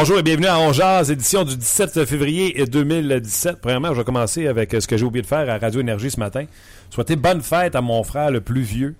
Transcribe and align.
Bonjour 0.00 0.20
et 0.20 0.22
bienvenue 0.22 0.46
à 0.46 0.60
On 0.60 0.72
Jazz, 0.72 1.10
édition 1.10 1.42
du 1.42 1.56
17 1.56 2.04
février 2.04 2.64
2017. 2.64 3.56
Premièrement, 3.60 3.88
je 3.88 3.94
vais 3.94 4.04
commencer 4.04 4.46
avec 4.46 4.70
ce 4.70 4.86
que 4.86 4.96
j'ai 4.96 5.04
oublié 5.04 5.22
de 5.22 5.26
faire 5.26 5.50
à 5.50 5.58
Radio 5.58 5.80
Énergie 5.80 6.08
ce 6.08 6.20
matin. 6.20 6.44
Souhaiter 6.88 7.16
bonne 7.16 7.40
fête 7.40 7.74
à 7.74 7.80
mon 7.80 8.04
frère 8.04 8.30
le 8.30 8.40
plus 8.40 8.60
vieux. 8.60 8.94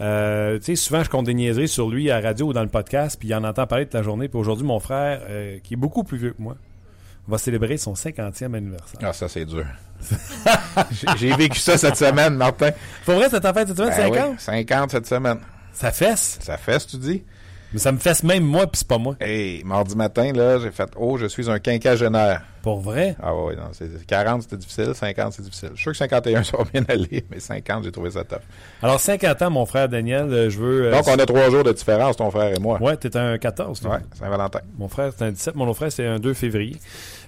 Euh, 0.00 0.58
tu 0.58 0.64
sais, 0.64 0.76
souvent, 0.76 1.02
je 1.02 1.08
compte 1.08 1.24
des 1.24 1.32
niaiseries 1.32 1.66
sur 1.66 1.88
lui 1.88 2.10
à 2.10 2.20
la 2.20 2.28
radio 2.28 2.48
ou 2.48 2.52
dans 2.52 2.60
le 2.62 2.68
podcast, 2.68 3.16
puis 3.18 3.30
il 3.30 3.34
en 3.34 3.42
entend 3.42 3.66
parler 3.66 3.86
toute 3.86 3.94
la 3.94 4.02
journée. 4.02 4.28
Puis 4.28 4.38
aujourd'hui, 4.38 4.66
mon 4.66 4.80
frère, 4.80 5.22
euh, 5.30 5.60
qui 5.64 5.72
est 5.72 5.78
beaucoup 5.78 6.04
plus 6.04 6.18
vieux 6.18 6.32
que 6.32 6.42
moi, 6.42 6.56
va 7.26 7.38
célébrer 7.38 7.78
son 7.78 7.94
50e 7.94 8.54
anniversaire. 8.54 9.00
Ah, 9.02 9.14
ça, 9.14 9.28
c'est 9.28 9.46
dur. 9.46 9.64
j'ai 11.16 11.34
vécu 11.36 11.58
ça 11.58 11.78
cette 11.78 11.96
semaine, 11.96 12.34
Martin. 12.34 12.72
Faut 13.02 13.14
vrai, 13.14 13.30
ça 13.30 13.40
t'a 13.40 13.54
fait 13.54 13.66
cette 13.66 13.78
semaine, 13.78 13.96
Ben 13.96 14.14
50? 14.14 14.30
oui, 14.32 14.36
50 14.38 14.90
cette 14.90 15.06
semaine. 15.06 15.38
Ça 15.72 15.90
fesse? 15.90 16.38
Ça 16.42 16.58
fesse, 16.58 16.86
tu 16.86 16.98
dis? 16.98 17.22
Mais 17.72 17.78
ça 17.78 17.92
me 17.92 17.98
fesse 17.98 18.22
même 18.22 18.44
moi, 18.44 18.66
puis 18.66 18.78
c'est 18.78 18.88
pas 18.88 18.96
moi. 18.98 19.14
Hey, 19.20 19.62
mardi 19.62 19.94
matin, 19.94 20.32
là, 20.32 20.58
j'ai 20.58 20.70
fait 20.70 20.88
«Oh, 20.96 21.18
je 21.18 21.26
suis 21.26 21.50
un 21.50 21.58
quinquagénaire 21.58 22.42
Pour 22.62 22.80
vrai?». 22.80 23.14
Ah 23.22 23.34
ouais, 23.36 23.56
non, 23.56 23.64
c'est 23.72 24.06
40, 24.06 24.42
c'était 24.42 24.56
difficile, 24.56 24.92
50, 24.94 25.34
c'est 25.34 25.42
difficile. 25.42 25.68
Je 25.74 25.76
suis 25.76 25.82
sûr 25.82 25.92
que 25.92 25.98
51, 25.98 26.42
ça 26.44 26.56
va 26.56 26.64
bien 26.64 26.82
aller, 26.88 27.24
mais 27.30 27.40
50, 27.40 27.84
j'ai 27.84 27.92
trouvé 27.92 28.10
ça 28.10 28.24
top. 28.24 28.40
Alors, 28.82 28.98
50 28.98 29.42
ans, 29.42 29.50
mon 29.50 29.66
frère 29.66 29.86
Daniel, 29.88 30.32
euh, 30.32 30.48
je 30.48 30.58
veux... 30.58 30.86
euh, 30.86 30.92
Donc, 30.92 31.06
on 31.08 31.18
a 31.18 31.26
trois 31.26 31.50
jours 31.50 31.62
de 31.62 31.72
différence, 31.72 32.16
ton 32.16 32.30
frère 32.30 32.56
et 32.56 32.58
moi. 32.58 32.80
Ouais, 32.80 32.96
t'es 32.96 33.14
un 33.18 33.36
14. 33.36 33.80
toi. 33.80 33.90
Ouais, 33.96 34.00
Saint-Valentin. 34.18 34.60
Mon 34.78 34.88
frère, 34.88 35.12
c'est 35.16 35.24
un 35.26 35.30
17. 35.30 35.54
Mon 35.54 35.66
autre 35.68 35.76
frère, 35.76 35.92
c'est 35.92 36.06
un 36.06 36.18
2 36.18 36.32
février. 36.32 36.76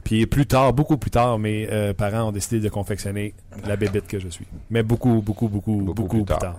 Puis 0.05 0.25
plus 0.27 0.47
tard, 0.47 0.73
beaucoup 0.73 0.97
plus 0.97 1.11
tard, 1.11 1.39
mes 1.39 1.69
euh, 1.71 1.93
parents 1.93 2.29
ont 2.29 2.33
décidé 2.33 2.61
de 2.61 2.71
confectionner 2.71 3.35
la 3.67 3.77
bébite 3.77 4.07
que 4.07 4.19
je 4.19 4.29
suis. 4.29 4.47
Mais 4.71 4.83
beaucoup, 4.83 5.21
beaucoup, 5.21 5.49
beaucoup, 5.49 5.83
beaucoup, 5.83 6.09
plus, 6.09 6.19
plus 6.21 6.25
tard. 6.25 6.39
tard. 6.39 6.55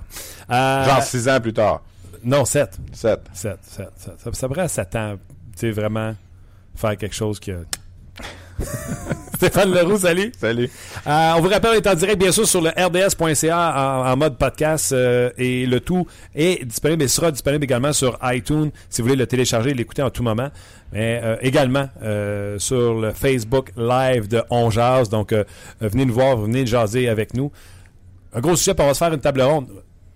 Euh, 0.52 0.86
Genre 0.86 1.02
six 1.02 1.28
ans 1.28 1.40
plus 1.40 1.54
tard. 1.54 1.82
Non, 2.24 2.46
7. 2.46 2.78
7. 2.94 3.20
7, 3.34 3.58
7, 3.62 3.90
7. 3.96 4.14
Ça, 4.20 4.34
ça 4.34 4.50
prend 4.50 4.68
7 4.68 4.96
ans, 4.96 5.16
tu 5.54 5.60
sais, 5.60 5.72
vraiment 5.72 6.16
faire 6.76 6.98
quelque 6.98 7.16
chose 7.16 7.40
que... 7.40 7.66
Stéphane 9.36 9.74
Leroux, 9.74 9.98
salut. 9.98 10.32
Salut. 10.40 10.70
Euh, 11.08 11.32
on 11.36 11.42
vous 11.42 11.50
rappelle, 11.50 11.72
on 11.72 11.74
est 11.74 11.88
en 11.88 11.96
direct, 11.96 12.20
bien 12.20 12.32
sûr, 12.32 12.48
sur 12.48 12.62
le 12.62 12.70
rds.ca 12.70 14.04
en, 14.06 14.12
en 14.12 14.18
mode 14.18 14.38
podcast 14.38 14.92
euh, 14.92 15.32
et 15.38 15.66
le 15.66 15.80
tout 15.80 16.06
est 16.36 16.64
disponible 16.64 17.02
et 17.02 17.08
sera 17.08 17.32
disponible 17.32 17.64
également 17.64 17.92
sur 17.92 18.20
iTunes 18.24 18.70
si 18.90 19.02
vous 19.02 19.08
voulez 19.08 19.18
le 19.18 19.26
télécharger 19.26 19.72
et 19.72 19.74
l'écouter 19.74 20.04
en 20.04 20.12
tout 20.12 20.22
moment. 20.22 20.50
Mais 20.92 21.22
euh, 21.24 21.38
également 21.42 21.90
sur 22.60 23.00
le 23.00 23.12
Facebook 23.14 23.72
Live 23.76 24.28
de 24.28 24.44
On 24.52 24.70
Jazz. 24.70 25.10
Donc, 25.10 25.34
venez 25.80 26.06
nous 26.06 26.14
voir, 26.14 26.38
venez 26.38 26.68
jaser 26.68 27.10
avec 27.10 27.34
nous. 27.34 27.52
Un 28.34 28.42
gros 28.42 28.56
sujet, 28.56 28.76
on 28.78 28.86
va 28.86 28.94
se 28.94 29.00
faire 29.00 29.14
une 29.14 29.22
table 29.22 29.42
ronde. 29.42 29.70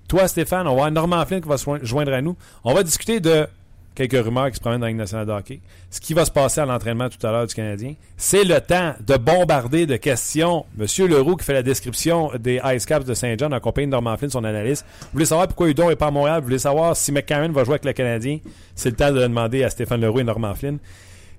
Toi, 0.07 0.27
Stéphane, 0.27 0.67
on 0.67 0.75
va 0.75 0.85
avoir 0.85 0.91
Normand 0.91 1.25
Flynn 1.25 1.41
qui 1.41 1.49
va 1.49 1.57
se 1.57 1.63
join- 1.65 1.79
joindre 1.83 2.13
à 2.13 2.21
nous. 2.21 2.35
On 2.63 2.73
va 2.73 2.83
discuter 2.83 3.19
de 3.19 3.47
quelques 3.95 4.23
rumeurs 4.23 4.49
qui 4.49 4.55
se 4.55 4.59
promènent 4.59 4.81
dans 4.81 4.87
la 4.87 4.93
nationale 4.93 5.25
de. 5.25 5.59
Ce 5.89 5.99
qui 6.01 6.13
va 6.13 6.25
se 6.25 6.31
passer 6.31 6.59
à 6.59 6.65
l'entraînement 6.65 7.07
tout 7.09 7.25
à 7.25 7.31
l'heure 7.31 7.47
du 7.47 7.55
Canadien. 7.55 7.93
C'est 8.17 8.43
le 8.43 8.59
temps 8.59 8.93
de 9.05 9.15
bombarder 9.17 9.85
de 9.85 9.95
questions. 9.95 10.65
Monsieur 10.77 11.07
Leroux 11.07 11.35
qui 11.37 11.45
fait 11.45 11.53
la 11.53 11.63
description 11.63 12.29
des 12.37 12.59
Ice 12.75 12.85
Caps 12.85 13.05
de 13.05 13.13
Saint-John 13.13 13.53
en 13.53 13.59
compagnie 13.59 13.87
de 13.87 13.91
Norman 13.91 14.17
Flynn, 14.17 14.29
son 14.29 14.43
analyste. 14.43 14.85
Vous 15.01 15.07
voulez 15.13 15.25
savoir 15.25 15.47
pourquoi 15.47 15.69
Udon 15.69 15.89
n'est 15.89 15.95
pas 15.95 16.07
à 16.07 16.11
Montréal? 16.11 16.39
Vous 16.39 16.45
voulez 16.47 16.59
savoir 16.59 16.95
si 16.95 17.11
McCarron 17.11 17.49
va 17.51 17.63
jouer 17.63 17.75
avec 17.75 17.85
le 17.85 17.93
Canadien? 17.93 18.39
C'est 18.75 18.89
le 18.89 18.95
temps 18.97 19.09
de 19.11 19.15
le 19.15 19.21
demander 19.29 19.63
à 19.63 19.69
Stéphane 19.69 20.01
Leroux 20.01 20.19
et 20.19 20.23
Norman 20.25 20.53
Flynn. 20.55 20.77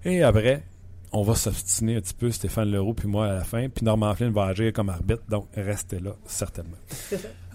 Et 0.05 0.23
après, 0.23 0.63
on 1.13 1.23
va 1.23 1.35
s'obstiner 1.35 1.97
un 1.97 2.01
petit 2.01 2.15
peu, 2.15 2.31
Stéphane 2.31 2.71
Leroux 2.71 2.93
puis 2.95 3.09
moi 3.09 3.27
à 3.27 3.35
la 3.35 3.45
fin. 3.45 3.69
Puis 3.69 3.85
Norman 3.85 4.15
Flynn 4.15 4.33
va 4.33 4.47
agir 4.47 4.73
comme 4.73 4.89
arbitre. 4.91 5.23
Donc, 5.29 5.47
restez 5.57 5.99
là, 6.01 6.11
certainement. 6.27 6.77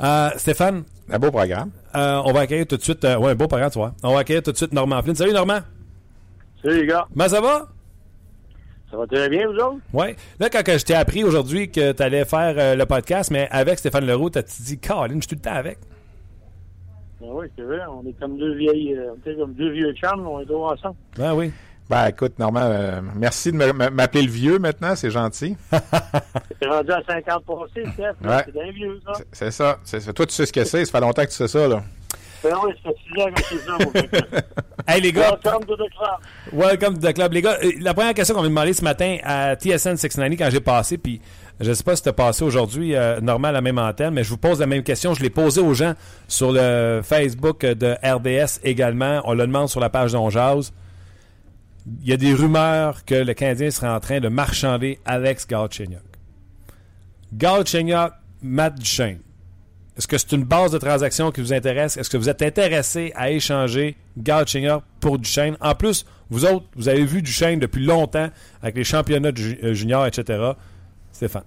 Euh, 0.02 0.30
Stéphane, 0.38 0.84
Un 1.10 1.20
beau 1.20 1.30
programme. 1.32 1.72
euh, 1.96 2.22
on 2.26 2.32
va 2.32 2.42
accueillir 2.42 2.66
tout 2.68 2.78
de 2.78 2.82
suite. 2.82 3.04
euh, 3.06 3.18
ouais, 3.18 3.32
un 3.32 3.36
beau 3.36 3.48
programme, 3.48 3.70
tu 3.72 3.80
vois. 3.80 3.94
On 4.04 4.14
va 4.14 4.20
accueillir 4.20 4.42
tout 4.44 4.52
de 4.52 4.58
suite 4.58 4.74
Normand 4.74 5.02
Flynn. 5.04 5.16
Salut 5.16 5.34
Normand. 5.34 5.60
Salut 6.64 6.82
les 6.82 6.88
gars, 6.88 7.08
Comment 7.12 7.28
ça 7.30 7.42
va? 7.42 7.68
ça 8.92 8.98
va 8.98 9.08
très 9.08 9.30
bien 9.30 9.48
vous 9.48 9.56
autres? 9.56 9.78
Ouais. 9.94 10.16
Là, 10.40 10.50
quand 10.50 10.62
je 10.66 10.84
t'ai 10.86 10.94
appris 10.96 11.24
aujourd'hui 11.24 11.72
que 11.72 11.92
tu 11.94 12.04
allais 12.04 12.26
faire 12.26 12.56
euh, 12.58 12.76
le 12.76 12.86
podcast, 12.86 13.32
mais 13.32 13.48
avec 13.50 13.80
Stéphane 13.80 14.06
Leroux, 14.06 14.30
t'as 14.30 14.42
dit, 14.44 14.78
Caroline, 14.80 15.22
je 15.22 15.28
suis 15.28 15.36
tout 15.38 15.42
le 15.44 15.50
temps 15.50 15.56
avec. 15.58 15.78
Ben 17.22 17.28
oui, 17.32 17.46
c'est 17.56 17.64
vrai, 17.64 17.80
on 17.90 18.06
est 18.08 18.14
comme 18.20 18.38
deux 18.38 18.56
vieilles, 18.56 18.96
euh, 18.96 19.12
on 19.26 19.30
est 19.30 19.36
comme 19.36 19.54
deux 19.54 19.72
vieux 19.72 19.94
chums, 19.94 20.26
on 20.28 20.40
est 20.40 20.46
toujours 20.46 20.72
ensemble. 20.72 20.96
Ben 21.18 21.34
oui. 21.36 21.52
Ben, 21.92 22.08
écoute, 22.08 22.40
Normand, 22.40 22.62
euh, 22.64 23.02
merci 23.18 23.52
de 23.52 23.58
m'appeler 23.90 24.22
le 24.24 24.32
vieux 24.32 24.60
maintenant, 24.60 24.96
c'est 24.96 25.12
gentil. 25.12 25.58
T'es 25.72 26.66
rendu 26.68 26.90
à 26.90 27.02
50 27.06 27.44
passés, 27.46 27.86
Steph, 27.94 28.14
Ouais. 28.24 28.44
c'est 28.46 28.54
d'un 28.56 28.72
vieux 28.72 28.98
ça. 29.06 29.12
C'est- 29.34 29.52
ça. 29.52 29.78
C'est 29.84 30.00
ça. 30.00 30.14
Toi, 30.14 30.26
tu 30.26 30.34
sais 30.34 30.46
ce 30.46 30.54
que 30.54 30.64
c'est. 30.64 30.86
Ça 30.86 30.92
fait 30.94 31.02
longtemps 31.02 31.24
que 31.24 31.28
tu 31.30 31.36
sais 31.36 31.50
ça, 31.50 31.68
là. 31.68 31.84
Ben 32.46 32.52
oui, 32.64 32.72
ça 32.82 32.90
fait 32.92 32.96
6 33.14 33.22
ans 33.22 33.34
que 33.36 33.44
c'est 33.44 33.58
ça, 33.58 33.72
mon 33.78 33.92
gars. 33.92 34.42
Hey 34.88 35.02
les 35.02 35.12
gars, 35.12 35.38
Welcome 35.44 35.66
to 35.66 35.76
the 35.76 35.90
club. 35.90 36.54
welcome 36.54 36.98
to 36.98 37.08
the 37.10 37.14
club. 37.14 37.34
Les 37.34 37.42
gars, 37.42 37.58
euh, 37.62 37.72
la 37.82 37.94
première 37.94 38.14
question 38.14 38.36
qu'on 38.36 38.42
m'a 38.44 38.48
demandé 38.48 38.72
ce 38.74 38.84
matin 38.86 39.18
à 39.24 39.56
TSN 39.56 39.98
690 39.98 40.38
quand 40.38 40.50
j'ai 40.50 40.62
passé, 40.62 40.98
puis 40.98 41.22
je 41.60 41.74
sais 41.74 41.84
pas 41.84 41.96
si 41.98 42.04
t'as 42.04 42.14
passé 42.14 42.44
aujourd'hui, 42.46 42.96
euh, 42.96 43.20
normal, 43.20 43.54
la 43.54 43.62
même 43.62 43.78
antenne, 43.78 44.14
mais 44.14 44.24
je 44.24 44.30
vous 44.30 44.38
pose 44.38 44.60
la 44.62 44.66
même 44.66 44.82
question. 44.82 45.14
Je 45.14 45.22
l'ai 45.22 45.30
posée 45.30 45.60
aux 45.62 45.74
gens 45.74 45.94
sur 46.30 46.52
le 46.54 47.02
Facebook 47.04 47.64
de 47.66 47.96
RDS 48.02 48.60
également. 48.64 49.22
On 49.26 49.34
le 49.34 49.46
demande 49.46 49.68
sur 49.68 49.82
la 49.82 49.90
page 49.90 50.14
d'Onjaz. 50.14 50.72
Il 51.86 52.10
y 52.10 52.14
a 52.14 52.18
des 52.18 52.34
rumeurs 52.34 53.06
que 53.06 53.16
le 53.16 53.34
Canadien 53.34 53.72
serait 53.72 53.90
en 53.90 54.00
train 54.00 54.20
de 54.20 54.30
marchander 54.30 55.00
Alex 55.06 55.48
Galchenyuk. 55.48 56.02
Galchenyuk, 57.34 58.12
Matt 58.42 58.78
Duchesne. 58.78 59.20
Est-ce 59.98 60.08
que 60.08 60.18
c'est 60.18 60.32
une 60.32 60.44
base 60.44 60.72
de 60.72 60.78
transaction 60.78 61.32
qui 61.32 61.42
vous 61.42 61.54
intéresse? 61.54 61.98
Est-ce 61.98 62.10
que 62.10 62.18
vous 62.18 62.30
êtes 62.30 62.42
intéressé 62.42 63.12
à 63.16 63.32
échanger 63.32 63.98
Galchenyuk 64.18 64.84
pour 65.00 65.18
Duchesne? 65.18 65.58
En 65.60 65.76
plus, 65.76 66.06
vous 66.30 66.46
autres, 66.46 66.66
vous 66.76 66.88
avez 66.88 67.04
vu 67.04 67.22
Duchesne 67.22 67.60
depuis 67.60 67.84
longtemps 67.84 68.30
avec 68.62 68.76
les 68.76 68.84
championnats 68.84 69.32
euh, 69.64 69.74
juniors, 69.74 70.06
etc. 70.06 70.52
Stéphane. 71.12 71.44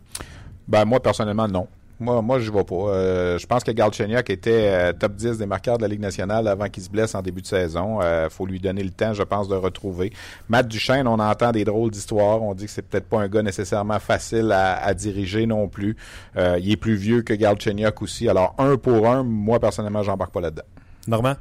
Ben, 0.68 0.84
moi, 0.84 1.00
personnellement, 1.02 1.48
non. 1.48 1.68
Moi, 2.00 2.20
moi 2.22 2.38
je 2.40 2.50
vais 2.50 2.64
pas. 2.64 2.74
Euh, 2.74 3.38
je 3.38 3.46
pense 3.46 3.62
que 3.62 3.70
Galchenyuk 3.70 4.28
était 4.28 4.68
euh, 4.68 4.92
top 4.92 5.12
10 5.12 5.38
des 5.38 5.46
marqueurs 5.46 5.76
de 5.76 5.82
la 5.82 5.88
Ligue 5.88 6.00
nationale 6.00 6.48
avant 6.48 6.68
qu'il 6.68 6.82
se 6.82 6.90
blesse 6.90 7.14
en 7.14 7.22
début 7.22 7.42
de 7.42 7.46
saison. 7.46 8.00
Il 8.02 8.30
faut 8.30 8.46
lui 8.46 8.60
donner 8.60 8.82
le 8.82 8.90
temps, 8.90 9.14
je 9.14 9.22
pense, 9.22 9.48
de 9.48 9.54
retrouver. 9.54 10.12
Matt 10.48 10.68
Duchesne, 10.68 11.06
on 11.06 11.18
entend 11.18 11.52
des 11.52 11.64
drôles 11.64 11.90
d'histoires. 11.90 12.42
On 12.42 12.54
dit 12.54 12.64
que 12.66 12.70
c'est 12.70 12.82
peut-être 12.82 13.08
pas 13.08 13.20
un 13.20 13.28
gars 13.28 13.42
nécessairement 13.42 13.98
facile 13.98 14.50
à, 14.52 14.82
à 14.82 14.94
diriger 14.94 15.46
non 15.46 15.68
plus. 15.68 15.96
Euh, 16.36 16.58
il 16.60 16.70
est 16.72 16.76
plus 16.76 16.94
vieux 16.94 17.22
que 17.22 17.34
Galchenyuk 17.34 18.02
aussi. 18.02 18.28
Alors, 18.28 18.54
un 18.58 18.76
pour 18.76 19.08
un, 19.08 19.22
moi, 19.22 19.60
personnellement, 19.60 20.02
j'embarque 20.02 20.32
pas 20.32 20.40
là-dedans. 20.40 20.64
Normand? 21.06 21.34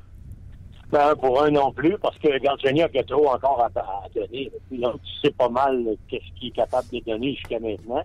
Ben, 0.92 1.16
pour 1.16 1.42
un 1.42 1.50
non 1.50 1.72
plus, 1.72 1.98
parce 1.98 2.18
que 2.20 2.38
Galchenyuk 2.40 2.96
a 2.96 3.04
trop 3.04 3.30
encore 3.30 3.62
à, 3.62 3.80
à 3.80 4.04
donner. 4.14 4.52
Là, 4.72 4.94
tu 5.04 5.28
sais 5.28 5.34
pas 5.34 5.50
mal 5.50 5.84
qu'est-ce 6.08 6.40
qu'il 6.40 6.50
est 6.50 6.52
capable 6.52 6.88
de 6.92 7.00
donner 7.00 7.34
jusqu'à 7.34 7.60
maintenant. 7.60 8.04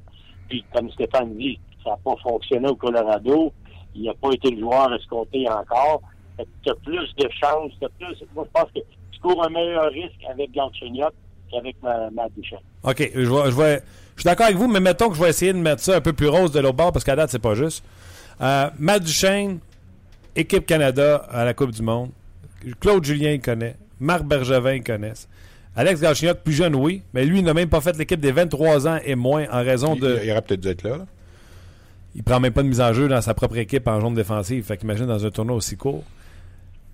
Puis, 0.49 0.65
comme 0.73 0.91
Stéphane 0.93 1.37
dit, 1.37 1.59
ça 1.89 1.95
n'a 1.95 1.99
pas 2.05 2.21
fonctionné 2.23 2.69
au 2.69 2.77
Colorado. 2.77 3.53
Il 3.95 4.05
n'a 4.05 4.15
pas 4.15 4.31
été 4.33 4.51
le 4.51 4.61
joueur 4.61 4.93
escompté 4.95 5.49
encore. 5.49 6.03
Tu 6.63 6.71
as 6.71 6.75
plus 6.85 7.15
de 7.17 7.29
chances. 7.41 7.73
t'as 7.81 7.89
Plus, 7.99 8.17
moi, 8.35 8.45
je 8.47 8.61
pense 8.61 8.71
que 8.75 8.81
tu 9.13 9.21
cours 9.21 9.45
un 9.45 9.49
meilleur 9.51 9.91
risque 9.91 10.21
avec 10.31 10.53
Galchenyuk 10.53 11.13
qu'avec 11.51 11.77
ma, 11.83 12.11
ma 12.11 12.29
Duchesne. 12.29 12.59
OK. 12.85 13.11
Je, 13.15 13.19
vais, 13.21 13.51
je, 13.51 13.57
vais, 13.57 13.83
je 14.17 14.21
suis 14.21 14.25
d'accord 14.25 14.47
avec 14.47 14.59
vous, 14.59 14.69
mais 14.69 14.81
mettons 14.81 15.09
que 15.09 15.17
je 15.17 15.23
vais 15.23 15.31
essayer 15.31 15.53
de 15.53 15.59
mettre 15.59 15.83
ça 15.83 15.97
un 15.97 16.01
peu 16.01 16.13
plus 16.13 16.29
rose 16.29 16.53
de 16.53 16.61
l'autre 16.61 16.77
bord 16.77 16.93
parce 16.93 17.05
qu'à 17.05 17.17
date, 17.17 17.31
c'est 17.31 17.39
pas 17.41 17.55
juste. 17.55 17.83
Euh, 18.41 18.69
Matt 18.79 19.03
Duchesne, 19.03 19.59
équipe 20.37 20.67
Canada 20.67 21.17
à 21.31 21.45
la 21.45 21.55
Coupe 21.55 21.71
du 21.73 21.83
Monde. 21.83 22.11
Claude 22.81 23.05
Julien, 23.05 23.33
il 23.33 23.41
connaît. 23.41 23.77
Marc 23.99 24.23
Bergevin, 24.25 24.75
il 24.75 24.85
connaissent. 24.85 25.29
Alex 25.75 26.01
Galchenyuk, 26.01 26.39
plus 26.39 26.53
jeune, 26.53 26.75
oui, 26.77 27.03
mais 27.15 27.25
lui, 27.25 27.39
il 27.39 27.45
n'a 27.45 27.55
même 27.55 27.69
pas 27.69 27.81
fait 27.81 27.97
l'équipe 27.97 28.21
des 28.21 28.33
23 28.33 28.87
ans 28.89 28.99
et 29.05 29.15
moins 29.15 29.47
en 29.51 29.63
raison 29.65 29.95
Il, 29.95 30.01
de. 30.03 30.21
il 30.25 30.31
aurait 30.31 30.43
peut-être 30.43 30.61
dû 30.61 30.69
être 30.69 30.83
là. 30.83 30.99
là. 30.99 31.07
Il 32.19 32.25
prend 32.25 32.41
même 32.41 32.53
pas 32.53 32.65
de 32.65 32.69
mise 32.69 32.81
en 32.81 32.93
jeu 32.93 33.07
dans 33.07 33.21
sa 33.21 33.33
propre 33.33 33.59
équipe 33.59 33.87
en 33.87 34.01
zone 34.01 34.15
défensive. 34.15 34.65
Fait 34.65 34.77
qu'imagine 34.77 35.07
dans 35.07 35.25
un 35.25 35.31
tournoi 35.31 35.55
aussi 35.55 35.77
court. 35.77 36.03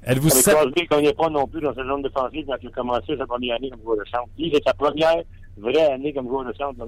Êtes-vous 0.06 0.28
sa- 0.28 0.52
Crosby, 0.52 0.82
ne 0.82 0.86
gagnait 0.86 1.14
pas 1.14 1.30
non 1.30 1.46
plus 1.46 1.62
dans 1.62 1.72
sa 1.74 1.82
zone 1.82 2.02
défensive 2.02 2.44
quand 2.46 2.56
il 2.62 2.68
a 2.68 2.70
commencé 2.72 3.16
sa 3.16 3.26
première 3.26 3.56
année 3.56 3.70
comme 3.70 3.80
joueur 3.82 3.96
de 3.96 4.04
centre. 4.10 4.28
Lui, 4.38 4.50
c'est 4.54 4.62
sa 4.62 4.74
première 4.74 5.22
vraie 5.56 5.92
année 5.92 6.12
comme 6.12 6.28
joueur 6.28 6.44
de 6.44 6.52
centre. 6.52 6.78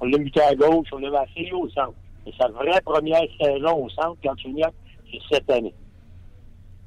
On 0.00 0.06
l'a- 0.06 0.18
muté 0.18 0.40
à 0.40 0.54
gauche, 0.54 0.86
on 0.92 0.98
l'a 1.00 1.20
assez 1.20 1.52
haut 1.52 1.64
au 1.66 1.68
centre. 1.68 1.92
Et 2.26 2.32
sa 2.40 2.48
vraie 2.48 2.80
première 2.82 3.20
saison 3.38 3.84
au 3.84 3.90
centre, 3.90 4.16
quand 4.24 4.38
Chignac, 4.38 4.72
c'est 5.10 5.18
cette 5.30 5.50
année. 5.50 5.74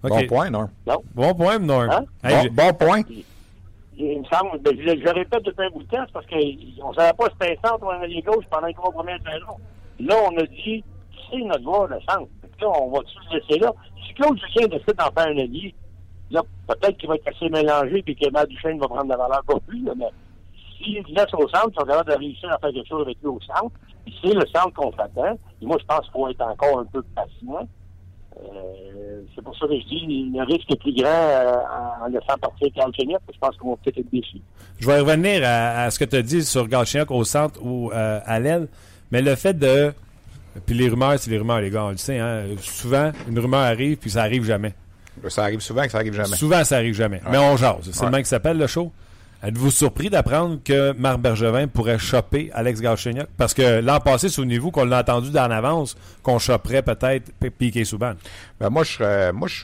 Bon 0.01 0.25
point, 0.28 0.50
Norm. 0.50 0.69
Bon 1.13 1.36
point, 1.36 1.60
Norm. 1.60 1.90
Hein? 1.92 2.06
Hey, 2.24 2.50
bon, 2.50 2.74
point. 2.74 3.01
Il 3.98 4.19
me 4.19 4.25
semble, 4.25 4.60
ben, 4.60 4.75
je, 4.75 4.90
je 4.90 5.04
le 5.04 5.12
répète 5.12 5.44
depuis 5.44 5.66
un 5.66 5.69
bout 5.69 5.84
de 5.84 5.88
temps, 5.88 6.04
c'est 6.08 6.12
parce 6.13 6.25
qu'on 6.25 6.36
ne 6.90 6.96
savait 6.96 7.13
pas 7.13 7.25
si 7.25 7.31
c'était 7.40 7.58
un 7.63 7.69
centre 7.69 7.86
ou 7.86 7.92
un 7.92 8.00
allié 8.01 8.24
gauche 8.24 8.44
pendant 8.50 8.68
les 8.68 8.74
trois 8.74 8.92
premières 8.92 9.19
saisons. 9.19 9.58
Là, 10.00 10.16
on 10.30 10.38
a 10.38 10.44
dit, 10.48 10.84
c'est 11.30 11.42
notre 11.42 11.63
joueur 11.63 11.88
de 11.88 11.95
centre. 12.10 12.30
On 12.62 12.89
va 12.89 13.00
tout 13.00 13.33
laisser 13.33 13.60
là. 13.60 13.74
Si 14.07 14.13
Claude 14.13 14.39
Julien 14.39 14.68
décide 14.68 14.95
d'en 14.98 15.12
faire 15.12 15.27
un 15.27 15.38
allié, 15.38 15.75
là, 16.31 16.42
peut-être 16.68 16.98
qu'il 16.98 17.10
va 17.10 17.16
être 17.16 17.27
assez 17.27 17.50
mélangé 17.50 18.01
puis 18.01 18.16
que 18.16 18.30
Matt 18.31 18.50
Duchesne 18.50 18.80
va 18.80 18.88
prendre 18.88 19.10
la 19.10 19.18
valeur 19.18 19.44
pas 19.44 19.60
plus, 19.68 19.83
là, 19.83 19.94
mais 19.98 20.10
s'il 20.77 21.04
laisse 21.16 21.33
au 21.33 21.48
centre, 21.50 21.69
ils 21.72 21.80
sont 21.80 21.86
capables 21.86 22.12
de 22.12 22.18
réussir 22.18 22.51
à 22.51 22.57
faire 22.60 22.72
quelque 22.72 22.88
chose 22.88 23.01
avec 23.01 23.18
lui 23.22 23.27
au 23.27 23.39
centre. 23.42 23.75
C'est 24.24 24.33
le 24.33 24.45
centre 24.54 24.74
qu'on 24.74 24.92
s'attend. 24.94 25.38
Et 25.62 25.66
moi, 25.66 25.77
je 25.80 25.86
pense 25.86 26.01
qu'il 26.01 26.12
faut 26.12 26.27
être 26.30 26.42
encore 26.42 26.80
un 26.80 26.86
peu 26.86 27.01
patient. 27.16 27.68
Euh, 28.38 29.22
c'est 29.33 29.42
pour 29.42 29.57
ça 29.57 29.66
que 29.66 29.80
je 29.80 29.86
dis 29.86 30.31
le 30.33 30.44
risque 30.44 30.69
est 30.69 30.80
plus 30.80 30.94
grand 30.94 31.07
euh, 31.07 31.56
en 32.04 32.07
laissant 32.07 32.38
partir 32.39 32.68
Carl 32.75 32.92
Chenyok, 32.94 33.22
Je 33.33 33.39
pense 33.39 33.56
qu'on 33.57 33.72
va 33.72 33.75
peut-être 33.77 34.00
être 34.00 34.12
déçus. 34.12 34.42
Je 34.77 34.88
vais 34.88 35.00
revenir 35.00 35.42
à, 35.45 35.83
à 35.83 35.92
ce 35.92 36.00
que 36.00 36.06
tu 36.06 36.18
as 36.18 36.22
dit 36.22 36.44
sur 36.44 36.68
Galchenyuk 36.68 37.12
au 37.12 37.24
centre 37.24 37.60
ou 37.63 37.92
euh, 37.94 38.19
à 38.25 38.39
l'aile, 38.39 38.68
mais 39.12 39.22
le 39.22 39.36
fait 39.36 39.54
de. 39.54 39.94
Puis 40.66 40.75
les 40.75 40.90
rumeurs, 40.90 41.16
c'est 41.19 41.30
les 41.31 41.38
rumeurs, 41.38 41.60
les 41.62 41.69
gars, 41.69 41.84
on 41.86 41.90
le 41.92 41.98
sait. 41.98 42.19
Hein? 42.19 42.44
Souvent, 42.62 43.12
une 43.28 43.40
rumeur 43.40 43.62
arrive, 43.62 43.98
puis 43.98 44.10
ça 44.10 44.22
arrive 44.24 44.46
jamais. 44.46 44.74
Ça 45.30 45.44
arrive 45.44 45.62
souvent 45.62 45.84
que 45.84 45.92
ça 45.92 45.98
arrive 46.00 46.13
jamais. 46.13 46.36
Souvent, 46.36 46.63
ça 46.63 46.75
arrive 46.78 46.94
jamais. 46.96 47.22
Mais 47.30 47.38
on 47.38 47.56
jase. 47.57 47.75
C'est 47.92 48.00
Ouais. 48.00 48.06
le 48.07 48.12
même 48.12 48.24
qui 48.24 48.30
s'appelle 48.30 48.57
le 48.57 48.68
show. 48.68 48.92
Êtes-vous 49.44 49.69
surpris 49.69 50.10
d'apprendre 50.10 50.60
que 50.63 50.92
Marc 50.94 51.19
Bergevin 51.19 51.68
pourrait 51.68 52.00
choper 52.00 52.50
Alex 52.54 52.81
Galchenyuk? 52.81 53.28
Parce 53.38 53.54
que 53.54 53.80
l'an 53.80 54.00
passé, 54.00 54.28
souvenez-vous 54.30 54.72
qu'on 54.72 54.86
l'a 54.86 55.00
entendu 55.02 55.30
d'en 55.30 55.52
avance 55.52 55.96
qu'on 56.24 56.40
choperait 56.40 56.81
peut-être 56.81 57.31
Piqué 57.58 57.86
Souban. 57.86 58.13
Ben, 58.60 58.69
moi, 58.69 58.84
je 58.84 58.92
serais- 58.94 59.31
moi, 59.34 59.48
je 59.48 59.63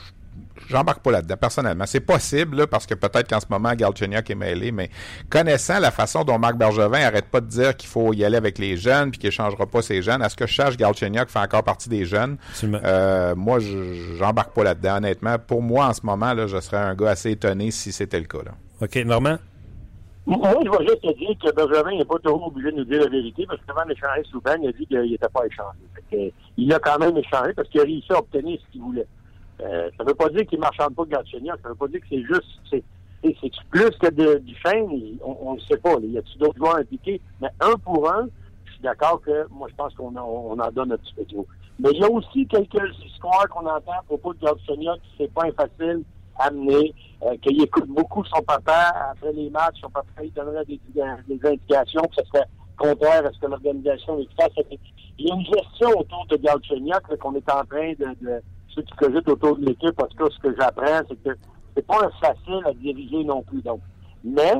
j'embarque 0.68 1.02
pas 1.02 1.10
là-dedans, 1.12 1.36
personnellement. 1.36 1.84
C'est 1.86 2.00
possible, 2.00 2.56
là, 2.58 2.66
parce 2.66 2.86
que 2.86 2.94
peut-être 2.94 3.28
qu'en 3.28 3.40
ce 3.40 3.46
moment, 3.50 3.72
Galchenyuk 3.74 4.28
est 4.30 4.34
mêlé, 4.34 4.72
mais 4.72 4.90
connaissant 5.30 5.78
la 5.78 5.90
façon 5.90 6.24
dont 6.24 6.38
Marc 6.38 6.56
Bergevin 6.56 7.00
arrête 7.04 7.26
pas 7.26 7.40
de 7.40 7.46
dire 7.46 7.76
qu'il 7.76 7.88
faut 7.88 8.12
y 8.12 8.24
aller 8.24 8.36
avec 8.36 8.58
les 8.58 8.76
jeunes 8.76 9.10
puis 9.10 9.18
qu'il 9.20 9.28
ne 9.28 9.32
changera 9.32 9.66
pas 9.66 9.82
ses 9.82 10.02
jeunes, 10.02 10.22
à 10.22 10.28
ce 10.28 10.36
que 10.36 10.46
je 10.46 10.54
sache, 10.54 10.76
Galchenyuk 10.76 11.28
fait 11.28 11.38
encore 11.38 11.62
partie 11.64 11.88
des 11.88 12.04
jeunes. 12.04 12.36
Euh, 12.84 13.34
moi, 13.34 13.58
je- 13.58 14.14
j'embarque 14.18 14.52
pas 14.54 14.64
là-dedans, 14.64 14.96
honnêtement. 14.96 15.36
Pour 15.38 15.62
moi, 15.62 15.86
en 15.86 15.92
ce 15.92 16.04
moment, 16.04 16.32
là, 16.34 16.46
je 16.46 16.60
serais 16.60 16.78
un 16.78 16.94
gars 16.94 17.10
assez 17.10 17.30
étonné 17.32 17.70
si 17.70 17.92
c'était 17.92 18.18
le 18.20 18.26
cas. 18.26 18.42
Là. 18.44 18.52
OK, 18.80 18.96
Normand? 19.04 19.38
Moi, 20.24 20.38
je 20.64 20.70
vais 20.70 20.86
juste 20.86 21.02
te 21.02 21.18
dire 21.18 21.36
que 21.44 21.52
Benjamin 21.52 21.96
n'est 21.98 22.04
pas 22.04 22.14
toujours 22.22 22.46
obligé 22.46 22.70
de 22.70 22.76
nous 22.76 22.84
dire 22.84 23.00
la 23.02 23.08
vérité 23.10 23.44
parce 23.48 23.60
qu'avant 23.66 23.84
d'échanger 23.86 24.22
Souban, 24.30 24.54
il 24.62 24.68
a 24.68 24.72
dit 24.72 24.86
qu'il 24.86 25.00
n'était 25.00 25.26
pas 25.28 25.44
échangé. 25.46 25.78
Que, 26.12 26.16
il 26.56 26.72
a 26.72 26.78
quand 26.78 26.98
même 27.00 27.16
échangé 27.16 27.52
parce 27.56 27.68
qu'il 27.68 27.80
a 27.80 27.84
réussi 27.84 28.12
à 28.12 28.18
obtenir 28.18 28.56
ce 28.64 28.70
qu'il 28.72 28.82
voulait. 28.82 29.06
Euh, 29.60 29.90
ça 29.96 30.04
ne 30.04 30.08
veut 30.08 30.14
pas 30.14 30.28
dire 30.30 30.46
qu'il 30.46 30.58
ne 30.58 30.62
marchande 30.62 30.94
pas 30.94 31.04
de 31.04 31.10
Galchenyuk. 31.10 31.56
Ça 31.62 31.68
ne 31.68 31.72
veut 31.74 31.78
pas 31.78 31.88
dire 31.88 32.00
que 32.00 32.06
c'est 32.08 32.22
juste. 32.22 32.60
C'est, 32.70 32.82
c'est, 33.22 33.50
plus 33.70 33.90
que 33.98 34.10
de, 34.10 34.38
du 34.38 34.54
chaîne. 34.56 34.88
On 35.22 35.54
ne 35.54 35.60
sait 35.60 35.76
pas. 35.76 35.94
là. 35.94 36.06
Y 36.06 36.18
a-t-il 36.18 36.38
d'autres 36.40 36.56
joueurs 36.56 36.76
impliqués? 36.76 37.20
Mais 37.40 37.48
un 37.60 37.74
pour 37.76 38.10
un, 38.10 38.28
je 38.64 38.72
suis 38.72 38.82
d'accord 38.82 39.20
que 39.20 39.46
moi, 39.50 39.68
je 39.70 39.74
pense 39.74 39.94
qu'on 39.94 40.14
en, 40.16 40.24
on 40.24 40.58
en 40.58 40.70
donne 40.72 40.92
un 40.92 40.96
petit 40.96 41.14
peu 41.14 41.24
trop. 41.24 41.46
Mais 41.78 41.90
il 41.92 42.00
y 42.00 42.04
a 42.04 42.10
aussi 42.10 42.46
quelques 42.46 42.96
histoires 43.04 43.48
qu'on 43.48 43.66
entend 43.66 43.92
à 43.92 44.02
propos 44.06 44.34
de 44.34 44.40
Galchenyuk 44.40 45.00
qui 45.02 45.10
c'est 45.18 45.32
pas 45.32 45.50
facile 45.52 46.02
à 46.38 46.46
amener, 46.46 46.94
euh, 47.22 47.36
qu'il 47.42 47.62
écoute 47.62 47.86
beaucoup 47.88 48.24
son 48.24 48.42
papa 48.42 48.92
après 49.12 49.32
les 49.32 49.50
matchs. 49.50 49.80
Son 49.80 49.90
papa, 49.90 50.08
il 50.22 50.32
donnerait 50.32 50.64
des, 50.64 50.80
des 50.94 51.46
indications 51.48 52.02
que 52.02 52.22
ce 52.22 52.24
serait 52.28 52.46
contraire 52.76 53.26
à 53.26 53.32
ce 53.32 53.38
que 53.38 53.46
l'organisation 53.46 54.16
lui 54.16 54.28
fasse. 54.38 54.50
Il 55.18 55.26
y 55.26 55.30
a 55.30 55.34
une 55.34 55.44
gestion 55.44 55.90
autour 55.98 56.26
de 56.28 56.36
Galchenyuk 56.36 57.16
qu'on 57.18 57.34
est 57.34 57.50
en 57.50 57.64
train 57.64 57.92
de, 57.92 58.06
de 58.20 58.42
ceux 58.74 58.82
qui 58.82 58.92
cogitent 58.94 59.28
autour 59.28 59.56
de 59.58 59.66
l'équipe, 59.66 60.00
en 60.00 60.06
tout 60.06 60.16
cas, 60.16 60.30
ce 60.30 60.38
que 60.40 60.54
j'apprends, 60.58 61.00
c'est 61.08 61.22
que 61.22 61.36
c'est 61.76 61.86
pas 61.86 62.08
facile 62.20 62.62
à 62.66 62.72
diriger 62.72 63.24
non 63.24 63.42
plus. 63.42 63.62
Donc, 63.62 63.80
mais 64.24 64.52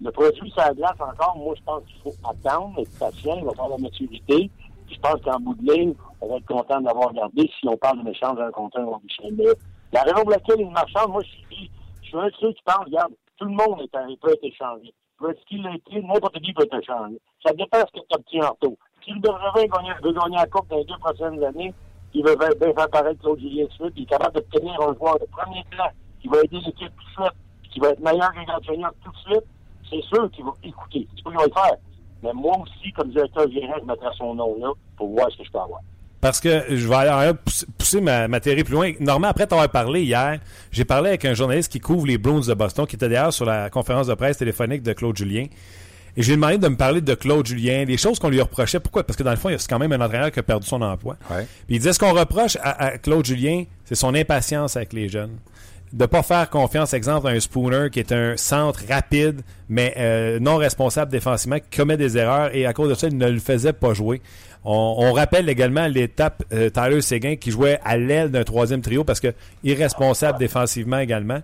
le 0.00 0.10
produit 0.10 0.52
la 0.56 0.72
glace 0.74 0.92
encore, 1.00 1.36
moi, 1.36 1.54
je 1.56 1.62
pense 1.64 1.82
qu'il 1.86 2.00
faut 2.02 2.28
attendre, 2.28 2.78
être 2.80 2.98
patient, 2.98 3.36
il 3.38 3.44
va 3.44 3.52
faire 3.52 3.68
la 3.68 3.78
maturité. 3.78 4.50
Je 4.90 4.98
pense 5.00 5.20
qu'en 5.22 5.38
bout 5.40 5.54
de 5.56 5.72
ligne, 5.72 5.94
on 6.20 6.28
va 6.28 6.36
être 6.36 6.46
content 6.46 6.80
d'avoir 6.80 7.08
regardé 7.10 7.50
si 7.60 7.68
on 7.68 7.76
parle 7.76 8.02
d'un 8.02 8.10
échange 8.10 8.36
d'un 8.38 8.50
contre 8.50 8.78
un 8.80 8.84
ou 8.84 9.00
Mais 9.36 9.44
la 9.92 10.02
raison 10.02 10.22
pour 10.22 10.30
laquelle 10.30 10.60
il 10.60 10.70
marchande, 10.70 11.10
moi, 11.10 11.22
je 11.22 11.28
suis, 11.28 11.70
je 12.02 12.06
suis 12.08 12.16
un 12.18 12.26
de 12.26 12.32
ceux 12.40 12.52
qui 12.52 12.62
pense, 12.64 12.84
regarde, 12.86 13.12
tout 13.36 13.44
le 13.44 13.50
monde 13.52 13.80
est, 13.82 13.94
un- 13.96 14.06
peut 14.20 14.32
être 14.32 14.44
échangé. 14.44 14.94
Ce 15.20 15.44
qu'il 15.46 15.66
a 15.66 15.74
été, 15.74 16.00
n'importe 16.00 16.38
qui 16.40 16.52
peut 16.52 16.62
être 16.62 16.78
échangé. 16.80 17.18
Ça 17.44 17.52
dépend 17.52 17.80
de 17.80 17.86
ce 17.92 18.00
que 18.00 18.06
tu 18.06 18.14
obtiens 18.16 18.46
en 18.46 18.50
retour. 18.50 18.76
Si 19.04 19.10
le 19.10 19.20
Bergevin 19.20 19.62
veut 20.02 20.12
gagner 20.12 20.36
la 20.36 20.46
Coupe 20.46 20.68
dans 20.68 20.76
les 20.78 20.84
deux 20.84 20.98
prochaines 20.98 21.42
années, 21.44 21.74
il 22.18 22.24
veut 22.24 22.36
bien 22.36 22.72
faire 22.74 22.88
paraître 22.90 23.20
Claude 23.20 23.38
Julien 23.38 23.66
Smith, 23.76 23.92
il 23.96 24.02
est 24.02 24.06
capable 24.06 24.34
d'obtenir 24.34 24.74
un 24.80 24.94
joueur 24.94 25.18
de 25.20 25.26
premier 25.30 25.62
plan 25.70 25.86
qui 26.20 26.28
va 26.28 26.38
aider 26.38 26.58
l'équipe 26.66 26.90
tout 26.96 27.22
de 27.22 27.24
suite, 27.24 27.38
qui 27.72 27.78
va 27.78 27.90
être 27.90 28.00
meilleur 28.00 28.32
que 28.32 28.44
Galchenyuk 28.44 28.92
tout 29.04 29.12
de 29.12 29.32
suite, 29.32 29.44
c'est 29.88 30.02
sûr 30.02 30.28
qu'il 30.32 30.44
va 30.44 30.52
écouter. 30.64 31.06
C'est 31.14 31.22
pas 31.22 31.30
va 31.30 31.44
le 31.44 31.52
faire. 31.52 31.76
Mais 32.24 32.32
moi 32.34 32.58
aussi, 32.58 32.92
comme 32.92 33.10
directeur 33.10 33.48
général, 33.50 33.80
je 33.80 33.86
mettrai 33.86 34.08
son 34.16 34.34
nom 34.34 34.56
là 34.60 34.72
pour 34.96 35.10
voir 35.10 35.30
ce 35.30 35.38
que 35.38 35.44
je 35.44 35.50
peux 35.52 35.58
avoir. 35.58 35.80
Parce 36.20 36.40
que 36.40 36.64
je 36.70 36.88
vais 36.88 36.94
aller 36.96 37.32
pousser, 37.78 38.00
ma, 38.00 38.40
théorie 38.40 38.64
plus 38.64 38.74
loin. 38.74 38.92
Normand, 38.98 39.28
après 39.28 39.46
t'avoir 39.46 39.68
parlé 39.68 40.02
hier, 40.02 40.40
j'ai 40.72 40.84
parlé 40.84 41.10
avec 41.10 41.24
un 41.24 41.34
journaliste 41.34 41.70
qui 41.70 41.78
couvre 41.78 42.08
les 42.08 42.18
Bruins 42.18 42.40
de 42.40 42.54
Boston, 42.54 42.86
qui 42.86 42.96
était 42.96 43.08
d'ailleurs 43.08 43.32
sur 43.32 43.44
la 43.44 43.70
conférence 43.70 44.08
de 44.08 44.14
presse 44.14 44.38
téléphonique 44.38 44.82
de 44.82 44.92
Claude 44.92 45.16
Julien. 45.16 45.46
Et 46.18 46.22
j'ai 46.22 46.34
demandé 46.34 46.58
de 46.58 46.66
me 46.66 46.74
parler 46.74 47.00
de 47.00 47.14
Claude 47.14 47.46
Julien, 47.46 47.84
des 47.84 47.96
choses 47.96 48.18
qu'on 48.18 48.28
lui 48.28 48.40
reprochait. 48.40 48.80
Pourquoi? 48.80 49.04
Parce 49.04 49.16
que 49.16 49.22
dans 49.22 49.30
le 49.30 49.36
fond, 49.36 49.50
c'est 49.56 49.70
quand 49.70 49.78
même 49.78 49.92
un 49.92 50.00
entraîneur 50.00 50.32
qui 50.32 50.40
a 50.40 50.42
perdu 50.42 50.66
son 50.66 50.82
emploi. 50.82 51.16
Ouais. 51.30 51.46
Puis 51.68 51.76
il 51.76 51.78
disait 51.78 51.92
ce 51.92 52.00
qu'on 52.00 52.12
reproche 52.12 52.56
à, 52.60 52.86
à 52.86 52.98
Claude 52.98 53.24
Julien, 53.24 53.62
c'est 53.84 53.94
son 53.94 54.12
impatience 54.16 54.76
avec 54.76 54.92
les 54.92 55.08
jeunes. 55.08 55.36
De 55.92 56.06
pas 56.06 56.24
faire 56.24 56.50
confiance, 56.50 56.92
exemple, 56.92 57.28
à 57.28 57.30
un 57.30 57.38
Spooner 57.38 57.88
qui 57.92 58.00
est 58.00 58.10
un 58.10 58.36
centre 58.36 58.80
rapide, 58.90 59.42
mais 59.68 59.94
euh, 59.96 60.40
non 60.40 60.56
responsable 60.56 61.12
défensivement, 61.12 61.60
qui 61.60 61.78
commet 61.78 61.96
des 61.96 62.18
erreurs 62.18 62.52
et 62.52 62.66
à 62.66 62.72
cause 62.72 62.88
de 62.88 62.94
ça, 62.94 63.06
il 63.06 63.16
ne 63.16 63.30
le 63.30 63.38
faisait 63.38 63.72
pas 63.72 63.94
jouer? 63.94 64.20
On, 64.64 64.96
on 64.98 65.12
rappelle 65.12 65.48
également 65.48 65.86
l'étape 65.86 66.42
euh, 66.52 66.68
Tyler 66.68 67.00
Seguin 67.00 67.36
qui 67.36 67.52
jouait 67.52 67.78
à 67.84 67.96
l'aile 67.96 68.32
d'un 68.32 68.42
troisième 68.42 68.82
trio 68.82 69.04
parce 69.04 69.20
que 69.20 69.32
irresponsable 69.62 70.40
défensivement 70.40 70.98
également. 70.98 71.42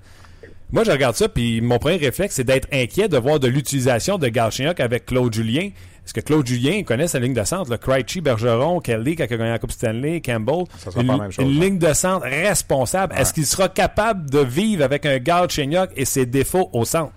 Moi, 0.75 0.83
je 0.83 0.91
regarde 0.91 1.15
ça, 1.15 1.29
puis 1.29 1.61
mon 1.61 1.79
premier 1.79 1.99
réflexe, 1.99 2.35
c'est 2.35 2.43
d'être 2.43 2.67
inquiet 2.73 3.07
de 3.07 3.17
voir 3.17 3.39
de 3.39 3.47
l'utilisation 3.47 4.19
de 4.19 4.27
Galchenyuk 4.27 4.81
avec 4.81 5.07
Claude 5.07 5.33
Julien. 5.33 5.71
Est-ce 6.05 6.13
que 6.13 6.19
Claude 6.19 6.45
Julien 6.45 6.83
connaît 6.83 7.07
sa 7.07 7.21
ligne 7.21 7.33
de 7.33 7.45
centre? 7.45 7.71
Le 7.71 7.77
Krejci, 7.77 8.21
Bergeron, 8.21 8.81
Kelly, 8.81 9.15
qui 9.15 9.23
a 9.23 9.29
gagné 9.29 9.51
la 9.51 9.61
Coupe 9.61 9.71
Stanley, 9.71 10.21
Campbell? 10.21 10.65
Ça 10.79 10.91
sera 10.91 11.03
une, 11.03 11.07
pas 11.07 11.13
la 11.13 11.23
même 11.23 11.31
chose, 11.31 11.45
une 11.45 11.57
hein. 11.57 11.61
ligne 11.61 11.79
de 11.79 11.93
centre 11.93 12.27
responsable. 12.27 13.15
Est-ce 13.17 13.33
qu'il 13.33 13.47
sera 13.47 13.69
capable 13.69 14.29
de 14.29 14.41
vivre 14.41 14.83
avec 14.83 15.07
un 15.07 15.19
Galchenyuk 15.19 15.91
et 15.95 16.05
ses 16.05 16.27
défauts 16.27 16.71
au 16.73 16.85
centre? 16.85 17.13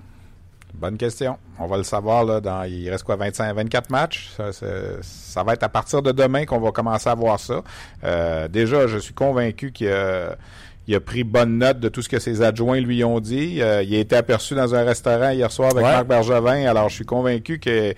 Bonne 0.75 0.97
question. 0.97 1.39
On 1.57 1.65
va 1.65 1.77
le 1.77 1.83
savoir 1.83 2.25
là, 2.25 2.39
dans 2.39 2.63
il 2.63 2.87
reste 2.91 3.05
quoi 3.05 3.15
25 3.15 3.55
24 3.55 3.89
matchs? 3.89 4.29
Ça, 4.51 5.43
va 5.43 5.53
être 5.53 5.63
à 5.63 5.69
partir 5.69 6.03
de 6.03 6.11
demain 6.11 6.45
qu'on 6.45 6.59
va 6.59 6.71
commencer 6.71 7.09
à 7.09 7.15
voir 7.15 7.39
ça. 7.39 7.63
Euh, 8.03 8.47
déjà, 8.47 8.85
je 8.85 8.99
suis 8.99 9.15
convaincu 9.15 9.71
qu'il 9.71 9.89
a, 9.89 10.37
il 10.87 10.95
a 10.95 10.99
pris 10.99 11.23
bonne 11.23 11.57
note 11.57 11.79
de 11.79 11.89
tout 11.89 12.01
ce 12.01 12.09
que 12.09 12.19
ses 12.19 12.41
adjoints 12.41 12.79
lui 12.79 13.03
ont 13.03 13.19
dit. 13.19 13.61
Euh, 13.61 13.83
il 13.83 13.93
a 13.95 13.99
été 13.99 14.15
aperçu 14.15 14.55
dans 14.55 14.73
un 14.73 14.83
restaurant 14.83 15.31
hier 15.31 15.51
soir 15.51 15.71
avec 15.71 15.83
Ouais. 15.83 15.91
Marc 15.91 16.07
Bergevin. 16.07 16.65
Alors, 16.65 16.87
je 16.89 16.95
suis 16.95 17.05
convaincu 17.05 17.59
que 17.59 17.93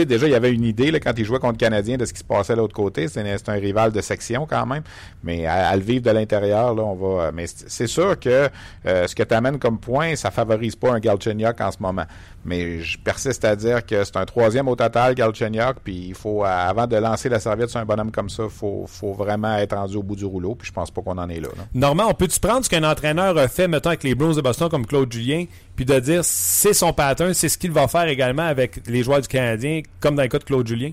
sais, 0.00 0.04
déjà, 0.04 0.26
il 0.26 0.32
y 0.32 0.34
avait 0.34 0.52
une 0.52 0.64
idée 0.64 0.90
là, 0.90 1.00
quand 1.00 1.12
il 1.16 1.24
jouait 1.24 1.38
contre 1.38 1.54
le 1.54 1.58
Canadien 1.58 1.96
de 1.96 2.04
ce 2.04 2.12
qui 2.12 2.20
se 2.20 2.24
passait 2.24 2.54
de 2.54 2.58
l'autre 2.58 2.74
côté. 2.74 3.08
C'est 3.08 3.48
un, 3.48 3.52
rival 3.52 3.92
de 3.92 4.00
section 4.00 4.46
quand 4.48 4.66
même. 4.66 4.82
Mais 5.22 5.46
à, 5.46 5.74
le 5.76 5.82
vivre 5.82 6.04
de 6.04 6.10
l'intérieur, 6.10 6.74
là, 6.74 6.82
on 6.82 6.94
va. 6.94 7.32
Mais 7.32 7.46
c'est 7.46 7.86
sûr 7.86 8.18
que 8.18 8.48
euh, 8.86 9.06
ce 9.06 9.14
que 9.14 9.22
tu 9.22 9.34
amènes 9.34 9.58
comme 9.58 9.78
point, 9.78 10.16
ça 10.16 10.30
favorise 10.30 10.76
pas 10.76 10.92
un 10.92 11.00
Galchenyuk 11.00 11.60
en 11.60 11.70
ce 11.70 11.78
moment. 11.80 12.04
Mais 12.44 12.80
je 12.80 12.98
persiste 12.98 13.44
à 13.44 13.56
dire 13.56 13.84
que 13.84 14.04
c'est 14.04 14.16
un 14.16 14.24
troisième 14.24 14.68
au 14.68 14.76
total, 14.76 15.14
Galchenyuk. 15.14 15.76
Puis 15.82 16.08
il 16.08 16.14
faut, 16.14 16.44
avant 16.44 16.86
de 16.86 16.96
lancer 16.96 17.28
la 17.28 17.40
serviette 17.40 17.70
sur 17.70 17.80
un 17.80 17.84
bonhomme 17.84 18.10
comme 18.10 18.30
ça, 18.30 18.44
faut, 18.48 18.84
faut 18.86 19.12
vraiment 19.12 19.56
être 19.56 19.76
rendu 19.76 19.96
au 19.96 20.02
bout 20.02 20.16
du 20.16 20.24
rouleau. 20.24 20.54
Puis 20.54 20.68
je 20.68 20.72
pense 20.72 20.90
pas 20.90 21.02
qu'on 21.02 21.18
en 21.18 21.28
est 21.28 21.40
là. 21.40 21.48
là. 21.56 21.64
Normand, 21.74 22.06
on 22.08 22.14
peut-tu 22.14 22.38
prendre 22.40 22.64
ce 22.64 22.70
qu'un 22.70 22.84
entraîneur 22.84 23.36
a 23.36 23.48
fait, 23.48 23.68
mettons, 23.68 23.90
avec 23.90 24.04
les 24.04 24.14
Bruins 24.14 24.34
de 24.34 24.40
Boston 24.40 24.68
comme 24.68 24.86
Claude 24.86 25.12
Julien, 25.12 25.44
puis 25.76 25.84
de 25.84 25.98
dire 26.00 26.24
c'est 26.24 26.72
son 26.72 26.92
pattern, 26.92 27.34
c'est 27.34 27.48
ce 27.48 27.58
qu'il 27.58 27.70
va 27.70 27.86
faire 27.86 28.08
également 28.08 28.42
avec 28.46 28.86
les 28.88 29.02
joueurs 29.02 29.20
du 29.20 29.28
Canadien, 29.28 29.82
comme 30.00 30.16
dans 30.16 30.22
le 30.22 30.28
cas 30.28 30.38
de 30.38 30.44
Claude 30.44 30.66
Julien? 30.66 30.90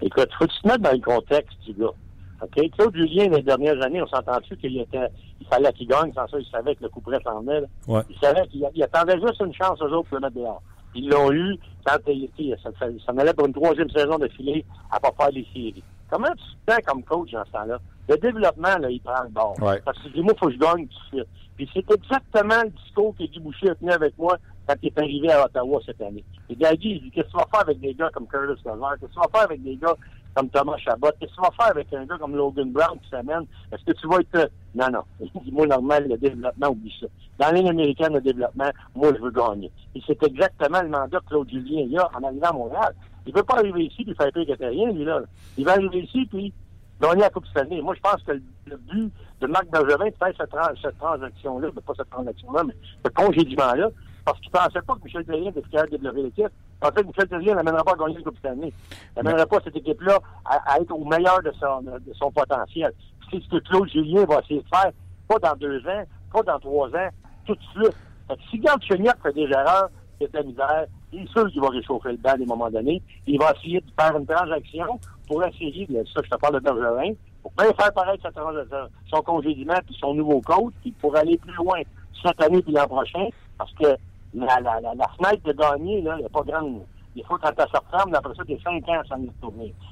Écoute, 0.00 0.28
faut 0.38 0.46
tu 0.46 0.60
te 0.62 0.68
mettre 0.68 0.80
dans 0.80 0.92
le 0.92 0.98
contexte 1.00 1.58
du 1.66 1.72
gars. 1.74 1.90
Claude 2.76 2.94
Julien, 2.94 3.28
les 3.28 3.42
dernières 3.42 3.80
années, 3.82 4.02
on 4.02 4.06
s'entend-tu 4.06 4.56
qu'il 4.56 4.78
était, 4.78 5.08
il 5.40 5.46
fallait 5.46 5.72
qu'il 5.72 5.88
gagne, 5.88 6.12
sans 6.12 6.26
ça, 6.28 6.38
il 6.38 6.46
savait 6.50 6.74
que 6.74 6.82
le 6.82 6.88
coup 6.90 7.00
près 7.00 7.18
s'en 7.24 7.40
venait. 7.40 7.62
Ouais. 7.88 8.02
Il 8.10 8.18
savait 8.18 8.46
qu'il 8.48 8.64
il 8.74 8.82
attendait 8.82 9.18
juste 9.18 9.40
une 9.40 9.54
chance 9.54 9.80
aux 9.80 9.86
autres 9.86 10.08
pour 10.08 10.18
le 10.18 10.20
mettre 10.22 10.36
dehors. 10.36 10.62
Ils 10.94 11.08
l'ont 11.08 11.32
eu 11.32 11.56
quand 11.84 11.96
il, 12.08 12.28
il- 12.38 12.56
ça, 12.62 12.70
ça, 12.78 13.12
allait 13.18 13.32
pour 13.32 13.46
une 13.46 13.52
troisième 13.54 13.88
saison 13.90 14.18
de 14.18 14.28
filet 14.28 14.64
à 14.90 15.00
pas 15.00 15.10
faire 15.18 15.30
les 15.30 15.46
séries. 15.52 15.82
Comment 16.10 16.28
tu 16.32 16.44
te 16.66 16.72
sens 16.72 16.80
comme 16.86 17.02
coach 17.02 17.30
dans 17.32 17.44
ce 17.46 17.50
temps-là? 17.52 17.78
Le 18.08 18.16
développement, 18.18 18.78
là, 18.78 18.90
il 18.90 19.00
prend 19.00 19.22
le 19.22 19.30
bord. 19.30 19.56
Ouais. 19.60 19.80
Parce 19.84 19.98
que 19.98 20.20
moi, 20.20 20.32
il 20.34 20.38
faut 20.38 20.46
que 20.46 20.52
je 20.52 20.58
gagne 20.58 20.86
tout 20.86 21.16
de 21.16 21.22
suite. 21.22 21.28
Puis 21.56 21.70
c'est 21.72 21.90
exactement 21.90 22.62
le 22.64 22.70
discours 22.70 23.14
que 23.16 23.24
Guy 23.24 23.38
Boucher 23.40 23.70
a 23.70 23.74
tenu 23.76 23.92
avec 23.92 24.18
moi 24.18 24.36
quand 24.66 24.74
il 24.82 24.88
est 24.88 24.98
arrivé 24.98 25.30
à 25.30 25.44
Ottawa 25.44 25.80
cette 25.86 26.00
année. 26.00 26.24
Et 26.50 26.56
Guy, 26.56 26.66
il 26.82 27.02
dit, 27.02 27.10
qu'est-ce 27.10 27.26
que 27.26 27.30
tu 27.32 27.36
vas 27.36 27.46
faire 27.50 27.60
avec 27.60 27.80
des 27.80 27.94
gars 27.94 28.10
comme 28.12 28.26
Curtis 28.26 28.62
Lazar? 28.64 28.94
Qu'est-ce 28.98 29.06
que 29.06 29.14
tu 29.14 29.20
vas 29.20 29.28
faire 29.32 29.42
avec 29.42 29.62
des 29.62 29.76
gars 29.76 29.94
comme 30.34 30.48
Thomas 30.48 30.76
Chabot? 30.78 31.10
Qu'est-ce 31.20 31.30
que 31.30 31.36
tu 31.36 31.42
vas 31.42 31.52
faire 31.56 31.70
avec 31.70 31.92
un 31.92 32.04
gars 32.04 32.18
comme 32.18 32.34
Logan 32.34 32.72
Brown 32.72 32.98
qui 33.00 33.08
s'amène? 33.08 33.46
Est-ce 33.72 33.84
que 33.84 33.92
tu 33.92 34.08
vas 34.08 34.18
être... 34.18 34.50
Non, 34.74 34.90
non. 34.90 35.02
Dis-moi 35.44 35.66
normal, 35.68 36.08
le 36.08 36.18
développement, 36.18 36.68
oublie 36.68 36.94
ça. 37.00 37.06
Dans 37.38 37.54
ligne 37.54 37.68
américaine, 37.68 38.14
le 38.14 38.20
développement, 38.20 38.70
moi, 38.96 39.12
je 39.16 39.22
veux 39.22 39.30
gagner. 39.30 39.70
Et 39.94 40.00
c'est 40.06 40.20
exactement 40.24 40.82
le 40.82 40.88
mandat 40.88 41.20
que 41.20 41.26
Claude 41.26 41.48
Julien 41.48 41.86
il 41.88 41.98
a 41.98 42.10
en 42.14 42.22
arrivant 42.24 42.48
à 42.48 42.52
Montréal. 42.52 42.94
Il 43.26 43.32
ne 43.32 43.38
veut 43.38 43.44
pas 43.44 43.58
arriver 43.58 43.84
ici 43.84 44.04
et 44.06 44.14
faire 44.14 44.32
pire 44.32 44.58
que 44.58 44.64
rien, 44.64 44.90
lui, 44.90 45.04
là. 45.04 45.22
Il 45.56 45.64
va 45.64 45.72
arriver 45.72 46.00
ici 46.00 46.26
puis 46.26 46.52
gagner 47.00 47.22
la 47.22 47.30
Coupe 47.30 47.46
Stanley. 47.46 47.80
Moi, 47.80 47.94
je 47.94 48.00
pense 48.00 48.22
que 48.22 48.32
le, 48.32 48.76
but 48.76 49.12
de 49.40 49.46
Marc 49.46 49.66
Bergevin 49.70 50.06
de 50.06 50.14
faire 50.14 50.32
cette, 50.36 50.80
cette 50.82 50.98
transaction-là, 50.98 51.68
pas 51.84 51.92
cette 51.96 52.10
transaction-là, 52.10 52.64
mais 52.64 52.74
ce 53.04 53.10
congédiement-là, 53.10 53.88
parce 54.24 54.40
qu'il 54.40 54.50
pensait 54.50 54.80
pas 54.80 54.94
que 54.94 55.04
Michel 55.04 55.24
Terrien 55.24 55.50
était 55.50 55.62
capable 55.62 55.90
de 55.90 55.96
développer 55.96 56.22
l'équipe. 56.22 56.48
Pensait 56.80 57.02
que 57.02 57.06
Michel 57.06 57.28
Terrien 57.28 57.54
n'amènerait 57.54 57.84
pas 57.84 57.92
à 57.92 57.96
gagner 57.96 58.16
la 58.16 58.22
Coupe 58.22 58.38
Stanley. 58.38 58.72
Il 58.72 59.22
n'amènerait 59.22 59.46
pas 59.46 59.58
cette 59.62 59.76
équipe-là 59.76 60.18
à, 60.44 60.80
être 60.80 60.92
au 60.92 61.04
meilleur 61.04 61.42
de 61.42 61.52
son, 61.52 62.30
potentiel. 62.32 62.92
C'est 63.30 63.42
ce 63.42 63.48
que 63.48 63.56
Claude 63.68 63.88
Julien 63.88 64.24
va 64.24 64.40
essayer 64.40 64.62
de 64.62 64.68
faire, 64.68 64.92
pas 65.28 65.38
dans 65.38 65.56
deux 65.56 65.78
ans, 65.86 66.04
pas 66.32 66.42
dans 66.42 66.58
trois 66.58 66.88
ans, 66.88 67.08
tout 67.46 67.54
de 67.54 67.62
suite. 67.74 67.96
Fait 68.28 68.36
que 68.36 68.42
si 68.50 68.58
Gard 68.58 68.80
Cheniak 68.82 69.18
fait 69.22 69.32
des 69.32 69.50
erreurs, 69.50 69.90
c'est 70.20 70.32
la 70.32 70.42
misère, 70.42 70.86
il 71.12 71.22
est 71.22 71.28
sûr 71.28 71.46
qu'il 71.50 71.60
va 71.60 71.68
réchauffer 71.68 72.12
le 72.12 72.16
banc 72.16 72.30
à 72.30 72.38
des 72.38 72.46
moments 72.46 72.70
donnés. 72.70 73.02
Il 73.26 73.38
va 73.38 73.52
essayer 73.56 73.80
de 73.80 73.90
faire 73.98 74.16
une 74.16 74.26
transaction 74.26 74.98
pour 75.26 75.42
essayer, 75.44 75.86
de, 75.86 76.04
ça 76.12 76.20
je 76.24 76.30
te 76.30 76.36
parle 76.36 76.54
de 76.54 76.60
Bergerin, 76.60 77.12
pour 77.42 77.52
bien 77.58 77.72
faire 77.72 77.92
paraître 77.92 78.28
son 79.10 79.22
congédiement 79.22 79.78
puis 79.86 79.96
son 80.00 80.14
nouveau 80.14 80.40
coach, 80.40 80.72
puis 80.82 80.92
pour 80.92 81.16
aller 81.16 81.36
plus 81.38 81.54
loin 81.54 81.80
cette 82.22 82.42
année 82.42 82.62
puis 82.62 82.72
l'an 82.72 82.86
prochain, 82.86 83.28
parce 83.58 83.72
que 83.74 83.96
la, 84.34 84.60
la, 84.60 84.80
la, 84.80 84.94
la 84.94 85.08
fenêtre 85.16 85.42
de 85.44 85.52
gagner, 85.52 86.02
là, 86.02 86.14
elle 86.16 86.24
n'est 86.24 86.28
pas 86.28 86.42
grande. 86.42 86.82
Il 87.16 87.24
faut 87.24 87.36
quand 87.36 87.52
elle 87.56 87.68
se 87.68 87.76
referme, 87.76 88.14
après 88.14 88.34
ça, 88.34 88.44
t'es 88.44 88.58
cinq 88.64 88.88
ans 88.88 89.02
sans. 89.08 89.16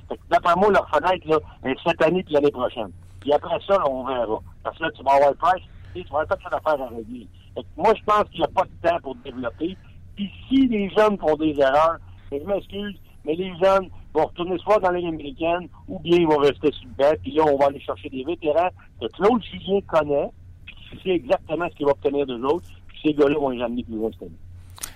Fait 0.09 0.17
que 0.17 0.23
d'après 0.29 0.57
moi, 0.57 0.71
leur 0.71 0.89
fenêtre, 0.89 1.29
là, 1.29 1.39
est 1.65 1.77
cette 1.87 2.03
année 2.03 2.23
puis 2.25 2.35
l'année 2.35 2.51
prochaine. 2.51 2.91
Puis 3.21 3.33
après 3.33 3.59
ça, 3.67 3.79
on 3.89 4.05
verra. 4.05 4.41
Parce 4.65 4.77
que 4.79 4.83
là, 4.83 4.91
tu 4.91 5.05
vas 5.05 5.13
avoir 5.13 5.31
le 5.31 5.37
price, 5.37 5.65
et 5.95 6.03
tu 6.03 6.11
vas 6.11 6.21
avoir 6.21 6.29
toute 6.37 6.43
cette 6.43 6.55
affaire 6.55 6.83
à 6.83 6.89
régler. 6.89 7.29
Moi, 7.77 7.93
je 7.95 8.03
pense 8.05 8.25
qu'il 8.31 8.41
n'y 8.41 8.45
a 8.45 8.49
pas 8.49 8.65
de 8.65 8.89
temps 8.89 8.99
pour 9.03 9.15
développer. 9.17 9.77
Puis 10.17 10.31
si 10.49 10.67
les 10.67 10.91
jeunes 10.91 11.19
font 11.19 11.37
des 11.37 11.55
erreurs, 11.61 11.99
ben, 12.31 12.41
je 12.43 12.47
m'excuse, 12.47 12.97
mais 13.25 13.35
les 13.35 13.53
jeunes 13.63 13.89
vont 14.15 14.27
retourner 14.27 14.59
soit 14.59 14.79
dans 14.79 14.91
la 14.91 14.99
ligne 14.99 15.09
américaine, 15.09 15.69
ou 15.89 15.99
bien 15.99 16.19
ils 16.19 16.27
vont 16.27 16.39
rester 16.39 16.71
sur 16.73 16.87
le 16.87 16.95
banc, 16.97 17.17
puis 17.23 17.33
là, 17.33 17.45
on 17.47 17.57
va 17.57 17.67
aller 17.67 17.81
chercher 17.81 18.09
des 18.11 18.25
vétérans 18.25 18.69
que 19.01 19.07
Claude 19.09 19.43
Julien 19.43 19.81
connaît, 19.83 20.31
puis 20.67 20.75
qui 20.91 21.03
sait 21.03 21.15
exactement 21.17 21.67
ce 21.71 21.77
qu'il 21.77 21.87
va 21.87 21.93
obtenir 21.93 22.27
d'eux 22.27 22.43
autres, 22.43 22.69
puis 22.89 22.99
ces 23.03 23.15
gars-là 23.15 23.39
vont 23.39 23.51
les 23.51 23.63
amener 23.63 23.85
plus 23.85 23.97
loin 23.97 24.11
cette. 24.19 24.31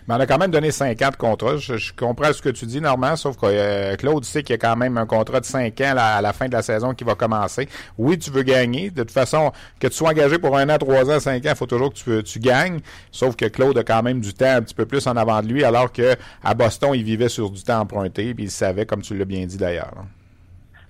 Mais 0.08 0.14
on 0.14 0.20
a 0.20 0.26
quand 0.26 0.38
même 0.38 0.52
donné 0.52 0.70
5 0.70 1.02
ans 1.02 1.10
de 1.10 1.16
contrat. 1.16 1.56
Je, 1.56 1.76
je 1.76 1.92
comprends 1.92 2.32
ce 2.32 2.40
que 2.40 2.48
tu 2.50 2.64
dis, 2.66 2.80
Normand, 2.80 3.16
sauf 3.16 3.36
que 3.36 3.46
euh, 3.46 3.96
Claude 3.96 4.24
sait 4.24 4.42
qu'il 4.44 4.52
y 4.54 4.54
a 4.54 4.58
quand 4.58 4.76
même 4.76 4.96
un 4.98 5.06
contrat 5.06 5.40
de 5.40 5.44
5 5.44 5.80
ans 5.80 5.94
à 5.96 6.20
la 6.22 6.32
fin 6.32 6.46
de 6.46 6.52
la 6.52 6.62
saison 6.62 6.94
qui 6.94 7.02
va 7.02 7.16
commencer. 7.16 7.68
Oui, 7.98 8.16
tu 8.18 8.30
veux 8.30 8.42
gagner. 8.42 8.90
De 8.90 9.02
toute 9.02 9.10
façon, 9.10 9.52
que 9.80 9.88
tu 9.88 9.94
sois 9.94 10.10
engagé 10.10 10.38
pour 10.38 10.56
un 10.56 10.68
an, 10.68 10.78
trois 10.78 11.10
ans, 11.10 11.18
cinq 11.18 11.44
ans, 11.46 11.50
il 11.50 11.56
faut 11.56 11.66
toujours 11.66 11.92
que 11.92 12.20
tu, 12.20 12.22
tu 12.22 12.38
gagnes. 12.38 12.78
Sauf 13.10 13.34
que 13.34 13.46
Claude 13.46 13.76
a 13.78 13.82
quand 13.84 14.02
même 14.02 14.20
du 14.20 14.32
temps 14.32 14.46
un 14.56 14.62
petit 14.62 14.74
peu 14.74 14.86
plus 14.86 15.04
en 15.08 15.16
avant 15.16 15.42
de 15.42 15.48
lui, 15.48 15.64
alors 15.64 15.92
que 15.92 16.14
à 16.44 16.54
Boston, 16.54 16.92
il 16.94 17.02
vivait 17.02 17.28
sur 17.28 17.50
du 17.50 17.62
temps 17.62 17.80
emprunté, 17.80 18.32
puis 18.34 18.44
il 18.44 18.50
savait, 18.50 18.86
comme 18.86 19.02
tu 19.02 19.16
l'as 19.16 19.24
bien 19.24 19.44
dit 19.46 19.56
d'ailleurs. 19.56 19.92
hein. 19.98 20.06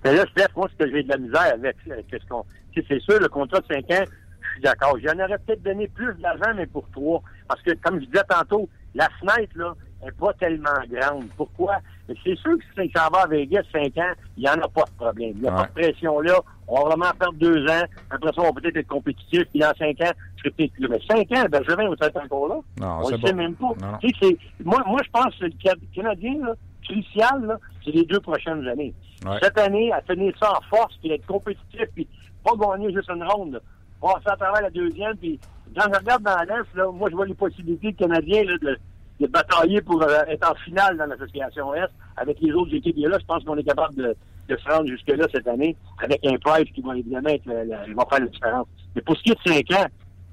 Mais 0.03 0.13
là, 0.13 0.25
Steph, 0.31 0.49
moi, 0.55 0.69
ce 0.71 0.85
que 0.85 0.91
j'ai 0.91 1.01
de 1.03 1.09
la 1.09 1.17
misère 1.17 1.53
avec, 1.53 1.75
ce 1.85 1.93
sais, 2.19 2.85
C'est 2.87 3.01
sûr, 3.01 3.19
le 3.19 3.27
contrat 3.29 3.59
de 3.61 3.65
5 3.67 3.77
ans, 3.91 4.03
je 4.05 4.51
suis 4.53 4.61
d'accord. 4.61 4.95
J'en 5.03 5.17
aurais 5.19 5.37
peut-être 5.39 5.63
donné 5.63 5.87
plus 5.87 6.13
d'argent, 6.21 6.53
mais 6.55 6.67
pour 6.67 6.87
trois. 6.91 7.21
Parce 7.47 7.61
que, 7.63 7.71
comme 7.81 7.99
je 7.99 8.05
disais 8.05 8.23
tantôt, 8.29 8.69
la 8.95 9.09
fenêtre, 9.19 9.51
là, 9.55 9.73
n'est 10.03 10.11
pas 10.11 10.33
tellement 10.33 10.69
grande. 10.89 11.25
Pourquoi? 11.35 11.77
C'est 12.07 12.35
sûr 12.37 12.57
que 12.57 12.83
si 12.83 12.91
ça 12.95 13.09
va 13.11 13.21
à 13.23 13.27
Vegas 13.27 13.63
5 13.71 13.97
ans, 13.97 14.13
il 14.37 14.43
n'y 14.43 14.49
en 14.49 14.53
a 14.53 14.67
pas 14.67 14.83
de 14.83 14.91
problème. 14.97 15.31
Il 15.35 15.41
n'y 15.41 15.47
a 15.47 15.51
Ouais. 15.51 15.57
pas 15.57 15.65
de 15.67 15.71
pression 15.73 16.19
là. 16.21 16.39
On 16.67 16.75
va 16.75 16.89
vraiment 16.89 17.11
perdre 17.19 17.37
deux 17.39 17.65
ans. 17.67 17.83
Après 18.09 18.31
ça, 18.33 18.41
on 18.41 18.51
va 18.51 18.51
peut-être 18.61 18.77
être 18.77 18.87
compétitif. 18.87 19.43
Puis 19.51 19.59
dans 19.59 19.73
5 19.77 19.99
ans, 20.01 20.11
je 20.35 20.41
serai 20.41 20.51
peut-être 20.51 20.73
plus. 20.73 20.87
Mais 20.87 20.99
5 21.09 21.31
ans, 21.37 21.45
Bergevin 21.49 21.89
va 21.89 22.07
être 22.07 22.23
encore 22.23 22.47
là? 22.47 22.55
Non, 22.79 22.99
on 23.05 23.09
ne 23.11 23.17
sait 23.17 23.33
même 23.33 23.55
pas. 23.55 23.73
Tu 24.01 24.09
sais, 24.21 24.37
moi, 24.63 24.83
moi, 24.85 24.99
je 25.03 25.09
pense 25.11 25.35
que 25.35 25.45
le 25.45 25.51
Ca- 25.63 25.73
Canadien, 25.95 26.35
là, 26.45 26.53
crucial, 26.83 27.45
là, 27.45 27.57
c'est 27.83 27.91
les 27.91 28.05
deux 28.05 28.19
prochaines 28.19 28.65
années. 28.67 28.93
Ouais. 29.25 29.37
Cette 29.41 29.57
année, 29.57 29.91
à 29.91 30.01
finir 30.01 30.33
ça 30.39 30.51
en 30.57 30.61
force, 30.75 30.95
puis 31.01 31.11
être 31.11 31.25
compétitif, 31.25 31.85
puis 31.95 32.07
pas 32.43 32.51
gagner 32.55 32.93
juste 32.93 33.09
une 33.09 33.23
ronde. 33.23 33.53
là. 33.53 33.59
Passer 33.99 34.27
à 34.27 34.35
travers 34.37 34.61
la 34.61 34.69
deuxième, 34.69 35.17
puis 35.17 35.39
quand 35.75 35.91
je 35.93 35.99
regarde 35.99 36.23
dans 36.23 36.37
l'Est, 36.47 36.91
moi, 36.93 37.09
je 37.09 37.15
vois 37.15 37.25
les 37.25 37.33
possibilités 37.33 37.93
Canadiens 37.93 38.43
de, 38.43 38.77
de 39.19 39.27
batailler 39.27 39.81
pour 39.81 40.01
euh, 40.01 40.23
être 40.27 40.49
en 40.51 40.55
finale 40.55 40.97
dans 40.97 41.05
l'association 41.05 41.73
Est 41.75 41.89
avec 42.17 42.39
les 42.41 42.51
autres 42.53 42.73
équipes. 42.73 42.97
Et 42.97 43.07
là, 43.07 43.17
je 43.19 43.25
pense 43.25 43.43
qu'on 43.43 43.57
est 43.57 43.63
capable 43.63 43.95
de, 43.95 44.15
de 44.49 44.55
se 44.57 44.69
rendre 44.69 44.87
jusque-là 44.87 45.25
cette 45.31 45.47
année 45.47 45.75
avec 46.03 46.25
un 46.25 46.37
price 46.37 46.71
qui 46.73 46.81
va 46.81 46.97
évidemment 46.97 47.29
être, 47.29 47.45
il 47.87 47.93
va 47.95 48.05
faire 48.09 48.19
la 48.19 48.27
différence. 48.27 48.67
Mais 48.95 49.01
pour 49.01 49.17
ce 49.17 49.23
qui 49.23 49.31
est 49.31 49.35
de 49.45 49.53
5 49.53 49.79
ans, 49.79 49.85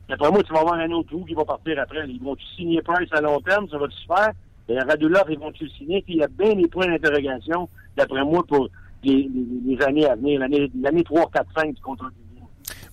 D'après 0.07 0.31
moi, 0.31 0.43
tu 0.43 0.53
vas 0.53 0.61
avoir 0.61 0.75
un 0.75 0.91
autre 0.91 1.09
trou 1.09 1.25
qui 1.25 1.33
va 1.33 1.47
partir 1.47 1.81
après. 1.81 2.07
Ils 2.07 2.23
vont-tu 2.23 2.45
signer 2.57 2.83
Price 2.83 3.09
à 3.13 3.23
long 3.23 3.41
terme? 3.41 3.67
Ça 3.71 3.79
va-tu 3.79 3.97
faire? 4.07 4.33
Et 4.69 4.79
Radulov, 4.79 5.25
ils 5.31 5.39
vont-tu 5.39 5.65
le 5.65 5.71
signer? 5.71 6.03
Puis 6.03 6.17
il 6.17 6.19
y 6.19 6.23
a 6.23 6.29
bien 6.29 6.53
des 6.55 6.69
points 6.69 6.87
d'interrogation, 6.87 7.71
d'après 7.97 8.23
moi, 8.23 8.45
pour 8.47 8.69
les, 9.03 9.31
les- 9.65 9.83
années 9.83 10.05
à 10.07 10.15
venir. 10.15 10.41
L'année 10.41 10.71
l'année 10.79 11.05
3, 11.05 11.31
4, 11.33 11.47
5 11.57 11.75
du 11.75 11.81
contrat 11.81 12.09
du. 12.11 12.17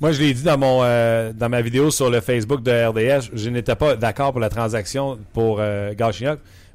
Moi, 0.01 0.12
je 0.13 0.20
l'ai 0.20 0.34
dit 0.34 0.41
dans 0.41 0.58
mon 0.58 0.79
euh, 0.84 1.31
dans 1.31 1.48
ma 1.48 1.62
vidéo 1.62 1.91
sur 1.91 2.10
le 2.10 2.22
Facebook 2.22 2.63
de 2.63 2.72
RDS, 2.72 3.29
je 3.34 3.50
n'étais 3.51 3.75
pas 3.75 3.96
d'accord 3.96 4.31
pour 4.31 4.41
la 4.41 4.50
transaction 4.50 5.20
pour 5.31 5.58
euh, 5.60 5.93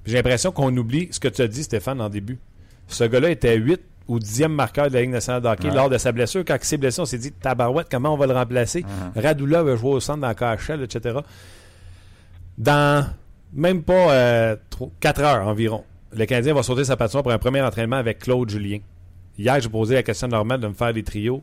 J'ai 0.06 0.14
l'impression 0.14 0.52
qu'on 0.52 0.74
oublie 0.76 1.08
ce 1.10 1.18
que 1.18 1.26
tu 1.26 1.42
as 1.42 1.48
dit, 1.48 1.64
Stéphane, 1.64 2.00
en 2.00 2.08
début. 2.08 2.38
Ce 2.86 3.02
gars-là 3.02 3.30
était 3.30 3.56
8 3.56 3.80
ou 4.06 4.20
10e 4.20 4.46
marqueur 4.46 4.86
de 4.88 4.94
la 4.94 5.00
Ligue 5.00 5.10
nationale 5.10 5.42
de 5.42 5.48
hockey 5.48 5.68
Ouais. 5.68 5.74
lors 5.74 5.90
de 5.90 5.98
sa 5.98 6.12
blessure. 6.12 6.44
Quand 6.46 6.54
il 6.54 6.64
s'est 6.64 6.76
blessé, 6.76 7.00
on 7.00 7.04
s'est 7.04 7.18
dit 7.18 7.32
Tabarouette, 7.32 7.88
comment 7.90 8.14
on 8.14 8.16
va 8.16 8.28
le 8.28 8.32
remplacer? 8.32 8.84
Radula 9.16 9.64
va 9.64 9.74
jouer 9.74 9.90
au 9.90 9.98
centre 10.00 10.20
dans 10.20 10.28
le 10.28 10.34
KHL, 10.34 10.82
etc. 10.84 11.18
Dans 12.56 13.08
même 13.52 13.82
pas 13.82 14.56
4 15.00 15.20
heures 15.22 15.48
environ, 15.48 15.82
le 16.12 16.24
Canadien 16.26 16.54
va 16.54 16.62
sauter 16.62 16.84
sa 16.84 16.96
patinoire 16.96 17.24
pour 17.24 17.32
un 17.32 17.38
premier 17.38 17.62
entraînement 17.62 17.96
avec 17.96 18.20
Claude 18.20 18.48
Julien. 18.48 18.78
Hier, 19.36 19.60
j'ai 19.60 19.68
posé 19.68 19.94
la 19.96 20.04
question 20.04 20.28
normale 20.28 20.60
de 20.60 20.68
me 20.68 20.74
faire 20.74 20.92
des 20.94 21.02
trios. 21.02 21.42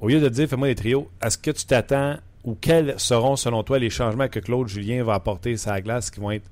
Au 0.00 0.08
lieu 0.08 0.20
de 0.20 0.28
dire 0.28 0.48
fais-moi 0.48 0.68
des 0.68 0.74
trios, 0.74 1.08
est-ce 1.22 1.38
que 1.38 1.50
tu 1.50 1.64
t'attends 1.64 2.16
ou 2.44 2.54
quels 2.54 2.98
seront 2.98 3.36
selon 3.36 3.62
toi 3.62 3.78
les 3.78 3.90
changements 3.90 4.28
que 4.28 4.38
Claude 4.38 4.68
Julien 4.68 5.02
va 5.02 5.14
apporter 5.14 5.56
sur 5.56 5.70
la 5.70 5.80
glace 5.80 6.10
qui 6.10 6.20
vont 6.20 6.30
être 6.30 6.48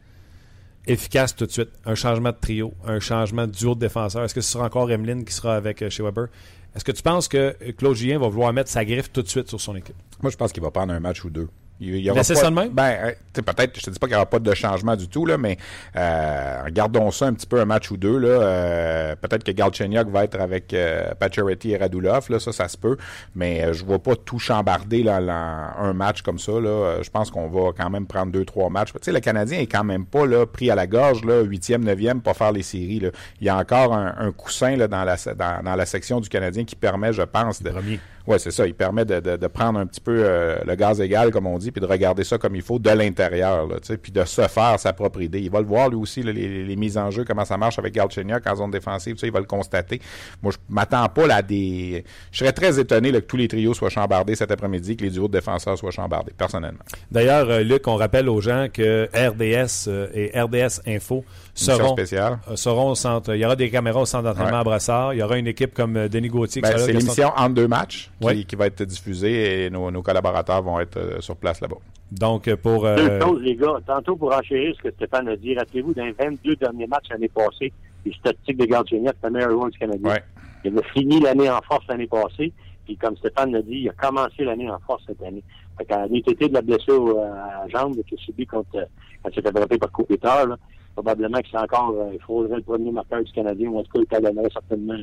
efficaces 0.86 1.36
tout 1.36 1.46
de 1.46 1.52
suite? 1.52 1.70
Un 1.84 1.94
changement 1.94 2.30
de 2.30 2.36
trio, 2.40 2.72
un 2.86 3.00
changement 3.00 3.46
de 3.46 3.52
duo 3.52 3.74
de 3.74 3.80
défenseurs. 3.80 4.24
Est-ce 4.24 4.34
que 4.34 4.40
ce 4.40 4.50
sera 4.50 4.64
encore 4.64 4.90
Emeline 4.90 5.24
qui 5.24 5.32
sera 5.34 5.56
avec 5.56 5.82
euh, 5.82 5.90
chez 5.90 6.02
Weber? 6.02 6.28
Est-ce 6.74 6.84
que 6.84 6.92
tu 6.92 7.02
penses 7.02 7.28
que 7.28 7.54
euh, 7.60 7.72
Claude 7.76 7.94
Julien 7.94 8.18
va 8.18 8.28
vouloir 8.28 8.52
mettre 8.52 8.70
sa 8.70 8.84
griffe 8.84 9.12
tout 9.12 9.22
de 9.22 9.28
suite 9.28 9.48
sur 9.48 9.60
son 9.60 9.76
équipe? 9.76 9.96
Moi, 10.22 10.30
je 10.30 10.36
pense 10.36 10.52
qu'il 10.52 10.62
va 10.62 10.70
prendre 10.70 10.94
un 10.94 11.00
match 11.00 11.22
ou 11.24 11.30
deux. 11.30 11.48
Il, 11.80 11.96
y 11.96 12.08
aura 12.08 12.20
Laisser 12.20 12.34
pas- 12.34 12.40
ça 12.40 12.50
de 12.50 12.54
même? 12.54 12.70
Ben, 12.70 12.96
euh, 13.02 13.42
peut-être, 13.42 13.78
je 13.78 13.84
te 13.84 13.90
dis 13.90 13.98
pas 13.98 14.06
qu'il 14.06 14.14
n'y 14.14 14.20
aura 14.22 14.26
pas 14.30 14.38
de 14.38 14.54
changement 14.54 14.94
du 14.96 15.08
tout, 15.08 15.26
là, 15.26 15.36
mais 15.36 15.58
euh, 15.96 16.62
regardons 16.64 17.10
ça 17.10 17.26
un 17.26 17.34
petit 17.34 17.46
peu 17.46 17.60
un 17.60 17.64
match 17.64 17.90
ou 17.90 17.96
deux. 17.96 18.16
Là, 18.18 18.28
euh, 18.28 19.16
peut-être 19.16 19.42
que 19.44 19.50
Galchenyuk 19.50 20.08
va 20.08 20.24
être 20.24 20.40
avec 20.40 20.72
euh, 20.72 21.12
Pacioretty 21.18 21.72
et 21.72 21.76
Radulov, 21.76 22.26
là, 22.30 22.38
ça, 22.38 22.52
ça 22.52 22.68
se 22.68 22.76
peut. 22.78 22.96
Mais 23.34 23.64
euh, 23.64 23.72
je 23.72 23.84
vois 23.84 23.98
pas 23.98 24.14
tout 24.16 24.38
chambarder 24.38 25.02
là, 25.02 25.20
là, 25.20 25.74
un 25.78 25.92
match 25.92 26.22
comme 26.22 26.38
ça. 26.38 26.52
Là. 26.52 26.68
Euh, 26.68 27.02
Je 27.02 27.10
pense 27.10 27.30
qu'on 27.30 27.48
va 27.48 27.72
quand 27.76 27.90
même 27.90 28.06
prendre 28.06 28.30
deux, 28.32 28.44
trois 28.44 28.70
matchs. 28.70 28.92
Tu 28.92 28.98
sais, 29.02 29.12
le 29.12 29.20
Canadien 29.20 29.58
est 29.58 29.66
quand 29.66 29.84
même 29.84 30.06
pas 30.06 30.26
là, 30.26 30.46
pris 30.46 30.70
à 30.70 30.74
la 30.76 30.86
gorge, 30.86 31.24
là, 31.24 31.42
huitième, 31.42 31.84
neuvième, 31.84 32.20
pas 32.22 32.34
faire 32.34 32.52
les 32.52 32.62
séries. 32.62 33.00
Là. 33.00 33.10
Il 33.40 33.46
y 33.46 33.50
a 33.50 33.56
encore 33.56 33.94
un, 33.94 34.14
un 34.18 34.30
coussin 34.32 34.76
là, 34.76 34.86
dans, 34.86 35.02
la, 35.04 35.16
dans, 35.16 35.62
dans 35.64 35.74
la 35.74 35.86
section 35.86 36.20
du 36.20 36.28
Canadien 36.28 36.64
qui 36.64 36.76
permet, 36.76 37.12
je 37.12 37.22
pense, 37.22 37.62
de, 37.62 37.70
Premier. 37.70 37.98
Oui, 38.26 38.38
c'est 38.38 38.50
ça. 38.50 38.66
Il 38.66 38.74
permet 38.74 39.04
de, 39.04 39.20
de, 39.20 39.36
de, 39.36 39.46
prendre 39.46 39.78
un 39.78 39.86
petit 39.86 40.00
peu 40.00 40.22
euh, 40.24 40.56
le 40.66 40.74
gaz 40.76 41.00
égal, 41.00 41.30
comme 41.30 41.46
on 41.46 41.58
dit, 41.58 41.70
puis 41.70 41.80
de 41.80 41.86
regarder 41.86 42.24
ça 42.24 42.38
comme 42.38 42.56
il 42.56 42.62
faut 42.62 42.78
de 42.78 42.90
l'intérieur, 42.90 43.68
puis 44.02 44.12
de 44.12 44.24
se 44.24 44.48
faire 44.48 44.80
sa 44.80 44.94
propre 44.94 45.20
idée. 45.20 45.40
Il 45.40 45.50
va 45.50 45.60
le 45.60 45.66
voir, 45.66 45.90
lui 45.90 45.96
aussi, 45.96 46.22
là, 46.22 46.32
les, 46.32 46.64
les, 46.64 46.76
mises 46.76 46.96
en 46.96 47.10
jeu, 47.10 47.24
comment 47.24 47.44
ça 47.44 47.58
marche 47.58 47.78
avec 47.78 47.92
Galchenyuk 47.92 48.46
en 48.46 48.56
zone 48.56 48.70
défensive, 48.70 49.18
ça, 49.18 49.26
il 49.26 49.32
va 49.32 49.40
le 49.40 49.46
constater. 49.46 50.00
Moi, 50.42 50.52
je 50.52 50.58
m'attends 50.68 51.08
pas 51.08 51.26
là, 51.26 51.42
des... 51.42 52.02
Je 52.32 52.38
serais 52.38 52.52
très 52.52 52.80
étonné 52.80 53.12
là, 53.12 53.20
que 53.20 53.26
tous 53.26 53.36
les 53.36 53.48
trios 53.48 53.74
soient 53.74 53.90
chambardés 53.90 54.36
cet 54.36 54.50
après-midi, 54.50 54.96
que 54.96 55.04
les 55.04 55.10
duos 55.10 55.28
de 55.28 55.32
défenseurs 55.32 55.76
soient 55.76 55.90
chambardés, 55.90 56.32
personnellement. 56.36 56.84
D'ailleurs, 57.10 57.50
euh, 57.50 57.60
Luc, 57.60 57.86
on 57.86 57.96
rappelle 57.96 58.30
aux 58.30 58.40
gens 58.40 58.68
que 58.72 59.08
RDS 59.14 59.88
euh, 59.88 60.08
et 60.14 60.40
RDS 60.40 60.80
Info 60.86 61.24
seront, 61.54 61.96
euh, 61.98 62.56
seront 62.56 62.90
au 62.90 62.94
centre. 62.94 63.34
Il 63.34 63.40
y 63.40 63.44
aura 63.44 63.56
des 63.56 63.70
caméras 63.70 64.00
au 64.00 64.06
centre 64.06 64.24
d'entraînement 64.24 64.58
à 64.58 64.64
Brassard. 64.64 65.14
Il 65.14 65.20
y 65.20 65.22
aura 65.22 65.38
une 65.38 65.46
équipe 65.46 65.72
comme 65.72 66.08
Denis 66.08 66.28
Gauthier. 66.28 66.62
Ben, 66.62 66.76
c'est 66.76 66.92
l'émission 66.92 67.30
entre 67.36 67.54
deux 67.54 67.68
matchs 67.68 68.10
qui, 68.20 68.44
qui, 68.44 68.56
va 68.56 68.66
être 68.66 68.82
diffusée 68.82 69.64
et 69.64 69.70
nos, 69.70 69.90
nos 69.90 70.02
collaborateurs 70.02 70.62
vont 70.62 70.80
être 70.80 70.96
euh, 70.96 71.20
sur 71.20 71.36
place 71.36 71.60
là-bas. 71.60 71.76
Donc, 72.10 72.52
pour. 72.56 72.84
Euh... 72.86 72.96
Deux 72.96 73.20
choses, 73.20 73.42
les 73.42 73.56
gars. 73.56 73.78
Tantôt, 73.86 74.16
pour 74.16 74.34
enchérir 74.34 74.74
ce 74.76 74.82
que 74.82 74.94
Stéphane 74.94 75.28
a 75.28 75.36
dit, 75.36 75.56
rappelez-vous, 75.56 75.94
dans 75.94 76.04
les 76.04 76.12
22 76.12 76.56
derniers 76.56 76.86
matchs 76.86 77.08
l'année 77.10 77.28
passée, 77.28 77.72
les 78.04 78.12
statistiques 78.12 78.58
de 78.58 78.66
Gardien, 78.66 79.00
c'est 79.04 79.26
le 79.26 79.32
meilleur 79.32 79.50
joueur 79.50 79.70
du 79.70 79.78
Canadien. 79.78 80.10
Ouais. 80.10 80.22
Il 80.64 80.78
a 80.78 80.82
fini 80.92 81.20
l'année 81.20 81.50
en 81.50 81.60
force 81.62 81.84
l'année 81.88 82.06
passée. 82.06 82.52
Puis, 82.84 82.96
comme 82.96 83.16
Stéphane 83.16 83.52
l'a 83.52 83.62
dit, 83.62 83.82
il 83.82 83.88
a 83.88 83.92
commencé 83.92 84.44
l'année 84.44 84.70
en 84.70 84.78
force 84.86 85.02
cette 85.06 85.22
année. 85.22 85.42
Fait 85.78 85.86
qu'à 85.86 86.06
l'ITT 86.06 86.48
de 86.48 86.54
la 86.54 86.62
blessure 86.62 87.08
euh, 87.08 87.32
à 87.32 87.64
la 87.64 87.68
jambe 87.68 87.96
qu'il 88.06 88.18
a 88.18 88.22
subi 88.22 88.46
quand, 88.46 88.64
euh, 88.74 88.84
quand 89.22 89.30
il 89.30 89.42
s'est 89.42 89.48
attrapé 89.48 89.78
par 89.78 89.90
Coupeteur, 89.90 90.46
là, 90.46 90.56
probablement 90.94 91.38
que 91.40 91.48
c'est 91.50 91.58
encore, 91.58 91.90
euh, 91.90 92.10
il 92.14 92.20
faudrait 92.20 92.56
le 92.56 92.62
premier 92.62 92.90
marqueur 92.92 93.22
du 93.22 93.32
Canadien, 93.32 93.68
ou 93.68 93.78
en 93.78 93.82
tout 93.82 93.92
cas, 93.92 94.00
il 94.00 94.06
talonnerait 94.06 94.50
certainement 94.52 94.94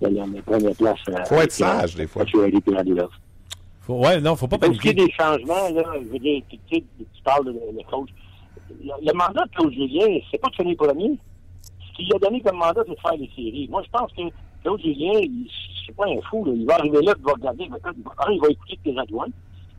la, 0.00 0.10
la, 0.10 0.26
la 0.26 0.42
première 0.42 0.74
place. 0.74 0.98
Il 1.08 1.26
faut 1.26 1.34
être 1.36 1.52
sage, 1.52 1.94
des 1.94 2.06
fois. 2.06 2.24
Faut, 3.80 4.00
ouais, 4.00 4.20
non, 4.20 4.36
faut 4.36 4.48
pas 4.48 4.58
paniquer. 4.58 4.92
des 4.92 5.10
changements, 5.12 5.70
là, 5.70 5.82
je 6.02 6.08
veux 6.08 6.18
dire, 6.18 6.42
tu, 6.48 6.58
tu, 6.70 6.80
tu 6.80 7.22
parles 7.24 7.46
de 7.46 7.52
le 7.52 7.90
coach. 7.90 8.10
Le, 8.80 8.92
le 9.06 9.12
mandat 9.14 9.44
de 9.44 9.50
Claude 9.56 9.72
Julien, 9.72 10.18
c'est 10.30 10.38
pas 10.38 10.48
de 10.50 10.54
finir 10.56 10.76
premier. 10.76 11.18
Ce 11.80 11.96
qu'il 11.96 12.14
a 12.14 12.18
donné 12.18 12.40
comme 12.42 12.58
mandat, 12.58 12.82
c'est 12.86 12.94
de 12.94 13.00
faire 13.00 13.16
les 13.18 13.30
séries. 13.34 13.68
Moi, 13.70 13.82
je 13.84 13.90
pense 13.90 14.12
que 14.12 14.22
Claude 14.62 14.80
Julien, 14.82 15.20
c'est 15.86 15.96
pas 15.96 16.04
un 16.06 16.20
fou, 16.28 16.44
là. 16.44 16.52
Il 16.54 16.66
va 16.66 16.74
arriver 16.74 17.00
là, 17.02 17.14
il 17.18 17.24
va 17.24 17.32
regarder, 17.32 17.64
il 17.64 17.70
va, 17.70 17.78
il 18.30 18.40
va 18.40 18.48
écouter 18.48 18.78
tes 18.84 18.98
adjoints. 18.98 19.26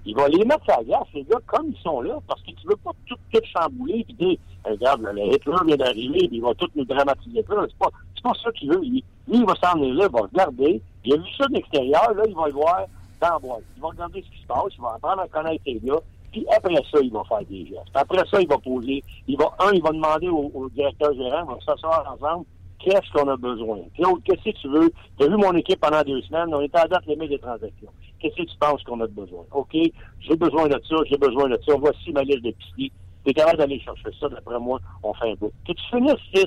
Il 0.05 0.15
va 0.15 0.27
les 0.27 0.43
mettre 0.45 0.69
à 0.69 0.77
la 0.77 0.83
glace, 0.83 1.07
les 1.13 1.23
gars, 1.23 1.39
comme 1.45 1.67
ils 1.69 1.81
sont 1.81 2.01
là, 2.01 2.17
parce 2.27 2.41
que 2.41 2.51
tu 2.51 2.67
veux 2.67 2.77
pas 2.77 2.91
tout, 3.05 3.15
tout 3.31 3.39
chambouler 3.45 4.03
puis 4.05 4.13
dire, 4.13 4.37
regarde, 4.65 5.01
le 5.01 5.33
Hitler 5.33 5.55
vient 5.65 5.77
d'arriver, 5.77 6.27
puis 6.27 6.37
il 6.37 6.41
va 6.41 6.53
tout 6.55 6.69
nous 6.75 6.85
dramatiser. 6.85 7.43
C'est 7.47 7.77
pas, 7.77 7.89
c'est 8.15 8.23
pas 8.23 8.33
ça 8.43 8.51
qu'il 8.53 8.69
veut. 8.69 8.79
Lui, 8.81 9.03
il 9.27 9.45
va 9.45 9.55
s'en 9.55 9.79
aller 9.79 9.91
là, 9.91 10.07
il 10.09 10.11
va 10.11 10.21
regarder. 10.21 10.81
Il 11.05 11.13
a 11.13 11.17
vu 11.17 11.29
ça 11.37 11.45
de 11.47 11.53
l'extérieur, 11.53 12.13
là, 12.13 12.23
il 12.27 12.35
va 12.35 12.47
le 12.47 12.53
voir 12.53 12.85
dans 13.21 13.29
la 13.29 13.39
boîte. 13.39 13.63
Il 13.75 13.81
va 13.81 13.87
regarder 13.89 14.21
ce 14.21 14.29
qui 14.35 14.41
se 14.41 14.47
passe, 14.47 14.73
il 14.75 14.81
va 14.81 14.93
apprendre 14.95 15.21
à 15.21 15.27
connaître 15.27 15.63
les 15.65 15.79
gars, 15.79 15.99
puis 16.31 16.45
après 16.55 16.75
ça, 16.75 16.99
il 17.01 17.11
va 17.11 17.23
faire 17.25 17.45
des 17.49 17.65
gestes. 17.65 17.91
Après 17.93 18.23
ça, 18.31 18.41
il 18.41 18.47
va 18.47 18.57
poser, 18.57 19.03
il 19.27 19.37
va, 19.37 19.51
un, 19.59 19.71
il 19.73 19.81
va 19.81 19.91
demander 19.91 20.29
au, 20.29 20.51
au 20.53 20.69
directeur 20.69 21.13
gérant, 21.13 21.43
on 21.43 21.53
va 21.53 21.59
s'asseoir 21.65 22.05
ensemble, 22.13 22.45
qu'est-ce 22.79 23.11
qu'on 23.11 23.27
a 23.27 23.37
besoin? 23.37 23.79
Claude, 23.95 24.21
qu'est-ce 24.23 24.43
que 24.43 24.57
tu 24.57 24.67
veux? 24.69 24.91
Tu 25.17 25.25
as 25.25 25.27
vu 25.27 25.35
mon 25.35 25.53
équipe 25.53 25.79
pendant 25.79 26.01
deux 26.01 26.21
semaines, 26.21 26.53
on 26.53 26.61
est 26.61 26.75
à 26.75 26.87
date 26.87 27.05
limite 27.05 27.29
des 27.29 27.39
transactions. 27.39 27.91
Qu'est-ce 28.19 28.35
que 28.35 28.49
tu 28.49 28.57
penses 28.59 28.83
qu'on 28.83 28.99
a 28.99 29.07
besoin? 29.07 29.45
OK, 29.51 29.75
j'ai 30.19 30.35
besoin 30.35 30.67
de 30.67 30.81
ça, 30.87 30.95
j'ai 31.09 31.17
besoin 31.17 31.49
de 31.49 31.59
ça, 31.65 31.73
voici 31.77 32.11
ma 32.11 32.23
liste 32.23 32.41
d'épicerie. 32.41 32.91
Tu 33.23 33.31
es 33.31 33.33
capable 33.33 33.57
d'aller 33.57 33.79
chercher 33.79 34.09
ça, 34.19 34.29
d'après 34.29 34.59
moi, 34.59 34.79
on 35.03 35.13
fait 35.13 35.31
un 35.31 35.35
bout. 35.35 35.53
Que 35.65 35.73
tu 35.73 35.83
finisses 35.89 36.15
6, 36.33 36.45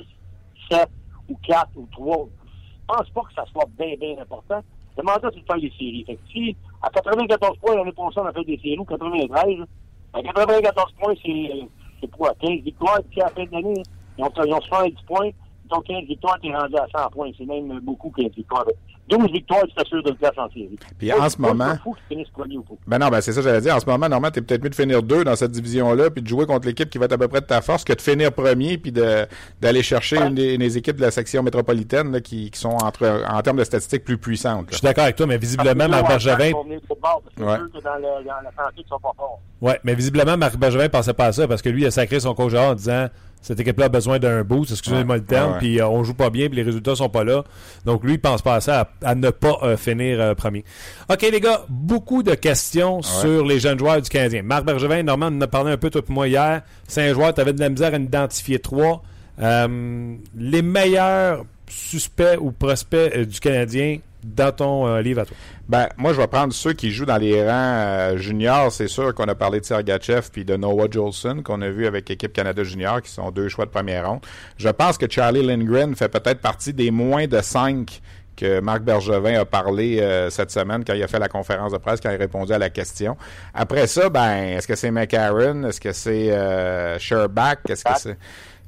7 0.71 0.87
ou 1.29 1.37
4 1.47 1.69
ou 1.75 1.87
3, 1.91 2.27
je 2.27 2.93
pense 2.93 3.09
pas 3.09 3.21
que 3.21 3.33
ça 3.33 3.45
soit 3.51 3.67
bien, 3.77 3.95
bien 3.99 4.21
important. 4.21 4.61
C'est 4.95 5.01
de 5.03 5.45
faire 5.47 5.59
des 5.59 5.71
séries. 5.71 6.03
Fait 6.05 6.19
si, 6.31 6.55
à 6.81 6.89
94 6.89 7.57
points, 7.57 7.75
l'année 7.75 7.91
passée, 7.91 8.19
on 8.19 8.25
a 8.25 8.33
fait 8.33 8.43
des 8.43 8.57
séries, 8.57 8.77
ou 8.77 8.85
93, 8.85 9.59
à 10.13 10.21
94 10.21 10.91
points, 10.99 11.13
c'est, 11.25 12.07
quoi, 12.11 12.33
15 12.39 12.59
victoires, 12.61 12.99
puis 13.09 13.21
à 13.21 13.25
la 13.25 13.29
fin 13.31 13.45
de 13.45 13.51
l'année, 13.51 13.83
ils 14.17 14.23
ont, 14.23 14.31
ils 14.45 14.53
ont 14.53 14.61
70 14.61 15.01
points, 15.07 15.29
ton 15.73 15.81
15 15.81 16.05
victoires, 16.07 16.37
tu 16.41 16.49
es 16.49 16.55
rendu 16.55 16.75
à 16.75 16.87
100 17.03 17.09
points. 17.09 17.31
C'est 17.37 17.45
même 17.45 17.79
beaucoup 17.79 18.11
15 18.11 18.31
victoires. 18.35 18.65
12 19.09 19.31
victoires, 19.31 19.63
tu 19.67 19.75
t'assures 19.75 20.03
de 20.03 20.11
le 20.11 20.15
place 20.15 20.31
en 20.37 20.47
série. 20.49 20.77
Puis 20.97 21.11
en 21.11 21.29
ce 21.29 21.41
moment. 21.41 21.75
Fou 21.83 21.95
que 22.09 22.15
tu 22.15 22.31
premier 22.31 22.57
ou 22.57 22.63
pas. 22.63 22.75
Ben 22.87 22.99
non, 22.99 23.09
ben 23.09 23.21
c'est 23.21 23.33
ça 23.33 23.41
que 23.41 23.47
j'allais 23.47 23.61
dire. 23.61 23.75
En 23.75 23.79
ce 23.79 23.85
moment, 23.85 24.07
normalement, 24.07 24.31
t'es 24.31 24.41
peut-être 24.41 24.63
mieux 24.63 24.69
de 24.69 24.75
finir 24.75 25.03
deux 25.03 25.23
dans 25.23 25.35
cette 25.35 25.51
division-là, 25.51 26.09
puis 26.09 26.21
de 26.21 26.27
jouer 26.27 26.45
contre 26.45 26.67
l'équipe 26.67 26.89
qui 26.89 26.97
va 26.97 27.05
être 27.05 27.13
à 27.13 27.17
peu 27.17 27.27
près 27.27 27.41
de 27.41 27.45
ta 27.45 27.61
force, 27.61 27.83
que 27.83 27.93
de 27.93 28.01
finir 28.01 28.31
premier, 28.31 28.77
puis 28.77 28.91
de, 28.91 29.25
d'aller 29.59 29.83
chercher 29.83 30.19
ouais. 30.19 30.27
une, 30.27 30.35
des, 30.35 30.53
une, 30.53 30.59
des, 30.59 30.77
équipes 30.77 30.97
de 30.97 31.01
la 31.01 31.11
section 31.11 31.43
métropolitaine 31.43 32.11
là, 32.11 32.21
qui, 32.21 32.49
qui, 32.49 32.59
sont 32.59 32.69
entre, 32.69 33.25
en 33.29 33.41
termes 33.41 33.57
de 33.57 33.63
statistiques 33.63 34.05
plus 34.05 34.17
puissantes. 34.17 34.61
Là. 34.61 34.67
Je 34.71 34.75
suis 34.77 34.85
d'accord 34.85 35.03
avec 35.03 35.17
toi, 35.17 35.27
mais 35.27 35.37
visiblement, 35.37 35.89
Marc 35.89 36.07
Bergevin. 36.07 36.51
Ouais. 37.37 37.59
ouais, 39.61 39.79
mais 39.83 39.95
visiblement, 39.95 40.37
Marc 40.37 40.55
Bergevin 40.57 40.89
pensait 40.89 41.13
pas 41.13 41.25
à 41.25 41.31
ça 41.33 41.47
parce 41.47 41.61
que 41.61 41.69
lui, 41.69 41.81
il 41.81 41.87
a 41.87 41.91
sacré 41.91 42.19
son 42.19 42.33
coach 42.33 42.53
en 42.53 42.73
disant 42.75 43.07
cette 43.43 43.59
équipe-là 43.59 43.85
a 43.85 43.89
besoin 43.89 44.19
d'un 44.19 44.43
boost, 44.43 44.71
excusez-moi 44.71 45.17
le 45.17 45.23
terme, 45.25 45.57
puis 45.59 45.79
euh, 45.79 45.87
on 45.87 46.03
joue 46.03 46.13
pas 46.13 46.29
bien, 46.29 46.47
puis 46.47 46.55
les 46.55 46.63
résultats 46.63 46.95
sont 46.95 47.09
pas 47.09 47.25
là. 47.25 47.43
Donc 47.85 48.03
lui, 48.03 48.13
il 48.13 48.19
pense 48.19 48.41
pas 48.41 48.55
à 48.55 48.61
ça, 48.61 48.89
à, 49.03 49.09
à 49.09 49.15
ne 49.15 49.29
pas 49.29 49.59
euh, 49.63 49.75
finir 49.75 50.21
euh, 50.21 50.33
premier. 50.33 50.63
OK, 51.09 51.21
les 51.21 51.41
gars, 51.41 51.65
beaucoup 51.67 52.23
de 52.23 52.35
questions 52.35 53.01
sur 53.01 53.45
les 53.45 53.59
jeunes 53.59 53.77
joueurs 53.77 54.01
du 54.01 54.09
Canadien. 54.09 54.43
Marc 54.43 54.63
Bergevin, 54.63 55.03
Normand 55.03 55.27
en 55.27 55.41
a 55.41 55.47
parlé 55.47 55.73
un 55.73 55.77
peu 55.77 55.89
tout 55.89 56.03
moi 56.07 56.29
hier. 56.29 56.61
C'est 56.87 57.09
un 57.09 57.13
joueur, 57.13 57.33
tu 57.33 57.41
avais 57.41 57.51
de 57.51 57.59
la 57.59 57.69
misère 57.69 57.93
à 57.93 57.97
identifier 57.97 58.59
trois. 58.59 59.03
Euh, 59.41 60.15
les 60.37 60.61
meilleurs 60.61 61.45
suspects 61.67 62.37
ou 62.39 62.51
prospects 62.51 63.17
du 63.27 63.39
Canadien 63.41 63.97
dans 64.23 64.53
ton 64.53 64.97
livre 64.99 65.21
à 65.21 65.25
toi? 65.25 65.35
Ben, 65.69 65.87
moi, 65.97 66.11
je 66.11 66.19
vais 66.19 66.27
prendre 66.27 66.53
ceux 66.53 66.73
qui 66.73 66.91
jouent 66.91 67.05
dans 67.05 67.17
les 67.17 67.41
rangs 67.41 67.49
euh, 67.53 68.17
juniors. 68.17 68.71
C'est 68.71 68.89
sûr 68.89 69.15
qu'on 69.15 69.23
a 69.25 69.35
parlé 69.35 69.61
de 69.61 69.65
Sergachev 69.65 70.27
puis 70.31 70.43
de 70.43 70.57
Noah 70.57 70.87
Jolson, 70.91 71.41
qu'on 71.41 71.61
a 71.61 71.69
vu 71.69 71.87
avec 71.87 72.09
l'équipe 72.09 72.33
Canada 72.33 72.63
Junior, 72.63 73.01
qui 73.01 73.09
sont 73.09 73.31
deux 73.31 73.47
choix 73.47 73.65
de 73.65 73.71
première 73.71 74.09
ronde. 74.09 74.19
Je 74.57 74.67
pense 74.69 74.97
que 74.97 75.09
Charlie 75.09 75.41
Lindgren 75.41 75.95
fait 75.95 76.09
peut-être 76.09 76.41
partie 76.41 76.73
des 76.73 76.91
moins 76.91 77.27
de 77.27 77.39
cinq 77.41 78.01
que 78.35 78.59
Marc 78.59 78.81
Bergevin 78.81 79.39
a 79.39 79.45
parlé 79.45 79.99
euh, 79.99 80.29
cette 80.29 80.51
semaine 80.51 80.83
quand 80.83 80.93
il 80.93 81.03
a 81.03 81.07
fait 81.07 81.19
la 81.19 81.29
conférence 81.29 81.71
de 81.71 81.77
presse, 81.77 82.01
quand 82.01 82.09
il 82.09 82.15
a 82.15 82.17
répondu 82.17 82.51
à 82.51 82.57
la 82.57 82.69
question. 82.69 83.15
Après 83.53 83.87
ça, 83.87 84.09
ben, 84.09 84.57
est-ce 84.57 84.67
que 84.67 84.75
c'est 84.75 84.91
McCarron? 84.91 85.63
Est-ce 85.63 85.79
que 85.79 85.93
c'est 85.93 86.31
euh, 86.31 86.97
Sherbach? 86.99 87.59
Est-ce 87.69 87.83
que 87.83 87.91
c'est... 87.97 88.17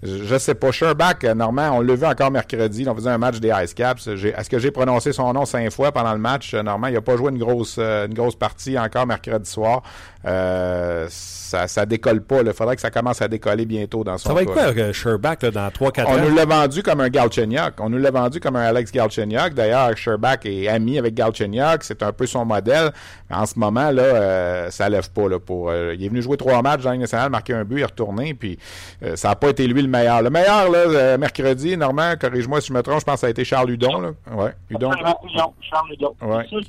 Je 0.04 0.38
sais 0.38 0.56
pas. 0.56 0.72
Sherbach, 0.72 1.24
Normand, 1.36 1.78
on 1.78 1.82
l'a 1.82 1.96
vu 1.96 2.06
encore 2.06 2.32
mercredi. 2.32 2.86
On 2.88 2.96
faisait 2.96 3.10
un 3.10 3.18
match 3.18 3.40
des 3.40 3.52
Ice 3.64 3.74
Caps. 3.74 4.08
Est-ce 4.08 4.50
que 4.50 4.60
j'ai 4.60 4.72
prononcé 4.72 5.14
son 5.14 5.34
nom 5.34 5.46
cinq 5.46 5.72
fois 5.72 5.92
pendant 5.92 6.14
le 6.14 6.20
match? 6.20 6.54
Normand, 6.54 6.88
il 6.88 6.94
n'a 6.94 7.02
pas 7.02 7.18
joué 7.18 7.32
une 7.32 7.40
grosse, 7.40 7.80
une 7.80 8.14
grosse 8.14 8.36
partie 8.36 8.78
encore 8.78 9.08
mercredi 9.08 9.50
soir. 9.50 9.82
Euh, 10.26 11.06
ça, 11.10 11.68
ça 11.68 11.86
décolle 11.86 12.22
pas. 12.22 12.42
Il 12.42 12.54
faudrait 12.54 12.76
que 12.76 12.82
ça 12.82 12.90
commence 12.90 13.22
à 13.22 13.28
décoller 13.28 13.66
bientôt 13.66 14.04
dans 14.04 14.18
son 14.18 14.30
Ça 14.30 14.36
va 14.36 14.42
être 14.42 14.52
quoi, 14.52 14.64
euh, 14.64 14.74
là, 14.74 15.52
dans 15.52 15.70
3-4 15.70 16.06
ans? 16.06 16.10
On 16.10 16.30
nous 16.30 16.36
l'a 16.36 16.46
vendu 16.46 16.82
comme 16.82 17.02
un 17.02 17.10
Galchenyuk. 17.10 17.76
On 17.80 17.90
nous 17.90 18.00
l'a 18.00 18.12
vendu 18.12 18.40
comme 18.40 18.56
un 18.56 18.64
Alex 18.64 18.92
Galchenyuk. 18.92 19.54
D'ailleurs, 19.54 19.96
Sherbach 19.96 20.40
est 20.46 20.68
ami 20.68 20.98
avec 20.98 21.14
Galchenyuk. 21.14 21.84
C'est 21.84 22.02
un 22.02 22.12
peu 22.12 22.26
son 22.26 22.46
modèle. 22.46 22.92
Mais 23.30 23.36
en 23.36 23.46
ce 23.46 23.58
moment, 23.58 23.92
là, 23.92 24.04
euh, 24.04 24.70
ça 24.70 24.88
lève 24.90 25.12
pas. 25.12 25.28
Là, 25.28 25.40
pour, 25.40 25.70
euh, 25.70 25.96
il 25.96 26.04
est 26.04 26.10
venu 26.10 26.22
jouer 26.22 26.38
trois 26.38 26.62
matchs 26.62 26.84
dans 26.84 26.92
la 26.92 26.98
nationale, 26.98 27.30
marquer 27.30 27.54
un 27.54 27.64
but, 27.64 27.78
il 27.78 27.82
est 27.82 27.86
retourné. 27.86 28.34
Puis 28.34 28.60
euh, 29.04 29.16
ça 29.16 29.30
n'a 29.30 29.36
pas 29.36 29.50
été 29.50 29.68
lui 29.68 29.82
le 29.82 29.88
meilleur. 29.88 30.22
Le 30.22 30.30
meilleur, 30.30 30.70
là, 30.70 30.80
euh, 30.80 31.18
mercredi, 31.18 31.76
Normand, 31.78 32.14
corrige-moi 32.20 32.62
si 32.62 32.68
je 32.68 32.74
me 32.74 32.82
trompe, 32.84 33.00
je 33.00 33.06
pense 33.06 33.16
que 33.16 33.20
ça 33.22 33.28
a 33.28 33.32
été 33.32 33.44
Charles 33.44 33.72
Hudon. 33.72 34.00
Là. 34.00 34.12
Ouais, 34.32 34.54
Hudon. 34.70 34.92
Charles 34.92 35.94
Hudon. 35.94 36.16
Ouais. 36.22 36.46
Si 36.50 36.56
je 36.56 36.68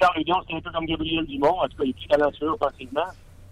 Charles 0.00 0.20
Hudon, 0.20 0.36
c'est 0.48 0.56
un 0.56 0.60
peu 0.60 0.70
comme 0.70 0.86
Gabriel 0.86 1.24
Dumont. 1.26 1.60
En 1.60 1.68
tout 1.68 1.76
cas, 1.78 1.84
il 1.84 1.90
est 1.90 1.94
plus 1.94 2.08
talentueux 2.08 2.50
offensivement 2.50 3.06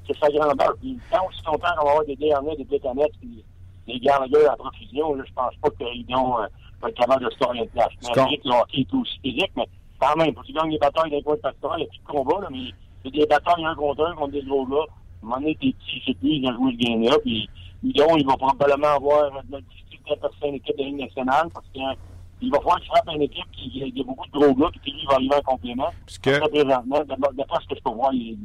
c'est 0.07 0.19
sa 0.19 0.29
grandeur. 0.31 0.75
Puis 0.81 0.99
quand 1.11 1.21
on 1.27 1.33
se 1.33 1.43
content 1.43 1.75
d'avoir 1.77 2.05
des 2.05 2.17
derniers, 2.17 2.57
des 2.57 2.65
pétanettes, 2.65 3.13
puis 3.21 3.45
des 3.87 3.99
gardiens 4.01 4.51
à 4.51 4.57
profusion, 4.57 5.15
là, 5.15 5.25
je 5.27 5.33
pense 5.33 5.55
pas 5.57 5.71
qu'ils 5.71 6.17
ont 6.17 6.41
euh, 6.41 6.47
va 6.81 6.89
être 6.89 6.97
capable 6.97 7.25
de 7.25 7.31
se 7.31 7.37
faire 7.37 7.53
une 7.53 7.69
place. 7.69 7.89
Que 8.01 8.49
le 8.49 8.55
hockey 8.55 8.81
est 8.81 8.95
aussi 8.95 9.19
physique, 9.23 9.53
mais 9.57 9.69
quand 10.03 10.17
même, 10.17 10.35
gagnent 10.35 10.71
des 10.71 10.79
batailles 10.79 11.11
d'un 11.11 11.23
point 11.23 11.37
de 11.37 11.41
pastoral, 11.41 11.81
il 11.81 11.85
y 11.85 11.87
a 11.87 11.89
plus 11.91 11.99
de 11.99 12.05
combat, 12.07 12.41
là, 12.43 12.49
mais 12.51 12.59
il 13.05 13.15
y 13.17 13.23
a 13.23 13.25
des 13.25 13.27
batailles 13.27 13.65
un 13.65 13.75
contre 13.75 14.05
un 14.05 14.15
contre 14.15 14.33
des 14.33 14.43
gros 14.43 14.67
gars. 14.67 14.77
À 14.77 14.83
un 14.83 15.29
moment 15.29 15.37
donné, 15.37 15.57
t'es 15.61 15.73
petit, 15.73 16.03
c'est 16.05 16.19
plus, 16.19 16.31
ils 16.31 16.47
ont 16.49 16.55
joué 16.55 16.73
ce 16.73 16.85
game-là, 16.85 17.19
puis 17.23 17.49
Hudon, 17.85 18.17
il 18.17 18.27
va 18.27 18.37
probablement 18.37 18.97
avoir 18.97 19.31
de 19.45 19.53
la 19.53 19.61
difficulté 19.61 20.13
à 20.13 20.17
passer 20.17 20.49
une 20.49 20.55
équipe 20.55 20.77
de 20.77 20.83
ligne 20.83 20.99
nationale, 20.99 21.49
parce 21.55 21.67
que 21.75 21.81
il 22.41 22.51
va 22.51 22.59
falloir 22.59 22.81
qu'il 22.81 22.89
frappe 22.89 23.09
une 23.15 23.23
équipe 23.23 23.51
qui 23.53 23.71
il 23.75 23.97
y 23.97 24.01
a 24.01 24.05
beaucoup 24.05 24.27
de 24.27 24.33
gros 24.33 24.55
gars, 24.55 24.71
puis 24.83 24.91
lui, 24.91 25.01
il 25.01 25.07
va 25.07 25.15
arriver 25.15 25.37
en 25.37 25.43
complément. 25.43 25.91
Parce 26.05 26.19
que... 26.19 26.31
Après, 26.31 26.49
présentement, 26.49 27.01
d'après 27.07 27.59
ce 27.63 27.69
que 27.69 27.77
je 27.77 27.83
peux 27.83 27.91
voir, 27.91 28.13
il, 28.13 28.37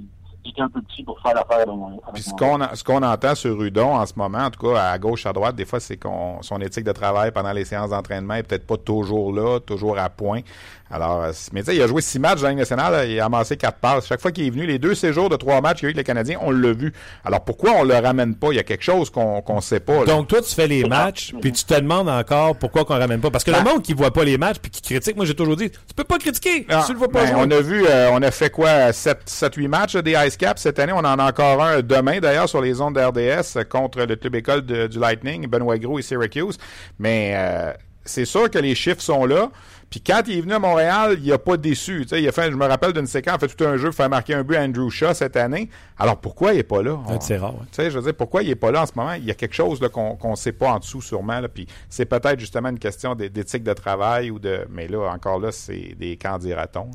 il 0.47 0.51
était 0.51 0.61
un 0.61 0.69
peu 0.69 0.81
petit 0.81 1.03
pour 1.03 1.19
faire 1.19 1.33
l'affaire. 1.33 1.65
Puis 2.13 2.23
ce 2.23 2.33
qu'on, 2.33 2.59
ce 2.73 2.83
qu'on 2.83 3.03
entend 3.03 3.35
sur 3.35 3.57
Rudon 3.57 3.95
en 3.95 4.05
ce 4.05 4.13
moment, 4.15 4.45
en 4.45 4.49
tout 4.49 4.65
cas 4.65 4.91
à 4.91 4.97
gauche, 4.97 5.25
à 5.25 5.33
droite, 5.33 5.55
des 5.55 5.65
fois, 5.65 5.79
c'est 5.79 5.97
qu'on 5.97 6.41
son 6.41 6.61
éthique 6.61 6.85
de 6.85 6.91
travail 6.91 7.31
pendant 7.31 7.51
les 7.51 7.65
séances 7.65 7.89
d'entraînement 7.89 8.35
est 8.35 8.43
peut-être 8.43 8.65
pas 8.65 8.77
toujours 8.77 9.33
là, 9.33 9.59
toujours 9.59 9.97
à 9.97 10.09
point. 10.09 10.41
Alors, 10.89 11.23
euh, 11.23 11.31
mais 11.53 11.61
tu 11.61 11.67
sais, 11.71 11.75
il 11.75 11.81
a 11.81 11.87
joué 11.87 12.01
six 12.01 12.17
matchs 12.19 12.37
dans 12.39 12.43
la 12.45 12.49
Ligue 12.51 12.59
nationale, 12.59 13.09
il 13.09 13.19
a 13.19 13.25
amassé 13.25 13.57
quatre 13.57 13.77
passes. 13.79 14.07
Chaque 14.07 14.21
fois 14.21 14.31
qu'il 14.31 14.45
est 14.47 14.49
venu, 14.49 14.65
les 14.65 14.79
deux 14.79 14.95
séjours 14.95 15.29
de 15.29 15.35
trois 15.35 15.59
matchs 15.59 15.79
qu'il 15.79 15.83
y 15.83 15.87
a 15.87 15.89
eu 15.89 15.93
avec 15.93 15.97
les 15.97 16.03
Canadiens, 16.03 16.37
on 16.41 16.51
l'a 16.51 16.71
vu. 16.71 16.93
Alors 17.25 17.43
pourquoi 17.43 17.71
on 17.77 17.83
le 17.83 17.95
ramène 17.95 18.35
pas? 18.35 18.47
Il 18.51 18.55
y 18.55 18.59
a 18.59 18.63
quelque 18.63 18.83
chose 18.83 19.09
qu'on 19.09 19.41
qu'on 19.41 19.59
sait 19.61 19.79
pas. 19.81 19.99
là. 19.99 20.05
Donc, 20.05 20.27
toi, 20.27 20.41
tu 20.41 20.53
fais 20.55 20.67
les 20.67 20.83
matchs, 20.85 21.33
puis 21.41 21.51
tu 21.51 21.63
te 21.65 21.73
demandes 21.73 22.07
encore 22.09 22.55
pourquoi 22.57 22.85
qu'on 22.85 22.97
ramène 22.97 23.19
pas. 23.19 23.29
Parce 23.31 23.43
que 23.43 23.51
le 23.51 23.57
Ben- 23.57 23.63
monde 23.65 23.81
qui 23.83 23.93
voit 23.93 24.11
pas 24.11 24.23
les 24.23 24.37
matchs 24.37 24.57
puis 24.61 24.71
qui 24.71 24.81
critique, 24.81 25.15
moi, 25.15 25.25
j'ai 25.25 25.35
toujours 25.35 25.55
dit, 25.57 25.69
tu 25.71 25.93
peux 25.95 26.03
pas 26.05 26.17
critiquer 26.17 26.65
Ah, 26.69 26.81
si 26.81 26.87
tu 26.87 26.93
le 26.93 26.99
vois 26.99 27.09
pas 27.09 27.23
ben, 27.25 27.31
jouer. 27.33 27.41
on 27.45 27.51
a 27.51 27.59
vu, 27.61 27.85
euh, 27.85 28.09
on 28.13 28.21
a 28.21 28.31
fait 28.31 28.49
quoi, 28.49 28.91
7-8 28.93 29.67
matchs 29.67 29.95
là, 29.95 30.01
des 30.01 30.15
Ice 30.27 30.37
Caps 30.37 30.61
cette 30.61 30.79
année. 30.79 30.93
On 30.93 30.99
en 30.99 31.19
a 31.19 31.23
encore 31.29 31.61
un 31.63 31.81
demain 31.81 32.19
d'ailleurs 32.19 32.47
sur 32.47 32.61
les 32.61 32.79
ondes 32.81 32.95
de 32.95 33.01
RDS 33.01 33.57
euh, 33.57 33.63
contre 33.63 33.99
le 34.05 34.15
club 34.15 34.35
école 34.35 34.65
de- 34.65 34.87
du 34.87 34.99
Lightning, 34.99 35.47
Benoît 35.47 35.77
Gros 35.77 35.99
et 35.99 36.01
Syracuse. 36.01 36.57
Mais 36.99 37.33
euh, 37.35 37.73
c'est 38.05 38.25
sûr 38.25 38.49
que 38.49 38.57
les 38.59 38.73
chiffres 38.75 39.01
sont 39.01 39.25
là. 39.25 39.49
Puis 39.89 40.01
quand 40.01 40.21
il 40.27 40.37
est 40.39 40.41
venu 40.41 40.53
à 40.53 40.59
Montréal, 40.59 41.17
il 41.23 41.31
a 41.31 41.37
pas 41.37 41.55
déçu. 41.55 42.01
Tu 42.01 42.09
sais, 42.09 42.21
il 42.21 42.27
a 42.27 42.31
fait, 42.33 42.51
je 42.51 42.57
me 42.57 42.65
rappelle 42.65 42.91
d'une 42.91 43.05
séquence, 43.07 43.37
il 43.41 43.45
a 43.45 43.47
fait 43.47 43.55
tout 43.55 43.63
un 43.63 43.77
jeu 43.77 43.85
pour 43.87 43.95
faire 43.95 44.09
marquer 44.09 44.33
un 44.33 44.43
but 44.43 44.57
à 44.57 44.63
Andrew 44.63 44.89
Shaw 44.89 45.13
cette 45.13 45.37
année. 45.37 45.69
Alors 45.97 46.17
pourquoi 46.17 46.53
il 46.53 46.59
est 46.59 46.63
pas 46.63 46.83
là? 46.83 46.99
On- 47.07 47.21
C'est 47.21 47.37
rare, 47.37 47.53
ouais. 47.53 47.61
tu 47.71 47.75
sais, 47.75 47.89
je 47.89 47.97
veux 47.97 48.03
dire, 48.03 48.13
pourquoi 48.15 48.43
il 48.43 48.49
est 48.49 48.55
pas 48.55 48.69
là 48.71 48.81
en 48.81 48.85
ce 48.85 48.91
moment? 48.95 49.13
Il 49.13 49.23
y 49.23 49.31
a 49.31 49.33
quelque 49.33 49.55
chose 49.55 49.79
là, 49.81 49.87
qu'on 49.87 50.17
qu'on 50.17 50.35
sait 50.35 50.51
pas 50.51 50.73
en 50.73 50.79
dessous 50.79 51.01
sûrement. 51.01 51.39
Là, 51.39 51.47
puis 51.47 51.67
c'est 51.87 52.05
peut-être 52.05 52.37
justement 52.39 52.67
une 52.69 52.79
question 52.79 53.15
d'é- 53.15 53.29
d'éthique 53.29 53.63
de 53.63 53.71
travail 53.73 54.29
ou 54.29 54.39
de. 54.39 54.67
Mais 54.69 54.89
là, 54.89 55.09
encore 55.09 55.39
là, 55.39 55.51
c'est 55.53 55.95
des 55.97 56.17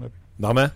là. 0.01 0.07
Normand? 0.39 0.67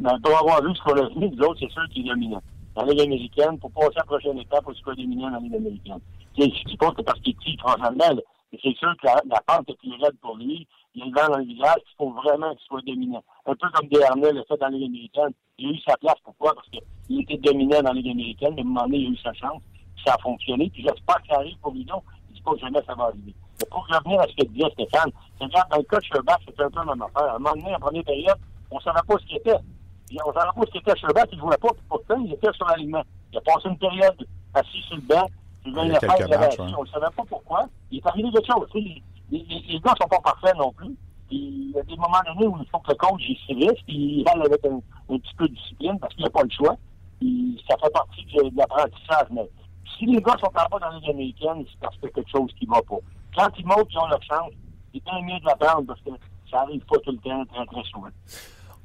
Mais 0.00 0.10
pour 0.22 0.38
avoir 0.38 0.62
vu 0.62 0.74
ce 0.74 0.82
qu'on 0.82 0.96
a 0.98 1.08
vu, 1.08 1.28
nous 1.30 1.44
autres, 1.44 1.60
c'est 1.60 1.70
sûr 1.70 1.82
qu'il 1.92 2.06
est 2.06 2.08
dominant. 2.10 2.42
Dans 2.74 2.84
la 2.84 2.92
Ligue 2.92 3.02
américaine, 3.02 3.58
pour 3.58 3.70
passer 3.70 3.96
à 3.96 4.00
la 4.00 4.04
prochaine 4.04 4.38
étape, 4.38 4.64
il 4.68 4.82
faut 4.82 4.92
qu'il 4.92 5.04
dominant 5.04 5.28
dans 5.30 5.34
la 5.36 5.40
Ligue 5.40 5.54
américaine. 5.56 5.98
Tu 6.36 6.42
sais, 6.42 6.50
Je 6.70 6.76
pas 6.76 6.90
que 6.90 7.02
parce 7.02 7.20
qu'il 7.20 7.32
est 7.32 7.36
petit, 7.36 7.56
transcendant, 7.58 8.16
mais 8.54 8.60
c'est 8.62 8.76
sûr 8.78 8.94
que 9.02 9.06
la, 9.06 9.40
pente 9.46 9.68
est 9.68 9.78
plus 9.78 9.90
raide 10.00 10.16
pour 10.20 10.36
lui. 10.36 10.66
Il 10.94 11.12
vent 11.12 11.28
dans 11.28 11.38
le 11.38 11.44
visage, 11.44 11.78
il 11.78 11.96
faut 11.98 12.10
vraiment 12.10 12.54
qu'il 12.54 12.66
soit 12.66 12.82
dominant. 12.86 13.24
Un 13.46 13.54
peu 13.54 13.68
comme 13.72 13.88
Desharnais 13.88 14.32
l'a 14.32 14.44
fait 14.44 14.56
dans 14.56 14.68
la 14.68 14.78
Ligue 14.78 14.86
américaine. 14.90 15.32
Il 15.58 15.68
a 15.68 15.72
eu 15.72 15.78
sa 15.80 15.96
place. 15.96 16.14
Pourquoi? 16.22 16.54
Parce 16.54 16.68
qu'il 16.68 17.20
était 17.20 17.36
dominant 17.38 17.82
dans 17.82 17.92
la 17.92 17.94
Ligue 17.94 18.12
américaine, 18.12 18.54
à 18.56 18.60
un 18.60 18.64
moment 18.64 18.82
donné, 18.82 18.98
il 18.98 19.06
a 19.08 19.10
eu 19.10 19.16
sa 19.16 19.32
chance. 19.32 19.60
Puis 19.96 20.04
ça 20.06 20.14
a 20.14 20.18
fonctionné. 20.18 20.70
Puis 20.70 20.82
j'espère 20.82 21.20
que 21.22 21.28
ça 21.28 21.36
arrive 21.36 21.58
pour 21.58 21.72
lui. 21.72 21.84
donc. 21.84 22.04
Je 22.28 22.34
dis 22.34 22.42
pas 22.42 22.52
jamais 22.60 22.80
ça 22.86 22.94
va 22.94 23.04
arriver. 23.04 23.34
Mais 23.58 23.66
pour 23.70 23.86
revenir 23.88 24.20
à 24.20 24.26
ce 24.28 24.36
que 24.36 24.46
disait 24.46 24.70
Stéphane, 24.72 25.10
c'est 25.40 25.46
que 25.46 25.70
dans 25.70 25.76
le 25.76 25.82
de 25.82 26.04
Sherbach, 26.04 26.38
c'était 26.46 26.62
un 26.62 26.70
peu 26.70 26.78
la 26.78 26.84
même 26.84 27.02
affaire. 27.02 27.30
À 27.30 27.36
un 27.36 27.38
moment 27.38 27.56
donné, 27.56 27.74
en 27.74 27.80
première 27.80 28.04
période, 28.04 28.38
on 28.70 28.76
ne 28.76 28.82
savait 28.82 29.00
pas 29.06 29.14
ce 29.18 29.26
qu'il 29.26 29.36
était. 29.38 29.56
On 30.24 30.28
ne 30.28 30.34
savait 30.34 30.52
pas 30.54 30.62
ce 30.66 30.70
qu'était 30.70 30.96
Sherbach, 30.96 31.26
il 31.32 31.38
ne 31.38 31.42
jouait 31.42 31.56
pas. 31.56 31.70
Pourtant, 31.88 32.22
il 32.24 32.32
était 32.32 32.52
sur 32.52 32.66
l'alignement. 32.68 33.02
Il 33.32 33.38
a 33.38 33.40
passé 33.40 33.68
une 33.68 33.78
période 33.78 34.26
assis 34.54 34.82
sur 34.86 34.96
le 34.96 35.02
banc. 35.02 35.26
Il 35.64 35.78
a 35.78 35.98
quelques 35.98 36.28
matchs, 36.30 36.58
ouais. 36.58 36.66
On 36.76 36.82
ne 36.82 36.88
savait 36.88 37.06
pas 37.16 37.22
pourquoi. 37.28 37.66
Il 37.90 37.98
est 37.98 38.06
arrivé 38.06 38.30
quelque 38.30 38.52
chose. 38.52 38.68
Les, 38.74 39.02
les, 39.30 39.64
les 39.68 39.80
gars 39.80 39.92
ne 39.92 39.96
sont 40.02 40.08
pas 40.08 40.20
parfaits 40.20 40.56
non 40.56 40.72
plus. 40.72 40.94
Puis 41.28 41.36
il 41.38 41.70
y 41.70 41.78
a 41.78 41.82
des 41.82 41.96
moments 41.96 42.20
donnés 42.26 42.46
où 42.46 42.56
il 42.60 42.66
faut 42.68 42.78
que 42.80 42.90
le 42.90 42.96
coach 42.96 43.22
il 43.26 43.36
se 43.36 43.54
risque, 43.54 43.84
puis 43.86 44.18
il 44.18 44.24
va 44.24 44.32
avec 44.44 44.64
un, 44.66 44.76
un 44.76 45.18
petit 45.18 45.34
peu 45.36 45.48
de 45.48 45.54
discipline 45.54 45.98
parce 45.98 46.14
qu'il 46.14 46.24
n'a 46.24 46.30
pas 46.30 46.42
le 46.42 46.50
choix. 46.50 46.76
Puis 47.18 47.62
ça 47.68 47.76
fait 47.82 47.90
partie 47.90 48.24
de, 48.26 48.50
de 48.50 48.56
l'apprentissage. 48.56 49.26
Mais 49.30 49.48
si 49.96 50.06
les 50.06 50.20
gars 50.20 50.36
sont 50.38 50.46
en 50.46 50.50
bas 50.52 50.68
dans 50.70 50.90
la 50.90 50.98
Ligue 50.98 51.10
américaine, 51.10 51.64
c'est 51.70 51.80
parce 51.80 51.94
qu'il 51.96 52.04
y 52.04 52.08
a 52.08 52.10
quelque 52.10 52.30
chose 52.30 52.50
qui 52.58 52.66
ne 52.66 52.74
va 52.74 52.82
pas. 52.82 52.98
Quand 53.36 53.48
ils 53.58 53.66
montent, 53.66 53.88
ils 53.90 53.98
ont 53.98 54.06
leur 54.08 54.22
chance. 54.22 54.52
C'est 54.92 55.02
bien 55.02 55.22
mieux 55.22 55.40
de 55.40 55.46
la 55.46 55.56
parce 55.56 56.00
que 56.02 56.10
ça 56.50 56.60
arrive 56.60 56.84
pas 56.84 56.98
tout 56.98 57.10
le 57.10 57.18
temps, 57.18 57.44
très 57.46 57.66
très 57.66 57.82
souvent. 57.84 58.08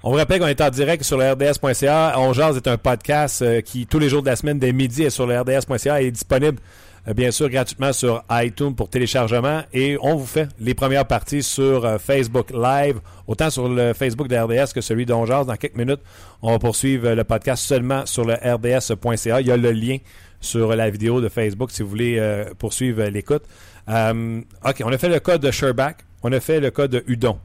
On 0.02 0.12
vous 0.12 0.16
rappelle 0.16 0.40
qu'on 0.40 0.48
est 0.48 0.62
en 0.62 0.70
direct 0.70 1.04
sur 1.04 1.18
le 1.18 1.30
RDS.ca. 1.34 2.14
On 2.18 2.32
est 2.32 2.68
un 2.70 2.78
podcast 2.78 3.42
euh, 3.42 3.60
qui, 3.60 3.86
tous 3.86 4.00
les 4.00 4.08
jours 4.08 4.22
de 4.22 4.30
la 4.30 4.38
semaine, 4.38 4.58
dès 4.58 4.72
midi, 4.72 5.04
est 5.04 5.10
sur 5.10 5.28
le 5.28 5.38
RDS.ca 5.38 6.02
et 6.02 6.06
est 6.06 6.12
disponible, 6.12 6.58
euh, 7.10 7.14
bien 7.14 7.32
sûr, 7.32 7.50
gratuitement 7.50 7.92
sur 7.92 8.24
iTunes 8.32 8.74
pour 8.76 8.88
téléchargement. 8.88 9.64
Et 9.74 9.98
on 10.02 10.16
vous 10.16 10.26
fait 10.26 10.48
les 10.58 10.74
premières 10.74 11.06
parties 11.06 11.44
sur 11.44 11.84
euh, 11.84 11.98
Facebook 11.98 12.50
Live, 12.52 13.02
autant 13.28 13.50
sur 13.50 13.68
le 13.68 13.92
Facebook 13.92 14.30
de 14.30 14.38
RDS 14.38 14.72
que 14.74 14.80
celui 14.80 15.06
d'On. 15.06 15.26
Dans 15.26 15.58
quelques 15.58 15.76
minutes, 15.76 16.00
on 16.42 16.52
va 16.54 16.60
poursuivre 16.60 17.10
le 17.10 17.24
podcast 17.26 17.62
seulement 17.62 18.06
sur 18.06 18.24
le 18.24 18.36
RDS.ca. 18.36 19.42
Il 19.42 19.48
y 19.48 19.52
a 19.52 19.58
le 19.58 19.72
lien 19.74 19.98
sur 20.40 20.74
la 20.78 20.90
vidéo 20.90 21.20
de 21.20 21.28
Facebook 21.28 21.72
si 21.72 21.84
vous 21.84 21.90
voulez 21.90 22.46
poursuivre 22.58 23.04
l'écoute. 23.04 23.44
OK, 23.90 24.82
on 24.86 24.94
a 24.94 24.98
fait 24.98 25.10
le 25.10 25.20
cas 25.20 25.38
de 25.38 25.52
Sherbach. 25.52 25.96
On 26.24 26.32
a 26.32 26.40
fait 26.40 26.62
le 26.62 26.72
cas 26.72 26.88
de 26.88 27.04
Udon. 27.06 27.38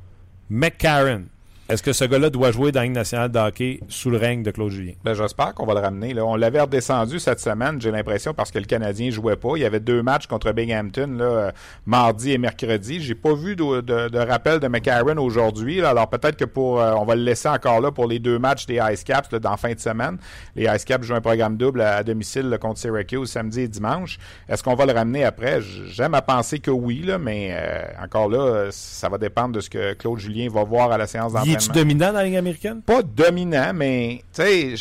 McCarron. 0.50 1.24
Est-ce 1.66 1.82
que 1.82 1.94
ce 1.94 2.04
gars-là 2.04 2.28
doit 2.28 2.52
jouer 2.52 2.72
dans 2.72 2.82
la 2.82 2.88
nationale 2.88 3.32
de 3.32 3.38
hockey 3.38 3.80
sous 3.88 4.10
le 4.10 4.18
règne 4.18 4.42
de 4.42 4.50
Claude 4.50 4.70
Julien? 4.70 4.92
Ben, 5.02 5.14
j'espère 5.14 5.54
qu'on 5.54 5.64
va 5.64 5.72
le 5.72 5.80
ramener. 5.80 6.12
Là. 6.12 6.22
On 6.22 6.36
l'avait 6.36 6.60
redescendu 6.60 7.18
cette 7.18 7.40
semaine, 7.40 7.80
j'ai 7.80 7.90
l'impression, 7.90 8.34
parce 8.34 8.50
que 8.50 8.58
le 8.58 8.66
Canadien 8.66 9.10
jouait 9.10 9.36
pas. 9.36 9.52
Il 9.56 9.60
y 9.60 9.64
avait 9.64 9.80
deux 9.80 10.02
matchs 10.02 10.26
contre 10.26 10.52
Binghamton, 10.52 11.16
là, 11.16 11.24
euh, 11.24 11.52
mardi 11.86 12.32
et 12.32 12.38
mercredi. 12.38 13.00
J'ai 13.00 13.14
pas 13.14 13.32
vu 13.32 13.56
de, 13.56 14.18
rappel 14.18 14.60
de 14.60 14.68
McCarron 14.68 15.16
aujourd'hui. 15.16 15.82
Alors 15.82 16.10
peut-être 16.10 16.36
que 16.36 16.44
pour 16.44 16.82
euh, 16.82 16.92
on 16.98 17.06
va 17.06 17.14
le 17.14 17.22
laisser 17.22 17.48
encore 17.48 17.80
là 17.80 17.90
pour 17.90 18.08
les 18.08 18.18
deux 18.18 18.38
matchs 18.38 18.66
des 18.66 18.78
Ice 18.92 19.02
Caps 19.02 19.32
là, 19.32 19.38
dans 19.38 19.56
fin 19.56 19.72
de 19.72 19.80
semaine. 19.80 20.18
Les 20.56 20.64
Ice 20.64 20.84
Caps 20.84 21.06
jouent 21.06 21.14
un 21.14 21.22
programme 21.22 21.56
double 21.56 21.80
à, 21.80 22.02
domicile 22.02 22.50
là, 22.50 22.58
contre 22.58 22.78
Syracuse 22.78 23.30
samedi 23.30 23.62
et 23.62 23.68
dimanche. 23.68 24.18
Est-ce 24.50 24.62
qu'on 24.62 24.74
va 24.74 24.84
le 24.84 24.92
ramener 24.92 25.24
après? 25.24 25.62
J'aime 25.62 26.12
à 26.12 26.20
penser 26.20 26.58
que 26.58 26.70
oui, 26.70 27.10
mais 27.18 27.52
euh, 27.52 27.84
encore 28.04 28.28
là, 28.28 28.68
ça 28.70 29.08
va 29.08 29.16
dépendre 29.16 29.54
de 29.54 29.60
ce 29.60 29.70
que 29.70 29.94
Claude 29.94 30.18
Julien 30.18 30.50
va 30.50 30.62
voir 30.62 30.92
à 30.92 30.98
la 30.98 31.06
séance 31.06 31.32
Y 31.42 31.53
es-tu 31.54 31.68
d'entraînement 31.68 31.88
dominant 31.88 32.06
dans 32.12 32.18
la 32.18 32.24
Ligue 32.24 32.36
américaine? 32.36 32.82
pas 32.82 33.02
dominant, 33.02 33.72
mais 33.74 34.22
tu 34.34 34.42
sais, 34.42 34.74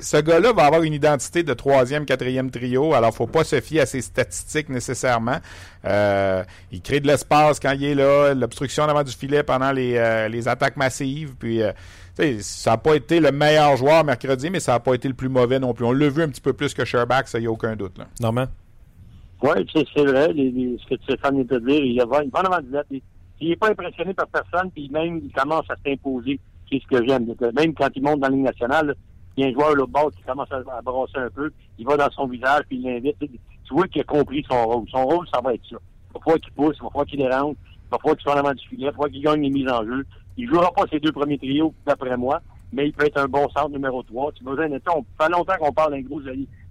ce 0.00 0.16
gars-là 0.20 0.52
va 0.52 0.64
avoir 0.66 0.82
une 0.82 0.92
identité 0.92 1.42
de 1.44 1.54
troisième, 1.54 2.04
quatrième 2.04 2.50
trio. 2.50 2.94
Alors, 2.94 3.14
faut 3.14 3.26
pas 3.28 3.44
se 3.44 3.60
fier 3.60 3.80
à 3.82 3.86
ses 3.86 4.00
statistiques 4.00 4.68
nécessairement. 4.68 5.38
Euh, 5.84 6.42
il 6.72 6.80
crée 6.82 6.98
de 7.00 7.06
l'espace 7.06 7.60
quand 7.60 7.72
il 7.72 7.84
est 7.84 7.94
là, 7.94 8.34
l'obstruction 8.34 8.86
devant 8.88 9.04
du 9.04 9.12
filet 9.12 9.42
pendant 9.44 9.70
les, 9.70 9.96
euh, 9.96 10.28
les 10.28 10.48
attaques 10.48 10.76
massives. 10.76 11.34
Puis, 11.38 11.62
euh, 11.62 11.70
tu 12.16 12.22
sais, 12.24 12.42
ça 12.42 12.70
n'a 12.72 12.76
pas 12.78 12.96
été 12.96 13.20
le 13.20 13.30
meilleur 13.30 13.76
joueur 13.76 14.04
mercredi, 14.04 14.50
mais 14.50 14.58
ça 14.60 14.72
n'a 14.72 14.80
pas 14.80 14.94
été 14.94 15.06
le 15.06 15.14
plus 15.14 15.28
mauvais 15.28 15.60
non 15.60 15.72
plus. 15.74 15.84
On 15.84 15.92
l'a 15.92 16.08
vu 16.08 16.22
un 16.22 16.28
petit 16.28 16.40
peu 16.40 16.52
plus 16.52 16.74
que 16.74 16.84
Sherbach, 16.84 17.26
ça 17.26 17.38
y 17.38 17.46
a 17.46 17.50
aucun 17.50 17.76
doute. 17.76 17.98
Là. 17.98 18.06
Normand? 18.20 18.46
Oui, 19.42 19.50
c'est 19.72 19.86
c'est 19.94 20.04
vrai, 20.04 20.32
les, 20.32 20.50
les- 20.50 20.76
ce 20.82 20.92
que 20.96 21.00
Stéphane 21.04 21.36
vient 21.36 21.58
de 21.58 21.64
dire, 21.64 21.84
il 21.84 21.96
va, 22.10 22.24
il 22.24 22.30
va 22.30 22.42
devant 22.42 22.82
du 23.40 23.46
net. 23.46 23.46
Il- 23.46 23.46
Il 23.46 23.48
n'est 23.50 23.56
pas 23.56 23.70
impressionné 23.70 24.14
par 24.14 24.26
personne, 24.28 24.70
puis 24.70 24.88
même, 24.90 25.20
il 25.24 25.32
commence 25.32 25.68
à 25.70 25.74
s'imposer. 25.84 26.40
C'est 26.70 26.80
ce 26.82 26.86
que 26.86 27.06
j'aime. 27.06 27.34
Euh, 27.42 27.52
Même 27.54 27.74
quand 27.74 27.88
il 27.94 28.02
monte 28.02 28.20
dans 28.20 28.28
la 28.28 28.36
nationale, 28.36 28.94
il 29.36 29.44
y 29.44 29.46
a 29.46 29.50
un 29.50 29.52
joueur 29.52 29.74
là 29.76 29.86
bas 29.86 30.04
qui 30.16 30.22
commence 30.22 30.50
à, 30.52 30.56
à 30.56 30.82
brasser 30.82 31.16
un 31.18 31.30
peu, 31.30 31.50
il 31.78 31.86
va 31.86 31.96
dans 31.96 32.10
son 32.10 32.26
visage, 32.26 32.62
puis 32.68 32.78
il 32.78 32.82
l'invite. 32.84 33.16
Tu 33.20 33.74
vois 33.74 33.86
qu'il 33.86 34.00
a 34.00 34.04
compris 34.04 34.44
son 34.50 34.64
rôle. 34.66 34.84
Son 34.90 35.04
rôle, 35.04 35.26
ça 35.32 35.40
va 35.40 35.54
être 35.54 35.64
ça. 35.70 35.76
Il 36.10 36.14
va 36.14 36.20
falloir 36.20 36.40
qu'il 36.40 36.52
pousse, 36.52 36.76
il 36.82 36.98
va 36.98 37.04
qu'il 37.04 37.18
dérange, 37.18 37.54
il 37.92 37.98
qu'il 38.12 38.20
soit 38.22 38.34
en 38.34 38.38
avant 38.38 38.52
du 38.54 38.66
filet, 38.68 38.90
il 38.92 38.98
va 38.98 39.08
qu'il 39.08 39.22
gagne 39.22 39.42
les 39.42 39.50
mises 39.50 39.68
en 39.70 39.84
jeu. 39.84 40.04
Il 40.36 40.48
jouera 40.48 40.70
pas 40.72 40.84
ses 40.90 41.00
deux 41.00 41.12
premiers 41.12 41.38
trios, 41.38 41.72
d'après 41.86 42.16
moi, 42.16 42.40
mais 42.72 42.86
il 42.88 42.92
peut 42.92 43.06
être 43.06 43.18
un 43.18 43.26
bon 43.28 43.48
centre 43.50 43.70
numéro 43.70 44.02
3. 44.02 44.32
Tu 44.32 44.44
besoin 44.44 44.68
de 44.68 44.80
on 44.94 45.04
Ça 45.18 45.26
fait 45.26 45.32
longtemps 45.32 45.56
qu'on 45.58 45.72
parle 45.72 45.92
d'un 45.92 46.00
gros, 46.02 46.20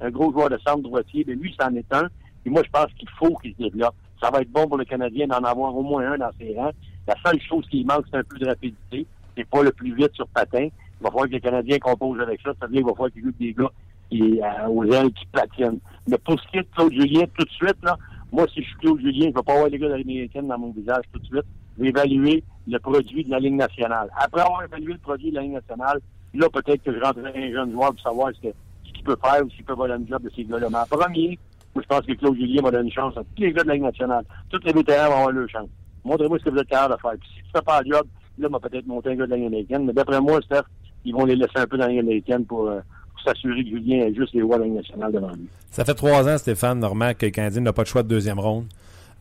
un 0.01 0.09
gros 0.11 0.31
joueur 0.31 0.49
de 0.49 0.57
centre 0.59 0.81
droitier, 0.81 1.23
mais 1.27 1.35
lui, 1.35 1.55
c'en 1.59 1.73
est 1.75 1.93
un. 1.93 2.07
Et 2.45 2.49
moi, 2.49 2.61
je 2.65 2.69
pense 2.71 2.91
qu'il 2.97 3.09
faut 3.17 3.35
qu'il 3.37 3.53
se 3.53 3.57
développe. 3.57 3.95
Ça 4.21 4.29
va 4.31 4.41
être 4.41 4.51
bon 4.51 4.67
pour 4.67 4.77
le 4.77 4.85
Canadien 4.85 5.27
d'en 5.27 5.43
avoir 5.43 5.75
au 5.75 5.83
moins 5.83 6.13
un 6.13 6.17
dans 6.17 6.31
ses 6.39 6.55
rangs. 6.55 6.71
La 7.07 7.15
seule 7.25 7.41
chose 7.41 7.65
qui 7.69 7.85
manque, 7.85 8.05
c'est 8.11 8.17
un 8.17 8.23
peu 8.23 8.37
de 8.37 8.45
rapidité. 8.47 9.05
C'est 9.35 9.47
pas 9.47 9.63
le 9.63 9.71
plus 9.71 9.93
vite 9.93 10.13
sur 10.13 10.27
patin. 10.27 10.63
Il 10.99 11.03
va 11.03 11.09
falloir 11.09 11.27
que 11.27 11.33
les 11.33 11.41
Canadiens 11.41 11.77
composent 11.79 12.19
avec 12.19 12.41
ça. 12.41 12.51
Ça 12.59 12.65
veut 12.65 12.73
dire 12.73 12.81
qu'il 12.81 12.87
va 12.87 12.93
falloir 12.93 13.11
qu'ils 13.11 13.23
jouent 13.23 13.33
des 13.39 13.53
gars 13.53 13.71
qui, 14.09 14.41
euh, 14.41 14.67
aux 14.67 14.83
ailes 14.85 15.11
qui 15.13 15.25
patinent. 15.27 15.79
Mais 16.07 16.17
pour 16.17 16.39
ce 16.39 16.47
qui 16.47 16.57
est 16.57 16.63
de 16.63 16.67
Claude 16.75 16.93
Julien, 16.93 17.25
tout 17.37 17.45
de 17.45 17.51
suite, 17.51 17.77
là, 17.83 17.97
moi, 18.31 18.45
si 18.53 18.61
je 18.61 18.67
suis 18.67 18.77
Claude 18.77 18.99
Julien, 18.99 19.25
je 19.25 19.29
ne 19.29 19.35
vais 19.35 19.43
pas 19.43 19.53
avoir 19.53 19.69
les 19.69 19.77
gars 19.77 19.87
de 19.87 19.93
l'américaine 19.93 20.47
dans 20.47 20.57
mon 20.57 20.71
visage 20.71 21.03
tout 21.13 21.19
de 21.19 21.25
suite. 21.25 21.45
Je 21.77 21.83
vais 21.83 21.89
évaluer 21.89 22.43
le 22.67 22.79
produit 22.79 23.23
de 23.23 23.31
la 23.31 23.39
Ligue 23.39 23.55
nationale. 23.55 24.09
Après 24.17 24.41
avoir 24.41 24.63
évalué 24.63 24.93
le 24.93 24.99
produit 24.99 25.29
de 25.29 25.35
la 25.35 25.41
Ligue 25.43 25.53
nationale, 25.53 25.99
là, 26.33 26.47
peut-être 26.49 26.83
que 26.83 26.93
je 26.93 26.99
rentrerai 26.99 27.49
un 27.49 27.51
jeune 27.51 27.71
joueur 27.71 27.91
pour 27.91 28.01
savoir 28.01 28.31
ce 28.33 28.41
qu'il 28.41 29.03
peut 29.03 29.17
faire 29.23 29.45
ou 29.45 29.49
s'il 29.51 29.63
peut 29.63 29.73
voler 29.73 29.95
une 29.95 30.07
job 30.07 30.23
de 30.23 30.31
ces 30.35 30.43
gars-là. 30.43 30.85
Premier, 30.89 31.37
moi, 31.77 31.83
je 31.83 31.95
pense 31.95 32.05
que 32.07 32.13
Claude 32.13 32.35
Julien 32.35 32.63
va 32.63 32.71
donner 32.71 32.85
une 32.85 32.91
chance 32.91 33.15
à 33.17 33.21
tous 33.21 33.43
les 33.43 33.53
gars 33.53 33.61
de 33.61 33.67
la 33.67 33.75
Ligue 33.75 33.83
nationale. 33.83 34.25
Tous 34.49 34.59
les 34.65 34.73
vétérans 34.73 35.09
vont 35.09 35.15
avoir 35.17 35.31
leur 35.31 35.47
chance. 35.47 35.69
Montrez-moi 36.03 36.39
ce 36.39 36.45
que 36.45 36.49
vous 36.49 36.57
êtes 36.57 36.67
capable 36.67 36.95
de 36.95 37.01
faire. 37.01 37.11
Puis 37.19 37.29
si 37.35 37.43
tu 37.43 37.49
fais 37.55 37.61
pas 37.61 37.81
le 37.83 37.91
job, 37.91 38.07
là, 38.39 38.47
on 38.49 38.53
va 38.53 38.59
peut-être 38.59 38.87
monter 38.87 39.11
un 39.11 39.15
gars 39.15 39.25
de 39.25 39.29
la 39.29 39.35
Ligue 39.37 39.45
américaine. 39.45 39.85
Mais 39.85 39.93
d'après 39.93 40.19
moi, 40.19 40.39
Steph, 40.41 40.63
ils 41.05 41.13
vont 41.13 41.25
les 41.25 41.35
laisser 41.35 41.57
un 41.57 41.67
peu 41.67 41.77
dans 41.77 41.85
la 41.85 41.91
Ligue 41.91 41.99
américaine 41.99 42.45
pour, 42.45 42.67
euh, 42.67 42.79
s'assurer 43.23 43.63
que 43.63 43.69
Julien 43.69 44.05
ait 44.05 44.13
juste 44.15 44.33
les 44.33 44.41
rois 44.41 44.55
de 44.57 44.61
la 44.61 44.67
Ligue 44.69 44.77
nationale 44.77 45.11
devant 45.11 45.29
lui. 45.29 45.47
Ça 45.69 45.85
fait 45.85 45.93
trois 45.93 46.27
ans, 46.27 46.37
Stéphane, 46.39 46.79
Normand, 46.79 47.13
que 47.13 47.27
le 47.27 47.59
n'a 47.59 47.73
pas 47.73 47.83
de 47.83 47.87
choix 47.87 48.01
de 48.01 48.07
deuxième 48.07 48.39
ronde. 48.39 48.65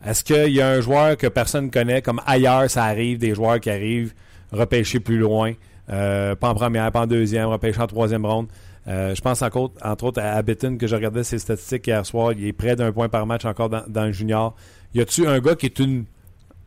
Est-ce 0.03 0.23
qu'il 0.23 0.53
y 0.55 0.61
a 0.61 0.69
un 0.69 0.81
joueur 0.81 1.15
que 1.17 1.27
personne 1.27 1.65
ne 1.65 1.69
connaît, 1.69 2.01
comme 2.01 2.21
ailleurs, 2.25 2.69
ça 2.71 2.85
arrive, 2.85 3.19
des 3.19 3.35
joueurs 3.35 3.59
qui 3.59 3.69
arrivent 3.69 4.13
repêchés 4.51 4.99
plus 4.99 5.19
loin, 5.19 5.53
euh, 5.89 6.35
pas 6.35 6.49
en 6.49 6.55
première, 6.55 6.91
pas 6.91 7.01
en 7.01 7.07
deuxième, 7.07 7.47
repêchés 7.49 7.81
en 7.81 7.87
troisième 7.87 8.25
ronde? 8.25 8.47
Euh, 8.87 9.13
je 9.13 9.21
pense 9.21 9.41
entre 9.41 10.03
autres 10.03 10.21
à 10.21 10.33
Abitton, 10.33 10.77
que 10.77 10.87
je 10.87 10.95
regardais 10.95 11.23
ses 11.23 11.39
statistiques 11.39 11.87
hier 11.87 12.05
soir. 12.05 12.31
Il 12.33 12.45
est 12.45 12.53
près 12.53 12.75
d'un 12.75 12.91
point 12.91 13.09
par 13.09 13.25
match 13.25 13.45
encore 13.45 13.69
dans, 13.69 14.05
le 14.05 14.11
junior. 14.11 14.55
Y 14.93 15.01
a-tu 15.01 15.27
un 15.27 15.39
gars 15.39 15.55
qui 15.55 15.65
est 15.65 15.81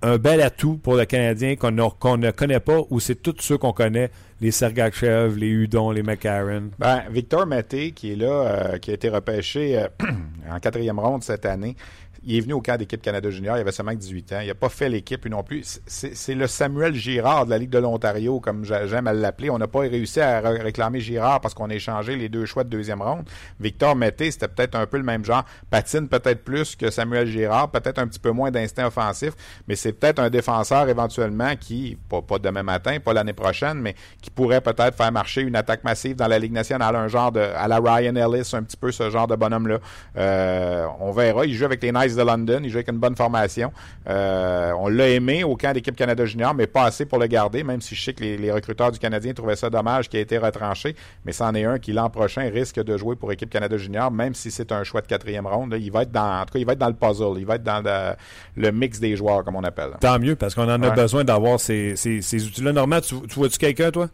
un 0.02 0.18
bel 0.18 0.40
atout 0.40 0.76
pour 0.76 0.96
le 0.96 1.04
Canadien 1.04 1.56
qu'on 1.56 1.70
ne 1.72 2.30
connaît 2.30 2.60
pas 2.60 2.80
ou 2.90 3.00
c'est 3.00 3.16
tous 3.16 3.36
ceux 3.40 3.58
qu'on 3.58 3.72
connaît, 3.72 4.10
les 4.40 4.50
Sergachev, 4.50 5.36
les 5.36 5.48
Hudon, 5.48 5.90
les 5.90 6.02
McCarron? 6.02 6.70
Ben, 6.78 7.02
Victor 7.10 7.46
Mété, 7.46 7.92
qui 7.92 8.12
est 8.12 8.16
là, 8.16 8.26
euh, 8.26 8.78
qui 8.78 8.90
a 8.90 8.94
été 8.94 9.08
repêché 9.08 9.78
euh, 9.78 9.88
en 10.50 10.58
quatrième 10.58 10.98
ronde 10.98 11.22
cette 11.22 11.44
année, 11.44 11.76
il 12.24 12.36
est 12.36 12.40
venu 12.40 12.52
au 12.52 12.60
camp 12.60 12.76
d'équipe 12.76 13.00
Canada 13.00 13.30
Junior, 13.30 13.56
il 13.56 13.60
avait 13.60 13.72
seulement 13.72 13.94
18 13.94 14.32
ans. 14.32 14.40
Il 14.40 14.48
n'a 14.48 14.54
pas 14.54 14.68
fait 14.68 14.88
l'équipe 14.88 15.26
non 15.26 15.42
plus. 15.42 15.80
C'est 15.86 16.34
le 16.34 16.46
Samuel 16.46 16.94
Girard 16.94 17.46
de 17.46 17.50
la 17.50 17.58
Ligue 17.58 17.70
de 17.70 17.78
l'Ontario, 17.78 18.40
comme 18.40 18.64
j'aime 18.64 19.06
à 19.06 19.12
l'appeler. 19.12 19.50
On 19.50 19.58
n'a 19.58 19.68
pas 19.68 19.80
réussi 19.80 20.20
à 20.20 20.40
réclamer 20.40 21.00
Girard 21.00 21.40
parce 21.40 21.54
qu'on 21.54 21.70
a 21.70 21.74
échangé 21.74 22.16
les 22.16 22.28
deux 22.28 22.44
choix 22.44 22.64
de 22.64 22.68
deuxième 22.68 23.00
ronde. 23.00 23.24
Victor 23.58 23.96
Mété, 23.96 24.30
c'était 24.30 24.48
peut-être 24.48 24.74
un 24.74 24.86
peu 24.86 24.98
le 24.98 25.02
même 25.02 25.24
genre. 25.24 25.44
Patine 25.70 26.08
peut-être 26.08 26.44
plus 26.44 26.76
que 26.76 26.90
Samuel 26.90 27.26
Girard, 27.26 27.70
peut-être 27.70 27.98
un 27.98 28.06
petit 28.06 28.18
peu 28.18 28.30
moins 28.30 28.50
d'instinct 28.50 28.86
offensif, 28.86 29.32
mais 29.66 29.76
c'est 29.76 29.92
peut-être 29.92 30.18
un 30.18 30.30
défenseur 30.30 30.88
éventuellement 30.88 31.54
qui, 31.56 31.96
pas, 32.08 32.38
demain 32.38 32.62
matin, 32.62 32.98
pas 33.00 33.12
l'année 33.12 33.32
prochaine, 33.32 33.78
mais 33.80 33.94
qui 34.20 34.30
pourrait 34.30 34.60
peut-être 34.60 34.94
faire 34.94 35.12
marcher 35.12 35.42
une 35.42 35.56
attaque 35.56 35.84
massive 35.84 36.16
dans 36.16 36.28
la 36.28 36.38
Ligue 36.38 36.52
nationale, 36.52 36.96
un 36.96 37.08
genre 37.08 37.32
de, 37.32 37.40
à 37.40 37.66
la 37.68 37.78
Ryan 37.78 38.14
Ellis, 38.14 38.50
un 38.52 38.62
petit 38.62 38.76
peu 38.76 38.92
ce 38.92 39.10
genre 39.10 39.26
de 39.26 39.36
bonhomme-là. 39.36 39.78
Euh, 40.16 40.86
on 41.00 41.12
verra. 41.12 41.46
Il 41.46 41.54
joue 41.54 41.64
avec 41.64 41.82
les 41.82 41.92
Knights 41.92 42.09
de 42.16 42.22
London. 42.22 42.60
Il 42.62 42.70
joue 42.70 42.78
avec 42.78 42.88
une 42.88 42.98
bonne 42.98 43.16
formation. 43.16 43.72
Euh, 44.08 44.72
on 44.78 44.88
l'a 44.88 45.08
aimé 45.08 45.44
au 45.44 45.56
camp 45.56 45.72
d'équipe 45.72 45.96
Canada 45.96 46.24
Junior, 46.24 46.54
mais 46.54 46.66
pas 46.66 46.84
assez 46.84 47.06
pour 47.06 47.18
le 47.18 47.26
garder, 47.26 47.64
même 47.64 47.80
si 47.80 47.94
je 47.94 48.02
sais 48.02 48.12
que 48.14 48.22
les, 48.22 48.50
recruteurs 48.50 48.92
du 48.92 48.98
Canadien 48.98 49.32
trouvaient 49.32 49.56
ça 49.56 49.70
dommage 49.70 50.08
qu'il 50.08 50.18
ait 50.18 50.22
été 50.22 50.38
retranché. 50.38 50.94
Mais 51.24 51.32
c'en 51.32 51.54
est 51.54 51.64
un 51.64 51.78
qui, 51.78 51.92
l'an 51.92 52.10
prochain, 52.10 52.42
risque 52.50 52.82
de 52.82 52.96
jouer 52.96 53.16
pour 53.16 53.30
équipe 53.32 53.50
Canada 53.50 53.76
Junior, 53.76 54.10
même 54.10 54.34
si 54.34 54.50
c'est 54.50 54.72
un 54.72 54.84
choix 54.84 55.00
de 55.00 55.06
quatrième 55.06 55.46
ronde. 55.46 55.76
il 55.78 55.90
va 55.90 56.02
être 56.02 56.12
dans, 56.12 56.40
en 56.40 56.44
tout 56.44 56.54
cas, 56.54 56.58
il 56.58 56.66
va 56.66 56.72
être 56.72 56.78
dans 56.78 56.88
le 56.88 56.94
puzzle. 56.94 57.38
Il 57.38 57.46
va 57.46 57.56
être 57.56 57.62
dans 57.62 58.16
le, 58.56 58.70
mix 58.72 59.00
des 59.00 59.16
joueurs, 59.16 59.44
comme 59.44 59.56
on 59.56 59.64
appelle. 59.64 59.90
Tant 60.00 60.18
mieux, 60.18 60.36
parce 60.36 60.54
qu'on 60.54 60.68
en 60.68 60.82
a 60.82 60.90
besoin 60.90 61.24
d'avoir 61.24 61.60
ces, 61.60 61.94
outils-là. 61.94 62.72
Normand, 62.72 63.00
tu, 63.00 63.14
vois-tu 63.36 63.58
quelqu'un, 63.58 63.90
toi? 63.90 64.08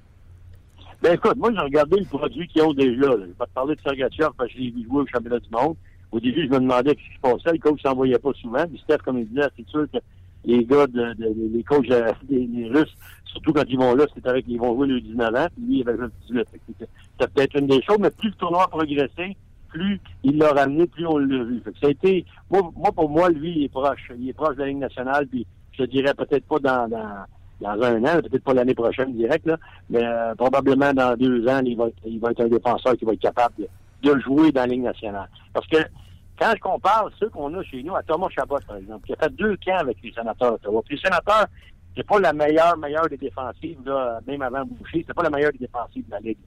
Ben 1.02 1.12
écoute, 1.12 1.37
moi 1.37 1.52
j'ai 1.52 1.61
regardé 1.61 2.00
le 2.00 2.06
produit 2.06 2.48
qu'ils 2.48 2.62
ont 2.62 2.72
déjà. 2.72 3.11
Je 3.12 3.26
vais 3.26 3.32
te 3.32 3.50
parler 3.54 3.74
de 3.74 3.80
Sergachev 3.82 4.30
parce 4.37 4.50
que 4.50 4.56
je 4.56 4.62
l'ai 4.62 4.70
vu 4.70 4.85
jouer 4.85 5.02
au 5.02 5.06
championnat 5.06 5.38
du 5.40 5.50
monde. 5.50 5.76
Au 6.16 6.20
début, 6.20 6.46
je 6.46 6.48
me 6.48 6.61
demandais 6.61 6.90
ce 6.90 6.94
qui 6.94 7.14
se 7.14 7.20
passait. 7.20 7.52
Le 7.52 7.59
coach 7.59 7.83
s'en 7.83 7.94
voyait 7.94 8.18
pas 8.18 8.33
souvent. 8.40 8.66
Puis 8.66 8.79
Steph, 8.79 8.98
comme 9.05 9.18
il 9.18 9.29
disait, 9.29 9.48
c'est 9.55 9.68
sûr 9.68 9.87
que 9.92 9.98
les 10.46 10.64
gars, 10.64 10.87
de, 10.87 11.14
les 11.52 11.62
coachs 11.62 11.90
euh, 11.90 12.11
des, 12.22 12.70
Russes, 12.72 12.96
surtout 13.26 13.52
quand 13.52 13.64
ils 13.68 13.76
vont 13.76 13.94
là, 13.94 14.07
c'est 14.14 14.26
avec 14.26 14.46
ils 14.48 14.59
vont 14.59 14.74
jouer 14.74 14.87
le 14.87 15.00
19 15.02 15.35
ans, 15.35 15.46
puis 15.55 15.64
lui, 15.66 15.79
il 15.81 15.88
avait 15.88 15.98
le 15.98 16.11
18. 16.31 16.46
C'est 17.20 17.33
peut-être 17.35 17.59
une 17.59 17.66
des 17.66 17.83
choses, 17.83 17.98
mais 18.00 18.11
plus 18.11 18.31
le 18.31 18.35
tournoi 18.37 18.64
a 18.64 18.68
progressé, 18.68 19.37
plus 19.68 20.00
il 20.22 20.38
l'a 20.38 20.52
ramené, 20.52 20.87
plus 20.87 21.07
on 21.07 21.18
l'a 21.18 21.44
vu. 21.44 21.62
ça 21.79 21.88
a 21.88 21.90
été, 21.90 22.24
moi, 22.50 22.62
pour 22.94 23.11
moi, 23.11 23.29
lui, 23.29 23.52
il 23.55 23.64
est 23.64 23.68
proche. 23.68 24.11
Il 24.18 24.31
est 24.31 24.33
proche 24.33 24.57
de 24.57 24.62
la 24.62 24.68
Ligue 24.68 24.79
nationale, 24.79 25.26
puis 25.26 25.46
je 25.72 25.85
dirais 25.85 26.14
peut-être 26.14 26.46
pas 26.46 26.61
dans, 26.61 26.88
dans, 26.88 27.83
un 27.83 28.05
an, 28.05 28.22
peut-être 28.22 28.44
pas 28.44 28.55
l'année 28.55 28.74
prochaine 28.74 29.12
direct, 29.14 29.44
là, 29.44 29.59
mais 29.90 30.02
euh, 30.02 30.35
probablement 30.35 30.94
dans 30.94 31.14
deux 31.14 31.46
ans, 31.46 31.61
il 31.62 31.76
va, 31.76 31.88
il 32.07 32.20
va 32.20 32.31
être 32.31 32.40
un 32.40 32.48
défenseur 32.48 32.96
qui 32.96 33.05
va 33.05 33.12
être 33.12 33.20
capable 33.20 33.55
de, 33.59 33.68
de 34.02 34.18
jouer 34.20 34.50
dans 34.52 34.62
la 34.62 34.68
Ligue 34.68 34.83
nationale. 34.83 35.29
Parce 35.52 35.66
que 35.66 35.79
quand 36.38 36.53
je 36.55 36.61
compare 36.61 37.09
ceux 37.18 37.29
qu'on 37.29 37.55
a 37.55 37.62
chez 37.62 37.83
nous 37.83 37.94
à 37.96 38.03
Thomas 38.03 38.29
Chabot, 38.31 38.59
par 38.66 38.77
exemple, 38.77 39.07
qui 39.07 39.12
a 39.12 39.16
fait 39.16 39.35
deux 39.35 39.57
camps 39.64 39.79
avec 39.79 39.96
les 40.03 40.12
sénateurs 40.12 40.53
d'Ottawa. 40.53 40.83
Puis 40.85 40.96
les 40.96 41.03
sénateurs, 41.03 41.46
c'est 41.96 42.07
pas 42.07 42.20
la 42.20 42.33
meilleure, 42.33 42.77
meilleure 42.77 43.09
des 43.09 43.16
défensives, 43.16 43.79
même 44.27 44.42
avant 44.42 44.64
Boucher, 44.64 45.05
c'est 45.07 45.14
pas 45.14 45.22
la 45.22 45.31
meilleure 45.31 45.53
des 45.53 45.59
défensives 45.59 46.05
de 46.07 46.11
la 46.11 46.20
Ligue. 46.20 46.38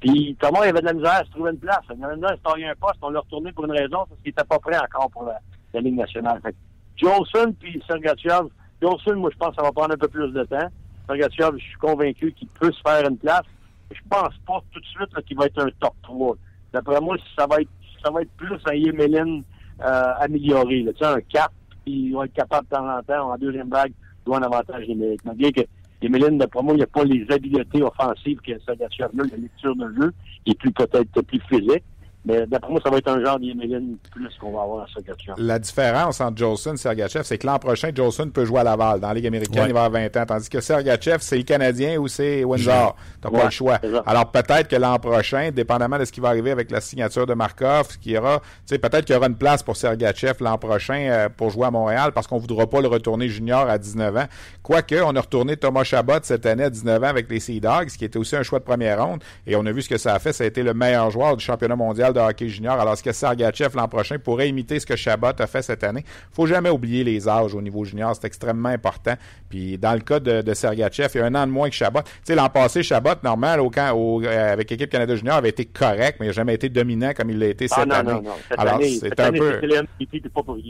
Puis 0.00 0.36
Thomas, 0.40 0.60
il 0.64 0.68
avait 0.68 0.80
de 0.80 0.86
la 0.86 0.92
misère 0.92 1.12
à 1.12 1.24
se 1.24 1.30
trouver 1.30 1.50
une 1.50 1.58
place. 1.58 1.80
Il 1.88 2.04
avait 2.04 2.16
de 2.16 2.20
la 2.22 2.32
misère 2.34 2.38
à 2.44 2.56
se 2.56 2.64
un 2.64 2.74
poste. 2.80 2.98
On 3.02 3.10
l'a 3.10 3.20
retourné 3.20 3.52
pour 3.52 3.64
une 3.64 3.72
raison, 3.72 4.06
parce 4.08 4.20
qu'il 4.22 4.30
était 4.30 4.44
pas 4.44 4.58
prêt 4.58 4.78
encore 4.78 5.10
pour 5.10 5.24
la, 5.24 5.40
Ligue 5.80 5.96
nationale. 5.96 6.40
Fait 6.42 6.56
Jolson 6.96 7.54
puis 7.58 7.80
Sergachev, 7.86 8.48
Jolson, 8.82 9.16
moi, 9.16 9.30
je 9.32 9.38
pense 9.38 9.50
que 9.50 9.56
ça 9.56 9.62
va 9.62 9.70
prendre 9.70 9.94
un 9.94 9.96
peu 9.96 10.08
plus 10.08 10.32
de 10.32 10.44
temps. 10.44 10.68
Sergachev, 11.06 11.58
je 11.58 11.64
suis 11.64 11.78
convaincu 11.78 12.32
qu'il 12.32 12.48
peut 12.48 12.72
se 12.72 12.80
faire 12.80 13.08
une 13.08 13.18
place. 13.18 13.44
Je 13.92 14.00
pense 14.10 14.34
pas 14.46 14.60
tout 14.72 14.80
de 14.80 14.86
suite 14.86 15.26
qu'il 15.26 15.36
va 15.36 15.46
être 15.46 15.62
un 15.62 15.68
top 15.80 15.94
3. 16.02 16.36
D'après 16.72 17.00
moi, 17.00 17.16
ça 17.36 17.46
va 17.46 17.60
être 17.60 17.70
ça 18.02 18.10
va 18.10 18.22
être 18.22 18.30
plus 18.36 18.56
un 18.66 18.74
Yemelin 18.74 19.40
euh, 19.80 20.12
amélioré. 20.20 20.82
Là. 20.82 20.92
Tu 20.92 20.98
sais, 20.98 21.06
un 21.06 21.20
cap, 21.20 21.52
puis 21.84 22.06
il 22.06 22.14
va 22.14 22.24
être 22.24 22.34
capable 22.34 22.66
de 22.68 22.76
temps 22.76 22.88
en 22.88 23.02
temps, 23.02 23.32
en 23.32 23.38
deuxième 23.38 23.68
vague, 23.68 23.92
doit 24.24 24.38
un 24.38 24.42
avantage 24.42 24.86
numérique. 24.88 25.20
Bien 25.34 25.50
que 25.50 25.62
Yemelin, 26.02 26.36
d'après 26.36 26.62
moi, 26.62 26.74
il 26.74 26.78
n'y 26.78 26.82
a 26.82 26.86
pas 26.86 27.04
les 27.04 27.26
habiletés 27.30 27.82
offensives 27.82 28.40
que 28.40 28.52
ça 28.60 28.72
a 28.72 29.08
la 29.12 29.36
lecture 29.36 29.74
de 29.74 29.92
jeu, 29.94 30.12
qui 30.44 30.52
est 30.52 30.72
peut-être 30.72 31.22
plus 31.22 31.40
physique. 31.48 31.84
Mais 32.24 32.46
d'après 32.46 32.70
moi, 32.70 32.80
ça 32.82 32.90
va 32.90 32.98
être 32.98 33.08
un 33.08 33.24
genre 33.24 33.38
d'Yemelin 33.38 33.94
plus 34.10 34.28
qu'on 34.40 34.52
va 34.52 34.62
avoir 34.62 34.84
à 34.84 34.86
Sergachev. 34.92 35.34
La 35.38 35.58
différence 35.58 36.20
entre 36.20 36.36
Jolson 36.36 36.74
et 36.74 36.76
Sergachev, 36.76 37.22
c'est 37.24 37.38
que 37.38 37.46
l'an 37.46 37.58
prochain, 37.58 37.90
Jolson 37.94 38.28
peut 38.30 38.44
jouer 38.44 38.60
à 38.60 38.64
Laval. 38.64 39.00
Dans 39.00 39.08
la 39.08 39.14
Ligue 39.14 39.28
américaine, 39.28 39.64
il 39.68 39.72
va 39.72 39.84
avoir 39.84 40.02
20 40.02 40.16
ans. 40.16 40.26
Tandis 40.26 40.48
que 40.48 40.60
Sergachev, 40.60 41.18
c'est 41.20 41.36
le 41.36 41.44
Canadien 41.44 41.98
ou 41.98 42.08
c'est 42.08 42.44
Windsor. 42.44 42.96
T'as 43.20 43.30
pas 43.30 43.44
le 43.44 43.50
choix. 43.50 43.78
Alors 44.04 44.30
peut-être 44.30 44.68
que 44.68 44.76
l'an 44.76 44.98
prochain, 44.98 45.50
dépendamment 45.52 45.98
de 45.98 46.04
ce 46.04 46.12
qui 46.12 46.20
va 46.20 46.28
arriver 46.28 46.50
avec 46.50 46.70
la 46.70 46.80
signature 46.80 47.26
de 47.26 47.34
Markov, 47.34 47.92
ce 47.92 47.98
qui 47.98 48.16
aura, 48.18 48.42
peut-être 48.68 49.04
qu'il 49.04 49.14
y 49.14 49.18
aura 49.18 49.28
une 49.28 49.36
place 49.36 49.62
pour 49.62 49.76
Sergachev 49.76 50.34
l'an 50.40 50.58
prochain 50.58 51.06
euh, 51.08 51.28
pour 51.28 51.50
jouer 51.50 51.66
à 51.66 51.70
Montréal 51.70 52.12
parce 52.14 52.26
qu'on 52.26 52.38
voudra 52.38 52.68
pas 52.68 52.80
le 52.80 52.88
retourner 52.88 53.28
junior 53.28 53.68
à 53.68 53.78
19 53.78 54.16
ans. 54.16 54.26
Quoique, 54.62 54.96
on 54.96 55.14
a 55.16 55.20
retourné 55.20 55.56
Thomas 55.56 55.84
Chabot 55.84 56.18
cette 56.22 56.44
année 56.46 56.64
à 56.64 56.70
19 56.70 57.02
ans 57.02 57.06
avec 57.06 57.30
les 57.30 57.40
Sea 57.40 57.60
Dogs, 57.60 57.88
qui 57.88 58.04
était 58.04 58.18
aussi 58.18 58.36
un 58.36 58.42
choix 58.42 58.58
de 58.58 58.64
première 58.64 59.02
ronde. 59.04 59.22
Et 59.46 59.56
on 59.56 59.64
a 59.64 59.72
vu 59.72 59.82
ce 59.82 59.88
que 59.88 59.98
ça 59.98 60.14
a 60.14 60.18
fait. 60.18 60.32
Ça 60.32 60.44
a 60.44 60.46
été 60.46 60.62
le 60.62 60.74
meilleur 60.74 61.10
joueur 61.10 61.36
du 61.36 61.44
championnat 61.44 61.76
mondial 61.76 62.07
de 62.12 62.20
hockey 62.20 62.48
junior, 62.48 62.78
alors 62.78 62.96
ce 62.96 63.02
que 63.02 63.12
Sergachev 63.12 63.76
l'an 63.76 63.88
prochain 63.88 64.18
pourrait 64.18 64.48
imiter 64.48 64.80
ce 64.80 64.86
que 64.86 64.96
Chabot 64.96 65.32
a 65.38 65.46
fait 65.46 65.62
cette 65.62 65.84
année. 65.84 66.04
faut 66.32 66.46
jamais 66.46 66.70
oublier 66.70 67.04
les 67.04 67.28
âges 67.28 67.54
au 67.54 67.62
niveau 67.62 67.84
junior, 67.84 68.14
c'est 68.14 68.26
extrêmement 68.26 68.68
important. 68.68 69.14
Puis 69.48 69.78
dans 69.78 69.92
le 69.92 70.00
cas 70.00 70.20
de, 70.20 70.42
de 70.42 70.54
Sergachev, 70.54 71.10
il 71.14 71.18
y 71.18 71.20
a 71.20 71.26
un 71.26 71.34
an 71.34 71.46
de 71.46 71.52
moins 71.52 71.68
que 71.68 71.74
Chabot. 71.74 72.00
Tu 72.02 72.08
sais, 72.24 72.34
l'an 72.34 72.48
passé, 72.48 72.82
Chabot, 72.82 73.14
normal, 73.22 73.60
au 73.60 73.70
camp, 73.70 73.92
au, 73.94 74.22
euh, 74.22 74.52
avec 74.52 74.70
l'équipe 74.70 74.90
Canada 74.90 75.14
junior, 75.16 75.36
avait 75.36 75.50
été 75.50 75.64
correct, 75.64 76.18
mais 76.20 76.26
il 76.26 76.28
n'a 76.30 76.32
jamais 76.34 76.54
été 76.54 76.68
dominant 76.68 77.12
comme 77.14 77.30
il 77.30 77.38
l'a 77.38 77.46
été 77.46 77.68
cette 77.68 77.88
ah, 77.90 77.98
année. 77.98 78.12
Non, 78.12 78.22
non. 78.22 78.32
alors 78.56 78.80
c'est 78.82 79.20
un 79.20 79.32
peu... 79.32 79.60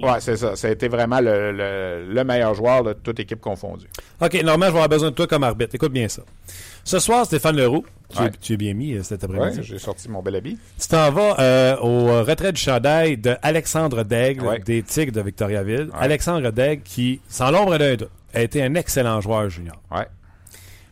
Ouais, 0.03 0.21
c'est 0.21 0.37
ça. 0.37 0.57
Ça 0.57 0.69
a 0.69 0.71
été 0.71 0.89
vraiment 0.89 1.21
le, 1.21 1.53
le, 1.53 2.25
meilleur 2.25 2.55
joueur 2.55 2.83
de 2.83 2.93
toute 2.93 3.21
équipe 3.21 3.41
confondue. 3.41 3.87
OK, 4.21 4.35
normalement, 4.43 4.67
je 4.67 4.71
vais 4.73 4.79
avoir 4.79 4.89
besoin 4.89 5.11
de 5.11 5.15
toi 5.15 5.27
comme 5.27 5.45
arbitre. 5.45 5.75
Écoute 5.75 5.93
bien 5.93 6.09
ça. 6.09 6.23
Ce 6.89 7.01
soir, 7.01 7.27
Stéphane 7.27 7.55
Leroux, 7.55 7.85
tu, 8.41 8.55
es, 8.55 8.57
bien 8.57 8.73
mis 8.73 8.95
euh, 8.95 9.03
cet 9.03 9.23
après-midi. 9.23 9.59
Oui, 9.59 9.63
j'ai 9.63 9.79
sorti 9.79 10.09
mon 10.09 10.23
bel 10.23 10.37
habit. 10.37 10.59
Tu 10.81 10.89
t'en 10.89 11.11
vas 11.11 11.39
euh, 11.39 11.77
au 11.83 12.25
retrait 12.25 12.51
du 12.51 12.59
chandail 12.59 13.19
de 13.19 13.37
Alexandre 13.43 14.05
Daigle 14.05 14.63
des 14.65 14.83
Tigres 14.83 15.13
de 15.13 15.21
Victoriaville. 15.21 15.91
Alexandre 15.93 16.51
Daigle 16.51 16.83
qui, 16.83 17.21
sans 17.29 17.51
l'ombre 17.51 17.77
d'un 17.77 17.97
doute, 17.97 18.09
a 18.33 18.41
été 18.41 18.63
un 18.63 18.75
excellent 18.75 19.21
joueur 19.21 19.51
junior. 19.51 19.77
Ouais. 19.91 20.07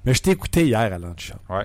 Mais 0.05 0.13
je 0.13 0.21
t'ai 0.21 0.33
écouté 0.33 0.67
hier 0.67 0.81
à 0.81 0.99
l'antichambre. 0.99 1.41
Ouais. 1.49 1.65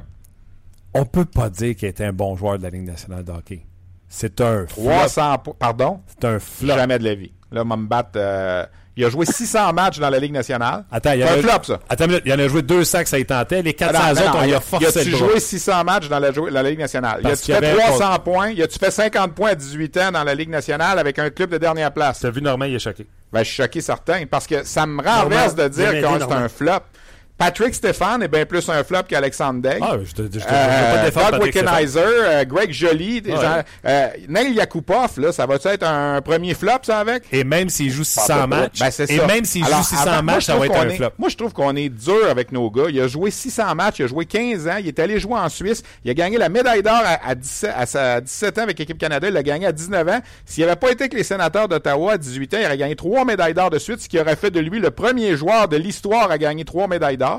On 0.94 1.04
peut 1.04 1.26
pas 1.26 1.50
dire 1.50 1.76
qu'il 1.76 1.90
était 1.90 2.06
un 2.06 2.14
bon 2.14 2.38
joueur 2.38 2.58
de 2.58 2.64
la 2.64 2.70
Ligue 2.70 2.88
nationale 2.88 3.26
de 3.26 3.34
hockey. 3.34 3.66
C'est 4.08 4.40
un 4.40 4.64
300 4.64 5.40
Pardon? 5.60 6.00
C'est 6.08 6.24
un 6.24 6.40
flop. 6.40 6.76
Jamais 6.76 7.00
de 7.00 7.04
la 7.04 7.16
vie. 7.16 7.34
Là, 7.52 7.64
on 7.70 7.76
me 7.76 7.86
battre... 7.86 8.12
Euh, 8.16 8.66
il 8.98 9.06
a 9.06 9.10
joué 9.10 9.26
600 9.26 9.74
matchs 9.74 10.00
dans 10.00 10.10
la 10.10 10.20
Ligue 10.20 10.34
nationale. 10.34 10.84
Attends, 10.92 11.14
il 11.14 11.20
y 11.20 11.24
a 11.24 11.34
un 11.34 11.38
flop, 11.38 11.64
ça. 11.64 11.80
Attends 11.90 12.06
il 12.26 12.34
en 12.34 12.40
a 12.40 12.48
joué 12.48 12.62
200 12.62 13.04
que 13.04 13.10
ça 13.10 13.20
y 13.20 13.26
tentait. 13.26 13.62
Les 13.62 13.74
400 13.74 14.02
ah 14.02 14.12
autres, 14.12 14.38
on 14.42 14.44
y 14.44 14.54
a 14.54 14.60
forcé 14.60 14.86
il 14.86 15.00
a-tu 15.00 15.12
joué 15.12 15.40
600 15.40 15.84
matchs 15.84 16.10
dans 16.10 16.20
la, 16.20 16.32
la 16.32 16.64
Ligue 16.64 16.80
nationale? 16.80 17.22
il 17.24 17.30
a-tu 17.30 17.54
fait 17.54 17.76
300 17.78 18.20
points? 18.20 18.50
Il 18.50 18.62
a-tu 18.62 18.78
fait 18.78 18.92
50 18.92 19.34
points 19.34 19.52
à 19.52 19.56
18 19.56 19.98
ans 19.98 20.12
dans 20.12 20.24
la 20.24 20.36
Ligue 20.36 20.50
nationale 20.50 21.00
avec 21.00 21.20
un 21.20 21.30
club 21.30 21.52
de 21.52 21.58
dernière 21.58 21.92
place? 21.92 22.20
T'as 22.20 22.32
vu 22.32 22.42
Normand, 22.42 22.66
il 22.66 22.76
est 22.76 22.80
choqué. 22.80 23.08
Ben, 23.32 23.44
je 23.44 23.46
suis 23.46 23.64
choqué 23.64 23.80
certain 23.80 24.26
parce 24.30 24.46
que 24.46 24.66
ça 24.66 24.86
me 24.86 25.02
renverse 25.02 25.56
de 25.56 25.68
dire 25.70 25.92
que 25.92 26.02
c'est 26.02 26.34
un 26.34 26.50
flop. 26.50 26.82
Patrick 27.42 27.74
Stéphane 27.74 28.22
est 28.22 28.28
bien 28.28 28.46
plus 28.46 28.70
un 28.70 28.84
flop 28.84 29.02
qu'Alexandre 29.08 29.64
Degg. 29.64 29.80
Ah, 29.82 29.96
je 30.04 30.14
te, 30.14 30.22
je 30.22 30.28
te, 30.28 30.46
euh, 30.48 31.10
pas 31.10 31.32
Doug 31.32 31.42
Wickenheiser, 31.42 32.00
euh, 32.00 32.46
Greg 32.46 32.72
Joly, 32.72 33.24
ouais. 33.26 33.34
euh, 33.84 34.08
Neil 34.30 34.54
Yakupov, 34.54 35.20
là, 35.20 35.32
ça 35.32 35.48
va-tu 35.48 35.68
être 35.68 35.82
un 35.82 36.22
premier 36.22 36.54
flop, 36.54 36.84
ça, 36.84 37.00
avec? 37.00 37.24
Et 37.32 37.44
même 37.44 37.70
s'il 37.70 37.90
joue 37.90 38.04
600 38.04 38.48
matchs, 38.48 38.80
ben, 38.80 38.88
et 38.90 39.18
ça. 39.18 39.26
même 39.26 39.44
s'il 39.44 39.66
joue 39.66 39.84
600 39.84 40.22
matchs, 40.22 40.46
ça 40.46 40.56
va 40.56 40.68
être 40.68 40.76
un 40.76 40.90
est, 40.90 40.98
flop. 40.98 41.10
Moi, 41.18 41.30
je 41.30 41.36
trouve 41.36 41.52
qu'on 41.52 41.76
est 41.76 41.90
dur 41.90 42.30
avec 42.30 42.52
nos 42.52 42.70
gars. 42.70 42.90
Il 42.90 43.02
a 43.02 43.08
joué 43.08 43.32
600 43.32 43.74
matchs, 43.74 43.98
il 43.98 44.06
a 44.06 44.08
joué 44.08 44.26
15 44.28 44.68
ans, 44.68 44.78
il 44.80 44.88
est 44.88 45.00
allé 45.00 45.20
jouer 45.20 45.40
en 45.40 45.50
Suisse, 45.50 45.82
il 46.06 46.12
a 46.12 46.14
gagné 46.14 46.38
la 46.38 46.50
médaille 46.50 46.84
d'or 46.84 47.02
à, 47.26 47.34
17, 47.34 47.72
à, 47.96 48.22
17 48.22 48.60
ans 48.60 48.64
avec 48.64 48.78
l'équipe 48.78 49.00
Canada, 49.00 49.28
il 49.28 49.34
l'a 49.34 49.42
gagné 49.42 49.66
à 49.66 49.72
19 49.72 50.08
ans. 50.10 50.20
S'il 50.46 50.64
n'avait 50.64 50.76
pas 50.76 50.92
été 50.92 51.06
avec 51.06 51.14
les 51.16 51.24
sénateurs 51.24 51.68
d'Ottawa 51.68 52.14
à 52.14 52.18
18 52.20 52.54
ans, 52.54 52.58
il 52.60 52.66
aurait 52.68 52.78
gagné 52.78 52.96
trois 52.96 53.26
médailles 53.26 53.56
d'or 53.56 53.72
de 53.72 53.80
suite, 53.80 54.00
ce 54.00 54.08
qui 54.08 54.20
aurait 54.20 54.36
fait 54.36 54.52
de 54.52 54.60
lui 54.60 54.80
le 54.80 54.92
premier 54.92 55.36
joueur 55.36 55.68
de 55.68 55.78
l'histoire 55.78 56.30
à 56.30 56.38
gagner 56.38 56.66
trois 56.66 56.88
médailles 56.88 57.18
d'or. 57.18 57.31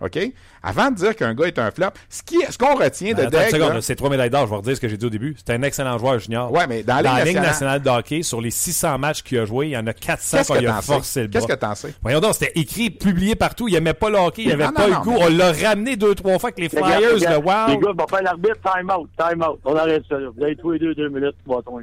OK? 0.00 0.18
Avant 0.62 0.90
de 0.90 0.96
dire 0.96 1.14
qu'un 1.14 1.34
gars 1.34 1.46
est 1.46 1.58
un 1.58 1.70
flop, 1.70 1.90
ce 2.08 2.58
qu'on 2.58 2.74
retient 2.74 3.14
de 3.14 3.24
Degg. 3.26 3.80
C'est 3.80 3.94
trois 3.94 4.10
médailles 4.10 4.30
d'or, 4.30 4.46
je 4.46 4.50
vais 4.50 4.56
redire 4.56 4.76
ce 4.76 4.80
que 4.80 4.88
j'ai 4.88 4.96
dit 4.96 5.06
au 5.06 5.10
début. 5.10 5.36
C'est 5.38 5.54
un 5.54 5.62
excellent 5.62 5.98
joueur 5.98 6.18
junior. 6.18 6.50
Ouais, 6.52 6.66
mais 6.66 6.82
dans, 6.82 7.00
la 7.00 7.24
Ligue 7.24 7.36
nationale 7.36 7.82
de 7.82 7.88
hockey, 7.88 8.22
sur 8.22 8.40
les 8.40 8.50
600 8.50 8.98
matchs 8.98 9.22
qu'il 9.22 9.38
a 9.38 9.44
joué, 9.44 9.68
il 9.68 9.70
y 9.70 9.76
en 9.76 9.86
a 9.86 9.92
400 9.92 10.54
qu'il 10.54 10.66
a 10.66 10.82
forcé 10.82 11.22
le 11.22 11.28
Qu'est-ce 11.28 11.46
que 11.46 11.54
t'en 11.54 11.74
sais? 11.74 11.94
Voyons 12.02 12.20
donc, 12.20 12.34
c'était 12.34 12.58
écrit, 12.58 12.90
publié 12.90 13.34
partout. 13.34 13.68
Il 13.68 13.74
aimait 13.74 13.94
pas 13.94 14.10
le 14.10 14.16
hockey, 14.16 14.44
il 14.44 14.52
avait 14.52 14.72
pas 14.72 14.88
le 14.88 14.96
goût. 15.02 15.16
On 15.18 15.28
l'a 15.28 15.52
ramené 15.52 15.96
deux, 15.96 16.14
trois 16.14 16.38
fois 16.38 16.50
avec 16.50 16.58
les 16.58 16.68
Flyers, 16.68 17.00
le 17.00 17.34
Wow. 17.44 17.68
Les 17.68 17.78
gars, 17.78 17.92
vont 17.92 18.06
faire 18.08 18.22
l'arbitre, 18.22 18.56
time 18.62 18.90
out, 18.90 19.08
time 19.18 19.42
out. 19.42 19.60
On 19.64 19.76
arrête 19.76 20.02
ça, 20.08 20.16
Vous 20.18 20.42
avez 20.42 20.56
tous 20.56 20.72
les 20.72 20.78
deux, 20.78 20.94
deux 20.94 21.08
minutes, 21.08 21.36
bâton 21.46 21.80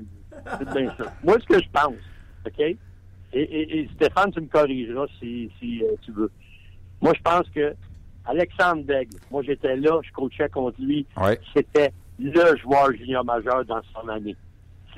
C'est 0.58 0.70
bien 0.74 0.92
ça. 0.98 1.14
Moi, 1.24 1.38
ce 1.40 1.46
que 1.46 1.62
je 1.62 1.70
pense, 1.72 1.94
OK? 2.46 2.60
et, 2.60 2.78
et- 3.34 3.80
et 3.80 3.90
Stéphane, 3.96 4.32
tu 4.32 4.42
me 4.42 4.48
corrigeras 4.48 5.06
si, 5.20 5.50
si 5.60 5.84
euh, 5.84 5.96
tu 6.04 6.12
veux. 6.12 6.32
Moi, 7.02 7.14
je 7.16 7.22
pense 7.22 7.48
que 7.54 7.74
Alexandre 8.26 8.84
Daigle, 8.84 9.18
moi 9.32 9.42
j'étais 9.44 9.76
là, 9.76 10.00
je 10.04 10.12
coachais 10.12 10.50
contre 10.50 10.80
lui, 10.80 11.06
Ouais. 11.18 11.40
c'était 11.56 11.92
le 12.20 12.56
joueur 12.58 12.92
junior 12.94 13.26
majeur 13.26 13.66
dans 13.66 13.82
son 13.94 14.08
année. 14.10 14.36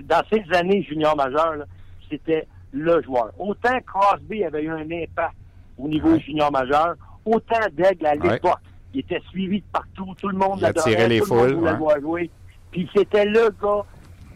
Dans 0.04 0.22
ces 0.32 0.44
années 0.56 0.84
junior 0.84 1.16
majeur, 1.16 1.64
c'était 2.10 2.48
le 2.74 3.02
joueur. 3.04 3.32
Autant 3.40 3.80
Crosby 3.86 4.44
avait 4.44 4.64
eu 4.64 4.70
un 4.70 4.82
impact 4.92 5.36
au 5.78 5.88
niveau 5.88 6.12
Ouais. 6.14 6.20
junior 6.20 6.52
majeur, 6.52 6.96
autant 7.26 7.60
Daigle 7.72 8.06
à 8.06 8.16
Ouais. 8.16 8.34
l'époque, 8.34 8.60
il 8.94 9.00
était 9.00 9.22
suivi 9.30 9.62
de 9.62 9.66
partout, 9.72 10.14
tout 10.20 10.28
le 10.28 10.38
monde 10.38 10.60
l'adorait, 10.60 11.08
les 11.08 11.20
tout 11.22 11.26
le 11.34 11.36
monde 11.36 11.48
foules, 11.48 11.56
voulait 11.60 11.72
le 11.72 11.78
voir 11.78 12.00
jouer. 12.02 12.30
Puis 12.72 12.90
c'était 12.94 13.26
le 13.26 13.50
gars, 13.62 13.86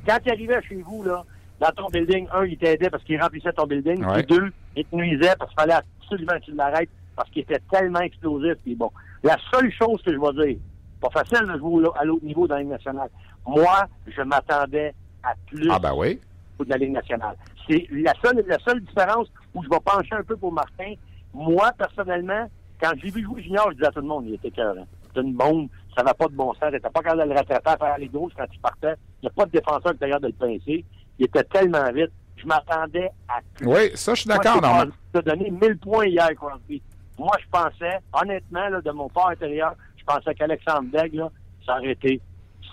quand 0.07 0.17
il 0.25 0.31
arrivait 0.31 0.61
chez 0.63 0.81
vous, 0.81 1.03
là, 1.03 1.25
dans 1.59 1.71
ton 1.71 1.89
building, 1.89 2.27
un, 2.31 2.45
il 2.45 2.57
t'aidait 2.57 2.89
parce 2.89 3.03
qu'il 3.03 3.21
remplissait 3.21 3.51
ton 3.51 3.65
building, 3.67 4.05
puis 4.13 4.23
deux, 4.23 4.51
il 4.77 4.85
te 4.85 4.95
nuisait 4.95 5.33
parce 5.37 5.51
qu'il 5.51 5.59
fallait 5.59 5.73
absolument 5.99 6.33
que 6.39 6.45
tu 6.45 6.51
l'arrêtes 6.53 6.89
parce 7.17 7.29
qu'il 7.31 7.41
était 7.41 7.59
tellement 7.69 7.99
explosif. 7.99 8.53
Puis 8.63 8.75
bon, 8.75 8.89
la 9.23 9.35
seule 9.53 9.69
chose 9.73 10.01
que 10.03 10.13
je 10.13 10.17
vais 10.17 10.45
dire, 10.53 10.59
pas 11.01 11.09
facile 11.09 11.45
de 11.47 11.57
jouer 11.57 11.83
à 11.99 12.05
l'autre 12.05 12.23
niveau 12.23 12.47
dans 12.47 12.55
la 12.55 12.61
Ligue 12.61 12.69
nationale. 12.71 13.09
Moi, 13.45 13.85
je 14.07 14.21
m'attendais 14.21 14.93
à 15.23 15.33
plus 15.47 15.67
Ah 15.69 15.79
ben 15.79 15.93
oui. 15.95 16.19
de 16.59 16.69
la 16.69 16.77
Ligue 16.77 16.91
nationale. 16.93 17.35
C'est 17.67 17.85
la 17.91 18.13
seule, 18.23 18.45
la 18.47 18.59
seule 18.59 18.79
différence 18.81 19.27
où 19.53 19.63
je 19.63 19.69
vais 19.69 19.79
pencher 19.83 20.13
un 20.13 20.23
peu 20.23 20.37
pour 20.37 20.53
Martin. 20.53 20.93
Moi, 21.33 21.71
personnellement, 21.77 22.47
quand 22.81 22.91
j'ai 23.03 23.09
vu 23.09 23.23
jouer 23.23 23.41
junior, 23.43 23.67
je 23.71 23.75
disais 23.75 23.87
à 23.87 23.91
tout 23.91 23.99
le 24.01 24.07
monde, 24.07 24.25
il 24.27 24.35
était 24.35 24.51
cœur. 24.51 24.75
C'était 25.07 25.21
une 25.21 25.33
bombe, 25.33 25.67
ça 25.95 26.03
va 26.03 26.13
pas 26.13 26.27
de 26.27 26.33
bon 26.35 26.53
sens. 26.53 26.69
Il 26.69 26.75
était 26.75 26.89
pas 26.89 27.01
capable 27.01 27.23
de 27.23 27.29
le 27.29 27.35
rattraper 27.35 27.69
à 27.71 27.77
faire 27.77 27.97
les 27.97 28.07
gauches 28.07 28.33
quand 28.37 28.45
il 28.53 28.59
partait. 28.59 28.93
Il 29.21 29.25
n'y 29.25 29.29
a 29.29 29.31
pas 29.31 29.45
de 29.45 29.51
défenseur 29.51 29.91
qui 29.97 30.03
était 30.05 30.19
de 30.19 30.27
le 30.27 30.33
pincer. 30.33 30.85
Il 31.19 31.25
était 31.25 31.43
tellement 31.43 31.91
vite. 31.91 32.11
Je 32.37 32.45
m'attendais 32.45 33.09
à 33.27 33.39
plus. 33.55 33.67
Oui, 33.67 33.91
ça, 33.95 34.13
je 34.13 34.21
suis 34.21 34.27
d'accord, 34.27 34.55
c'est 34.55 34.61
Normand. 34.61 34.77
Crosby 34.83 34.93
qui 35.11 35.17
a 35.17 35.21
donné 35.23 35.49
1000 35.51 35.77
points 35.79 36.05
hier, 36.05 36.29
Crosby. 36.35 36.81
Moi, 37.17 37.31
je 37.41 37.45
pensais, 37.51 37.97
honnêtement, 38.13 38.69
là, 38.69 38.81
de 38.81 38.91
mon 38.91 39.09
part 39.09 39.29
intérieur, 39.29 39.73
je 39.97 40.03
pensais 40.03 40.33
qu'Alexandre 40.35 40.89
Daigle, 40.93 41.17
là, 41.17 41.29
ça 41.65 41.77
aurait 41.77 41.91
été 41.91 42.21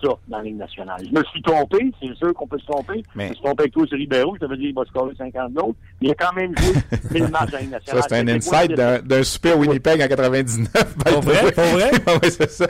ça 0.02 0.08
dans 0.28 0.38
la 0.38 0.42
Ligue 0.44 0.56
nationale. 0.58 1.00
Je 1.00 1.16
me 1.18 1.24
suis 1.24 1.40
trompé, 1.42 1.78
c'est 2.02 2.14
sûr 2.16 2.34
qu'on 2.34 2.46
peut 2.46 2.58
se 2.58 2.66
tromper. 2.66 3.02
Mais- 3.14 3.26
Je 3.26 3.30
me 3.30 3.34
suis 3.34 3.44
trompé 3.44 3.62
avec 3.62 3.72
toi 3.72 3.86
sur 3.86 3.96
Ribeiro, 3.96 4.34
je 4.34 4.40
t'avais 4.40 4.56
dit 4.56 4.64
qu'il 4.64 4.74
va 4.74 4.84
scorer 4.84 5.14
50 5.16 5.52
d'autres. 5.52 5.74
Mais 6.00 6.08
il 6.08 6.10
a 6.10 6.14
quand 6.14 6.32
même 6.34 6.52
joué 6.58 6.74
1000 7.20 7.28
matchs 7.28 7.50
dans 7.50 7.58
la 7.58 7.60
Ligue 7.60 7.70
Ça, 7.70 7.94
nationale. 7.94 8.02
c'est 8.08 8.16
un 8.16 8.28
insight 8.28 8.72
d'un, 9.06 9.22
super 9.22 9.58
Winnipeg 9.58 10.02
en 10.02 10.08
99. 10.08 10.96
by 10.96 11.04
Pour 11.04 11.20
the 11.20 11.24
vrai? 11.24 11.44
way. 11.44 11.52
Pour 11.52 11.64
vrai? 11.64 11.90
oui, 12.22 12.30
c'est 12.30 12.50
ça. 12.50 12.66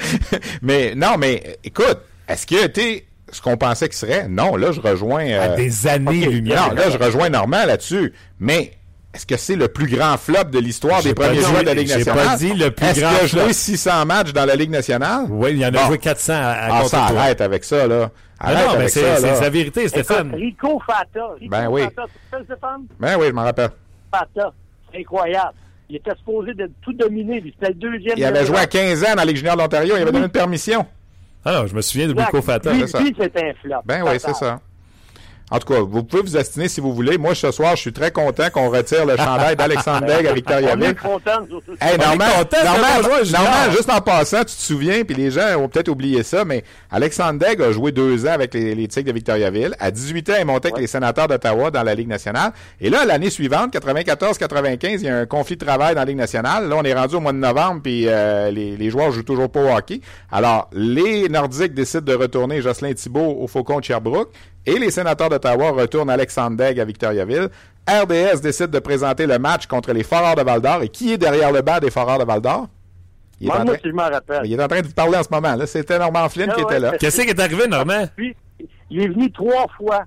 Mais 0.62 0.94
non, 0.94 1.16
mais 1.18 1.56
écoute, 1.64 1.98
est-ce 2.28 2.46
qu'il 2.46 2.58
a 2.58 2.64
été 2.66 3.06
ce 3.32 3.40
qu'on 3.42 3.56
pensait 3.56 3.88
qu'il 3.88 3.96
serait? 3.96 4.28
Non, 4.28 4.54
là, 4.56 4.70
je 4.72 4.80
rejoins... 4.80 5.24
À 5.24 5.50
euh, 5.52 5.56
des 5.56 5.87
années-lumière. 5.87 6.68
non, 6.68 6.74
là, 6.74 6.90
je 6.90 6.98
rejoins 6.98 7.30
Normand 7.30 7.64
là-dessus. 7.66 8.12
Mais 8.38 8.72
est-ce 9.14 9.27
que 9.27 9.37
c'est 9.37 9.57
le 9.57 9.68
plus 9.68 9.87
grand 9.87 10.16
flop 10.18 10.44
de 10.50 10.59
l'histoire 10.59 11.03
des 11.03 11.14
premiers 11.14 11.40
joueurs 11.40 11.61
de 11.62 11.66
la 11.66 11.74
Ligue 11.74 11.88
j'ai 11.88 11.98
nationale? 11.98 12.27
pas 12.27 12.37
dit 12.37 12.53
le 12.55 12.70
plus 12.70 12.87
Est-ce 12.87 13.00
grand 13.00 13.11
qu'il 13.11 13.24
a 13.24 13.29
flop. 13.29 13.40
joué 13.44 13.53
600 13.53 14.07
matchs 14.07 14.33
dans 14.33 14.44
la 14.44 14.57
Ligue 14.57 14.70
nationale? 14.70 15.27
Oui, 15.31 15.50
il 15.53 15.59
y 15.59 15.64
en 15.64 15.68
a 15.68 15.72
Bon. 15.72 15.87
joué 15.87 15.98
400 15.98 16.33
à, 16.33 16.37
à 16.37 16.81
Ah, 16.81 16.85
ça, 16.85 17.05
arrête 17.05 17.40
avec 17.40 17.64
ça, 17.64 17.87
là. 17.87 18.11
Ah 18.40 18.48
Arrête 18.48 18.59
non, 18.66 18.70
mais 18.72 18.77
avec 18.79 18.90
c'est 18.90 19.00
ça, 19.03 19.16
c'est 19.16 19.33
là. 19.35 19.40
la 19.40 19.50
vérité, 19.50 19.88
Stéphane. 19.88 20.29
Écoute, 20.29 20.40
Rico 20.40 20.83
Fata. 20.87 21.20
Rico 21.40 21.50
Ben 21.50 21.68
oui. 21.68 21.83
Fata, 21.83 22.03
tu 22.03 22.09
te 22.12 22.35
rappelles, 22.37 22.46
Stéphane? 22.46 22.83
Ben 23.00 23.16
oui, 23.18 23.27
je 23.29 23.33
m'en 23.33 23.44
rappelle. 23.44 23.70
Fata. 24.12 24.53
C'est 24.92 24.98
incroyable. 25.00 25.53
Il 25.88 25.96
était 25.96 26.14
supposé 26.18 26.55
de 26.55 26.70
tout 26.83 26.92
dominer. 26.92 27.40
lui. 27.40 27.55
C'était 27.59 27.72
le 27.72 27.79
deuxième. 27.79 28.14
Il 28.16 28.24
avait 28.24 28.44
joué 28.46 28.59
à 28.59 28.66
15 28.66 29.05
ans 29.05 29.11
dans 29.11 29.14
la 29.16 29.24
Ligue 29.27 29.37
junior 29.37 29.57
de 29.57 29.62
l'Ontario. 29.62 29.94
Il 29.96 30.03
avait 30.03 30.11
donné 30.12 30.24
une 30.24 30.31
permission. 30.31 30.85
Ah 31.44 31.53
non, 31.53 31.66
je 31.66 31.74
me 31.74 31.81
souviens 31.83 32.09
de. 32.09 32.18
Rico 32.20 32.42
Fata. 32.42 32.72
Lui, 32.72 32.81
c'est 32.81 32.87
ça. 32.88 33.00
lui, 33.00 33.14
c'était 33.18 33.44
un 33.50 33.53
flop. 33.62 33.77
Ben 33.85 34.03
oui, 34.03 34.16
c'est 34.18 34.35
ça. 34.35 34.61
En 35.54 35.58
tout 35.60 35.72
cas, 35.72 35.78
vous 35.82 36.02
pouvez 36.02 36.22
vous 36.22 36.36
astiner 36.36 36.66
si 36.66 36.80
vous 36.80 36.92
voulez. 36.92 37.16
Moi, 37.16 37.32
ce 37.36 37.52
soir, 37.52 37.76
je 37.76 37.82
suis 37.82 37.92
très 37.92 38.10
content 38.10 38.50
qu'on 38.52 38.70
retire 38.70 39.06
le 39.06 39.16
chandail 39.16 39.54
d'Alexandre 39.54 40.04
Degg 40.04 40.26
à 40.26 40.30
On 40.30 40.32
est 40.32 40.34
Victoriaville. 40.34 40.96
content, 40.96 41.46
nous. 41.48 41.60
Hey, 41.80 41.96
On 41.96 43.68
est 43.68 43.70
juste 43.76 43.88
en 43.88 44.00
passant, 44.00 44.40
tu 44.40 44.46
te 44.46 44.50
souviens, 44.60 45.04
puis 45.04 45.14
les 45.14 45.30
gens 45.30 45.56
ont 45.60 45.68
peut-être 45.68 45.90
oublié 45.90 46.24
ça, 46.24 46.44
mais 46.44 46.64
Alexandre 46.90 47.38
Degg 47.38 47.62
a 47.62 47.70
joué 47.70 47.92
deux 47.92 48.26
ans 48.26 48.32
avec 48.32 48.52
les, 48.52 48.74
les 48.74 48.88
Tigres 48.88 49.06
de 49.06 49.12
Victoriaville. 49.12 49.76
À 49.78 49.92
18 49.92 50.30
ans, 50.30 50.34
il 50.40 50.44
montait 50.44 50.70
avec 50.72 50.80
les 50.80 50.88
sénateurs 50.88 51.28
d'Ottawa 51.28 51.70
dans 51.70 51.84
la 51.84 51.94
Ligue 51.94 52.08
nationale. 52.08 52.50
Et 52.80 52.90
là, 52.90 53.04
l'année 53.04 53.30
suivante, 53.30 53.72
94-95, 53.72 54.78
il 54.94 55.02
y 55.02 55.08
a 55.08 55.18
un 55.18 55.26
conflit 55.26 55.56
de 55.56 55.64
travail 55.64 55.94
dans 55.94 56.00
la 56.00 56.06
Ligue 56.06 56.16
nationale. 56.16 56.68
Là, 56.68 56.74
on 56.76 56.82
est 56.82 56.94
rendu 56.94 57.14
au 57.14 57.20
mois 57.20 57.32
de 57.32 57.38
novembre, 57.38 57.80
puis 57.80 58.08
euh, 58.08 58.50
les, 58.50 58.76
les 58.76 58.90
joueurs 58.90 59.12
jouent 59.12 59.22
toujours 59.22 59.48
pas 59.48 59.60
au 59.60 59.68
hockey. 59.76 60.00
Alors, 60.32 60.68
les 60.72 61.28
Nordiques 61.28 61.74
décident 61.74 62.02
de 62.02 62.14
retourner 62.14 62.60
Jocelyn 62.60 62.92
Thibault 62.94 63.36
au 63.38 63.46
Faucon 63.46 63.78
de 63.78 63.84
Sherbrooke. 63.84 64.32
Et 64.66 64.79
les 64.79 64.90
sénateurs 64.90 65.29
d'Ottawa 65.29 65.70
retournent 65.72 66.11
Alexandre 66.11 66.57
Degg 66.57 66.81
à 66.81 66.85
Victoriaville. 66.85 67.48
RDS 67.88 68.40
décide 68.40 68.68
de 68.70 68.79
présenter 68.79 69.27
le 69.27 69.38
match 69.38 69.66
contre 69.66 69.92
les 69.92 70.03
Foreurs 70.03 70.37
de 70.37 70.42
Val-d'Or. 70.42 70.83
Et 70.83 70.88
qui 70.88 71.12
est 71.12 71.18
derrière 71.18 71.53
le 71.53 71.61
banc 71.61 71.79
des 71.81 71.90
Foreurs 71.90 72.18
de 72.18 72.24
Val-d'or? 72.24 72.68
Il, 73.40 73.48
Moi, 73.48 73.57
train- 73.64 73.74
si 73.74 73.88
je 73.88 73.92
m'en 73.92 74.05
rappelle. 74.09 74.40
il 74.46 74.53
est 74.59 74.62
en 74.62 74.68
train 74.68 74.81
de 74.81 74.87
vous 74.87 74.94
parler 74.94 75.18
en 75.18 75.22
ce 75.22 75.29
moment. 75.31 75.55
C'était 75.66 75.98
Norman 75.98 76.29
Flynn 76.31 76.48
Ah 76.50 76.55
qui 76.55 76.61
ouais, 76.62 76.70
était 76.72 76.81
là. 76.81 76.96
Qu'est-ce 76.96 77.20
qui 77.20 77.29
est 77.29 77.38
arrivé, 77.40 77.66
Normand? 77.66 78.05
Puis, 78.16 78.35
il 78.90 79.03
est 79.03 79.09
venu 79.09 79.31
trois 79.33 79.66
fois. 79.77 80.05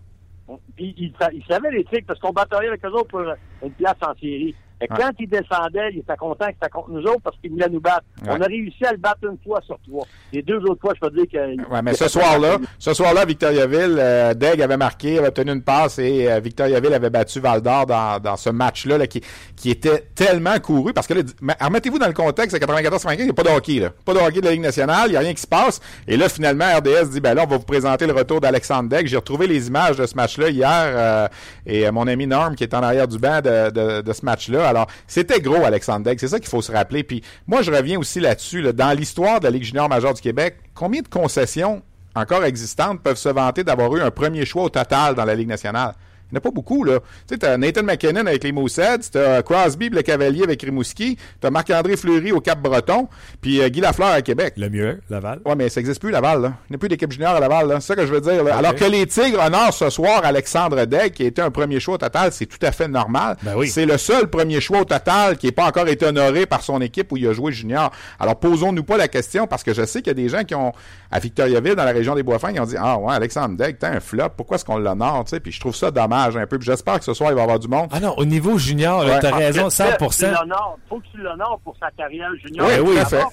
Puis, 0.75 0.95
il, 0.97 1.13
sa- 1.19 1.31
il 1.33 1.43
savait 1.45 1.69
les 1.71 1.83
Tigres 1.83 2.05
parce 2.07 2.19
qu'on 2.19 2.31
bataillait 2.31 2.69
avec 2.69 2.83
eux 2.85 2.89
autres 2.89 3.09
pour 3.09 3.21
une 3.63 3.71
place 3.73 3.95
en 4.01 4.13
série. 4.15 4.55
Et 4.79 4.87
Ouais. 4.91 4.97
quand 4.99 5.09
il 5.19 5.27
descendait, 5.27 5.89
il 5.93 5.99
était 5.99 6.15
content 6.17 6.45
que 6.47 6.53
c'était 6.53 6.69
contre 6.69 6.89
nous 6.91 7.01
autres 7.03 7.21
parce 7.23 7.35
qu'il 7.37 7.51
voulait 7.51 7.67
nous 7.69 7.79
battre. 7.81 8.03
Ouais. 8.23 8.29
On 8.31 8.41
a 8.41 8.45
réussi 8.45 8.85
à 8.85 8.91
le 8.91 8.97
battre 8.97 9.19
une 9.23 9.37
fois 9.43 9.59
sur 9.65 9.77
trois. 9.87 10.05
Les 10.31 10.41
deux 10.43 10.59
autres 10.65 10.79
fois, 10.81 10.93
je 10.95 10.99
peux 11.07 11.13
dire 11.15 11.25
que. 11.31 11.71
Ouais, 11.73 11.81
mais 11.81 11.93
ce 11.95 12.07
soir-là, 12.07 12.57
ce 12.77 12.93
soir-là, 12.93 13.25
Victoriaville, 13.25 13.97
euh, 13.99 14.33
Degg 14.35 14.61
avait 14.61 14.77
marqué, 14.77 15.17
avait 15.17 15.29
obtenu 15.29 15.51
une 15.51 15.63
passe 15.63 15.97
et 15.99 16.31
euh, 16.31 16.39
Victoriaville 16.39 16.93
avait 16.93 17.09
battu 17.09 17.39
Val 17.39 17.61
d'Or 17.61 17.85
dans, 17.87 18.19
dans 18.19 18.37
ce 18.37 18.49
match-là 18.51 18.97
là, 18.99 19.07
qui, 19.07 19.21
qui 19.55 19.71
était 19.71 20.05
tellement 20.13 20.59
couru. 20.59 20.93
Parce 20.93 21.07
que 21.07 21.15
là, 21.15 21.21
mais 21.41 21.55
remettez-vous 21.59 21.97
dans 21.99 22.07
le 22.07 22.13
contexte, 22.13 22.55
à 22.55 22.59
94-95, 22.59 23.15
il 23.19 23.23
n'y 23.25 23.29
a 23.31 23.33
pas 23.33 23.43
de 23.43 23.49
hockey. 23.49 23.79
Là. 23.79 23.89
Pas 24.05 24.13
de 24.13 24.19
hockey 24.19 24.41
de 24.41 24.45
la 24.45 24.51
Ligue 24.51 24.61
nationale, 24.61 25.07
il 25.07 25.11
n'y 25.11 25.17
a 25.17 25.21
rien 25.21 25.33
qui 25.33 25.41
se 25.41 25.47
passe. 25.47 25.79
Et 26.07 26.17
là, 26.17 26.29
finalement, 26.29 26.65
RDS 26.77 27.09
dit, 27.11 27.19
ben 27.21 27.33
là, 27.33 27.43
on 27.45 27.49
va 27.49 27.57
vous 27.57 27.63
présenter 27.65 28.05
le 28.05 28.13
retour 28.13 28.41
d'Alexandre 28.41 28.89
Degg. 28.89 29.07
J'ai 29.07 29.17
retrouvé 29.17 29.47
les 29.47 29.67
images 29.67 29.97
de 29.97 30.05
ce 30.05 30.15
match-là 30.15 30.49
hier 30.49 30.69
euh, 30.71 31.27
et 31.65 31.87
euh, 31.87 31.91
mon 31.91 32.07
ami 32.07 32.27
Norm 32.27 32.55
qui 32.55 32.63
est 32.63 32.73
en 32.75 32.83
arrière 32.83 33.07
du 33.07 33.17
banc 33.17 33.41
de, 33.41 33.71
de, 33.71 34.01
de 34.01 34.13
ce 34.13 34.23
match-là. 34.25 34.66
Alors, 34.67 34.87
c'était 35.07 35.39
gros, 35.39 35.63
Alexandre 35.63 36.05
Degg. 36.05 36.19
C'est 36.19 36.27
ça 36.27 36.39
qu'il 36.39 36.49
faut 36.49 36.61
se 36.61 36.71
rappeler. 36.71 37.03
Puis 37.03 37.23
moi, 37.47 37.61
je 37.61 37.71
reviens 37.71 37.99
aussi 37.99 38.19
là-dessus. 38.19 38.61
là. 38.61 38.73
dans 38.73 38.97
l'histoire 38.97 39.39
de 39.39 39.45
la 39.45 39.51
Ligue 39.51 39.63
junior 39.63 39.89
majeure 39.89 40.13
du 40.13 40.21
Québec, 40.21 40.57
combien 40.73 41.01
de 41.01 41.07
concessions 41.07 41.81
encore 42.15 42.43
existantes 42.43 43.01
peuvent 43.01 43.17
se 43.17 43.29
vanter 43.29 43.63
d'avoir 43.63 43.95
eu 43.95 44.01
un 44.01 44.11
premier 44.11 44.45
choix 44.45 44.63
au 44.63 44.69
total 44.69 45.15
dans 45.15 45.25
la 45.25 45.35
Ligue 45.35 45.47
nationale? 45.47 45.93
Il 46.29 46.33
n'y 46.33 46.37
en 46.37 46.39
a 46.39 46.41
pas 46.41 46.51
beaucoup, 46.51 46.83
là. 46.83 46.99
Tu 46.99 47.35
sais, 47.35 47.37
t'as 47.37 47.55
Nathan 47.55 47.83
McKinnon 47.83 48.25
avec 48.25 48.43
les 48.43 48.51
Mooseheads, 48.51 49.11
t'as 49.11 49.41
Crosby, 49.43 49.89
le 49.89 50.01
Cavalier 50.01 50.43
avec 50.43 50.61
Rimouski, 50.61 51.17
t'as 51.39 51.49
Marc-André 51.49 51.95
Fleury 51.95 52.33
au 52.33 52.41
Cap-Breton, 52.41 53.07
puis 53.39 53.61
euh, 53.61 53.69
Guy 53.69 53.79
Lafleur 53.79 54.09
à 54.09 54.21
Québec. 54.21 54.55
Le 54.57 54.69
mieux, 54.69 54.99
Laval. 55.09 55.39
Ouais, 55.45 55.55
mais 55.55 55.69
ça 55.69 55.79
n'existe 55.79 56.01
plus, 56.01 56.11
Laval, 56.11 56.41
là. 56.41 56.53
Il 56.69 56.73
n'y 56.73 56.75
a 56.75 56.79
plus 56.79 56.89
d'équipe 56.89 57.09
junior 57.09 57.35
à 57.35 57.39
Laval, 57.39 57.69
là. 57.69 57.79
C'est 57.79 57.87
ça 57.87 57.95
que 57.95 58.05
je 58.05 58.11
veux 58.11 58.19
dire, 58.19 58.43
là. 58.43 58.57
Alors 58.57 58.75
que 58.75 58.83
les 58.83 59.07
Tigres 59.07 59.39
honorent 59.39 59.73
ce 59.73 59.89
soir 59.89 60.25
Alexandre 60.25 60.83
Degg, 60.85 61.13
qui 61.13 61.23
a 61.23 61.27
été 61.27 61.41
un 61.41 61.49
premier 61.49 61.79
choix 61.79 61.95
au 61.95 61.97
total, 61.97 62.33
c'est 62.33 62.45
tout 62.45 62.63
à 62.65 62.73
fait 62.73 62.89
normal. 62.89 63.37
Ben 63.43 63.55
oui. 63.55 63.69
C'est 63.69 63.85
le 63.85 63.97
seul 63.97 64.27
premier 64.27 64.59
choix 64.59 64.81
au 64.81 64.85
total 64.85 65.37
qui 65.37 65.45
n'est 65.45 65.53
pas 65.53 65.65
encore 65.65 65.87
été 65.87 66.05
honoré 66.05 66.45
par 66.45 66.61
son 66.61 66.81
équipe 66.81 67.09
où 67.13 67.17
il 67.17 67.25
a 67.25 67.31
joué 67.31 67.53
junior. 67.53 67.89
Alors, 68.19 68.37
posons-nous 68.37 68.83
pas 68.83 68.97
la 68.97 69.07
question, 69.07 69.47
parce 69.47 69.63
que 69.63 69.73
je 69.73 69.85
sais 69.85 70.01
qu'il 70.01 70.09
y 70.09 70.11
a 70.11 70.13
des 70.21 70.27
gens 70.27 70.43
qui 70.43 70.55
ont, 70.55 70.73
à 71.09 71.19
Victoriaville, 71.19 71.75
dans 71.75 71.85
la 71.85 71.93
région 71.93 72.15
des 72.15 72.23
Bois-Fins, 72.23 72.51
ils 72.53 72.59
ont 72.59 72.65
dit, 72.65 72.75
ah 72.77 72.97
ouais, 72.97 73.13
Alexandre 73.13 73.55
Degg, 73.55 73.77
t'es 73.79 73.87
un 73.87 74.01
flop, 74.01 74.31
pourquoi 74.35 74.55
est-ce 74.55 74.65
qu'on 74.65 74.77
l'honore? 74.77 75.23
Puis 75.41 75.53
je 75.53 75.59
trouve 75.61 75.75
ça 75.75 75.89
dommage 75.89 76.16
un 76.25 76.47
peu. 76.47 76.57
Puis 76.57 76.65
j'espère 76.65 76.99
que 76.99 77.05
ce 77.05 77.13
soir, 77.13 77.31
il 77.31 77.35
va 77.35 77.41
y 77.41 77.43
avoir 77.43 77.59
du 77.59 77.67
monde. 77.67 77.87
Ah 77.91 77.99
non, 77.99 78.13
au 78.17 78.25
niveau 78.25 78.57
junior, 78.57 79.05
Ouais. 79.05 79.19
t'as 79.19 79.35
raison, 79.35 79.69
Tu 79.69 79.75
100%. 79.75 80.31
l'honores. 80.31 80.77
Faut 80.89 80.99
que 80.99 81.05
tu 81.11 81.17
l'honores 81.17 81.59
pour 81.63 81.75
sa 81.79 81.89
carrière 81.91 82.29
junior. 82.45 82.67
Oui, 82.67 82.95
oui, 82.97 83.05
fait. 83.05 83.23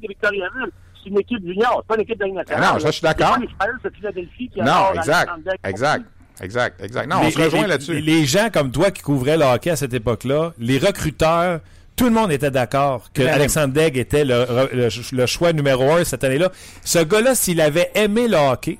Victoriaville, 0.00 0.70
c'est 1.02 1.10
une 1.10 1.18
équipe 1.20 1.44
junior, 1.46 1.78
c'est 1.82 1.86
pas 1.88 1.94
une 1.94 2.00
équipe 2.02 2.18
de 2.18 2.26
nationale. 2.26 2.64
Ah 2.68 2.72
non, 2.74 2.80
ça, 2.80 2.86
je 2.88 2.92
suis 2.92 3.02
d'accord. 3.02 3.36
C'est 3.82 3.94
Philadelphie 3.94 4.50
qui 4.52 4.60
Non, 4.60 4.92
exact. 4.94 5.30
Exact. 5.64 6.04
Exact, 6.42 6.82
exact. 6.84 7.06
Non, 7.08 7.16
on 7.22 7.30
se 7.30 7.40
rejoint 7.40 7.66
là-dessus. 7.66 7.98
Les, 8.00 8.26
gens 8.26 8.50
comme 8.52 8.70
toi 8.70 8.90
qui 8.90 9.00
couvraient 9.02 9.38
le 9.38 9.44
hockey 9.44 9.70
à 9.70 9.76
cette 9.76 9.94
époque-là, 9.94 10.52
les 10.58 10.76
recruteurs, 10.78 11.60
tout 11.96 12.04
le 12.04 12.10
monde 12.10 12.30
était 12.30 12.50
d'accord 12.50 13.10
que. 13.14 13.22
Alexandre 13.22 13.72
Degg 13.72 13.96
était 13.96 14.24
le, 14.26 14.44
le- 14.72 14.88
le 15.12 15.26
choix 15.26 15.54
numéro 15.54 15.90
un 15.92 16.04
cette 16.04 16.24
année-là. 16.24 16.50
Ce 16.84 16.98
gars-là, 16.98 17.34
s'il 17.34 17.58
avait 17.62 17.90
aimé 17.94 18.28
le 18.28 18.36
hockey, 18.36 18.78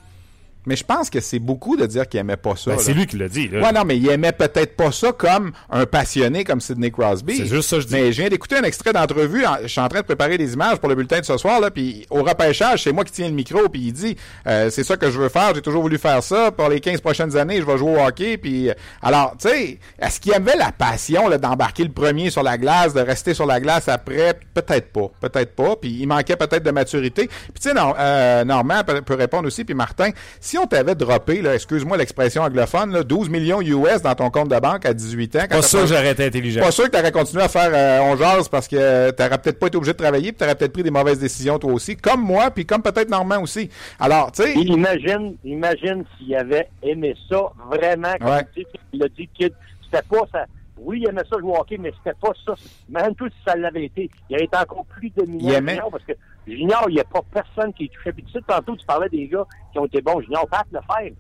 Mais 0.67 0.77
je 0.77 0.85
pense 0.85 1.11
que 1.11 1.21
c'est 1.21 1.39
beaucoup 1.39 1.77
de 1.77 1.87
dire 1.87 2.09
qu'il 2.09 2.21
aimait 2.21 2.37
pas 2.37 2.57
ça. 2.57 2.73
ben, 2.73 2.79
c'est 2.79 2.93
lui 2.93 3.07
qui 3.07 3.17
l'a 3.17 3.29
dit. 3.29 3.49
là. 3.49 3.61
Ouais, 3.61 3.73
non, 3.73 3.85
mais 3.85 3.97
il 3.97 4.09
aimait 4.09 4.33
peut-être 4.33 4.77
pas 4.77 4.93
ça 4.93 5.13
comme 5.13 5.53
un 5.71 5.87
passionné 5.87 6.45
comme 6.45 6.61
Sidney 6.61 6.91
Crosby. 6.91 7.37
C'est 7.37 7.47
juste 7.47 7.69
ça 7.71 7.77
que 7.77 7.83
je 7.83 7.87
dis. 7.89 7.95
Mais 7.95 8.13
je 8.13 8.21
viens 8.21 8.29
d'écouter 8.31 8.57
un 8.57 8.63
extrait 8.65 8.93
d'entrevue. 8.93 9.47
en- 9.47 9.57
Je 9.63 9.69
suis 9.69 9.81
en 9.81 9.89
train 9.89 10.01
de 10.01 10.05
préparer 10.05 10.37
des 10.39 10.53
images 10.55 10.79
pour 10.79 10.89
le 10.89 10.95
bulletin 10.95 11.21
de 11.21 11.25
ce 11.25 11.37
soir. 11.37 11.61
Là, 11.61 11.71
puis 11.71 12.07
au 12.11 12.23
repêchage, 12.23 12.83
c'est 12.83 12.93
moi 12.93 13.05
qui 13.05 13.13
tiens 13.13 13.29
le 13.29 13.35
micro. 13.35 13.69
Puis 13.69 13.81
il 13.87 13.93
dit, 13.93 14.17
euh, 14.47 14.69
c'est 14.71 14.85
ça 14.85 14.97
que 14.97 15.11
je 15.11 15.19
veux 15.19 15.29
faire. 15.29 15.55
J'ai 15.55 15.63
toujours 15.63 15.83
voulu 15.83 15.99
faire 15.99 16.23
ça. 16.23 16.51
Pour 16.51 16.69
les 16.69 16.81
15 16.81 17.01
prochaines 17.01 17.37
années, 17.37 17.61
je 17.61 17.67
vais 17.67 17.79
jouer 17.79 17.97
au 17.97 18.05
hockey. 18.05 18.37
Puis 18.37 18.69
euh, 18.71 18.75
alors, 19.03 19.35
tu 19.41 19.49
sais, 19.49 19.79
est-ce 20.01 20.21
qu'il 20.21 20.35
avait 20.35 20.57
la 20.57 20.73
passion 20.73 21.31
d'embarquer 21.31 21.85
le 21.85 21.93
premier 21.93 22.31
sur 22.31 22.43
la 22.43 22.59
glace, 22.59 22.93
de 22.95 23.01
rester 23.01 23.35
sur 23.35 23.47
la 23.47 23.61
glace 23.61 23.89
après? 23.89 24.39
Peut-être 24.55 24.93
pas. 24.93 25.11
Peut-être 25.21 25.55
pas. 25.55 25.77
Puis 25.77 25.97
il 26.01 26.07
manquait 26.07 26.37
peut-être 26.37 26.63
de 26.65 26.71
maturité. 26.71 27.27
Puis 27.29 27.61
tu 27.63 27.71
sais, 27.71 27.75
euh, 27.77 28.45
Normand 28.45 28.83
peut, 28.85 29.01
peut 29.03 29.15
répondre 29.15 29.47
aussi. 29.47 29.65
Puis 29.65 29.75
Martin, 29.75 30.11
si 30.41 30.56
si 30.57 30.63
on 30.63 30.67
t'avait 30.67 30.95
droppé, 30.95 31.43
là, 31.43 31.55
excuse-moi 31.55 31.99
l'expression 31.99 32.43
anglophone, 32.43 32.91
là, 32.93 33.03
12 33.03 33.29
millions 33.29 33.61
US 33.61 34.01
dans 34.03 34.15
ton 34.15 34.31
compte 34.31 34.49
de 34.49 34.59
banque 34.59 34.87
à 34.87 34.95
18 34.95 35.37
ans, 35.37 35.39
quand 35.51 35.57
Pas 35.57 35.63
sûr 35.63 35.81
que 35.83 35.87
j'aurais 35.89 36.13
été 36.13 36.25
intelligent. 36.25 36.61
pas 36.63 36.71
sûr 36.71 36.85
que 36.85 36.91
tu 36.91 36.99
aurais 36.99 37.13
continué 37.13 37.43
à 37.43 37.49
faire 37.49 37.71
euh, 37.73 38.01
on 38.13 38.17
jase 38.17 38.49
parce 38.49 38.67
que 38.67 39.11
tu 39.11 39.23
n'aurais 39.23 39.39
peut-être 39.39 39.59
pas 39.59 39.67
été 39.67 39.77
obligé 39.77 39.93
de 39.93 39.99
travailler 39.99 40.33
puis 40.33 40.39
tu 40.39 40.45
aurais 40.45 40.55
peut-être 40.55 40.73
pris 40.73 40.83
des 40.83 40.91
mauvaises 40.91 41.19
décisions 41.19 41.59
toi 41.59 41.73
aussi, 41.73 41.95
comme 41.97 42.23
moi, 42.23 42.51
puis 42.51 42.65
comme 42.65 42.81
peut-être 42.83 43.11
Normand 43.11 43.43
aussi. 43.43 43.69
Alors, 44.01 44.33
tu 44.33 44.43
sais, 44.45 44.55
imagine, 44.55 45.37
imagine 45.45 46.05
s'il 46.17 46.35
avait 46.35 46.69
aimé 46.83 47.15
ça 47.29 47.43
vraiment, 47.71 48.15
comme 48.19 48.31
Ouais. 48.31 48.47
tu 48.55 48.63
sais, 48.63 48.69
il 48.95 49.03
a 49.03 49.09
dit 49.09 49.29
que 49.39 49.45
c'était 49.85 50.03
pas 50.09 50.25
ça. 50.33 50.47
Oui, 50.79 51.01
il 51.03 51.09
aimait 51.09 51.23
ça 51.31 51.39
jouer 51.39 51.53
au 51.53 51.57
hockey, 51.61 51.79
mais 51.79 51.93
c'était 51.99 52.17
pas 52.21 52.33
ça. 52.45 52.55
Même 52.89 53.15
tout 53.15 53.29
si 53.29 53.37
ça 53.47 53.57
l'avait 53.57 53.85
été. 53.87 54.11
Il 54.29 54.37
aurait 54.37 54.45
été 54.45 54.57
encore 54.57 54.85
plus 54.87 55.11
dominant. 55.11 55.51
Aimait? 55.55 55.73
Junior, 55.73 55.91
parce 55.91 56.05
que 56.05 56.13
Junior, 56.47 56.85
il 56.89 56.95
n'y 56.95 57.01
a 57.01 57.05
pas 57.05 57.21
personne 57.33 57.73
qui 57.73 57.89
touché. 57.89 58.13
Puis 58.13 58.25
tu 58.25 58.33
sais, 58.33 58.41
tantôt, 58.47 58.77
tu 58.77 58.85
parlais 58.87 59.09
des 59.09 59.27
gars 59.27 59.45
qui 59.73 59.79
ont 59.79 59.87
été 59.87 60.01
bons. 60.03 60.21
Junior, 60.21 60.47
Pat 60.49 60.67
le 60.71 60.81
faire. 60.81 61.13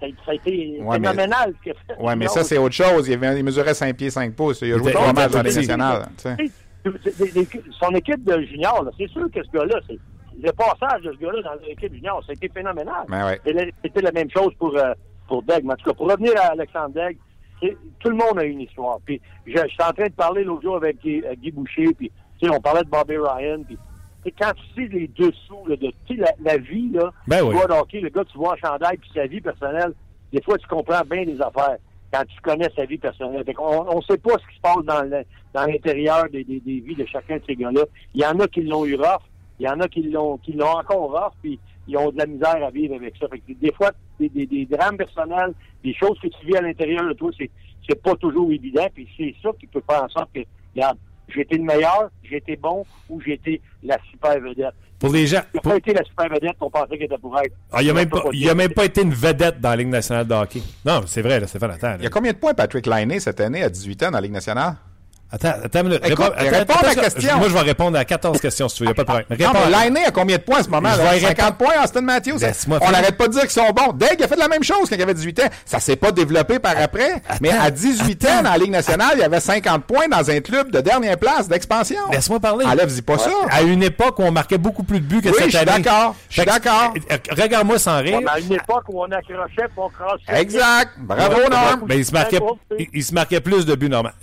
Ça, 0.00 0.06
ça 0.24 0.30
a 0.32 0.34
été 0.34 0.78
Ouais, 0.80 0.98
mais- 0.98 1.08
phénoménal 1.08 1.50
a 1.50 1.62
fait. 1.64 1.74
ouais, 2.00 2.16
mais 2.16 2.24
Junior. 2.26 2.30
ça, 2.30 2.44
c'est 2.44 2.58
autre 2.58 2.74
chose. 2.74 3.06
Il, 3.08 3.14
avait- 3.14 3.38
il 3.38 3.44
mesurait 3.44 3.74
5 3.74 3.96
pieds 3.96 4.10
5 4.10 4.34
pouces. 4.34 4.60
Il 4.62 4.72
a 4.74 4.78
joué 4.78 4.92
trois 4.92 5.12
matchs 5.12 5.30
dans 5.32 5.42
les 5.42 5.54
nationales. 5.54 6.06
son 7.80 7.90
équipe 7.94 8.24
de 8.24 8.40
juniors, 8.42 8.82
là, 8.82 8.90
c'est 8.98 9.08
sûr 9.08 9.30
que 9.30 9.42
ce 9.44 9.50
gars-là, 9.50 9.78
c'est 9.86 9.98
le 10.42 10.50
passage 10.52 11.02
de 11.02 11.12
ce 11.12 11.18
gars-là 11.18 11.42
dans 11.42 11.66
l'équipe 11.66 11.92
junior, 11.94 12.22
ça 12.24 12.30
a 12.30 12.32
été 12.34 12.48
phénoménal. 12.48 13.04
Ben 13.08 13.26
ouais. 13.26 13.40
C'était 13.44 13.72
C'était 13.84 14.00
la 14.02 14.12
même 14.12 14.30
chose 14.30 14.52
pour, 14.58 14.76
euh, 14.76 14.92
pour 15.28 15.42
Degg. 15.42 15.62
Mais 15.64 15.74
en 15.74 15.76
tout 15.76 15.90
cas, 15.90 15.94
pour 15.94 16.10
revenir 16.10 16.32
à 16.36 16.52
Alexandre 16.52 16.94
Degg, 16.94 17.18
tout 18.00 18.10
le 18.10 18.16
monde 18.16 18.38
a 18.38 18.44
une 18.44 18.60
histoire. 18.60 18.98
Puis, 19.04 19.20
suis 19.46 19.58
en 19.58 19.92
train 19.92 20.06
de 20.06 20.12
parler 20.12 20.44
l'autre 20.44 20.62
jour 20.62 20.76
avec 20.76 21.00
Guy, 21.02 21.22
euh, 21.24 21.34
Guy 21.34 21.50
Boucher, 21.50 21.92
puis, 21.94 22.10
tu 22.40 22.48
sais, 22.48 22.54
on 22.54 22.60
parlait 22.60 22.82
de 22.82 22.88
Bobby 22.88 23.16
Ryan, 23.16 23.62
puis, 23.64 23.78
quand 24.38 24.52
tu 24.54 24.62
sais 24.74 24.88
les 24.88 25.08
dessous, 25.08 25.66
là, 25.66 25.76
de, 25.76 25.92
la, 26.16 26.32
la 26.40 26.56
vie, 26.56 26.90
là, 26.92 27.12
Ben 27.26 27.38
tu 27.38 27.44
oui. 27.44 27.54
vois 27.54 27.80
hockey, 27.80 28.00
le 28.00 28.08
gars, 28.08 28.24
tu 28.24 28.38
vois 28.38 28.52
en 28.52 28.56
chandail, 28.56 28.96
puis 28.96 29.10
sa 29.14 29.26
vie 29.26 29.40
personnelle, 29.40 29.92
des 30.32 30.40
fois, 30.42 30.56
tu 30.58 30.66
comprends 30.66 31.02
bien 31.08 31.24
les 31.24 31.40
affaires 31.40 31.76
quand 32.12 32.24
tu 32.26 32.40
connais 32.42 32.68
sa 32.76 32.84
vie 32.84 32.98
personnelle. 32.98 33.44
Fait 33.44 33.54
on 33.58 33.96
ne 33.96 34.02
sait 34.02 34.18
pas 34.18 34.32
ce 34.32 34.46
qui 34.48 34.56
se 34.56 34.60
passe 34.60 34.84
dans 34.84 35.66
l'intérieur 35.66 36.28
des, 36.30 36.44
des, 36.44 36.60
des 36.60 36.80
vies 36.80 36.94
de 36.94 37.06
chacun 37.06 37.36
de 37.36 37.42
ces 37.46 37.56
gars-là. 37.56 37.82
Il 38.14 38.22
y 38.22 38.26
en 38.26 38.38
a 38.38 38.46
qui 38.46 38.62
l'ont 38.62 38.84
eu 38.84 38.96
rough, 38.96 39.22
il 39.58 39.66
y 39.66 39.68
en 39.68 39.80
a 39.80 39.88
qui 39.88 40.02
l'ont 40.02 40.36
qui 40.38 40.52
l'ont 40.52 40.76
encore 40.76 41.10
rough, 41.10 41.32
puis 41.42 41.58
ils 41.88 41.96
ont 41.96 42.10
de 42.10 42.18
la 42.18 42.26
misère 42.26 42.64
à 42.64 42.70
vivre 42.70 42.94
avec 42.94 43.14
ça. 43.18 43.26
Fait 43.28 43.38
que 43.38 43.52
des 43.52 43.72
fois, 43.72 43.90
des, 44.20 44.28
des, 44.28 44.46
des 44.46 44.66
drames 44.66 44.96
personnels, 44.96 45.52
des 45.82 45.94
choses 45.94 46.18
que 46.20 46.28
tu 46.28 46.46
vis 46.46 46.56
à 46.56 46.60
l'intérieur 46.62 47.06
de 47.08 47.12
toi, 47.14 47.30
c'est 47.38 47.50
c'est 47.88 48.00
pas 48.00 48.14
toujours 48.14 48.50
évident, 48.52 48.86
puis 48.94 49.08
c'est 49.16 49.34
ça 49.42 49.50
qui 49.58 49.66
peut 49.66 49.82
faire 49.90 50.04
en 50.04 50.08
sorte 50.08 50.30
que, 50.32 50.40
regarde, 50.74 50.96
j'ai 51.34 51.40
été 51.40 51.56
le 51.56 51.64
meilleur, 51.64 52.10
j'ai 52.22 52.36
été 52.36 52.54
bon, 52.54 52.84
ou 53.10 53.20
j'ai 53.20 53.32
été 53.32 53.60
la 53.82 53.96
super 54.10 54.38
vedette. 54.40 54.74
Pour 55.00 55.12
les 55.12 55.26
gens. 55.26 55.40
Il 55.52 55.56
n'a 55.56 55.60
pour- 55.62 55.72
pas 55.72 55.78
été 55.78 55.92
la 55.92 56.04
super 56.04 56.28
vedette 56.28 56.56
qu'on 56.60 56.70
pensait 56.70 56.94
qu'il 56.96 57.02
était 57.02 57.18
pour 57.18 57.36
être. 57.40 57.52
Ah, 57.72 57.82
il 57.82 57.90
a 57.90 57.92
même 57.92 58.08
pas, 58.08 58.22
il 58.32 58.48
a 58.48 58.54
même 58.54 58.66
été. 58.66 58.74
pas 58.74 58.84
été 58.84 59.02
une 59.02 59.12
vedette 59.12 59.60
dans 59.60 59.70
la 59.70 59.76
Ligue 59.76 59.88
nationale 59.88 60.28
de 60.28 60.32
hockey. 60.34 60.62
Non, 60.84 61.00
c'est 61.06 61.22
vrai, 61.22 61.40
là, 61.40 61.48
Stéphane, 61.48 61.72
attends. 61.72 61.88
là. 61.88 61.96
Il 61.98 62.04
y 62.04 62.06
a 62.06 62.10
combien 62.10 62.32
de 62.32 62.36
points 62.38 62.54
Patrick 62.54 62.86
Liney 62.86 63.18
cette 63.18 63.40
année 63.40 63.64
à 63.64 63.68
18 63.68 64.00
ans 64.04 64.06
dans 64.12 64.18
la 64.18 64.20
Ligue 64.20 64.30
nationale? 64.32 64.74
Attends, 65.34 65.54
attends 65.64 65.80
une 65.80 65.86
minute. 65.88 66.00
Écoute, 66.06 66.32
Réponds- 66.36 66.56
réponds 66.58 66.74
à 66.74 66.86
la 66.88 66.94
question. 66.94 67.38
Moi, 67.38 67.48
je 67.48 67.54
vais 67.54 67.60
répondre 67.60 67.98
à 67.98 68.04
14 68.04 68.38
questions 68.38 68.68
si 68.68 68.76
tu 68.76 68.82
veux. 68.84 68.90
Il 68.90 68.92
n'y 68.94 69.00
a 69.00 69.04
pas 69.04 69.18
de 69.18 69.24
problème. 69.24 69.52
Non, 69.54 69.60
mais 69.70 69.84
Liney 69.88 70.04
a 70.04 70.10
combien 70.10 70.36
de 70.36 70.42
points 70.42 70.60
en 70.60 70.62
ce 70.62 70.68
moment? 70.68 70.90
Je 70.92 70.98
là? 71.02 71.12
vais 71.12 71.20
50 71.20 71.56
points, 71.56 71.72
Austin 71.82 72.00
Matthews? 72.02 72.38
Laisse-moi 72.38 72.78
On 72.82 72.90
n'arrête 72.90 73.16
pas 73.16 73.28
de 73.28 73.32
dire 73.32 73.40
qu'ils 73.42 73.50
sont 73.50 73.70
bons. 73.70 73.92
Degg 73.94 74.22
a 74.22 74.28
fait 74.28 74.36
la 74.36 74.48
même 74.48 74.62
chose 74.62 74.90
quand 74.90 74.96
il 74.96 75.02
avait 75.02 75.14
18 75.14 75.40
ans. 75.40 75.48
Ça 75.64 75.80
s'est 75.80 75.96
pas 75.96 76.12
développé 76.12 76.58
par 76.58 76.74
après. 76.78 77.22
mais 77.40 77.50
à 77.50 77.70
18 77.70 78.24
ans, 78.26 78.42
dans 78.42 78.50
la 78.50 78.58
Ligue 78.58 78.72
nationale, 78.72 79.12
il 79.14 79.20
y 79.20 79.24
avait 79.24 79.40
50 79.40 79.84
points 79.84 80.08
dans 80.08 80.30
un 80.30 80.40
club 80.40 80.70
de 80.70 80.80
dernière 80.80 81.16
place 81.16 81.48
d'expansion. 81.48 81.96
Laisse-moi 82.12 82.38
parler. 82.38 82.66
Enlève-y 82.66 83.00
pas 83.02 83.16
ça. 83.16 83.30
À 83.50 83.62
une 83.62 83.82
époque 83.82 84.18
où 84.18 84.22
on 84.24 84.32
marquait 84.32 84.58
beaucoup 84.58 84.82
plus 84.82 85.00
de 85.00 85.06
buts 85.06 85.22
que 85.22 85.28
Oui, 85.28 85.34
cette 85.38 85.44
je 85.50 85.56
suis 85.58 85.68
année. 85.68 85.82
d'accord. 85.82 86.14
Je 86.28 86.40
suis 86.42 86.44
d'accord. 86.50 86.92
euh, 87.10 87.16
Regarde-moi 87.42 87.78
sans 87.78 87.98
rire. 88.02 88.18
Ouais, 88.18 88.24
à 88.28 88.38
une 88.38 88.52
époque 88.52 88.84
où 88.88 89.00
on 89.02 89.10
accrochait, 89.10 89.68
puis 89.68 89.78
on. 89.78 90.34
Exact. 90.34 90.90
Bravo, 90.98 91.48
Norm. 91.50 91.84
Mais 91.88 91.96
il 91.98 92.04
se 92.04 92.12
marquait, 92.12 92.38
il, 92.78 92.86
il 92.92 93.02
se 93.02 93.14
marquait 93.14 93.40
plus 93.40 93.64
de 93.64 93.74
buts, 93.74 93.88
normalement. 93.88 94.18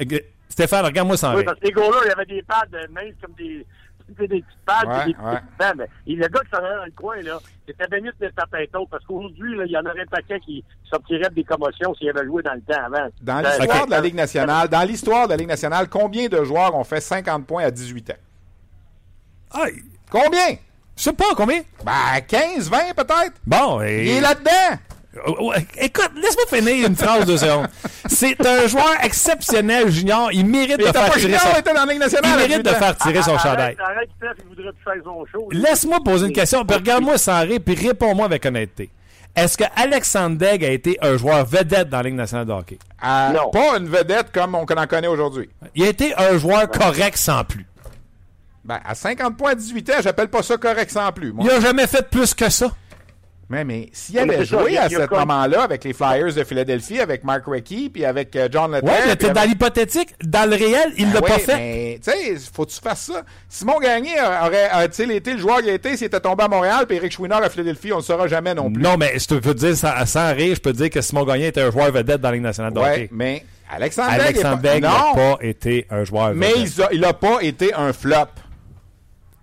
Stéphane, 0.50 0.86
regarde-moi 0.86 1.16
sans 1.18 1.30
Oui, 1.32 1.38
rire. 1.38 1.46
parce 1.46 1.60
que 1.60 1.66
les 1.68 1.72
gars-là, 1.72 1.98
il 2.06 2.08
y 2.08 2.12
avait 2.12 2.26
des 2.26 2.42
pads 2.42 2.64
euh, 2.74 2.88
minces 2.92 3.14
comme 3.22 3.34
des, 3.38 3.66
des 4.10 4.28
petites 4.28 4.46
pads, 4.66 4.86
Ouais, 4.88 5.06
des 5.06 5.12
ouais. 5.12 5.36
petites 5.36 5.58
pads, 5.58 5.84
et 6.08 6.16
le 6.16 6.28
gars 6.28 6.40
qui 6.42 6.50
s'en 6.52 6.58
allait 6.58 6.76
dans 6.78 6.86
le 6.86 6.92
coin, 6.92 7.16
là, 7.22 7.40
c'était 7.68 7.88
bien 7.88 8.02
mieux 8.02 8.12
de 8.20 8.26
mettre 8.26 8.36
sa 8.40 8.58
tête 8.58 8.70
haute, 8.76 8.90
parce 8.90 9.06
qu'aujourd'hui, 9.06 9.56
il 9.66 9.72
y 9.72 9.78
en 9.78 9.86
aurait 9.86 10.02
un 10.02 10.06
paquet 10.06 10.40
qui 10.40 10.64
sortirait 10.90 11.30
des 11.30 11.44
commotions 11.44 11.94
s'il 11.96 12.10
avait 12.10 12.26
joué 12.26 12.42
dans 12.42 12.54
le 12.56 12.62
temps 12.62 12.84
avant. 12.84 13.08
Dans 13.22 13.38
Euh, 13.38 13.42
l'histoire 13.58 13.82
Ok. 13.82 13.86
de 13.86 13.92
la 13.92 14.02
Ligue 14.02 14.16
nationale, 14.16 14.68
dans 14.68 14.82
l'histoire 14.88 15.26
de 15.28 15.32
la 15.32 15.38
Ligue 15.38 15.48
nationale, 15.48 15.88
combien 15.88 16.28
de 16.28 16.44
joueurs 16.44 16.76
ont 16.76 16.84
fait 16.84 17.00
50 17.02 17.46
points 17.46 17.64
à 17.66 17.72
18 17.72 18.10
ans? 18.10 18.14
Ah, 19.52 19.66
Combien? 20.12 20.56
je 20.98 21.04
sais 21.04 21.14
pas 21.14 21.36
combien? 21.38 21.62
Ben, 21.86 22.22
15, 22.28 22.70
20 22.70 22.78
peut-être? 22.96 23.34
Bon, 23.46 23.82
et... 23.82 24.04
Il 24.06 24.10
est 24.18 24.22
là-dedans! 24.22 24.80
Oh, 25.26 25.52
Écoute, 25.78 26.12
laisse-moi 26.16 26.46
finir 26.60 26.88
une 26.88 26.96
phrase 26.96 27.26
de 27.26 27.36
secondes. 27.36 27.68
C'est 28.08 28.46
un 28.46 28.68
joueur 28.68 28.94
exceptionnel, 29.04 29.90
Junior. 29.90 30.30
Il 30.32 30.46
mérite 30.46 30.78
de 30.78 30.84
faire 30.86 31.12
tirer 31.14 31.38
son... 31.40 31.50
il 31.50 32.00
Ligue 32.00 32.20
Il 32.24 32.36
mérite 32.38 32.50
18 32.50 32.64
de 32.64 32.70
faire 32.70 32.98
tirer 32.98 33.22
son 33.24 33.38
chandail. 33.40 33.76
Laisse-moi 35.52 36.00
poser 36.04 36.28
une 36.28 36.34
question, 36.34 36.64
puis 36.66 36.78
regarde-moi 36.78 37.18
sans 37.18 37.42
rire, 37.42 37.60
puis 37.66 37.76
réponds-moi 37.76 38.26
avec 38.26 38.46
honnêteté. 38.46 38.90
Est-ce 39.36 39.58
que 39.58 39.64
Alexandre 39.76 40.38
Degg 40.38 40.64
a 40.66 40.70
été 40.70 40.98
un 41.02 41.16
joueur 41.18 41.46
vedette 41.46 41.90
dans 41.90 41.98
la 41.98 42.04
Ligue 42.04 42.16
nationale 42.16 42.46
de 42.46 42.52
hockey? 42.52 42.78
À- 43.02 43.32
Non. 43.34 43.50
Pas 43.52 43.78
une 43.78 43.88
vedette 43.88 44.32
comme 44.32 44.56
on 44.56 44.64
en 44.64 44.88
connaît 44.88 45.08
aujourd'hui. 45.08 45.50
Il 45.76 45.84
a 45.84 45.88
été 45.88 46.14
un 46.18 46.38
joueur 46.38 46.70
correct 46.70 47.18
sans 47.18 47.44
plus. 47.44 47.66
Ben, 48.66 48.80
à 48.86 48.94
50 48.94 49.38
points 49.38 49.52
à 49.52 49.56
18 49.56 49.90
ans, 49.92 49.94
j'appelle 50.04 50.28
pas 50.28 50.44
ça 50.44 50.58
correct 50.58 50.92
sans 50.92 51.12
plus. 51.12 51.32
moi. 51.32 51.46
Il 51.48 51.52
a 51.52 51.60
jamais 51.60 51.88
fait 51.88 52.08
plus 52.10 52.34
que 52.34 52.50
ça. 52.50 52.70
Mais, 53.52 53.64
mais 53.64 53.90
s'il 53.94 54.14
Mais 54.16 54.22
avait 54.36 54.46
ça, 54.46 54.60
joué 54.60 54.78
à 54.78 54.88
ce 54.90 54.96
comme- 55.08 55.20
moment-là 55.22 55.64
avec 55.64 55.84
les 55.84 55.92
Flyers 55.94 56.34
de 56.36 56.44
Philadelphie, 56.44 57.00
avec 57.00 57.24
Mark 57.24 57.44
Recchi, 57.48 57.90
puis 57.90 58.06
avec 58.06 58.36
euh, 58.36 58.48
John 58.52 58.72
Lethal... 58.72 58.88
Ouais, 58.88 58.96
mais 59.08 59.16
t'es 59.16 59.30
dans 59.32 59.40
avec- 59.42 59.50
l'hypothétique. 59.50 60.10
Dans 60.24 60.48
le 60.48 60.56
réel, 60.56 60.94
il 60.98 61.08
Ben 61.08 61.14
l'a 61.16 61.20
oui, 61.24 61.30
pas 61.32 61.40
fait. 61.40 61.56
Mais, 61.56 62.00
tu 62.04 62.12
sais, 62.12 62.36
faut 62.54 62.66
que 62.66 62.72
tu 62.72 62.80
fasses 62.80 63.06
ça. 63.12 63.24
Simon 63.50 63.80
Gagné 63.80 64.12
aurait, 64.22 64.88
tu 64.90 65.04
sais, 65.08 65.16
été 65.16 65.34
le 65.34 65.40
joueur 65.40 65.62
qu'il 65.62 65.70
a 65.70 65.74
été 65.74 65.98
s'il 65.98 66.06
était 66.06 66.20
tombé 66.20 66.44
à 66.44 66.48
Montréal, 66.48 66.86
puis 66.88 66.98
Eric 66.98 67.12
Chouinard 67.12 67.42
à 67.42 67.50
Philadelphie, 67.50 67.92
on 67.92 67.96
ne 67.98 68.02
le 68.02 68.06
saura 68.06 68.28
jamais 68.28 68.54
non 68.54 68.72
plus. 68.72 68.84
Non, 68.84 68.98
mais 68.98 69.18
je 69.18 69.26
te 69.26 69.34
peux 69.34 69.56
te 69.56 69.60
dire 69.66 69.76
sans, 69.76 70.06
sans 70.06 70.32
rire, 70.36 70.54
je 70.56 70.62
peux 70.62 70.72
te 70.72 70.78
dire 70.78 70.92
que 70.92 71.02
Simon 71.02 71.24
Gagné 71.24 71.48
était 71.48 71.62
un 71.62 71.72
joueur 71.72 71.92
vedette 71.92 72.22
dans 72.22 72.30
la 72.30 72.36
Ligue 72.36 72.44
nationale 72.44 72.72
de 72.74 72.80
Ouais, 72.80 72.92
hockey. 72.92 73.10
mais 73.12 73.44
Alexandre 73.72 74.10
Alexandre 74.12 74.62
pas- 74.62 74.74
Degg 74.74 74.84
n'a 74.84 74.90
Non, 74.90 75.16
pas 75.16 75.38
été 75.42 75.88
un 75.90 76.04
joueur 76.04 76.34
mais 76.36 76.52
vedette. 76.54 76.80
a, 76.82 76.90
il 76.94 77.04
a 77.04 77.14
pas 77.14 77.40
été 77.42 77.74
un 77.74 77.94
flop. 77.94 78.16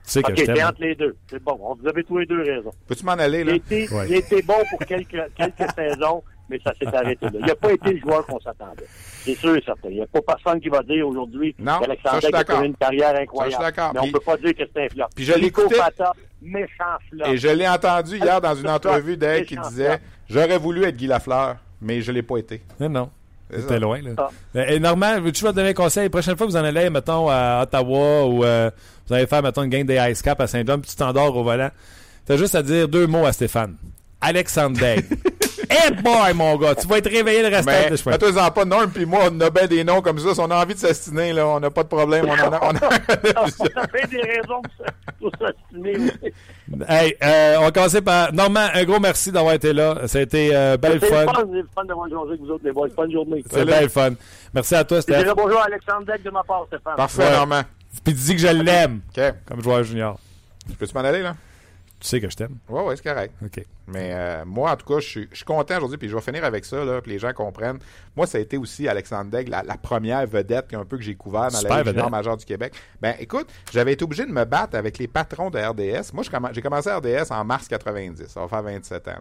Tu 0.06 0.12
sais 0.12 0.22
que 0.22 0.30
OK, 0.32 0.38
je 0.38 0.44
c'est 0.44 0.54
t'aime. 0.54 0.66
entre 0.68 0.80
les 0.80 0.94
deux. 0.94 1.16
C'est 1.28 1.42
bon. 1.42 1.58
On- 1.60 1.74
Vous 1.74 1.88
avez 1.88 2.04
tous 2.04 2.18
les 2.18 2.26
deux 2.26 2.40
raison. 2.42 2.70
Peux-tu 2.86 3.04
m'en 3.04 3.12
aller, 3.12 3.40
Il 3.40 3.46
là? 3.46 3.52
a 3.52 3.56
été, 3.56 3.88
Ouais. 3.92 4.06
il 4.08 4.14
a 4.14 4.18
été 4.18 4.40
bon 4.42 4.54
pour 4.70 4.78
quelques, 4.86 5.20
quelques 5.36 5.70
saisons, 5.76 6.22
mais 6.48 6.60
ça 6.64 6.72
s'est 6.78 6.86
arrêté 6.86 7.26
là. 7.26 7.32
Il 7.40 7.44
n'a 7.46 7.54
pas 7.56 7.72
été 7.72 7.92
le 7.92 7.98
joueur 8.00 8.24
qu'on 8.24 8.38
s'attendait. 8.38 8.86
C'est 8.88 9.34
sûr 9.34 9.56
et 9.56 9.62
certain. 9.66 9.88
Il 9.88 9.96
n'y 9.96 10.02
a 10.02 10.06
pas 10.06 10.20
personne 10.22 10.60
qui 10.60 10.68
va 10.68 10.82
dire 10.84 11.06
aujourd'hui 11.08 11.54
qu'Alexandre 11.54 12.16
a 12.32 12.44
fait 12.44 12.66
une 12.66 12.76
carrière 12.76 13.10
Ça, 13.16 13.20
incroyable. 13.20 13.50
je 13.52 13.56
suis 13.56 13.64
d'accord. 13.64 13.90
Mais 13.94 14.00
on 14.00 14.06
ne 14.06 14.12
peut 14.12 14.20
pas 14.20 14.36
dire 14.36 14.54
que 14.54 14.62
c'est 14.72 14.84
un 14.84 14.88
flop. 14.88 15.04
puis 15.14 15.24
je 15.24 15.32
l'écoutais- 15.34 15.76
méchant 16.42 16.84
flop. 17.10 17.26
Et 17.26 17.36
je 17.36 17.48
l'ai 17.48 17.68
entendu 17.68 18.18
hier 18.18 18.40
dans 18.40 18.54
une 18.54 18.68
entrevue 18.70 19.16
Degg 19.16 19.44
qui 19.46 19.56
disait. 19.56 19.98
J'aurais 20.28 20.58
voulu 20.58 20.84
être 20.84 20.96
Guy 20.96 21.06
Lafleur, 21.08 21.56
mais 21.80 22.00
je 22.00 22.12
l'ai 22.12 22.22
pas 22.22 22.38
été. 22.38 22.62
Non, 22.80 22.88
non. 22.88 23.10
C'était 23.50 23.78
loin, 23.78 24.00
là. 24.02 24.10
Ah. 24.18 24.30
Et 24.68 24.80
Normand, 24.80 25.20
veux-tu 25.20 25.44
me 25.44 25.52
donner 25.52 25.68
un 25.70 25.74
conseil? 25.74 26.04
La 26.04 26.10
prochaine 26.10 26.36
fois 26.36 26.46
que 26.46 26.52
vous 26.52 26.56
en 26.58 26.64
allez, 26.64 26.90
mettons, 26.90 27.28
à 27.28 27.62
Ottawa 27.62 28.26
ou 28.26 28.44
euh, 28.44 28.70
vous 29.06 29.14
allez 29.14 29.26
faire, 29.26 29.42
mettons, 29.42 29.62
une 29.62 29.70
gang 29.70 29.84
des 29.84 29.98
Ice 30.10 30.22
Cap 30.22 30.40
à 30.40 30.46
Saint-John, 30.46 30.80
puis 30.80 30.90
tu 30.90 30.96
t'endors 30.96 31.36
au 31.36 31.44
volant, 31.44 31.70
t'as 32.24 32.36
juste 32.36 32.54
à 32.54 32.62
dire 32.62 32.88
deux 32.88 33.06
mots 33.06 33.24
à 33.24 33.32
Stéphane. 33.32 33.76
Alexandre 34.20 34.80
Hey 35.68 35.90
boy, 36.02 36.32
mon 36.34 36.56
gars, 36.56 36.74
tu 36.74 36.86
vas 36.86 36.98
être 36.98 37.10
réveillé 37.10 37.42
le 37.42 37.48
restant 37.48 37.70
Mais 37.70 37.90
de 37.90 37.96
chemin. 37.96 38.12
fais-toi-en 38.18 38.50
pas, 38.50 38.64
Norm 38.64 38.90
puis 38.90 39.06
moi, 39.06 39.20
on 39.30 39.40
a 39.40 39.50
bien 39.50 39.66
des 39.66 39.84
noms 39.84 40.00
comme 40.02 40.18
ça. 40.18 40.34
Si 40.34 40.40
on 40.40 40.50
a 40.50 40.62
envie 40.62 40.74
de 40.74 40.78
s'astiner, 40.78 41.32
là, 41.32 41.46
on 41.46 41.60
n'a 41.60 41.70
pas 41.70 41.82
de 41.82 41.88
problème. 41.88 42.26
On 42.28 42.32
en 42.32 42.52
a, 42.52 42.58
on 42.62 42.76
a- 42.76 42.80
On 43.40 43.80
a 43.80 43.88
fait 43.88 44.06
des 44.08 44.20
raisons 44.22 44.62
pour 45.20 45.30
s'astiner. 45.40 46.10
Hey, 46.88 47.16
euh, 47.22 47.56
on 47.58 47.62
va 47.62 47.70
commencer 47.72 48.00
par... 48.02 48.32
Normand, 48.32 48.66
un 48.74 48.84
gros 48.84 49.00
merci 49.00 49.30
d'avoir 49.32 49.54
été 49.54 49.72
là. 49.72 50.06
Ça 50.06 50.18
a 50.18 50.22
été 50.22 50.50
euh, 50.54 50.76
belle 50.76 51.00
fun. 51.00 51.26
fun, 51.26 51.32
c'est 51.36 51.56
le 51.56 51.68
fun 51.74 51.84
d'avoir 51.84 52.08
joué 52.08 52.18
avec 52.28 52.40
vous 52.40 52.50
autres, 52.50 52.64
les 52.64 52.72
boys. 52.72 52.88
Bonne 52.96 53.12
journée. 53.12 53.44
C'est 53.50 53.64
belle 53.64 53.88
fun. 53.90 54.10
Merci 54.54 54.74
à 54.74 54.84
toi, 54.84 55.00
Je 55.00 55.06
dirais 55.06 55.34
bonjour 55.36 55.60
à 55.60 55.64
Alexandre 55.66 56.06
Degg 56.06 56.22
de 56.22 56.30
ma 56.30 56.42
part, 56.42 56.64
Stéphane. 56.68 56.96
Parfait, 56.96 57.22
Ouais. 57.24 57.30
Normand. 57.32 57.62
Puis 58.04 58.14
dis 58.14 58.34
que 58.36 58.40
je 58.42 58.48
l'aime 58.48 59.00
OK. 59.16 59.22
comme 59.46 59.62
joueur 59.62 59.82
junior. 59.84 60.18
Peux-tu 60.78 60.94
m'en 60.94 61.00
aller, 61.04 61.22
là? 61.22 61.34
Tu 61.98 62.08
sais 62.08 62.20
que 62.20 62.28
je 62.28 62.36
t'aime. 62.36 62.58
Ouais, 62.68 62.82
ouais, 62.82 62.96
c'est 62.96 63.02
correct. 63.02 63.34
OK. 63.42 63.64
Mais 63.86 64.10
euh, 64.12 64.44
moi, 64.44 64.72
en 64.72 64.76
tout 64.76 64.86
cas, 64.86 65.00
je 65.00 65.06
suis, 65.08 65.28
je 65.30 65.36
suis 65.36 65.44
content 65.44 65.76
aujourd'hui, 65.76 65.96
puis 65.96 66.08
je 66.08 66.14
vais 66.14 66.20
finir 66.20 66.44
avec 66.44 66.64
ça, 66.64 66.84
là, 66.84 67.00
que 67.00 67.08
les 67.08 67.18
gens 67.18 67.32
comprennent. 67.32 67.78
Moi, 68.14 68.26
ça 68.26 68.38
a 68.38 68.40
été 68.40 68.58
aussi 68.58 68.86
Alexandre 68.86 69.30
Degg, 69.30 69.48
la, 69.48 69.62
la 69.62 69.76
première 69.76 70.26
vedette 70.26 70.74
un 70.74 70.84
peu 70.84 70.98
que 70.98 71.02
j'ai 71.02 71.14
couvert 71.14 71.50
dans 71.50 71.58
Super 71.58 71.84
la 71.84 71.92
Ligue 71.92 72.10
majeure 72.10 72.36
du 72.36 72.44
Québec. 72.44 72.74
Ben, 73.00 73.14
écoute, 73.18 73.48
j'avais 73.72 73.94
été 73.94 74.04
obligé 74.04 74.26
de 74.26 74.32
me 74.32 74.44
battre 74.44 74.76
avec 74.76 74.98
les 74.98 75.08
patrons 75.08 75.50
de 75.50 75.58
RDS. 75.58 76.12
Moi, 76.12 76.24
j'ai 76.52 76.62
commencé 76.62 76.92
RDS 76.92 77.30
en 77.30 77.44
mars 77.44 77.68
90. 77.68 78.26
Ça 78.26 78.40
va 78.40 78.48
faire 78.48 78.62
27 78.62 79.08
ans. 79.08 79.20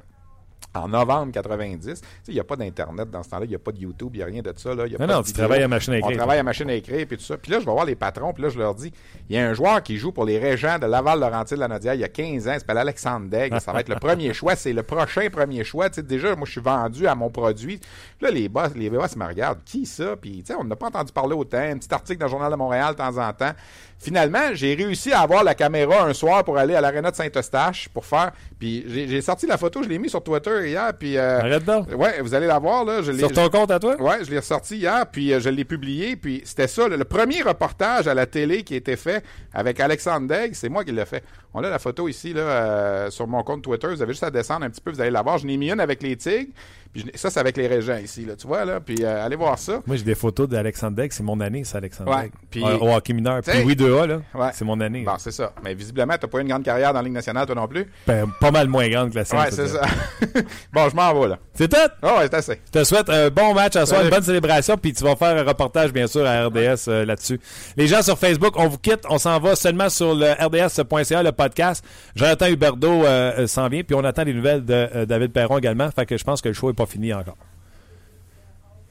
En 0.73 0.87
novembre 0.87 1.31
90. 1.31 2.01
Il 2.27 2.33
n'y 2.33 2.39
a 2.39 2.43
pas 2.43 2.55
d'Internet 2.55 3.09
dans 3.09 3.23
ce 3.23 3.29
temps-là, 3.29 3.45
il 3.45 3.49
n'y 3.49 3.55
a 3.55 3.59
pas 3.59 3.71
de 3.71 3.79
YouTube, 3.79 4.09
il 4.13 4.17
n'y 4.17 4.23
a 4.23 4.25
rien 4.25 4.41
de 4.41 4.53
ça. 4.57 4.73
Là. 4.73 4.87
Y 4.87 4.95
a 4.95 4.99
non, 4.99 5.07
pas 5.07 5.13
non, 5.13 5.19
de 5.19 5.25
tu 5.25 5.31
vidéo. 5.31 5.45
travailles 5.45 5.63
à 5.63 5.67
machine 5.67 5.93
à 5.93 5.97
écrire. 5.97 6.11
On 6.13 6.17
travaille 6.17 6.39
à 6.39 6.43
machine 6.43 6.69
à 6.69 6.73
écrire, 6.73 7.07
puis 7.07 7.17
tout 7.17 7.23
ça. 7.23 7.37
Puis 7.37 7.51
là, 7.51 7.59
je 7.59 7.65
vais 7.65 7.71
voir 7.71 7.85
les 7.85 7.95
patrons, 7.95 8.33
puis 8.33 8.43
là, 8.43 8.49
je 8.49 8.57
leur 8.57 8.75
dis, 8.75 8.91
il 9.29 9.35
y 9.35 9.39
a 9.39 9.47
un 9.47 9.53
joueur 9.53 9.81
qui 9.83 9.97
joue 9.97 10.11
pour 10.11 10.25
les 10.25 10.37
Régents 10.39 10.79
de 10.79 10.85
Laval-Laurentide-Lanaudière 10.85 11.93
il 11.93 12.01
y 12.01 12.03
a 12.03 12.09
15 12.09 12.47
ans, 12.47 12.53
il 12.53 12.59
s'appelle 12.59 12.77
Alexandre 12.77 13.29
Degg. 13.29 13.57
Ça 13.59 13.71
va 13.71 13.81
être 13.81 13.89
le 13.89 13.95
premier 13.95 14.33
choix, 14.33 14.55
c'est 14.55 14.73
le 14.73 14.83
prochain 14.83 15.29
premier 15.29 15.63
choix. 15.63 15.89
Tu 15.89 15.95
sais, 15.95 16.03
déjà, 16.03 16.35
moi, 16.35 16.45
je 16.45 16.51
suis 16.51 16.61
vendu 16.61 17.07
à 17.07 17.15
mon 17.15 17.29
produit. 17.29 17.77
Puis 17.77 18.25
là, 18.27 18.31
les 18.31 18.49
boss, 18.49 18.71
les 18.75 18.89
boss 18.89 19.15
me 19.15 19.25
regardent, 19.25 19.63
qui 19.63 19.85
ça? 19.85 20.15
Puis, 20.15 20.43
tu 20.43 20.47
sais, 20.47 20.55
on 20.59 20.63
n'a 20.63 20.75
pas 20.75 20.87
entendu 20.87 21.11
parler 21.11 21.35
autant. 21.35 21.57
Un 21.57 21.77
petit 21.77 21.93
article 21.93 22.19
dans 22.19 22.25
le 22.25 22.31
Journal 22.31 22.51
de 22.51 22.57
Montréal 22.57 22.93
de 22.93 22.97
temps 22.97 23.17
en 23.17 23.33
temps. 23.33 23.51
Finalement, 23.97 24.53
j'ai 24.53 24.75
réussi 24.75 25.13
à 25.13 25.21
avoir 25.21 25.43
la 25.43 25.55
caméra 25.55 26.03
un 26.03 26.13
soir 26.13 26.43
pour 26.43 26.57
aller 26.57 26.75
à 26.75 26.81
l'aréna 26.81 27.09
de 27.11 27.15
Saint-Eustache 27.15 27.87
pour 27.89 28.05
faire. 28.05 28.31
Puis 28.59 28.83
j'ai 28.87 29.21
sorti 29.21 29.47
la 29.47 29.57
photo, 29.57 29.81
je 29.83 29.89
l'ai 29.89 29.97
mis 29.97 30.09
sur 30.09 30.21
Twitter 30.23 30.67
hier. 30.69 30.91
Puis 30.99 31.17
euh, 31.17 31.39
Arrête 31.39 31.63
donc. 31.65 31.87
ouais, 31.97 32.21
vous 32.21 32.33
allez 32.33 32.45
la 32.45 32.59
voir 32.59 32.83
là. 32.85 33.01
Je 33.01 33.11
l'ai- 33.11 33.19
Sur 33.19 33.31
ton 33.31 33.49
compte 33.49 33.71
à 33.71 33.79
toi? 33.79 33.95
Ouais, 33.99 34.23
je 34.23 34.29
l'ai 34.29 34.37
ressorti 34.39 34.77
hier, 34.77 35.05
puis 35.11 35.33
euh, 35.33 35.39
je 35.39 35.49
l'ai 35.49 35.63
publié, 35.65 36.15
puis 36.17 36.41
c'était 36.45 36.67
ça, 36.67 36.87
le, 36.87 36.97
le 36.97 37.05
premier 37.05 37.41
reportage 37.41 38.07
à 38.07 38.13
la 38.13 38.25
télé 38.25 38.63
qui 38.63 38.73
a 38.75 38.77
été 38.77 38.95
fait 38.95 39.23
avec 39.53 39.79
Alexandre 39.79 40.27
Degg, 40.27 40.51
c'est 40.53 40.69
moi 40.69 40.83
qui 40.83 40.91
l'ai 40.91 41.05
fait. 41.05 41.23
On 41.53 41.63
a 41.63 41.69
la 41.69 41.79
photo 41.79 42.07
ici, 42.09 42.33
là, 42.33 42.41
euh, 42.41 43.09
sur 43.09 43.27
mon 43.27 43.41
compte 43.43 43.63
Twitter, 43.63 43.87
vous 43.87 44.01
avez 44.01 44.11
juste 44.11 44.23
à 44.23 44.29
descendre 44.29 44.65
un 44.65 44.69
petit 44.69 44.81
peu, 44.81 44.91
vous 44.91 44.99
allez 45.01 45.09
la 45.09 45.21
voir. 45.21 45.37
Je 45.37 45.47
n'ai 45.47 45.55
mis 45.57 45.71
une 45.71 45.79
avec 45.79 46.03
les 46.03 46.15
tigres, 46.17 46.51
puis 46.95 47.01
je 47.01 47.07
n'ai- 47.11 47.17
ça, 47.17 47.29
c'est 47.29 47.41
avec 47.41 47.57
les 47.57 47.67
régents 47.67 47.97
ici, 47.97 48.23
là, 48.25 48.37
tu 48.37 48.47
vois, 48.47 48.63
là, 48.63 48.79
puis 48.79 48.95
euh, 49.03 49.25
allez 49.25 49.35
voir 49.35 49.59
ça. 49.59 49.81
Moi, 49.85 49.97
j'ai 49.97 50.03
des 50.03 50.15
photos 50.15 50.47
d'Alexandre 50.47 50.95
Degg. 50.95 51.11
C'est 51.11 51.23
mon 51.23 51.37
année, 51.41 51.65
c'est 51.65 51.75
Alexandre 51.75 52.09
Ouais, 52.15 52.23
Degg. 52.23 52.31
puis- 52.49 52.63
Ouais, 52.63 52.77
au 52.79 52.89
hockey 52.95 53.11
mineur. 53.11 53.41
Puis 53.41 53.51
oui, 53.65 53.75
2A, 53.75 54.05
là. 54.07 54.21
Ouais. 54.33 54.49
C'est 54.53 54.63
mon 54.63 54.79
année. 54.79 55.03
Bon, 55.03 55.15
c'est 55.17 55.31
ça. 55.31 55.51
Mais 55.61 55.73
visiblement, 55.73 56.13
t'as 56.17 56.27
pas 56.27 56.37
eu 56.37 56.41
une 56.43 56.47
grande 56.47 56.63
carrière 56.63 56.93
dans 56.93 56.99
la 56.99 57.03
Ligue 57.03 57.13
nationale, 57.13 57.45
toi 57.45 57.55
non 57.55 57.67
plus. 57.67 57.85
Ben, 58.07 58.25
pas 58.39 58.51
mal 58.51 58.69
moins 58.69 58.87
grande 58.87 59.09
que 59.11 59.15
la 59.15 59.25
sienne. 59.25 59.41
Ouais, 59.41 59.51
ça, 59.51 59.67
c'est 59.67 59.73
ça. 59.73 59.81
ça. 59.83 60.41
bon, 60.73 60.87
je 60.89 60.95
m'en 60.95 61.19
vais, 61.19 61.27
là. 61.27 61.39
C'est 61.53 61.67
tout! 61.67 61.77
Oh, 62.01 62.07
ouais, 62.17 62.23
c'est 62.23 62.33
assez. 62.35 62.61
Je 62.73 62.79
te 62.79 62.83
souhaite 62.85 63.09
un 63.09 63.29
bon 63.29 63.53
match 63.53 63.75
à 63.75 63.85
soir, 63.85 63.99
Salut. 63.99 64.05
une 64.09 64.15
bonne 64.15 64.23
célébration, 64.23 64.77
puis 64.77 64.93
tu 64.93 65.03
vas 65.03 65.15
faire 65.17 65.35
un 65.37 65.43
reportage, 65.43 65.91
bien 65.91 66.07
sûr, 66.07 66.25
à 66.25 66.45
RDS 66.47 66.87
euh, 66.87 67.05
là-dessus. 67.05 67.39
Les 67.77 67.87
gens 67.87 68.01
sur 68.01 68.17
Facebook, 68.17 68.53
on 68.57 68.67
vous 68.67 68.77
quitte. 68.77 69.01
On 69.09 69.17
s'en 69.17 69.37
va 69.39 69.55
seulement 69.55 69.89
sur 69.89 70.15
le 70.15 70.31
rds.ca, 70.31 71.23
le 71.23 71.31
podcast. 71.31 71.83
Jonathan 72.15 72.47
Huberdeau 72.47 73.03
euh, 73.05 73.33
euh, 73.39 73.47
s'en 73.47 73.67
vient, 73.67 73.83
puis 73.83 73.95
on 73.95 74.03
attend 74.03 74.23
des 74.23 74.33
nouvelles 74.33 74.63
de 74.63 74.73
euh, 74.73 75.05
David 75.05 75.31
Perron 75.31 75.57
également. 75.57 75.89
Fait 75.91 76.05
que 76.05 76.17
je 76.17 76.23
pense 76.23 76.41
que 76.41 76.47
le 76.49 76.53
show 76.53 76.69
est 76.69 76.73
pas 76.73 76.84
fini 76.85 77.13
encore. 77.13 77.37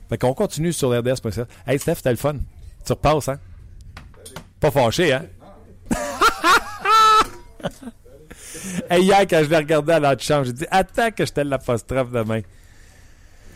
Fait 0.09 0.19
qu'on 0.19 0.35
continue 0.35 0.73
sur 0.73 0.91
rds.ca. 0.99 1.47
Hey, 1.67 1.79
Steph, 1.79 1.97
c'était 1.97 2.11
le 2.11 2.17
fun. 2.17 2.37
Tu 2.85 2.93
repasses, 2.93 3.29
hein? 3.29 3.39
Pas 4.61 4.71
fâché, 4.71 5.13
hein? 5.13 5.25
hey, 8.91 9.03
hier, 9.03 9.21
quand 9.27 9.43
je 9.45 9.51
l'ai 9.51 9.57
regardé 9.57 9.93
à 9.93 10.01
l'antichambre, 10.01 10.45
j'ai 10.47 10.53
dit 10.53 10.67
Attends 10.71 11.11
que 11.11 11.25
je 11.25 11.33
t'aille 11.33 11.49
l'apostrophe 11.49 12.11
demain. 12.11 12.41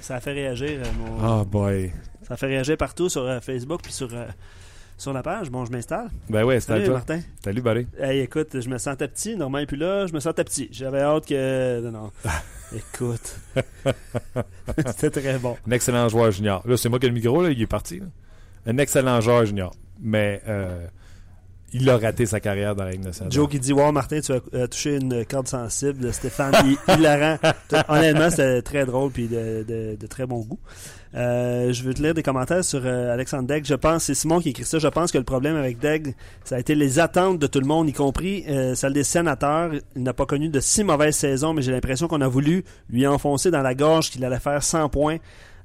Ça 0.00 0.16
a 0.16 0.20
fait 0.20 0.32
réagir, 0.32 0.80
euh, 0.84 0.92
mon- 0.98 1.40
Oh 1.40 1.44
boy. 1.44 1.92
ça 2.26 2.34
a 2.34 2.36
fait 2.36 2.46
réagir 2.46 2.76
partout 2.76 3.08
sur 3.08 3.22
euh, 3.22 3.40
Facebook 3.40 3.80
puis 3.82 3.92
sur, 3.92 4.12
euh, 4.14 4.26
sur 4.98 5.12
la 5.14 5.22
page. 5.22 5.50
Bon, 5.50 5.64
je 5.64 5.70
m'installe. 5.72 6.08
Ben 6.28 6.46
à 6.46 6.60
Salut. 6.60 6.90
Martin. 6.90 7.20
Salut, 7.42 7.62
Barry. 7.62 7.86
Hey, 7.98 8.20
écoute, 8.20 8.60
je 8.60 8.68
me 8.68 8.76
sentais 8.76 9.08
petit. 9.08 9.36
Normand 9.36 9.58
est 9.58 9.66
plus 9.66 9.76
là, 9.78 10.06
je 10.06 10.12
me 10.12 10.20
sentais 10.20 10.44
petit. 10.44 10.68
J'avais 10.72 11.00
hâte 11.00 11.24
que. 11.26 11.80
Non, 11.80 11.90
non. 11.92 12.10
écoute. 12.76 13.36
C'était 14.96 15.20
très 15.22 15.38
bon. 15.38 15.56
Un 15.66 15.70
excellent 15.70 16.08
joueur 16.08 16.30
junior. 16.32 16.62
Là, 16.66 16.76
c'est 16.76 16.88
moi 16.88 16.98
qui 16.98 17.06
ai 17.06 17.08
le 17.08 17.14
micro, 17.14 17.42
là, 17.42 17.50
il 17.50 17.62
est 17.62 17.66
parti. 17.66 18.00
là. 18.00 18.06
Un 18.66 18.76
excellent 18.78 19.20
joueur 19.20 19.46
junior. 19.46 19.72
Mais 20.00 20.42
euh, 20.48 20.86
il 21.72 21.88
a 21.88 21.96
raté 21.96 22.26
sa 22.26 22.40
carrière 22.40 22.74
dans 22.74 22.84
la 22.84 22.90
Ligue 22.92 23.04
nationale. 23.04 23.32
Joe 23.32 23.48
qui 23.48 23.58
dit 23.60 23.72
Wow, 23.72 23.92
Martin, 23.92 24.20
tu 24.20 24.32
as 24.32 24.40
euh, 24.54 24.66
touché 24.66 24.96
une 24.96 25.24
corde 25.24 25.48
sensible. 25.48 26.12
Stéphane, 26.12 26.54
il, 26.64 26.94
hilarant. 26.98 27.38
Honnêtement, 27.88 28.30
c'était 28.30 28.62
très 28.62 28.84
drôle 28.84 29.10
puis 29.12 29.28
de, 29.28 29.64
de- 29.66 29.96
de 29.98 30.06
très 30.06 30.26
bon 30.26 30.40
goût. 30.40 30.58
Euh, 31.14 31.72
je 31.72 31.82
veux 31.82 31.94
te 31.94 32.02
lire 32.02 32.14
des 32.14 32.22
commentaires 32.22 32.64
sur 32.64 32.82
euh, 32.84 33.12
Alexandre 33.12 33.48
Degg. 33.48 33.64
Je 33.64 33.74
pense, 33.74 34.04
c'est 34.04 34.14
Simon 34.14 34.40
qui 34.40 34.50
écrit 34.50 34.64
ça. 34.64 34.78
Je 34.78 34.88
pense 34.88 35.10
que 35.10 35.18
le 35.18 35.24
problème 35.24 35.56
avec 35.56 35.78
Degg, 35.78 36.14
ça 36.44 36.56
a 36.56 36.58
été 36.58 36.74
les 36.74 36.98
attentes 36.98 37.38
de 37.38 37.46
tout 37.46 37.60
le 37.60 37.66
monde, 37.66 37.88
y 37.88 37.92
compris 37.92 38.44
euh, 38.48 38.74
celle 38.74 38.92
des 38.92 39.04
sénateurs. 39.04 39.70
Il 39.96 40.02
n'a 40.02 40.12
pas 40.12 40.26
connu 40.26 40.48
de 40.48 40.60
si 40.60 40.84
mauvaise 40.84 41.16
saison, 41.16 41.54
mais 41.54 41.62
j'ai 41.62 41.72
l'impression 41.72 42.08
qu'on 42.08 42.20
a 42.20 42.28
voulu 42.28 42.64
lui 42.90 43.06
enfoncer 43.06 43.50
dans 43.50 43.62
la 43.62 43.74
gorge 43.74 44.10
qu'il 44.10 44.24
allait 44.24 44.38
faire 44.38 44.62
100 44.62 44.90
points, 44.90 45.16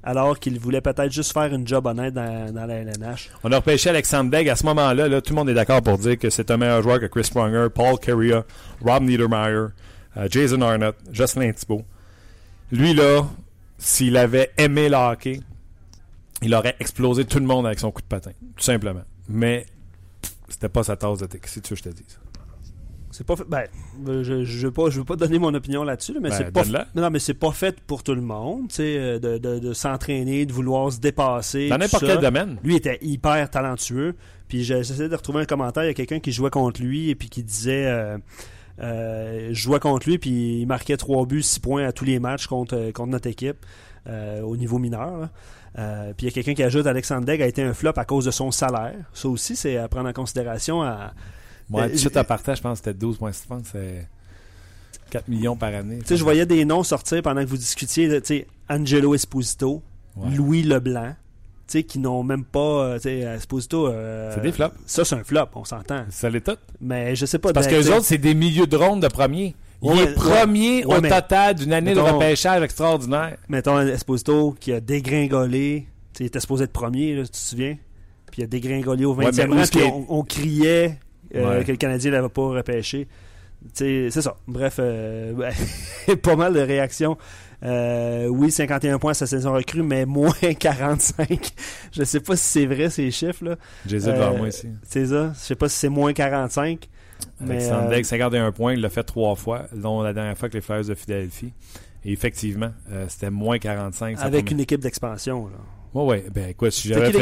alors 0.02 0.38
qu'il 0.38 0.58
voulait 0.58 0.80
peut-être 0.80 1.12
juste 1.12 1.32
faire 1.32 1.52
une 1.52 1.66
job 1.66 1.86
honnête 1.86 2.14
dans, 2.14 2.66
la 2.66 2.74
LNH. 2.74 3.30
On 3.42 3.52
a 3.52 3.56
repêché 3.56 3.90
Alexandre 3.90 4.30
Degg. 4.30 4.48
À 4.48 4.56
ce 4.56 4.64
moment-là, 4.66 5.08
là, 5.08 5.20
tout 5.20 5.34
le 5.34 5.36
monde 5.36 5.50
est 5.50 5.54
d'accord 5.54 5.82
pour 5.82 5.98
dire 5.98 6.18
que 6.18 6.30
c'est 6.30 6.50
un 6.50 6.56
meilleur 6.56 6.82
joueur 6.82 7.00
que 7.00 7.06
Chris 7.06 7.28
Pronger, 7.30 7.66
Paul 7.74 7.98
Carrier, 7.98 8.40
Rob 8.82 9.02
Niedermeyer, 9.02 9.66
Jason 10.30 10.60
Arnott, 10.62 10.96
Jocelyn 11.12 11.52
Thibault. 11.52 11.84
Lui, 12.72 12.94
là, 12.94 13.24
s'il 13.84 14.16
avait 14.16 14.50
aimé 14.56 14.88
le 14.88 14.96
hockey, 14.96 15.40
il 16.42 16.54
aurait 16.54 16.74
explosé 16.80 17.24
tout 17.26 17.38
le 17.38 17.44
monde 17.44 17.66
avec 17.66 17.78
son 17.78 17.90
coup 17.90 18.00
de 18.00 18.06
patin. 18.06 18.30
Tout 18.56 18.62
simplement. 18.64 19.02
Mais 19.28 19.66
c'était 20.48 20.70
pas 20.70 20.82
sa 20.82 20.96
tasse 20.96 21.18
de 21.18 21.26
thé. 21.26 21.38
Si 21.44 21.60
tu 21.60 21.74
veux 21.74 21.76
que 21.80 21.84
je 21.84 21.90
te 21.90 21.94
dise. 21.94 22.18
C'est 23.10 23.26
pas 23.26 23.36
fait. 23.36 23.44
Ben, 23.46 23.66
je, 24.22 24.42
je 24.44 24.66
veux 24.66 24.72
pas, 24.72 24.90
je 24.90 24.98
veux 24.98 25.04
pas 25.04 25.14
donner 25.16 25.38
mon 25.38 25.52
opinion 25.54 25.84
là-dessus, 25.84 26.14
là, 26.14 26.20
mais 26.20 26.30
Ben, 26.30 26.36
c'est 26.36 26.50
pas. 26.50 26.62
donne-la. 26.64 26.88
Non, 26.96 27.10
mais 27.10 27.18
c'est 27.20 27.34
pas 27.34 27.52
fait 27.52 27.78
pour 27.82 28.02
tout 28.02 28.14
le 28.14 28.22
monde, 28.22 28.68
tu 28.70 28.76
sais, 28.76 28.96
euh, 28.98 29.18
de, 29.20 29.38
de, 29.38 29.58
de 29.60 29.72
s'entraîner, 29.72 30.46
de 30.46 30.52
vouloir 30.52 30.90
se 30.90 30.98
dépasser. 30.98 31.68
Dans 31.68 31.78
n'importe 31.78 32.06
quel 32.06 32.18
domaine. 32.18 32.58
Lui 32.64 32.74
était 32.74 32.98
hyper 33.02 33.48
talentueux. 33.50 34.16
Puis 34.48 34.64
j'ai 34.64 34.78
essayé 34.78 35.08
de 35.08 35.14
retrouver 35.14 35.42
un 35.42 35.44
commentaire. 35.44 35.84
Il 35.84 35.88
y 35.88 35.90
a 35.90 35.94
quelqu'un 35.94 36.18
qui 36.20 36.32
jouait 36.32 36.50
contre 36.50 36.82
lui 36.82 37.10
et 37.10 37.14
puis 37.14 37.28
qui 37.28 37.42
disait. 37.44 37.86
Euh, 37.86 38.18
euh, 38.80 39.48
je 39.50 39.54
jouais 39.60 39.80
contre 39.80 40.08
lui 40.08 40.18
puis 40.18 40.60
il 40.60 40.66
marquait 40.66 40.96
3 40.96 41.26
buts, 41.26 41.42
6 41.42 41.60
points 41.60 41.84
à 41.86 41.92
tous 41.92 42.04
les 42.04 42.18
matchs 42.18 42.46
contre, 42.46 42.76
euh, 42.76 42.92
contre 42.92 43.10
notre 43.10 43.28
équipe 43.28 43.64
euh, 44.08 44.42
au 44.42 44.56
niveau 44.56 44.78
mineur. 44.78 45.28
Euh, 45.78 46.12
puis 46.16 46.26
il 46.26 46.30
y 46.30 46.32
a 46.32 46.34
quelqu'un 46.34 46.54
qui 46.54 46.62
ajoute 46.62 46.86
Alexandre 46.86 47.26
Degg 47.26 47.42
a 47.42 47.46
été 47.46 47.62
un 47.62 47.74
flop 47.74 47.92
à 47.96 48.04
cause 48.04 48.24
de 48.24 48.30
son 48.30 48.50
salaire. 48.50 48.94
Ça 49.12 49.28
aussi, 49.28 49.56
c'est 49.56 49.76
à 49.76 49.88
prendre 49.88 50.08
en 50.08 50.12
considération. 50.12 50.82
À, 50.82 51.12
Moi, 51.68 51.88
tout 51.88 51.98
suite 51.98 52.16
à 52.16 52.24
partage, 52.24 52.58
je 52.58 52.62
pense 52.62 52.80
que 52.80 52.84
c'était 52.86 52.98
12 52.98 53.18
points. 53.18 53.32
Je 53.32 53.48
pense 53.48 53.62
que 53.62 53.68
c'est 53.72 54.08
4 55.10 55.28
millions 55.28 55.56
par 55.56 55.74
année. 55.74 55.98
Tu 55.98 56.06
sais, 56.06 56.16
je 56.16 56.22
voyais 56.22 56.46
des 56.46 56.64
noms 56.64 56.82
sortir 56.84 57.22
pendant 57.22 57.42
que 57.42 57.48
vous 57.48 57.56
discutiez, 57.56 58.08
tu 58.20 58.26
sais, 58.26 58.46
Angelo 58.68 59.14
Esposito, 59.14 59.82
Ouais. 60.16 60.30
Louis 60.36 60.62
Leblanc, 60.62 61.14
sais, 61.68 61.82
qui 61.82 61.98
n'ont 61.98 62.22
même 62.22 62.44
pas, 62.44 62.60
euh, 62.60 62.94
tu 62.96 63.02
sais, 63.02 63.18
Esposito. 63.20 63.86
euh, 63.88 64.32
C'est 64.34 64.42
des 64.42 64.52
flops. 64.52 64.74
Ça, 64.86 65.04
c'est 65.04 65.14
un 65.14 65.24
flop, 65.24 65.46
on 65.54 65.64
s'entend. 65.64 66.04
Ça 66.10 66.30
l'est 66.30 66.40
tout. 66.40 66.56
Mais 66.80 67.14
je 67.16 67.26
sais 67.26 67.38
pas. 67.38 67.52
Parce 67.52 67.66
que 67.66 67.72
Degg, 67.74 67.84
les 67.84 67.90
autres, 67.90 68.04
c'est 68.04 68.18
des 68.18 68.34
milieux 68.34 68.66
de 68.66 68.76
ronde 68.76 69.02
de 69.02 69.08
premier. 69.08 69.54
Il 69.82 69.90
Ouais, 69.90 70.02
est 70.04 70.14
premier 70.14 70.84
ouais, 70.86 70.96
au 70.96 71.00
total 71.00 71.54
d'une 71.56 71.72
année 71.72 71.92
de 71.94 72.00
repêchage 72.00 72.62
extraordinaire. 72.62 73.36
Mettons 73.48 73.78
Esposito 73.80 74.54
qui 74.58 74.72
a 74.72 74.80
dégringolé, 74.80 75.86
tu 76.14 76.24
était 76.24 76.40
supposé 76.40 76.64
être 76.64 76.72
premier, 76.72 77.14
là, 77.14 77.22
tu 77.24 77.30
te 77.30 77.36
souviens? 77.36 77.76
Puis 78.30 78.40
il 78.42 78.44
a 78.44 78.46
dégringolé 78.46 79.04
au 79.04 79.14
Ouais, 79.14 79.26
20e 79.30 79.46
mais 79.48 79.54
où 79.54 79.58
rang, 79.58 79.64
puis 79.70 79.82
on, 79.82 80.06
on 80.18 80.22
criait 80.22 80.98
euh, 81.34 81.62
que 81.64 81.70
le 81.72 81.76
Canadien 81.76 82.10
l'avait 82.12 82.28
pas 82.28 82.42
repêché. 82.48 83.08
C'est 83.72 84.10
ça. 84.10 84.36
Bref, 84.46 84.76
euh, 84.78 85.50
pas 86.22 86.36
mal 86.36 86.52
de 86.54 86.60
réactions. 86.60 87.16
Euh, 87.62 88.26
oui, 88.28 88.50
51 88.50 88.98
points 88.98 89.14
sa 89.14 89.26
saison 89.26 89.52
recrue, 89.52 89.82
mais 89.82 90.04
moins 90.06 90.32
45. 90.58 91.38
Je 91.92 92.04
sais 92.04 92.20
pas 92.20 92.36
si 92.36 92.44
c'est 92.44 92.66
vrai 92.66 92.90
ces 92.90 93.10
chiffres-là. 93.10 93.56
J'ai 93.86 93.98
les 93.98 94.08
Euh, 94.08 94.12
devant 94.12 94.36
moi 94.36 94.48
ici. 94.48 94.68
C'est 94.82 95.06
ça. 95.06 95.32
Je 95.34 95.38
sais 95.40 95.54
pas 95.54 95.68
si 95.68 95.76
c'est 95.78 95.88
moins 95.88 96.12
45. 96.12 96.88
Mais, 97.40 97.54
Alexandre 97.56 97.86
euh, 97.86 97.94
Degg, 97.96 98.04
51 98.04 98.52
points, 98.52 98.74
il 98.74 98.80
l'a 98.80 98.90
fait 98.90 99.04
trois 99.04 99.34
fois, 99.34 99.62
dont 99.72 100.02
la 100.02 100.12
dernière 100.12 100.36
fois 100.36 100.46
avec 100.46 100.54
les 100.54 100.60
Flyers 100.60 100.84
de 100.84 100.94
Philadelphie. 100.94 101.52
Et 102.04 102.12
effectivement, 102.12 102.70
euh, 102.92 103.06
c'était 103.08 103.30
moins 103.30 103.58
45. 103.58 104.18
sa 104.18 104.24
avec 104.24 104.40
première- 104.44 104.52
une 104.52 104.60
équipe 104.60 104.80
d'expansion. 104.80 105.46
là. 105.46 105.52
Ouais, 105.94 106.04
ouais. 106.04 106.24
Ben, 106.34 106.48
écoute, 106.50 106.72
si 106.72 106.88
j'avais? 106.88 107.12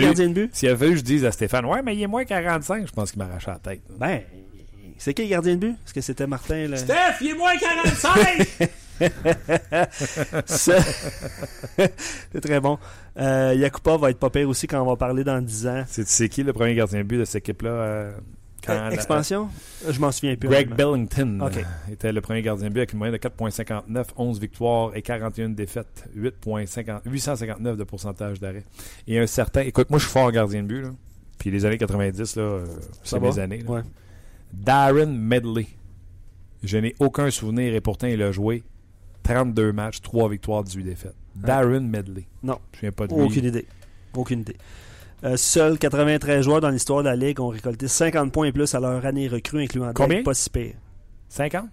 S'il 0.52 0.68
avait 0.68 0.76
fallu 0.78 0.92
que 0.92 0.96
je 0.98 1.02
dise 1.04 1.24
à 1.24 1.30
Stéphane, 1.30 1.66
ouais, 1.66 1.82
mais 1.82 1.94
il 1.94 2.02
est 2.02 2.06
moins 2.06 2.24
45, 2.24 2.86
je 2.88 2.92
pense 2.92 3.12
qu'il 3.12 3.18
m'arrachait 3.22 3.50
la 3.50 3.58
tête. 3.58 3.82
Ben, 3.98 4.22
c'est 4.98 5.12
qui 5.14 5.22
les 5.22 5.28
gardiens 5.28 5.54
de 5.54 5.60
but? 5.60 5.70
Est-ce 5.84 5.92
que 5.94 6.00
c'était 6.00 6.26
Martin? 6.26 6.68
Là? 6.68 6.76
Steph, 6.78 6.96
il 7.20 7.28
est 7.28 7.34
moins 7.34 7.52
45! 7.56 8.70
C'est 10.46 12.40
très 12.40 12.60
bon. 12.60 12.78
Euh, 13.18 13.54
Yakupa 13.56 13.96
va 13.96 14.10
être 14.10 14.18
pas 14.18 14.30
pire 14.30 14.48
aussi 14.48 14.66
quand 14.66 14.80
on 14.82 14.86
va 14.86 14.96
parler 14.96 15.24
dans 15.24 15.40
10 15.40 15.66
ans. 15.66 15.84
c'est, 15.86 16.28
qui 16.28 16.42
le 16.42 16.52
premier 16.52 16.74
gardien 16.74 16.98
de 17.00 17.04
but 17.04 17.18
de 17.18 17.24
cette 17.24 17.42
équipe-là? 17.48 17.70
euh, 17.70 18.12
Euh, 18.68 18.74
la- 18.88 18.92
expansion? 18.94 19.48
Je 19.90 19.98
m'en 20.00 20.12
souviens 20.12 20.36
plus. 20.36 20.48
Greg. 20.48 20.72
Bellington 20.74 21.40
euh, 21.42 21.50
était 21.92 22.12
le 22.12 22.20
premier 22.20 22.42
gardien 22.42 22.68
de 22.68 22.72
but 22.72 22.80
avec 22.80 22.92
une 22.92 22.98
moyenne 22.98 23.16
de 23.16 23.20
4,59, 23.20 24.04
11 24.16 24.40
victoires 24.40 24.94
et 24.96 25.02
41 25.02 25.48
défaites, 25.50 26.04
8,50 26.16 27.00
859 27.06 27.76
de 27.76 27.84
pourcentage 27.84 28.38
d'arrêt. 28.38 28.64
Et 29.08 29.18
un 29.18 29.26
certain, 29.26 29.62
écoute, 29.62 29.90
moi 29.90 29.98
je 29.98 30.04
suis 30.04 30.12
fort 30.12 30.26
en 30.26 30.30
gardien 30.30 30.62
de 30.62 30.68
but, 30.68 30.82
là. 30.82 30.90
puis 31.38 31.50
les 31.50 31.64
années 31.64 31.76
90, 31.78 32.36
là, 32.36 32.60
c'est 33.02 33.18
mes 33.20 33.38
années. 33.40 33.58
là. 33.66 33.70
Ouais. 33.70 33.80
Darren 34.52 35.06
Medley. 35.06 35.66
Je 36.62 36.78
n'ai 36.78 36.94
aucun 37.00 37.30
souvenir 37.30 37.74
et 37.74 37.80
pourtant 37.80 38.06
il 38.06 38.22
a 38.22 38.30
joué 38.30 38.62
32 39.22 39.72
matchs, 39.72 40.00
3 40.00 40.28
victoires, 40.28 40.64
18 40.64 40.84
défaites. 40.84 41.14
Darren 41.34 41.80
Medley. 41.80 42.26
Non. 42.42 42.58
Je 42.72 42.76
ne 42.76 42.76
souviens 42.76 42.92
pas 42.92 43.06
de 43.06 43.14
lui. 43.14 43.22
Aucune 43.22 43.44
idée. 43.44 43.66
Aucune 44.14 44.40
idée. 44.40 44.56
Euh, 45.24 45.36
seuls 45.36 45.78
93 45.78 46.42
joueurs 46.44 46.60
dans 46.60 46.68
l'histoire 46.70 47.02
de 47.02 47.08
la 47.08 47.16
Ligue 47.16 47.40
ont 47.40 47.48
récolté 47.48 47.86
50 47.88 48.32
points 48.32 48.46
et 48.46 48.52
plus 48.52 48.74
à 48.74 48.80
leur 48.80 49.04
année 49.06 49.28
recrue, 49.28 49.62
incluant 49.62 49.92
Combien? 49.94 50.22
pas 50.22 50.34
si 50.34 50.50
pire. 50.50 50.74
50? 51.28 51.64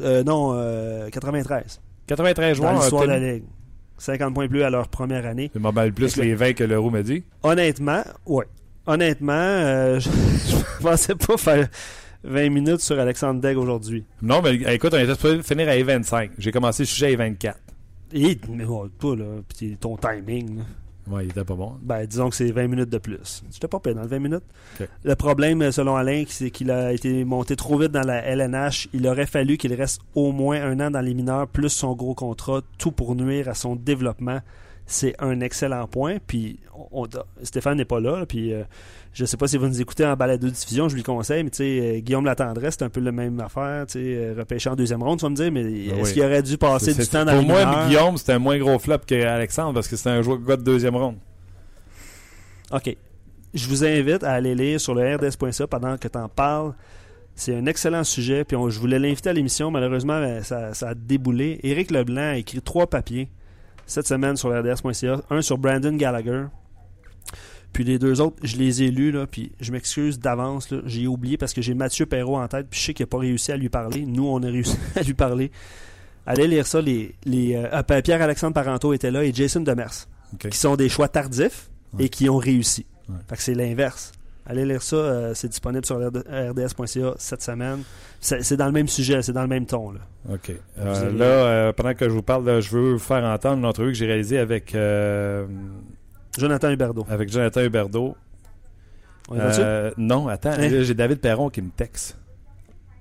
Euh, 0.00 0.24
non, 0.24 0.52
euh, 0.54 1.08
93. 1.10 1.80
93 2.06 2.48
dans 2.58 2.62
joueurs. 2.62 2.74
l'histoire 2.80 3.02
de 3.04 3.08
la 3.08 3.18
Ligue. 3.34 3.44
50 3.98 4.34
points 4.34 4.48
plus 4.48 4.62
à 4.64 4.70
leur 4.70 4.88
première 4.88 5.24
année. 5.26 5.50
Je 5.54 5.60
m'emballe 5.60 5.92
plus 5.92 6.16
les 6.16 6.34
20 6.34 6.54
que 6.54 6.64
le 6.64 6.78
roux 6.78 6.90
m'a 6.90 7.02
dit. 7.02 7.22
Honnêtement, 7.44 8.02
ouais. 8.26 8.46
Honnêtement, 8.86 9.32
euh, 9.32 10.00
je, 10.00 10.10
je 10.50 10.82
pensais 10.82 11.14
pas 11.14 11.36
faire 11.36 11.68
20 12.24 12.50
minutes 12.50 12.80
sur 12.80 12.98
Alexandre 12.98 13.40
Degg 13.40 13.56
aujourd'hui. 13.56 14.04
Non, 14.20 14.40
mais 14.42 14.54
écoute, 14.74 14.92
on 14.94 14.98
était 14.98 15.14
supposé 15.14 15.42
finir 15.42 15.68
à 15.68 15.82
25. 15.82 16.32
J'ai 16.38 16.52
commencé 16.52 16.82
le 16.84 16.86
sujet 16.86 17.14
à 17.14 17.16
24. 17.16 17.58
Et, 18.14 18.38
mais 18.48 18.64
ouais, 18.64 18.88
pas 18.98 19.16
là, 19.16 19.24
puis 19.56 19.76
ton 19.80 19.96
timing. 19.96 20.58
là. 20.58 20.62
Ouais, 21.10 21.24
il 21.24 21.30
était 21.30 21.42
pas 21.44 21.54
bon. 21.56 21.72
Ben, 21.82 22.06
disons 22.06 22.30
que 22.30 22.36
c'est 22.36 22.52
20 22.52 22.68
minutes 22.68 22.88
de 22.88 22.98
plus. 22.98 23.42
J'étais 23.50 23.66
pas 23.66 23.80
payé 23.80 23.94
dans 23.94 24.02
le 24.02 24.08
20 24.08 24.18
minutes. 24.20 24.44
Le 25.02 25.14
problème, 25.16 25.72
selon 25.72 25.96
Alain, 25.96 26.22
c'est 26.28 26.50
qu'il 26.52 26.70
a 26.70 26.92
été 26.92 27.24
monté 27.24 27.56
trop 27.56 27.76
vite 27.76 27.90
dans 27.90 28.06
la 28.06 28.18
LNH. 28.24 28.88
Il 28.92 29.08
aurait 29.08 29.26
fallu 29.26 29.56
qu'il 29.56 29.74
reste 29.74 30.00
au 30.14 30.30
moins 30.30 30.62
un 30.62 30.78
an 30.78 30.90
dans 30.92 31.00
les 31.00 31.14
mineurs, 31.14 31.48
plus 31.48 31.70
son 31.70 31.94
gros 31.94 32.14
contrat, 32.14 32.60
tout 32.78 32.92
pour 32.92 33.16
nuire 33.16 33.48
à 33.48 33.54
son 33.54 33.74
développement. 33.74 34.40
C'est 34.92 35.14
un 35.20 35.40
excellent 35.40 35.86
point. 35.86 36.18
Puis 36.26 36.58
on- 36.92 37.06
Stéphane 37.42 37.78
n'est 37.78 37.84
pas 37.86 37.98
là. 37.98 38.18
là, 38.20 38.26
Puis 38.26 38.52
euh, 38.52 38.62
je 39.14 39.24
sais 39.24 39.38
pas 39.38 39.48
si 39.48 39.56
vous 39.56 39.66
nous 39.66 39.80
écoutez 39.80 40.04
en 40.04 40.14
balade 40.16 40.40
de 40.40 40.50
diffusion, 40.50 40.88
je 40.90 40.94
lui 40.94 41.02
conseille. 41.02 41.42
Mais 41.44 41.50
tu 41.50 41.56
sais, 41.58 41.80
euh, 41.96 42.00
Guillaume 42.00 42.26
Latendresse, 42.26 42.76
c'est 42.78 42.84
un 42.84 42.90
peu 42.90 43.00
la 43.00 43.10
même 43.12 43.40
affaire. 43.40 43.86
Tu 43.86 43.92
sais, 43.92 43.98
euh, 44.04 44.34
repêché 44.36 44.68
en 44.68 44.76
deuxième 44.76 45.02
ronde, 45.02 45.18
tu 45.18 45.24
vas 45.24 45.30
me 45.30 45.34
dire. 45.36 45.50
Mais 45.50 45.62
est-ce 45.62 46.02
oui. 46.08 46.12
qu'il 46.12 46.22
aurait 46.22 46.42
dû 46.42 46.58
passer 46.58 46.92
du 46.92 47.06
temps 47.06 47.24
dans 47.24 47.34
Pour 47.38 47.42
moi? 47.46 47.86
Guillaume, 47.86 48.18
c'était 48.18 48.32
un 48.34 48.38
moins 48.38 48.58
gros 48.58 48.78
flop 48.78 48.98
qu'Alexandre 49.06 49.72
parce 49.74 49.88
que 49.88 49.96
c'était 49.96 50.10
un 50.10 50.20
joueur 50.22 50.38
de 50.40 50.56
deuxième 50.56 50.96
ronde. 50.96 51.16
OK. 52.72 52.96
Je 53.54 53.68
vous 53.68 53.84
invite 53.84 54.24
à 54.24 54.32
aller 54.32 54.54
lire 54.54 54.80
sur 54.80 54.94
le 54.94 55.14
RDS.ca 55.16 55.66
pendant 55.66 55.96
que 55.98 56.08
tu 56.08 56.18
en 56.18 56.28
parles. 56.28 56.72
C'est 57.34 57.54
un 57.54 57.66
excellent 57.66 58.04
sujet. 58.04 58.44
Puis 58.44 58.56
on- 58.56 58.68
je 58.70 58.78
voulais 58.78 58.98
l'inviter 58.98 59.30
à 59.30 59.32
l'émission. 59.32 59.70
Malheureusement, 59.70 60.20
ben, 60.20 60.42
ça, 60.42 60.74
ça 60.74 60.90
a 60.90 60.94
déboulé. 60.94 61.60
Éric 61.62 61.90
Leblanc 61.90 62.20
a 62.32 62.36
écrit 62.36 62.60
trois 62.62 62.86
papiers 62.86 63.28
cette 63.86 64.06
semaine 64.06 64.36
sur 64.36 64.50
RDS.ca. 64.50 65.20
Un 65.30 65.42
sur 65.42 65.58
Brandon 65.58 65.94
Gallagher. 65.96 66.44
Puis 67.72 67.84
les 67.84 67.98
deux 67.98 68.20
autres, 68.20 68.36
je 68.42 68.56
les 68.56 68.82
ai 68.82 68.90
lus. 68.90 69.12
Là, 69.12 69.26
puis 69.26 69.52
je 69.60 69.72
m'excuse 69.72 70.18
d'avance. 70.18 70.72
J'ai 70.84 71.06
oublié 71.06 71.36
parce 71.38 71.52
que 71.54 71.62
j'ai 71.62 71.74
Mathieu 71.74 72.06
Perrault 72.06 72.36
en 72.38 72.48
tête. 72.48 72.66
Puis 72.68 72.80
je 72.80 72.86
sais 72.86 72.94
qu'il 72.94 73.04
n'a 73.04 73.08
pas 73.08 73.18
réussi 73.18 73.50
à 73.52 73.56
lui 73.56 73.68
parler. 73.68 74.04
Nous, 74.04 74.26
on 74.26 74.42
a 74.42 74.46
réussi 74.46 74.76
à 74.96 75.02
lui 75.02 75.14
parler. 75.14 75.50
Allez 76.26 76.46
lire 76.46 76.66
ça. 76.66 76.80
Les, 76.80 77.14
les, 77.24 77.54
euh, 77.54 77.68
ah, 77.72 77.82
Pierre-Alexandre 77.82 78.54
Parenteau 78.54 78.92
était 78.92 79.10
là 79.10 79.24
et 79.24 79.32
Jason 79.32 79.60
Demers 79.60 80.06
qui 80.38 80.56
sont 80.56 80.76
des 80.76 80.88
choix 80.88 81.08
tardifs 81.08 81.68
Ouais. 81.94 82.04
et 82.04 82.08
qui 82.08 82.28
ont 82.30 82.38
réussi. 82.38 82.86
Ouais. 83.08 83.16
Fait 83.28 83.36
que 83.36 83.42
c'est 83.42 83.54
l'inverse. 83.54 84.12
Allez 84.44 84.64
lire 84.64 84.82
ça, 84.82 84.96
euh, 84.96 85.34
c'est 85.34 85.48
disponible 85.48 85.84
sur 85.86 85.98
RD- 86.00 86.24
rds.ca 86.50 87.14
cette 87.16 87.42
semaine. 87.42 87.82
C'est 88.20 88.56
dans 88.56 88.66
le 88.66 88.72
même 88.72 88.88
sujet, 88.88 89.22
c'est 89.22 89.32
dans 89.32 89.42
le 89.42 89.48
même 89.48 89.66
ton. 89.66 89.92
Là. 89.92 90.00
OK. 90.32 90.50
Euh, 90.78 91.12
là, 91.12 91.24
euh, 91.24 91.72
pendant 91.72 91.94
que 91.94 92.08
je 92.08 92.14
vous 92.14 92.22
parle, 92.22 92.44
là, 92.44 92.60
je 92.60 92.70
veux 92.70 92.92
vous 92.94 92.98
faire 92.98 93.22
entendre 93.24 93.58
une 93.58 93.64
entrevue 93.64 93.92
que 93.92 93.98
j'ai 93.98 94.06
réalisée 94.06 94.38
avec, 94.38 94.72
Jonathan 96.38 96.70
Huberdeau. 96.70 97.06
avec 97.08 97.30
Jonathan 97.30 97.60
Huberdeau. 97.62 98.16
On 99.28 99.36
est 99.36 99.92
non, 99.96 100.26
attends, 100.28 100.50
Hein? 100.50 100.82
j'ai 100.82 100.94
David 100.94 101.20
Perron 101.20 101.48
qui 101.48 101.62
me 101.62 101.70
texte. 101.70 102.18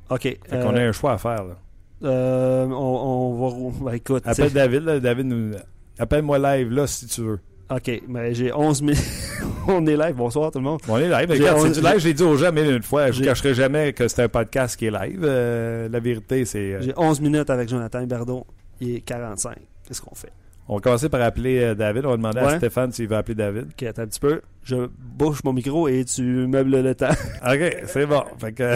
OK. 0.09 0.21
Fait 0.21 0.39
qu'on 0.49 0.75
a 0.75 0.81
un 0.81 0.91
choix 0.91 1.13
à 1.13 1.17
faire. 1.17 1.43
Là. 1.43 1.55
on, 2.03 2.69
on 2.71 3.69
va... 3.69 3.95
écoute, 3.95 4.23
Appelle 4.25 4.53
David, 4.53 4.83
là, 4.83 4.99
David 4.99 5.25
nous... 5.25 5.53
Appelle-moi 5.97 6.37
live, 6.39 6.71
là, 6.71 6.87
si 6.87 7.07
tu 7.07 7.21
veux. 7.21 7.39
OK, 7.71 8.01
mais 8.07 8.33
j'ai 8.33 8.51
11 8.53 8.81
minutes. 8.81 9.01
on 9.67 9.85
est 9.87 9.95
live, 9.95 10.15
bonsoir 10.15 10.51
tout 10.51 10.59
le 10.59 10.65
monde. 10.65 10.81
On 10.89 10.97
est 10.97 11.07
live. 11.07 11.27
J'ai- 11.33 11.39
Regarde, 11.43 11.59
on- 11.59 11.73
c'est 11.73 11.79
du 11.79 11.87
live, 11.87 11.99
je 11.99 12.07
l'ai 12.09 12.13
dit 12.13 12.23
aux 12.23 12.35
gens 12.35 12.51
mille 12.51 12.69
une 12.69 12.83
fois. 12.83 13.05
Je 13.07 13.19
ne 13.19 13.23
J'ai- 13.23 13.25
cacherai 13.29 13.53
jamais 13.53 13.93
que 13.93 14.07
c'est 14.09 14.23
un 14.23 14.27
podcast 14.29 14.75
qui 14.77 14.87
est 14.87 14.91
live. 14.91 15.21
Euh, 15.23 15.87
la 15.89 15.99
vérité, 16.01 16.43
c'est... 16.43 16.73
euh, 16.73 16.81
J'ai 16.81 16.93
11 16.97 17.21
minutes 17.21 17.49
avec 17.49 17.69
Jonathan 17.69 18.01
Huberdeau. 18.01 18.45
Il 18.81 18.95
est 18.97 18.99
45. 19.01 19.55
Qu'est-ce 19.87 20.01
qu'on 20.01 20.13
fait? 20.15 20.31
On 20.67 20.75
va 20.75 20.81
commencer 20.81 21.07
par 21.09 21.21
appeler 21.21 21.59
euh, 21.61 21.75
David. 21.75 22.05
On 22.05 22.09
va 22.11 22.17
demander 22.17 22.39
à. 22.39 22.57
Stéphane 22.57 22.91
s'il 22.91 23.07
veut 23.07 23.15
appeler 23.15 23.35
David. 23.35 23.67
OK, 23.71 23.83
attends 23.83 24.01
un 24.01 24.07
petit 24.07 24.19
peu. 24.19 24.41
Je 24.63 24.75
bouche 24.99 25.43
mon 25.45 25.53
micro 25.53 25.87
et 25.87 26.03
tu 26.03 26.21
meubles 26.47 26.81
le 26.81 26.93
temps. 26.95 27.09
OK, 27.45 27.77
c'est 27.87 28.05
bon. 28.05 28.23
Fait 28.37 28.51
que, 28.51 28.75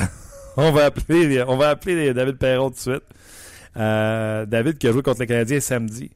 on 0.58 0.72
va 0.72 0.86
appeler, 0.86 1.44
on 1.48 1.58
va 1.58 1.70
appeler 1.70 2.14
David 2.14 2.38
Perron 2.38 2.70
tout 2.70 2.76
de 2.76 2.80
suite. 2.80 3.04
David 3.76 4.78
qui 4.78 4.88
a 4.88 4.92
joué 4.94 5.02
contre 5.02 5.20
les 5.20 5.28
Canadiens 5.28 5.60
samedi. 5.60 6.12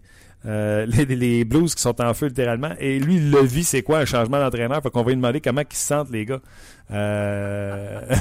Euh, 0.46 0.86
les, 1.08 1.44
Blues 1.44 1.74
qui 1.76 1.82
sont 1.82 2.00
en 2.02 2.14
feu 2.14 2.28
littéralement. 2.28 2.72
Et 2.80 3.00
lui, 3.00 3.16
il 3.16 3.32
le 3.32 3.42
vit, 3.42 3.64
c'est 3.64 3.82
quoi 3.84 4.00
un 4.00 4.06
changement 4.06 4.40
d'entraîneur? 4.40 4.82
Fait 4.82 4.90
qu'on 4.90 5.04
va 5.04 5.10
lui 5.10 5.18
demander 5.18 5.42
comment 5.42 5.62
ils 5.62 5.76
se 5.76 5.86
sentent, 5.88 6.12
les 6.12 6.26
gars. 6.26 6.42
Euh... 6.92 8.02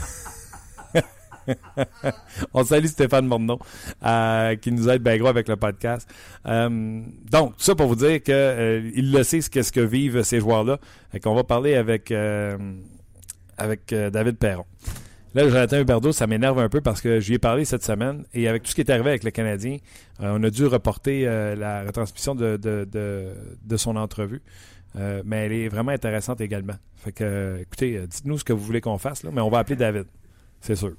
On 2.52 2.62
salue 2.62 2.86
Stéphane 2.86 3.26
Morneau, 3.26 3.58
euh, 4.04 4.54
qui 4.56 4.70
nous 4.70 4.86
aide 4.90 5.02
bien 5.02 5.16
gros 5.16 5.28
avec 5.28 5.48
le 5.48 5.56
podcast. 5.56 6.06
Donc, 6.44 7.56
tout 7.56 7.62
ça 7.62 7.74
pour 7.74 7.86
vous 7.86 7.96
dire 7.96 8.22
que 8.22 8.32
euh, 8.32 8.90
il 8.94 9.12
le 9.12 9.22
sait, 9.22 9.40
ce 9.40 9.48
qu'est-ce 9.48 9.72
que 9.72 9.80
vivent 9.80 10.22
ces 10.24 10.40
joueurs-là. 10.40 10.78
Fait 11.10 11.20
qu'on 11.20 11.34
va 11.34 11.44
parler 11.44 11.74
avec, 11.74 12.12
avec 13.56 13.94
David 13.94 14.36
Perron. 14.36 14.66
Là, 15.34 15.48
Jonathan 15.48 15.78
Huberdeau, 15.80 16.12
ça 16.12 16.26
m'énerve 16.26 16.58
un 16.58 16.68
peu 16.68 16.80
parce 16.80 17.00
que 17.00 17.20
j'y 17.20 17.34
ai 17.34 17.38
parlé 17.38 17.64
cette 17.64 17.84
semaine 17.84 18.24
et 18.34 18.48
avec 18.48 18.62
tout 18.62 18.70
ce 18.70 18.74
qui 18.74 18.80
est 18.80 18.90
arrivé 18.90 19.10
avec 19.10 19.24
le 19.24 19.30
Canadien, 19.30 19.76
euh, 20.22 20.36
on 20.38 20.42
a 20.42 20.50
dû 20.50 20.64
reporter 20.66 21.24
euh, 21.26 21.54
la 21.54 21.84
retransmission 21.84 22.34
de, 22.34 22.56
de, 22.56 22.86
de, 22.90 23.26
de 23.64 23.76
son 23.76 23.96
entrevue. 23.96 24.42
Euh, 24.96 25.22
mais 25.26 25.44
elle 25.46 25.52
est 25.52 25.68
vraiment 25.68 25.92
intéressante 25.92 26.40
également. 26.40 26.72
Fait 26.96 27.12
que, 27.12 27.58
écoutez, 27.60 28.00
dites-nous 28.08 28.38
ce 28.38 28.44
que 28.44 28.54
vous 28.54 28.64
voulez 28.64 28.80
qu'on 28.80 28.96
fasse, 28.96 29.22
là, 29.22 29.30
mais 29.32 29.42
on 29.42 29.50
va 29.50 29.58
appeler 29.58 29.76
David. 29.76 30.06
C'est 30.62 30.76
sûr. 30.76 30.92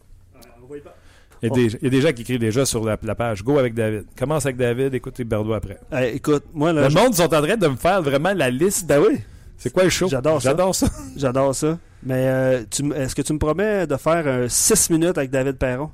Il 1.41 1.47
y, 1.47 1.51
a 1.51 1.55
des, 1.55 1.65
il 1.77 1.83
y 1.83 1.87
a 1.87 1.89
des 1.89 2.01
gens 2.01 2.11
qui 2.11 2.21
écrivent 2.21 2.39
déjà 2.39 2.65
sur 2.65 2.83
la, 2.85 2.97
la 3.01 3.15
page 3.15 3.43
Go 3.43 3.57
avec 3.57 3.73
David. 3.73 4.05
Commence 4.17 4.45
avec 4.45 4.57
David, 4.57 4.93
écoute 4.93 5.17
Huberdeau 5.19 5.53
après. 5.53 5.79
Hey, 5.91 6.17
écoute, 6.17 6.43
moi, 6.53 6.71
là, 6.73 6.83
Le 6.83 6.89
je- 6.89 6.95
monde 6.97 7.13
sont 7.15 7.23
en 7.33 7.41
train 7.41 7.55
de 7.57 7.67
me 7.67 7.77
faire 7.77 8.01
vraiment 8.01 8.33
la 8.33 8.49
liste. 8.49 8.85
Ben 8.87 8.99
oui. 9.01 9.19
C'est 9.57 9.71
quoi 9.73 9.85
le 9.85 9.89
show? 9.89 10.07
J'adore 10.09 10.41
ça. 10.41 10.49
J'adore 10.49 10.75
ça. 10.75 10.87
J'adore 11.17 11.55
ça. 11.55 11.79
Mais 12.03 12.27
euh, 12.27 12.63
est-ce 12.95 13.15
que 13.15 13.21
tu 13.21 13.33
me 13.33 13.39
promets 13.39 13.85
de 13.85 13.97
faire 13.97 14.49
6 14.49 14.89
minutes 14.89 15.17
avec 15.17 15.31
David 15.31 15.57
Perron? 15.57 15.91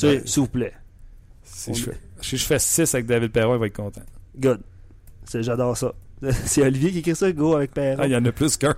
Ben. 0.00 0.24
s'il 0.24 0.42
vous 0.42 0.48
plaît. 0.48 0.74
Si 1.42 1.74
je, 1.74 1.84
fais, 1.84 1.96
si 2.20 2.36
je 2.36 2.44
fais 2.44 2.58
6 2.58 2.94
avec 2.94 3.06
David 3.06 3.32
Perron, 3.32 3.54
il 3.54 3.60
va 3.60 3.66
être 3.66 3.76
content. 3.76 4.02
Good. 4.38 4.60
J'adore 5.34 5.76
ça. 5.76 5.92
C'est 6.44 6.62
Olivier 6.62 6.92
qui 6.92 6.98
écrit 6.98 7.16
ça, 7.16 7.30
go 7.32 7.54
avec 7.54 7.72
Perron. 7.72 7.98
Ah, 8.00 8.06
il 8.06 8.12
y 8.12 8.16
en 8.16 8.24
a 8.24 8.32
plus 8.32 8.56
qu'un. 8.56 8.74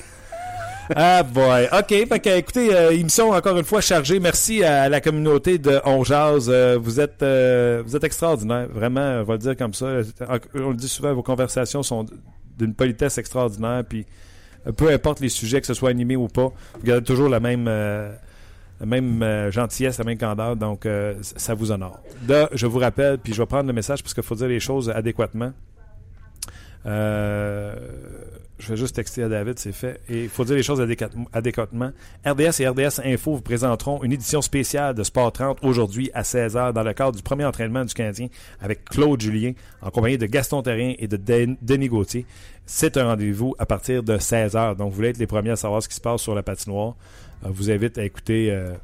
ah 0.94 1.22
boy. 1.22 1.68
OK. 1.72 1.88
Fait 1.88 2.20
que, 2.20 2.38
écoutez, 2.38 2.74
euh, 2.74 2.90
émission 2.90 3.30
encore 3.30 3.56
une 3.56 3.64
fois 3.64 3.80
chargée. 3.80 4.20
Merci 4.20 4.62
à 4.64 4.88
la 4.88 5.00
communauté 5.00 5.58
de 5.58 5.80
On 5.84 6.04
Jase. 6.04 6.48
Euh, 6.48 6.78
vous 6.80 7.00
êtes 7.00 7.22
euh, 7.22 7.82
vous 7.84 7.96
êtes 7.96 8.04
extraordinaire. 8.04 8.68
Vraiment, 8.68 9.20
on 9.20 9.24
va 9.24 9.34
le 9.34 9.38
dire 9.38 9.56
comme 9.56 9.74
ça. 9.74 10.00
On 10.54 10.70
le 10.70 10.76
dit 10.76 10.88
souvent, 10.88 11.14
vos 11.14 11.22
conversations 11.22 11.82
sont 11.82 12.06
d'une 12.58 12.74
politesse 12.74 13.18
extraordinaire. 13.18 13.84
Puis 13.88 14.00
euh, 14.00 14.04
peu 14.72 14.90
importe 14.90 15.20
les 15.20 15.28
sujets, 15.28 15.60
que 15.60 15.66
ce 15.66 15.74
soit 15.74 15.90
animé 15.90 16.16
ou 16.16 16.28
pas, 16.28 16.52
vous 16.74 16.84
gardez 16.84 17.04
toujours 17.04 17.28
la 17.28 17.40
même 17.40 17.66
euh, 17.68 18.10
même 18.84 19.22
euh, 19.22 19.50
gentillesse, 19.50 19.98
la 19.98 20.04
même 20.04 20.18
candeur. 20.18 20.56
Donc, 20.56 20.84
euh, 20.84 21.14
ça 21.22 21.54
vous 21.54 21.72
honore. 21.72 22.00
Là, 22.28 22.48
je 22.52 22.66
vous 22.66 22.78
rappelle, 22.78 23.18
puis 23.18 23.32
je 23.32 23.40
vais 23.40 23.46
prendre 23.46 23.66
le 23.66 23.72
message 23.72 24.02
parce 24.02 24.12
qu'il 24.12 24.22
faut 24.22 24.34
dire 24.34 24.48
les 24.48 24.60
choses 24.60 24.90
adéquatement. 24.90 25.52
Euh, 26.84 27.74
je 28.58 28.68
vais 28.68 28.76
juste 28.76 28.96
texter 28.96 29.22
à 29.22 29.28
David, 29.28 29.58
c'est 29.58 29.72
fait. 29.72 30.00
Et 30.08 30.24
il 30.24 30.28
faut 30.30 30.44
dire 30.44 30.56
les 30.56 30.62
choses 30.62 30.80
adéquat- 30.80 31.10
adéquatement. 31.32 31.90
RDS 32.24 32.60
et 32.60 32.68
RDS 32.68 33.00
Info 33.04 33.34
vous 33.34 33.42
présenteront 33.42 34.02
une 34.02 34.12
édition 34.12 34.40
spéciale 34.40 34.94
de 34.94 35.02
Sport 35.02 35.30
30 35.32 35.58
aujourd'hui 35.62 36.10
à 36.14 36.22
16h 36.22 36.72
dans 36.72 36.82
le 36.82 36.94
cadre 36.94 37.16
du 37.16 37.22
premier 37.22 37.44
entraînement 37.44 37.84
du 37.84 37.92
Canadien 37.92 38.28
avec 38.60 38.84
Claude 38.86 39.20
Julien 39.20 39.52
en 39.82 39.90
compagnie 39.90 40.16
de 40.18 40.26
Gaston 40.26 40.62
Terrien 40.62 40.94
et 40.98 41.06
de 41.06 41.16
Den- 41.18 41.56
Denis 41.60 41.88
Gauthier. 41.88 42.24
C'est 42.64 42.96
un 42.96 43.04
rendez-vous 43.08 43.54
à 43.58 43.66
partir 43.66 44.02
de 44.02 44.16
16h. 44.16 44.74
Donc, 44.76 44.90
vous 44.90 44.96
voulez 44.96 45.10
être 45.10 45.18
les 45.18 45.26
premiers 45.26 45.50
à 45.50 45.56
savoir 45.56 45.82
ce 45.82 45.88
qui 45.88 45.94
se 45.94 46.00
passe 46.00 46.22
sur 46.22 46.34
la 46.34 46.42
patinoire. 46.42 46.94
Euh, 47.44 47.48
je 47.48 47.52
vous 47.52 47.70
invite 47.70 47.98
à 47.98 48.04
écouter, 48.04 48.50
euh, 48.50 48.74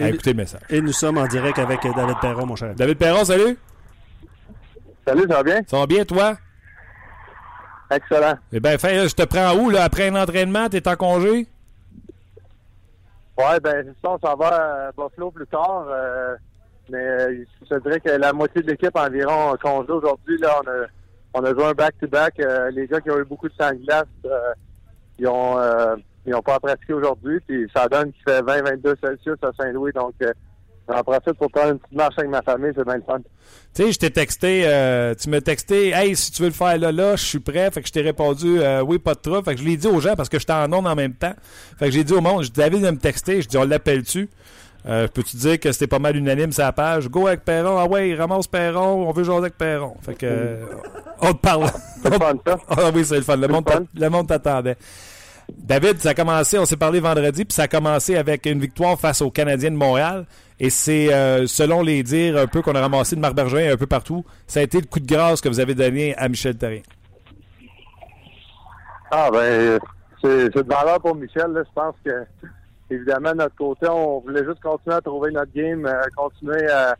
à 0.00 0.06
Et- 0.08 0.12
écouter 0.14 0.30
le 0.32 0.38
message. 0.38 0.62
Et 0.70 0.80
nous 0.80 0.92
sommes 0.92 1.18
en 1.18 1.26
direct 1.26 1.58
avec 1.58 1.84
euh, 1.84 1.90
David 1.94 2.16
Perron, 2.20 2.46
mon 2.46 2.56
cher. 2.56 2.68
ami. 2.68 2.76
David 2.76 2.96
Perron, 2.98 3.24
salut! 3.24 3.56
Salut, 5.06 5.22
ça 5.28 5.34
va 5.34 5.42
bien? 5.42 5.60
Ça 5.66 5.78
va 5.78 5.86
bien, 5.86 6.04
toi? 6.06 6.38
Excellent. 7.90 8.34
Eh 8.52 8.60
bien, 8.60 8.78
fait, 8.78 9.08
je 9.08 9.14
te 9.14 9.22
prends 9.24 9.54
où, 9.56 9.70
là, 9.70 9.84
après 9.84 10.08
un 10.08 10.16
entraînement? 10.20 10.68
T'es 10.68 10.86
en 10.88 10.96
congé? 10.96 11.46
Ouais, 13.36 13.60
ben, 13.62 13.94
ça, 14.02 14.10
on 14.10 14.18
s'en 14.18 14.36
va 14.36 14.86
à 14.88 14.92
Buffalo 14.92 15.30
plus 15.30 15.46
tard. 15.46 15.86
euh, 15.88 16.36
mais 16.90 16.98
euh, 16.98 17.44
je 17.70 17.76
dirais 17.78 18.00
que 18.00 18.10
la 18.10 18.32
moitié 18.32 18.62
de 18.62 18.70
l'équipe 18.70 18.94
environ 18.96 19.54
congé 19.62 19.90
aujourd'hui. 19.90 20.38
Là, 20.38 20.60
on 20.62 20.68
a, 20.68 20.86
on 21.34 21.44
a 21.44 21.50
joué 21.54 21.64
un 21.64 21.72
back-to-back. 21.72 22.38
Euh, 22.40 22.70
les 22.70 22.86
gars 22.86 23.00
qui 23.00 23.10
ont 23.10 23.18
eu 23.18 23.24
beaucoup 23.24 23.48
de 23.48 23.54
sang 23.58 23.70
glace, 23.86 24.04
euh, 24.26 24.52
ils 25.18 25.26
ont 25.26 25.58
ils 26.26 26.34
ont 26.34 26.42
pas 26.42 26.58
pratiqué 26.60 26.92
aujourd'hui. 26.94 27.40
Puis 27.46 27.68
ça 27.74 27.88
donne 27.88 28.12
qu'il 28.12 28.22
fait 28.22 28.40
20-22 28.42 28.94
Celsius 29.02 29.36
à 29.42 29.50
Saint-Louis. 29.58 29.92
Donc, 29.92 30.14
euh, 30.22 30.32
j'en 30.88 31.02
profite 31.02 31.32
pour 31.32 31.50
prendre 31.50 31.72
une 31.72 31.78
petite 31.78 31.96
marche 31.96 32.14
avec 32.18 32.30
ma 32.30 32.42
famille. 32.42 32.72
C'est 32.74 32.84
bien 32.84 32.96
le 32.96 33.02
fun. 33.02 33.18
Tu 33.74 33.82
sais, 33.82 33.92
je 33.92 33.98
t'ai 33.98 34.10
texté, 34.10 34.62
euh, 34.66 35.14
tu 35.14 35.28
m'as 35.28 35.40
texté, 35.40 35.90
hey, 35.90 36.14
si 36.14 36.30
tu 36.30 36.42
veux 36.42 36.48
le 36.48 36.54
faire 36.54 36.78
là, 36.78 36.92
là, 36.92 37.16
je 37.16 37.24
suis 37.24 37.40
prêt. 37.40 37.70
Fait 37.70 37.80
que 37.80 37.88
je 37.88 37.92
t'ai 37.92 38.02
répondu, 38.02 38.60
euh, 38.60 38.82
oui, 38.82 38.98
pas 38.98 39.14
de 39.14 39.20
trouble. 39.20 39.44
Fait 39.44 39.54
que 39.54 39.60
je 39.60 39.66
l'ai 39.66 39.76
dit 39.76 39.86
aux 39.86 40.00
gens 40.00 40.14
parce 40.14 40.28
que 40.28 40.38
j'étais 40.38 40.52
en 40.52 40.72
onde 40.72 40.86
en 40.86 40.94
même 40.94 41.14
temps. 41.14 41.34
Fait 41.78 41.86
que 41.86 41.90
j'ai 41.90 42.04
dit 42.04 42.12
au 42.12 42.20
monde, 42.20 42.44
je 42.44 42.48
dis, 42.48 42.60
David 42.60 42.80
vient 42.80 42.92
me 42.92 42.98
texter, 42.98 43.42
je 43.42 43.48
dis, 43.48 43.56
on 43.56 43.64
l'appelle-tu? 43.64 44.28
Euh, 44.86 45.08
Peux-tu 45.08 45.36
dire 45.38 45.58
que 45.58 45.72
c'était 45.72 45.86
pas 45.86 45.98
mal 45.98 46.14
unanime 46.14 46.52
sa 46.52 46.70
page? 46.72 47.08
Go 47.08 47.26
avec 47.26 47.44
Perron, 47.44 47.78
ah 47.78 47.86
ouais, 47.86 48.14
ramasse 48.14 48.46
Perron, 48.46 49.08
on 49.08 49.12
veut 49.12 49.24
jouer 49.24 49.36
avec 49.36 49.56
Perron. 49.56 49.94
Fait 50.02 50.14
que, 50.14 50.26
euh, 50.26 50.64
on 51.22 51.32
te 51.32 51.38
parle. 51.38 51.70
C'est 52.02 52.10
le 52.10 52.18
fun, 52.18 52.34
ça. 52.46 52.58
Ah 52.68 52.90
oui, 52.94 53.04
c'est 53.04 53.16
le 53.16 53.22
fun. 53.22 53.36
Le 53.36 53.48
monde, 53.48 53.68
fun. 53.68 53.84
le 53.94 54.08
monde 54.10 54.28
t'attendait. 54.28 54.76
David, 55.56 56.00
ça 56.00 56.10
a 56.10 56.14
commencé, 56.14 56.58
on 56.58 56.64
s'est 56.66 56.76
parlé 56.76 57.00
vendredi, 57.00 57.44
puis 57.44 57.54
ça 57.54 57.62
a 57.62 57.68
commencé 57.68 58.16
avec 58.16 58.46
une 58.46 58.60
victoire 58.60 58.98
face 58.98 59.20
aux 59.22 59.30
Canadiens 59.30 59.70
de 59.70 59.76
Montréal. 59.76 60.26
Et 60.60 60.70
c'est, 60.70 61.12
euh, 61.12 61.46
selon 61.46 61.82
les 61.82 62.02
dires 62.02 62.36
un 62.36 62.46
peu 62.46 62.62
qu'on 62.62 62.74
a 62.74 62.80
ramassé 62.80 63.16
de 63.16 63.20
Marc 63.20 63.34
Bergevin 63.34 63.72
un 63.72 63.76
peu 63.76 63.86
partout, 63.86 64.24
ça 64.46 64.60
a 64.60 64.62
été 64.62 64.80
le 64.80 64.86
coup 64.86 65.00
de 65.00 65.06
grâce 65.06 65.40
que 65.40 65.48
vous 65.48 65.58
avez 65.58 65.74
donné 65.74 66.16
à 66.16 66.28
Michel 66.28 66.56
Therrien. 66.56 66.82
Ah 69.10 69.30
ben 69.32 69.78
c'est 70.22 70.54
de 70.54 70.62
valeur 70.62 71.00
pour 71.00 71.14
Michel. 71.16 71.50
Je 71.54 71.72
pense 71.74 71.94
que 72.04 72.24
évidemment 72.88 73.32
de 73.32 73.38
notre 73.38 73.56
côté, 73.56 73.88
on 73.88 74.20
voulait 74.20 74.44
juste 74.44 74.60
continuer 74.62 74.96
à 74.96 75.00
trouver 75.00 75.32
notre 75.32 75.52
game, 75.52 75.86
euh, 75.86 76.02
continuer 76.16 76.66
à, 76.70 76.96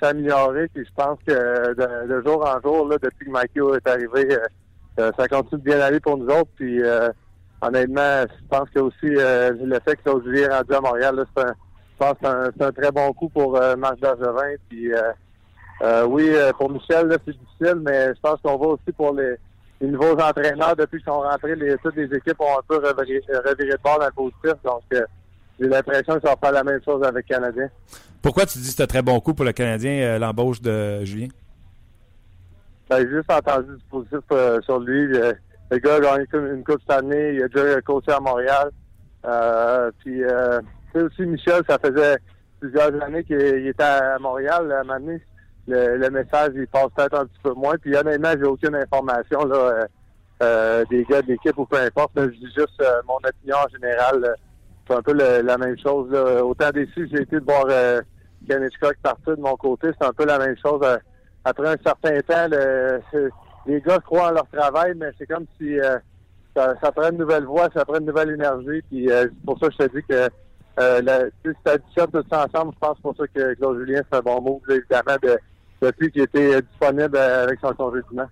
s'améliorer. 0.00 0.68
Puis 0.68 0.84
je 0.84 0.94
pense 0.94 1.18
que 1.26 1.74
de, 1.74 2.22
jour 2.24 2.46
en 2.46 2.60
jour, 2.60 2.88
là, 2.88 2.96
depuis 3.02 3.26
que 3.26 3.30
Mikey 3.30 3.60
est 3.78 3.88
arrivé, 3.88 4.38
euh, 5.00 5.10
ça 5.18 5.26
continue 5.26 5.60
de 5.60 5.64
bien 5.64 5.80
aller 5.80 5.98
pour 5.98 6.18
nous 6.18 6.26
autres. 6.26 6.50
Puis 6.56 6.80
honnêtement, 7.62 8.24
je 8.28 8.48
pense 8.48 8.68
que 8.70 8.80
aussi 8.80 9.06
le 9.06 9.80
fait 9.84 9.96
que 9.96 10.02
Claude 10.02 10.26
est 10.28 10.46
rendu 10.46 10.74
à 10.74 10.80
Montréal, 10.80 11.24
c'est 11.34 11.42
un, 11.42 11.54
pense 12.02 12.18
que 12.18 12.52
c'est 12.56 12.64
un, 12.64 12.72
très 12.72 12.90
bon 12.90 13.12
coup 13.12 13.28
pour 13.28 13.56
euh, 13.56 13.76
Marc 13.76 14.00
Bergevin. 14.00 14.56
Puis 14.68 14.92
euh, 14.92 15.00
euh, 15.82 16.04
oui, 16.04 16.28
euh, 16.28 16.52
pour 16.52 16.70
Michel, 16.70 17.16
c'est 17.24 17.36
difficile, 17.36 17.82
mais 17.82 18.08
je 18.14 18.20
pense 18.20 18.40
qu'on 18.42 18.58
va 18.58 18.66
aussi 18.66 18.92
pour 18.96 19.14
les, 19.14 19.34
les 19.80 19.88
nouveaux 19.88 20.16
entraîneurs. 20.18 20.76
Depuis 20.76 20.98
qu'ils 20.98 21.12
sont 21.12 21.20
rentrés, 21.20 21.54
les, 21.54 21.76
toutes 21.78 21.96
les 21.96 22.14
équipes 22.16 22.40
ont 22.40 22.58
un 22.58 22.62
peu 22.66 22.76
reviré, 22.76 23.22
reviré 23.44 23.70
de 23.70 23.82
bord 23.82 23.98
dans 23.98 24.06
le 24.06 24.12
positif. 24.12 24.54
Donc, 24.64 24.82
j'ai 24.90 25.68
l'impression 25.68 26.14
que 26.14 26.20
ça 26.22 26.30
va 26.30 26.36
faire 26.36 26.52
la 26.52 26.64
même 26.64 26.80
chose 26.84 27.02
avec 27.04 27.28
le 27.28 27.34
Canadien. 27.34 27.68
Pourquoi 28.20 28.46
tu 28.46 28.58
dis 28.58 28.68
que 28.68 28.74
c'est 28.74 28.82
un 28.82 28.86
très 28.86 29.02
bon 29.02 29.18
coup 29.20 29.34
pour 29.34 29.44
le 29.44 29.52
Canadien, 29.52 30.18
l'embauche 30.18 30.60
de 30.60 31.04
Julien? 31.04 31.28
Ben, 32.88 32.98
J'ai 32.98 33.08
juste 33.08 33.30
entendu 33.30 33.76
du 33.76 33.84
positif 33.90 34.20
sur 34.64 34.78
lui. 34.80 35.08
Le 35.08 35.78
gars 35.78 35.96
a 35.96 36.00
gagné 36.00 36.26
une, 36.32 36.56
une 36.56 36.64
coupe 36.64 36.80
cette 36.86 36.98
année. 36.98 37.34
Il 37.34 37.42
a 37.42 37.48
déjà 37.48 37.80
coaché 37.80 38.12
à 38.12 38.20
Montréal. 38.20 38.70
Puis, 39.98 40.22
sais 40.92 41.02
aussi, 41.02 41.22
Michel, 41.22 41.62
ça 41.68 41.78
faisait 41.78 42.16
plusieurs 42.60 43.02
années 43.02 43.24
qu'il 43.24 43.40
il 43.40 43.68
était 43.68 43.82
à 43.82 44.18
Montréal. 44.18 44.70
À 44.72 44.80
un 44.80 44.84
moment 44.84 45.00
donné, 45.00 45.20
le, 45.68 46.10
message, 46.10 46.52
il 46.54 46.66
passe 46.66 46.88
peut-être 46.96 47.14
un 47.14 47.26
petit 47.26 47.40
peu 47.42 47.52
moins. 47.54 47.76
Puis, 47.78 47.96
honnêtement, 47.96 48.32
j'ai 48.32 48.44
aucune 48.44 48.74
information 48.74 49.44
là, 49.44 49.56
euh, 49.56 49.84
euh, 50.42 50.84
des 50.90 51.04
gars 51.04 51.22
de 51.22 51.28
l'équipe 51.28 51.56
ou 51.56 51.66
peu 51.66 51.76
importe. 51.76 52.12
je 52.16 52.26
dis 52.30 52.52
juste 52.56 52.80
euh, 52.80 53.00
mon 53.06 53.16
opinion 53.16 53.56
en 53.64 53.68
général. 53.68 54.34
c'est 54.88 54.94
un 54.94 55.02
peu 55.02 55.12
la 55.12 55.58
même 55.58 55.78
chose. 55.78 56.12
Autant 56.12 56.70
déçu, 56.70 57.08
j'ai 57.12 57.22
été 57.22 57.38
de 57.38 57.44
voir 57.44 57.64
euh, 57.70 58.00
Ken 58.48 58.64
Hitchcock 58.64 58.96
de 59.26 59.40
mon 59.40 59.54
côté. 59.56 59.90
C'est 60.00 60.06
un 60.06 60.12
peu 60.12 60.24
la 60.24 60.38
même 60.38 60.56
chose. 60.56 60.80
après 61.44 61.68
un 61.68 61.76
certain 61.84 62.20
temps, 62.22 62.48
les 63.66 63.80
gars 63.82 63.98
croient 64.00 64.30
en 64.30 64.32
leur 64.32 64.48
travail, 64.48 64.94
mais 64.96 65.10
c'est 65.16 65.26
comme 65.26 65.46
si 65.60 65.76
ça, 66.56 66.74
ça 66.82 66.90
prend 66.90 67.10
une 67.10 67.18
nouvelle 67.18 67.44
voix, 67.44 67.68
ça 67.72 67.84
prend 67.84 67.98
une 67.98 68.06
nouvelle 68.06 68.30
énergie. 68.30 68.82
Puis 68.90 69.06
c'est 69.08 69.44
pour 69.46 69.58
ça 69.60 69.68
que 69.68 69.74
je 69.78 69.86
te 69.86 69.96
dis 69.96 70.02
que 70.08 70.28
euh, 70.78 71.02
la, 71.02 71.24
si 71.26 71.52
t'additionnes 71.64 72.10
tout 72.12 72.24
ça 72.30 72.46
ensemble, 72.46 72.72
je 72.74 72.78
pense 72.78 72.98
pour 73.00 73.14
ça 73.16 73.24
que 73.34 73.54
Claude 73.54 73.78
Julien 73.80 74.02
c'est 74.10 74.18
un 74.18 74.22
bon 74.22 74.60
là, 74.66 74.74
évidemment, 74.74 75.18
de, 75.22 75.38
depuis 75.82 76.10
qu'il 76.10 76.22
était 76.22 76.54
euh, 76.54 76.60
disponible 76.62 77.16
euh, 77.16 77.44
avec 77.44 77.58
son 77.60 77.74
congédiement. 77.74 78.26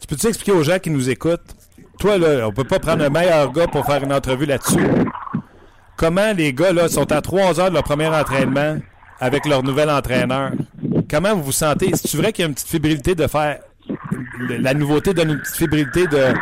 Tu 0.00 0.06
peux-tu 0.06 0.26
expliquer 0.28 0.52
aux 0.52 0.62
gens 0.62 0.78
qui 0.78 0.90
nous 0.90 1.10
écoutent, 1.10 1.54
toi, 1.98 2.18
là, 2.18 2.46
on 2.46 2.52
peut 2.52 2.64
pas 2.64 2.78
prendre 2.78 3.02
le 3.02 3.10
meilleur 3.10 3.52
gars 3.52 3.66
pour 3.66 3.86
faire 3.86 4.02
une 4.02 4.12
entrevue 4.12 4.46
là-dessus. 4.46 4.86
Comment 5.96 6.32
les 6.36 6.52
gars, 6.52 6.72
là, 6.72 6.88
sont 6.88 7.10
à 7.12 7.20
3 7.20 7.60
heures 7.60 7.68
de 7.70 7.74
leur 7.74 7.84
premier 7.84 8.08
entraînement 8.08 8.78
avec 9.20 9.46
leur 9.46 9.62
nouvel 9.62 9.90
entraîneur? 9.90 10.52
Comment 11.10 11.34
vous 11.34 11.44
vous 11.44 11.52
sentez? 11.52 11.90
C'est 11.94 12.16
vrai 12.16 12.32
qu'il 12.32 12.42
y 12.42 12.46
a 12.46 12.48
une 12.48 12.54
petite 12.54 12.68
fébrilité 12.68 13.14
de 13.14 13.26
faire. 13.26 13.60
La 14.48 14.74
nouveauté 14.74 15.14
donne 15.14 15.30
une 15.30 15.40
petite 15.40 15.56
fébrilité 15.56 16.06
de. 16.06 16.34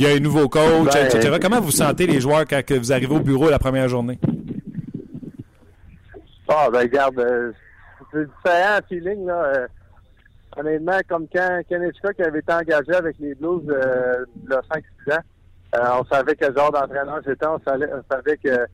Il 0.00 0.04
y 0.04 0.06
a 0.06 0.14
un 0.14 0.20
nouveau 0.20 0.48
coach, 0.48 0.94
Ben, 0.94 1.06
etc. 1.06 1.38
Comment 1.42 1.60
vous 1.60 1.72
sentez 1.72 2.06
les 2.06 2.20
joueurs 2.20 2.44
quand 2.48 2.62
vous 2.70 2.92
arrivez 2.92 3.12
au 3.16 3.18
bureau 3.18 3.50
la 3.50 3.58
première 3.58 3.88
journée? 3.88 4.16
Ah, 6.48 6.68
ben, 6.72 6.82
regarde, 6.82 7.18
euh, 7.18 7.50
c'est 8.12 8.24
différent 8.24 8.78
feeling, 8.88 9.26
là. 9.26 9.42
euh, 9.42 9.66
honnêtement, 10.56 11.00
comme 11.08 11.26
quand 11.34 11.62
Ken 11.68 11.82
Hitchcock 11.82 12.20
avait 12.20 12.38
été 12.38 12.52
engagé 12.52 12.94
avec 12.94 13.16
les 13.18 13.34
Blues 13.34 13.64
euh, 13.68 14.24
a 14.52 14.76
5-6 15.08 15.14
ans, 15.16 15.22
euh, 15.74 16.00
on 16.00 16.04
savait 16.14 16.36
quel 16.36 16.56
genre 16.56 16.70
d'entraîneur 16.70 17.18
j'étais, 17.26 17.46
on 17.46 17.58
savait, 17.66 17.90
on 17.92 18.14
savait 18.14 18.36
que 18.36 18.66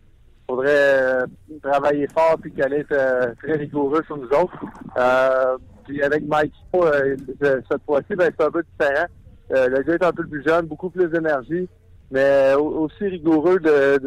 faudrait 0.47 0.69
euh, 0.69 1.27
travailler 1.63 2.07
fort 2.09 2.37
puis 2.39 2.53
qu'il 2.53 2.63
allait 2.65 2.81
être 2.81 2.93
euh, 2.93 3.33
très 3.43 3.55
rigoureux 3.55 4.03
sur 4.05 4.19
nous 4.19 4.29
autres. 4.29 4.63
Euh, 4.99 5.57
puis 5.87 6.03
avec 6.03 6.23
Mike, 6.27 6.53
euh, 6.75 7.17
cette 7.41 7.83
fois-ci, 7.87 8.15
ben, 8.15 8.31
c'est 8.39 8.45
un 8.45 8.51
peu 8.51 8.63
différent. 8.79 9.07
Euh, 9.53 9.69
le 9.69 9.83
gars 9.83 9.95
est 9.95 10.05
un 10.05 10.13
peu 10.13 10.27
plus 10.27 10.43
jeune, 10.45 10.67
beaucoup 10.67 10.91
plus 10.91 11.09
d'énergie, 11.09 11.69
mais 12.11 12.55
au- 12.55 12.85
aussi 12.85 13.05
rigoureux. 13.05 13.59
De, 13.61 14.01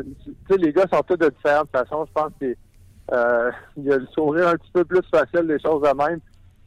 les 0.57 0.73
gars 0.73 0.85
sont 0.91 1.01
tous 1.03 1.17
de 1.17 1.29
différentes 1.29 1.69
façons. 1.71 2.05
Je 2.05 2.11
pense 2.13 2.31
que 2.39 2.55
euh, 3.13 3.51
y 3.77 3.91
a 3.91 3.97
le 3.97 4.07
sourire 4.13 4.49
un 4.49 4.55
petit 4.55 4.71
peu 4.73 4.83
plus 4.85 5.01
facile 5.11 5.47
des 5.47 5.59
choses 5.59 5.81
de 5.81 5.95
même. 5.95 6.19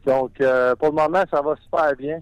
Donc, 0.06 0.40
euh, 0.40 0.74
pour 0.76 0.88
le 0.88 0.94
moment, 0.94 1.24
ça 1.30 1.42
va 1.42 1.54
super 1.62 1.94
bien. 1.96 2.20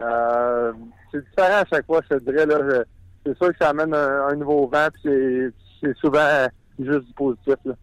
Euh, 0.00 0.72
c'est 1.12 1.24
différent 1.28 1.62
à 1.62 1.64
chaque 1.66 1.86
fois, 1.86 2.00
je 2.10 2.16
te 2.16 2.24
dirais. 2.24 2.46
Là, 2.46 2.84
c'est 3.26 3.36
sûr 3.36 3.48
que 3.48 3.56
ça 3.60 3.70
amène 3.70 3.92
un, 3.94 4.34
nouveau 4.36 4.66
vent, 4.68 4.88
c'est, 5.02 5.52
souvent 6.00 6.46
juste 6.78 7.06
du 7.06 7.12
positif. 7.12 7.56
Là. 7.64 7.74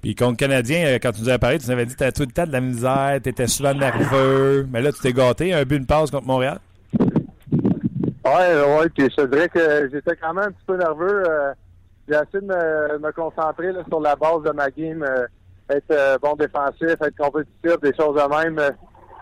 Puis 0.00 0.14
contre 0.14 0.36
Canadien, 0.36 0.94
quand 1.00 1.12
tu 1.12 1.22
nous 1.22 1.28
avais 1.28 1.38
parlé, 1.38 1.58
tu 1.58 1.66
nous 1.66 1.72
avais 1.72 1.86
dit 1.86 1.94
que 1.94 2.04
tu 2.04 2.12
tout 2.12 2.22
le 2.22 2.32
temps 2.32 2.46
de 2.46 2.52
la 2.52 2.60
misère, 2.60 3.20
tu 3.22 3.28
étais 3.28 3.46
souvent 3.46 3.74
nerveux. 3.74 4.66
Mais 4.72 4.80
là, 4.80 4.92
tu 4.92 5.00
t'es 5.00 5.12
gâté. 5.12 5.52
Un 5.52 5.64
but, 5.64 5.76
une 5.76 5.86
passe 5.86 6.10
contre 6.10 6.26
Montréal. 6.26 6.58
Ouais, 8.28 8.62
ouais, 8.62 8.88
puis 8.90 9.08
je 9.08 9.16
te 9.16 9.26
dirais 9.26 9.48
que 9.48 9.88
j'étais 9.90 10.14
quand 10.16 10.34
même 10.34 10.48
un 10.48 10.50
petit 10.50 10.64
peu 10.66 10.76
nerveux. 10.76 11.22
euh, 11.26 11.54
j'ai 12.06 12.14
essayé 12.14 12.40
de 12.42 12.98
me, 12.98 13.12
concentrer 13.12 13.72
sur 13.88 14.00
la 14.00 14.16
base 14.16 14.42
de 14.42 14.50
ma 14.50 14.70
game, 14.70 15.02
euh, 15.02 15.26
être 15.70 15.90
euh, 15.90 16.18
bon 16.20 16.34
défensif, 16.34 17.00
être 17.00 17.16
compétitif, 17.16 17.80
des 17.80 17.94
choses 17.94 18.16
de 18.16 18.28
même. 18.28 18.60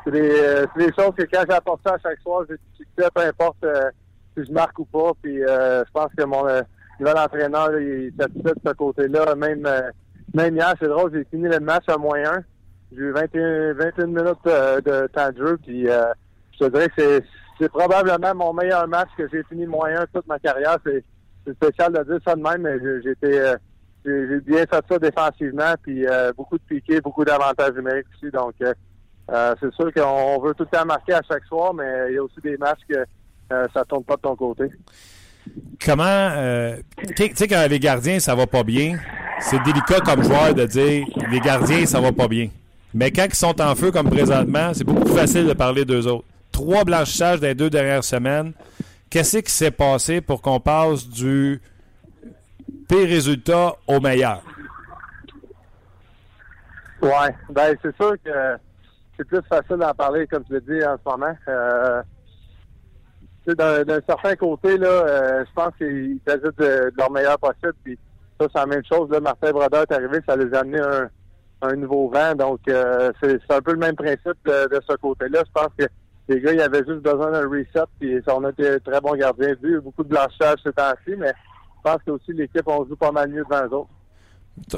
c'est 0.05 0.11
des, 0.11 0.67
des 0.77 0.93
choses 0.93 1.15
que 1.17 1.23
quand 1.25 1.45
j'apporte 1.49 1.83
ça 1.87 1.95
à 1.95 1.99
chaque 1.99 2.19
soir, 2.21 2.45
j'ai 2.49 2.57
du 2.57 2.85
succès, 2.85 3.09
peu 3.15 3.23
importe 3.23 3.65
si 4.37 4.45
je 4.45 4.53
marque 4.53 4.79
ou 4.81 4.87
pas. 4.87 5.13
Puis 5.23 5.39
je 5.39 5.91
pense 5.93 6.11
que 6.17 6.25
mon 6.25 6.45
nouvel 6.99 7.19
entraîneur, 7.19 7.79
il 7.79 8.07
est 8.07 8.21
satisfait 8.21 8.55
de 8.55 8.61
ce 8.69 8.73
côté-là. 8.73 9.35
Même, 9.37 9.69
même 10.35 10.57
hier, 10.57 10.75
c'est 10.81 10.89
drôle, 10.89 11.13
j'ai 11.13 11.25
fini 11.25 11.49
le 11.49 11.61
match 11.61 11.85
à 11.89 11.97
moins 11.97 12.25
1. 12.25 12.45
J'ai 12.93 13.03
eu 13.03 13.13
21, 13.13 13.75
21 13.75 14.07
minutes 14.07 14.45
de 14.45 15.07
temps 15.09 15.31
de 15.31 15.37
jeu, 15.37 15.59
puis 15.65 15.87
je 15.87 16.59
te 16.59 16.71
dirais 16.71 16.89
que 16.89 16.95
c'est, 16.99 17.25
c'est 17.59 17.69
probablement 17.69 18.35
mon 18.35 18.53
meilleur 18.53 18.87
match 18.89 19.09
que 19.17 19.29
j'ai 19.33 19.43
fini 19.45 19.65
1 19.65 20.07
toute 20.13 20.27
ma 20.27 20.39
carrière. 20.39 20.79
C'est, 20.85 21.05
spécial 21.55 21.93
de 21.93 22.03
dire 22.03 22.19
ça 22.27 22.35
de 22.35 22.43
même, 22.43 22.63
mais 22.63 22.77
été, 23.09 23.39
euh, 23.39 23.57
j'ai, 24.05 24.41
bien 24.41 24.65
fait 24.67 24.85
ça 24.89 24.99
défensivement, 24.99 25.75
puis 25.81 26.05
euh, 26.05 26.33
beaucoup 26.37 26.59
de 26.59 26.63
piquets, 26.65 27.01
beaucoup 27.01 27.25
d'avantages 27.25 27.73
numériques 27.75 28.09
aussi. 28.17 28.33
Donc, 28.33 28.55
euh, 28.61 29.55
c'est 29.61 29.73
sûr 29.75 29.93
qu'on 29.95 30.41
veut 30.41 30.55
tout 30.55 30.65
le 30.65 30.77
temps 30.77 30.85
marquer 30.85 31.15
à 31.15 31.23
chaque 31.23 31.45
soir, 31.45 31.73
mais 31.73 32.09
il 32.09 32.15
y 32.17 32.19
a 32.19 32.25
aussi 32.25 32.41
des 32.43 32.57
matchs 32.57 32.81
que 32.89 32.97
ça 33.73 33.85
tourne 33.85 34.03
pas 34.03 34.17
de 34.17 34.23
ton 34.23 34.35
côté. 34.35 34.65
Comment. 35.85 36.31
tu 37.17 37.31
sais, 37.37 37.47
quand 37.47 37.65
les 37.71 37.79
gardiens, 37.79 38.19
ça 38.19 38.35
va 38.35 38.49
pas 38.49 38.65
bien, 38.65 38.99
c'est 39.39 39.63
délicat 39.63 40.01
comme 40.01 40.25
joueur 40.25 40.53
de 40.53 40.67
dire 40.67 41.07
les 41.31 41.39
gardiens, 41.39 41.87
ça 41.87 42.01
va 42.01 42.11
pas 42.11 42.27
bien. 42.27 42.49
Mais 42.93 43.13
quand 43.13 43.27
ils 43.29 43.37
sont 43.37 43.61
en 43.61 43.77
feu 43.77 43.93
comme 43.93 44.11
présentement, 44.11 44.73
c'est 44.75 44.83
beaucoup 44.83 45.05
plus 45.05 45.15
facile 45.15 45.47
de 45.47 45.53
parler 45.53 45.85
d'eux 45.85 46.09
autres. 46.09 46.27
Trois 46.57 46.85
blanchissages 46.85 47.43
les 47.43 47.55
deux 47.55 47.69
dernières 47.69 48.03
semaines. 48.03 48.55
Qu'est-ce 49.11 49.37
qui 49.41 49.53
s'est 49.53 49.71
passé 49.71 50.23
pour 50.23 50.41
qu'on 50.41 50.59
passe 50.59 51.07
du 51.07 51.61
pire 52.89 53.07
résultat 53.07 53.75
au 53.87 54.01
meilleur? 54.01 54.43
Ouais, 57.03 57.37
ben 57.51 57.77
c'est 57.83 57.95
sûr 57.97 58.15
que 58.25 58.57
c'est 59.19 59.25
plus 59.25 59.43
facile 59.51 59.77
d'en 59.77 59.93
parler, 59.93 60.27
comme 60.27 60.45
tu 60.45 60.55
l'as 60.55 60.61
dit 60.61 60.83
en 60.83 60.97
ce 60.97 61.11
moment. 61.11 61.37
Euh, 61.47 62.03
d'un, 63.49 64.01
certain 64.09 64.35
côté, 64.37 64.79
là, 64.79 64.89
euh, 64.89 65.45
je 65.47 65.53
pense 65.53 65.77
qu'ils 65.77 66.19
faisaient 66.27 66.41
de, 66.57 66.91
leur 66.97 67.11
meilleur 67.11 67.39
possible. 67.39 67.75
Puis 67.85 67.99
ça, 68.41 68.47
c'est 68.51 68.61
la 68.61 68.67
même 68.67 68.85
chose. 68.91 69.11
Martin 69.21 69.51
Brodeur 69.51 69.83
est 69.83 69.93
arrivé, 69.93 70.21
ça 70.27 70.35
les 70.35 70.55
a 70.55 70.61
amené 70.61 70.81
un, 70.81 71.11
un 71.69 71.77
nouveau 71.77 72.09
vent. 72.09 72.35
Donc, 72.35 72.61
euh, 72.71 73.13
c'est, 73.23 73.39
c'est 73.47 73.55
un 73.55 73.61
peu 73.61 73.73
le 73.73 73.79
même 73.79 73.95
principe 73.95 74.39
de, 74.47 74.75
de 74.75 74.81
ce 74.89 74.97
côté-là. 74.97 75.43
Je 75.47 75.53
pense 75.53 75.71
que 75.79 75.85
les 76.29 76.41
gars, 76.41 76.53
ils 76.53 76.61
avaient 76.61 76.85
juste 76.87 77.03
besoin 77.03 77.31
d'un 77.31 77.49
reset. 77.49 77.85
Puis 78.01 78.21
on 78.29 78.45
a 78.45 78.51
été 78.51 78.81
très 78.81 79.01
bons 79.01 79.15
gardiens 79.15 79.51
de 79.51 79.55
but. 79.55 79.79
Beaucoup 79.81 80.03
de 80.05 80.09
blanchage 80.09 80.59
ces 80.65 80.73
temps-ci, 80.73 81.15
mais 81.17 81.33
je 81.77 81.83
pense 81.83 81.99
que 82.05 82.11
aussi 82.13 82.33
l'équipe, 82.33 82.67
on 82.67 82.85
joue 82.87 82.97
pas 82.97 83.13
mal 83.13 83.31
mieux 83.31 83.45
devant 83.49 83.65
eux 83.65 83.75
autres. 83.75 83.91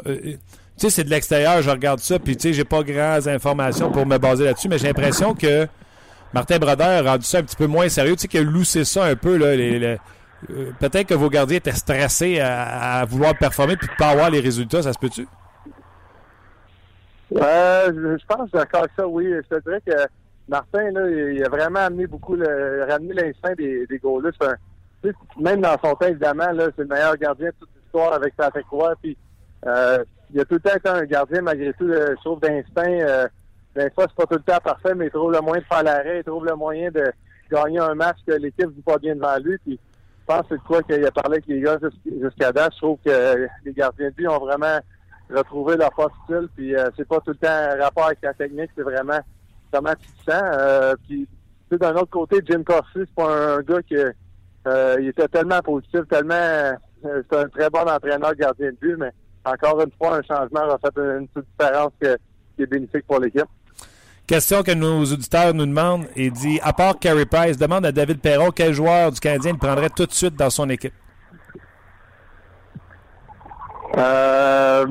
Euh, 0.06 0.16
Tu 0.22 0.38
sais, 0.76 0.90
c'est 0.90 1.04
de 1.04 1.10
l'extérieur, 1.10 1.60
je 1.62 1.70
regarde 1.70 1.98
ça, 2.00 2.18
puis 2.18 2.36
tu 2.36 2.48
sais, 2.48 2.52
j'ai 2.52 2.64
pas 2.64 2.82
grandes 2.84 3.26
informations 3.26 3.90
pour 3.90 4.06
me 4.06 4.16
baser 4.18 4.44
là-dessus, 4.44 4.68
mais 4.68 4.78
j'ai 4.78 4.86
l'impression 4.88 5.34
que 5.34 5.66
Martin 6.32 6.58
Brodeur 6.58 7.04
a 7.06 7.10
rendu 7.12 7.24
ça 7.24 7.38
un 7.38 7.42
petit 7.42 7.56
peu 7.56 7.66
moins 7.66 7.88
sérieux. 7.88 8.14
Tu 8.14 8.22
sais, 8.22 8.28
qu'il 8.28 8.40
a 8.40 8.42
loussé 8.44 8.84
ça 8.84 9.04
un 9.06 9.16
peu, 9.16 9.36
là. 9.38 9.56
les- 9.56 9.78
les- 9.78 9.98
euh, 10.50 10.70
Peut-être 10.78 11.08
que 11.08 11.14
vos 11.14 11.30
gardiens 11.30 11.56
étaient 11.56 11.72
stressés 11.72 12.38
à, 12.38 13.00
à 13.00 13.04
vouloir 13.06 13.36
performer 13.36 13.76
puis 13.76 13.88
de 13.88 13.92
pas 13.98 14.10
avoir 14.10 14.30
les 14.30 14.38
résultats, 14.40 14.82
ça 14.82 14.92
se 14.92 14.98
peut-tu? 14.98 15.26
Euh, 17.34 18.16
je 18.18 18.24
pense 18.26 18.50
d'accord 18.52 18.80
avec 18.80 18.92
ça, 18.96 19.06
oui. 19.06 19.26
Je 19.28 19.56
te 19.56 19.62
dirais 19.62 19.82
que 19.86 19.92
Martin, 20.48 20.90
là, 20.92 21.08
il 21.08 21.44
a 21.44 21.48
vraiment 21.48 21.80
amené 21.80 22.06
beaucoup, 22.06 22.34
le, 22.34 22.86
ramené 22.88 23.14
l'instinct 23.14 23.54
des, 23.54 23.86
des 23.86 23.98
goalers. 23.98 24.30
Même 25.38 25.60
dans 25.60 25.76
son 25.84 25.94
temps, 25.94 26.06
évidemment, 26.08 26.50
là, 26.52 26.68
c'est 26.74 26.82
le 26.82 26.88
meilleur 26.88 27.16
gardien 27.16 27.48
de 27.48 27.54
toute 27.60 27.68
l'histoire 27.76 28.12
avec 28.14 28.34
Patrick 28.34 28.66
Roy. 28.68 28.94
Puis, 29.02 29.16
euh, 29.66 30.02
il 30.32 30.40
a 30.40 30.44
tout 30.44 30.54
le 30.54 30.60
temps 30.60 30.74
été 30.76 30.88
un 30.88 31.04
gardien, 31.04 31.42
malgré 31.42 31.72
tout, 31.74 31.88
euh, 31.88 32.14
je 32.16 32.20
trouve, 32.22 32.40
d'instinct. 32.40 32.82
Euh, 32.84 33.28
fois, 33.94 34.06
c'est 34.08 34.16
pas 34.16 34.26
tout 34.26 34.34
le 34.34 34.40
temps 34.42 34.58
parfait, 34.62 34.94
mais 34.94 35.06
il 35.06 35.10
trouve 35.10 35.32
le 35.32 35.40
moyen 35.40 35.60
de 35.60 35.66
faire 35.66 35.82
l'arrêt, 35.84 36.18
il 36.18 36.24
trouve 36.24 36.44
le 36.44 36.54
moyen 36.56 36.90
de 36.90 37.12
gagner 37.50 37.78
un 37.78 37.94
match 37.94 38.16
que 38.26 38.32
l'équipe 38.32 38.66
ne 38.66 38.74
joue 38.74 38.82
pas 38.82 38.98
bien 38.98 39.14
devant 39.14 39.36
lui. 39.38 39.56
Puis, 39.58 39.78
je 40.20 40.26
pense 40.26 40.42
que 40.42 40.46
c'est 40.50 40.56
de 40.56 40.62
quoi 40.62 40.82
qu'il 40.82 41.06
a 41.06 41.10
parlé 41.10 41.36
avec 41.36 41.46
les 41.46 41.60
gars 41.60 41.78
jusqu'- 41.78 42.20
jusqu'à 42.22 42.52
date. 42.52 42.72
Je 42.74 42.78
trouve 42.78 42.98
que 43.04 43.10
euh, 43.10 43.46
les 43.64 43.72
gardiens 43.72 44.08
de 44.08 44.14
but 44.14 44.28
ont 44.28 44.40
vraiment 44.40 44.78
retrouvé 45.30 45.76
leur 45.76 45.92
force. 45.94 46.12
Puis, 46.56 46.74
euh, 46.74 46.88
c'est 46.96 47.06
pas 47.06 47.20
tout 47.20 47.30
le 47.30 47.36
temps 47.36 47.48
un 47.48 47.82
rapport 47.82 48.06
avec 48.06 48.18
la 48.22 48.34
technique, 48.34 48.70
c'est 48.74 48.82
vraiment 48.82 49.20
comment 49.72 49.94
tu 50.00 50.06
te 50.08 50.30
sens. 50.30 50.42
Euh, 50.42 50.94
puis, 51.06 51.28
d'un 51.70 51.94
autre 51.94 52.10
côté, 52.10 52.40
Jim 52.48 52.62
Corsi, 52.64 52.90
c'est 52.94 53.14
pas 53.14 53.56
un, 53.56 53.60
gars 53.60 53.82
qui 53.82 53.96
euh, 54.66 54.96
il 55.00 55.08
était 55.08 55.28
tellement 55.28 55.60
positif, 55.60 56.00
tellement 56.10 56.34
euh, 56.34 56.72
c'est 57.02 57.36
un 57.38 57.48
très 57.48 57.70
bon 57.70 57.80
entraîneur 57.88 58.34
gardien 58.34 58.70
de 58.70 58.76
but, 58.80 58.96
mais 58.98 59.10
encore 59.44 59.80
une 59.80 59.90
fois, 59.96 60.16
un 60.18 60.22
changement 60.22 60.60
a 60.62 60.78
fait 60.78 61.00
une, 61.00 61.20
une 61.20 61.28
petite 61.28 61.48
différence 61.58 61.92
que- 62.00 62.16
qui 62.56 62.62
est 62.62 62.66
bénéfique 62.66 63.06
pour 63.06 63.20
l'équipe. 63.20 63.44
Question 64.26 64.62
que 64.62 64.72
nos 64.72 65.04
auditeurs 65.04 65.54
nous 65.54 65.64
demandent 65.64 66.06
et 66.16 66.30
dit 66.30 66.60
à 66.62 66.74
part 66.74 66.98
Carey 66.98 67.24
Price, 67.24 67.56
demande 67.56 67.86
à 67.86 67.92
David 67.92 68.20
Perron 68.20 68.50
quel 68.50 68.74
joueur 68.74 69.10
du 69.10 69.20
Canadien 69.20 69.52
il 69.52 69.58
prendrait 69.58 69.88
tout 69.88 70.04
de 70.04 70.12
suite 70.12 70.36
dans 70.36 70.50
son 70.50 70.68
équipe. 70.68 70.92
Euh, 73.96 74.86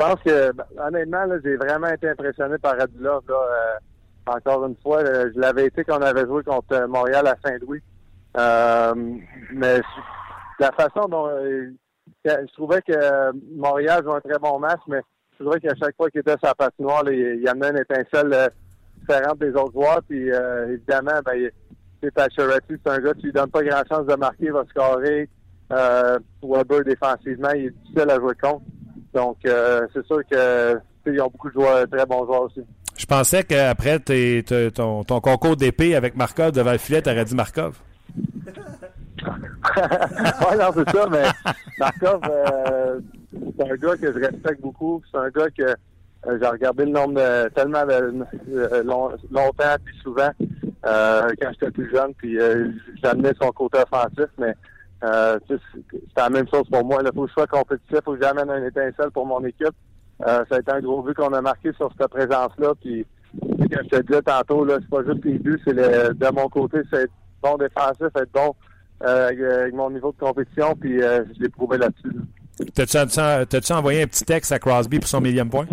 pense 0.00 0.20
que, 0.24 0.52
honnêtement, 0.78 1.26
j'ai 1.44 1.56
vraiment 1.56 1.88
été 1.88 2.08
impressionné 2.08 2.56
par 2.58 2.76
Radulov. 2.76 3.22
Là, 3.28 3.34
euh, 3.34 4.34
encore 4.34 4.66
une 4.66 4.76
fois, 4.82 5.00
euh, 5.00 5.30
je 5.34 5.40
l'avais 5.40 5.66
été 5.66 5.84
quand 5.84 5.98
on 5.98 6.02
avait 6.02 6.24
joué 6.24 6.42
contre 6.42 6.72
euh, 6.72 6.86
Montréal 6.88 7.26
à 7.26 7.36
Saint-Louis. 7.44 7.82
Mais 8.34 9.76
je- 9.76 10.60
la 10.60 10.72
façon 10.72 11.08
dont 11.08 11.28
je 12.24 12.52
trouvais 12.52 12.82
que 12.82 13.32
Montréal 13.56 14.02
jouait 14.04 14.16
un 14.16 14.20
très 14.20 14.38
bon 14.38 14.58
match, 14.58 14.80
mais 14.88 15.00
je 15.32 15.44
trouvais 15.44 15.60
qu'à 15.60 15.74
chaque 15.74 15.96
fois 15.96 16.10
qu'il 16.10 16.20
était 16.20 16.36
sur 16.36 16.48
la 16.48 16.54
patinoire, 16.54 17.02
là, 17.04 17.12
il, 17.12 17.48
amenait 17.48 17.70
une 17.70 17.78
étincelle 17.78 18.50
différente 18.98 19.38
des 19.38 19.52
autres 19.52 19.72
joueurs. 19.72 20.02
Puis 20.06 20.28
évidemment, 20.28 21.20
ben, 21.24 21.50
Pacioretty, 22.14 22.74
c'est 22.84 22.90
un 22.90 22.98
gars 22.98 23.14
qui 23.14 23.22
lui 23.24 23.32
donne 23.32 23.50
pas 23.50 23.62
grand 23.62 23.82
chance 23.88 24.06
de 24.06 24.14
marquer, 24.16 24.46
il 24.46 24.52
va 24.52 24.64
scorer. 24.68 25.28
Euh, 25.72 26.18
Weber 26.42 26.84
défensivement, 26.84 27.50
il 27.54 27.66
est 27.66 27.70
difficile 27.70 28.10
à 28.10 28.16
jouer 28.16 28.34
contre. 28.40 28.62
Donc 29.14 29.36
euh, 29.46 29.86
c'est 29.92 30.04
sûr 30.06 30.20
que 30.30 30.78
ils 31.06 31.20
ont 31.20 31.28
beaucoup 31.28 31.48
de 31.48 31.54
joueurs, 31.54 31.88
très 31.90 32.06
bons 32.06 32.24
joueurs 32.26 32.42
aussi. 32.42 32.60
Je 32.96 33.06
pensais 33.06 33.42
qu'après 33.44 33.98
tes- 33.98 34.44
ton, 34.74 35.02
ton 35.04 35.20
concours 35.20 35.56
d'épée 35.56 35.94
avec 35.96 36.14
Markov 36.16 36.52
devant 36.52 36.72
le 36.72 36.78
filet, 36.78 37.00
t'aurais 37.02 37.24
dit 37.24 37.34
Markov. 37.34 37.78
ouais, 39.76 40.56
non, 40.56 40.70
c'est 40.74 40.90
ça, 40.90 41.06
mais 41.10 41.24
Markov, 41.78 42.20
euh, 42.28 43.00
c'est 43.58 43.70
un 43.70 43.76
gars 43.76 43.96
que 43.96 44.12
je 44.12 44.18
respecte 44.18 44.60
beaucoup. 44.60 45.02
C'est 45.10 45.18
un 45.18 45.28
gars 45.30 45.48
que 45.56 45.62
euh, 45.62 46.38
j'ai 46.40 46.46
regardé 46.48 46.84
le 46.84 46.90
nombre 46.90 47.14
de 47.14 47.48
tellement 47.50 47.84
de, 47.86 48.24
euh, 48.52 48.82
long- 48.82 49.10
longtemps 49.30 49.76
puis 49.84 49.96
souvent 50.02 50.30
euh, 50.86 51.30
quand 51.40 51.50
j'étais 51.52 51.70
plus 51.70 51.90
jeune, 51.90 52.12
puis 52.14 52.38
euh, 52.38 52.68
j'amenais 53.02 53.32
son 53.40 53.50
côté 53.52 53.78
offensif, 53.78 54.26
mais 54.38 54.54
euh, 55.04 55.38
c'est 56.14 56.22
la 56.22 56.30
même 56.30 56.46
chose 56.48 56.68
pour 56.70 56.84
moi. 56.84 57.00
Il 57.02 57.10
faut 57.14 57.22
que 57.22 57.28
je 57.28 57.32
sois 57.32 57.46
compétitif, 57.46 57.98
il 57.98 58.02
faut 58.04 58.14
que 58.14 58.22
j'amène 58.22 58.50
un 58.50 58.64
étincelle 58.64 59.10
pour 59.12 59.26
mon 59.26 59.44
équipe. 59.44 59.74
Euh, 60.26 60.44
ça 60.48 60.56
a 60.56 60.58
été 60.58 60.70
un 60.70 60.80
gros 60.80 61.02
but 61.02 61.14
qu'on 61.14 61.32
a 61.32 61.40
marqué 61.40 61.72
sur 61.72 61.90
cette 61.98 62.10
présence-là. 62.10 62.74
Puis, 62.80 63.06
comme 63.40 63.84
je 63.84 63.96
te 63.96 64.02
disais 64.02 64.22
tantôt, 64.22 64.64
là, 64.64 64.78
c'est 64.80 64.90
pas 64.90 65.04
juste 65.04 65.24
les 65.24 65.38
buts, 65.38 65.60
c'est 65.64 65.74
de 65.74 66.34
mon 66.34 66.48
côté, 66.48 66.78
c'est 66.90 67.04
être 67.04 67.12
bon 67.42 67.56
défensif, 67.56 68.06
être 68.16 68.32
bon 68.32 68.54
euh, 69.02 69.28
avec, 69.28 69.40
avec 69.40 69.74
mon 69.74 69.90
niveau 69.90 70.12
de 70.12 70.18
compétition, 70.18 70.74
puis 70.78 71.02
euh, 71.02 71.24
je 71.34 71.42
l'ai 71.42 71.48
prouvé 71.48 71.78
là-dessus. 71.78 72.10
là. 72.14 72.20
T'as-tu 72.74 73.46
t'as-tu 73.48 73.72
envoyé 73.72 74.02
un 74.02 74.06
petit 74.06 74.24
texte 74.24 74.52
à 74.52 74.58
Crosby 74.58 74.98
pour 74.98 75.08
son 75.08 75.22
millième 75.22 75.48
point? 75.48 75.66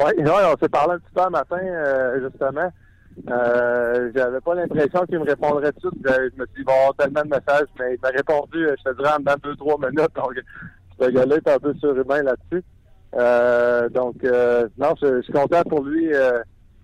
Oui, 0.00 0.12
ouais, 0.18 0.24
on 0.26 0.58
s'est 0.58 0.68
parlé 0.68 0.94
un 0.94 0.98
petit 0.98 1.12
peu 1.14 1.22
un 1.22 1.30
matin, 1.30 1.58
euh, 1.62 2.28
justement. 2.28 2.68
Euh, 3.28 4.10
j'avais 4.14 4.40
pas 4.40 4.54
l'impression 4.54 5.06
qu'il 5.06 5.18
me 5.18 5.24
répondrait 5.24 5.72
tout. 5.72 5.90
de 5.90 5.96
suite. 5.96 6.32
Je, 6.34 6.40
me 6.40 6.46
suis 6.54 6.64
dit, 6.64 6.70
avoir 6.70 6.94
tellement 6.94 7.22
de 7.22 7.28
messages, 7.28 7.68
mais 7.78 7.94
il 7.94 8.00
m'a 8.02 8.08
répondu, 8.08 8.66
euh, 8.66 8.74
je 8.78 8.90
te 8.90 8.96
dirais, 8.96 9.14
en 9.14 9.36
deux, 9.42 9.56
trois 9.56 9.78
minutes. 9.78 9.96
Donc, 10.14 10.34
ce 11.00 11.10
gars-là 11.10 11.36
est 11.36 11.48
un 11.48 11.58
peu 11.58 11.74
surhumain 11.74 12.22
là-dessus. 12.22 12.64
Euh, 13.14 13.88
donc, 13.88 14.16
euh, 14.24 14.68
non, 14.78 14.94
je, 15.00 15.22
suis 15.22 15.32
content 15.32 15.62
pour 15.62 15.82
lui. 15.84 16.12
Euh, 16.12 16.38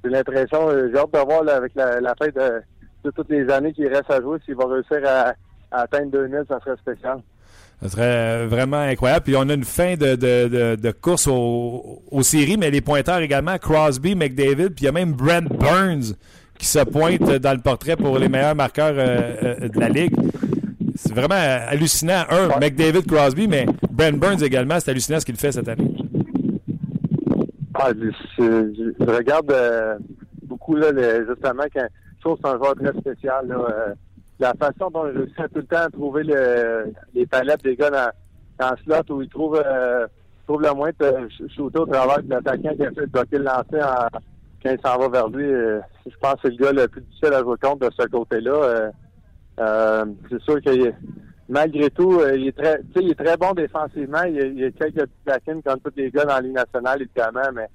j'ai 0.05 0.11
l'impression, 0.11 0.70
j'ai 0.70 0.99
hâte 0.99 1.12
de 1.12 1.18
voir 1.18 1.45
là, 1.45 1.57
avec 1.57 1.74
la, 1.74 2.14
fin 2.18 2.28
de, 2.28 2.62
de 3.05 3.11
toutes 3.11 3.28
les 3.28 3.49
années 3.51 3.72
qu'il 3.72 3.89
reste 3.89 4.11
à 4.11 4.20
jouer, 4.20 4.39
s'il 4.45 4.55
va 4.55 4.66
réussir 4.66 5.01
à, 5.07 5.35
à 5.70 5.83
atteindre 5.83 6.11
2000, 6.12 6.45
ça 6.49 6.59
serait 6.61 6.76
spécial. 6.76 7.22
Ça 7.83 7.89
serait 7.89 8.03
euh, 8.05 8.47
vraiment 8.49 8.78
incroyable. 8.78 9.24
Puis 9.24 9.35
on 9.37 9.49
a 9.49 9.55
une 9.55 9.64
fin 9.64 9.97
de, 9.97 10.14
de, 10.14 10.76
de, 10.76 10.91
course 10.93 11.26
au- 11.26 12.03
aux 12.11 12.22
séries, 12.22 12.57
mais 12.57 12.70
les 12.70 12.80
pointeurs 12.80 13.18
également, 13.18 13.59
Crosby, 13.59 14.14
McDavid, 14.14 14.70
puis 14.70 14.83
il 14.83 14.85
y 14.85 14.89
a 14.89 14.93
même 14.93 15.12
Brent 15.12 15.49
Burns 15.59 16.14
qui 16.59 16.66
se 16.66 16.78
pointe 16.85 17.22
dans 17.28 17.53
le 17.53 17.61
portrait 17.61 17.97
pour 17.97 18.18
les 18.20 18.28
meilleurs 18.28 18.55
marqueurs 18.55 18.95
euh, 18.97 19.57
euh, 19.62 19.68
de 19.68 19.80
la 19.80 19.89
Ligue. 19.89 20.14
C'est 20.95 21.12
vraiment 21.12 21.35
hallucinant. 21.35 22.22
Un, 22.30 22.61
McDavid, 22.61 23.05
Crosby, 23.05 23.49
mais 23.49 23.66
Brent 23.91 24.16
Burns 24.16 24.45
également, 24.45 24.78
c'est 24.78 24.91
hallucinant 24.93 25.18
ce 25.18 25.26
qu'il 25.26 25.37
fait 25.37 25.51
cette 25.51 25.66
année. 25.68 25.93
Ah, 27.74 27.91
je, 27.99 29.11
regarde 29.12 29.53
beaucoup 30.45 30.76
là, 30.76 30.93
justement 31.26 31.64
quand 31.74 31.87
je 32.16 32.20
trouve 32.20 32.37
que 32.37 32.43
c'est 32.45 32.55
un 32.55 32.59
joueur 32.59 32.74
très 32.76 32.93
spécial. 33.01 33.49
Là, 33.49 33.95
la 34.43 34.55
façon 34.55 34.90
dont 34.90 35.07
il 35.09 35.16
réussit 35.18 35.36
tout 35.36 35.57
le 35.61 35.64
temps 35.64 35.76
à 35.84 35.90
trouver 35.90 36.22
le, 36.24 36.93
les 37.14 37.26
palettes 37.26 37.62
des 37.62 37.76
gars 37.76 37.90
dans, 37.90 38.70
le 38.70 38.76
slot 38.84 39.14
où 39.16 39.22
il 39.22 39.28
trouve, 39.28 39.62
euh, 39.64 40.07
trouve 40.47 40.62
le 40.62 40.72
moyen 40.74 40.93
de 41.01 41.07
sh- 41.28 41.55
shooter 41.57 41.78
au 41.80 41.86
travers 41.86 42.22
de 42.22 42.30
l'attaquant 42.30 42.74
qui 42.74 42.84
a 42.84 42.90
fait 42.93 43.07
bloquer 43.07 43.38
le 43.38 43.45
lancer 43.45 43.82
en- 43.82 44.18
quand 44.62 44.70
il 44.70 44.78
s'en 44.84 44.99
va 44.99 45.09
vers 45.09 45.28
lui. 45.28 45.45
euh, 45.53 45.80
je 46.07 46.16
pense 46.20 46.34
que 46.34 46.40
c'est 46.45 46.51
le 46.51 46.57
gars 46.57 46.72
le 46.72 46.88
plus 46.88 47.01
difficile 47.03 47.32
à 47.34 47.40
jouer 47.40 47.57
contre 47.61 47.88
de 47.88 47.90
ce 47.99 48.07
côté-là. 48.09 48.53
Euh, 48.53 48.90
euh, 49.61 50.05
c'est 50.30 50.40
sûr 50.43 50.61
que 50.62 50.93
malgré 51.49 51.90
tout, 51.90 52.20
euh, 52.20 52.36
il 52.36 52.49
est 52.49 52.57
très 52.57 52.80
il 52.97 53.11
est 53.11 53.14
très 53.24 53.36
bon 53.36 53.53
défensivement. 53.53 54.22
Il 54.24 54.59
y 54.59 54.64
a, 54.64 54.70
quelques 54.70 55.09
lacunes 55.26 55.62
comme 55.62 55.80
tous 55.80 55.93
les 55.97 56.11
gars 56.11 56.24
dans 56.24 56.34
la 56.34 56.40
Ligue 56.40 56.55
nationale, 56.55 57.03
évidemment, 57.03 57.53
mais 57.55 57.66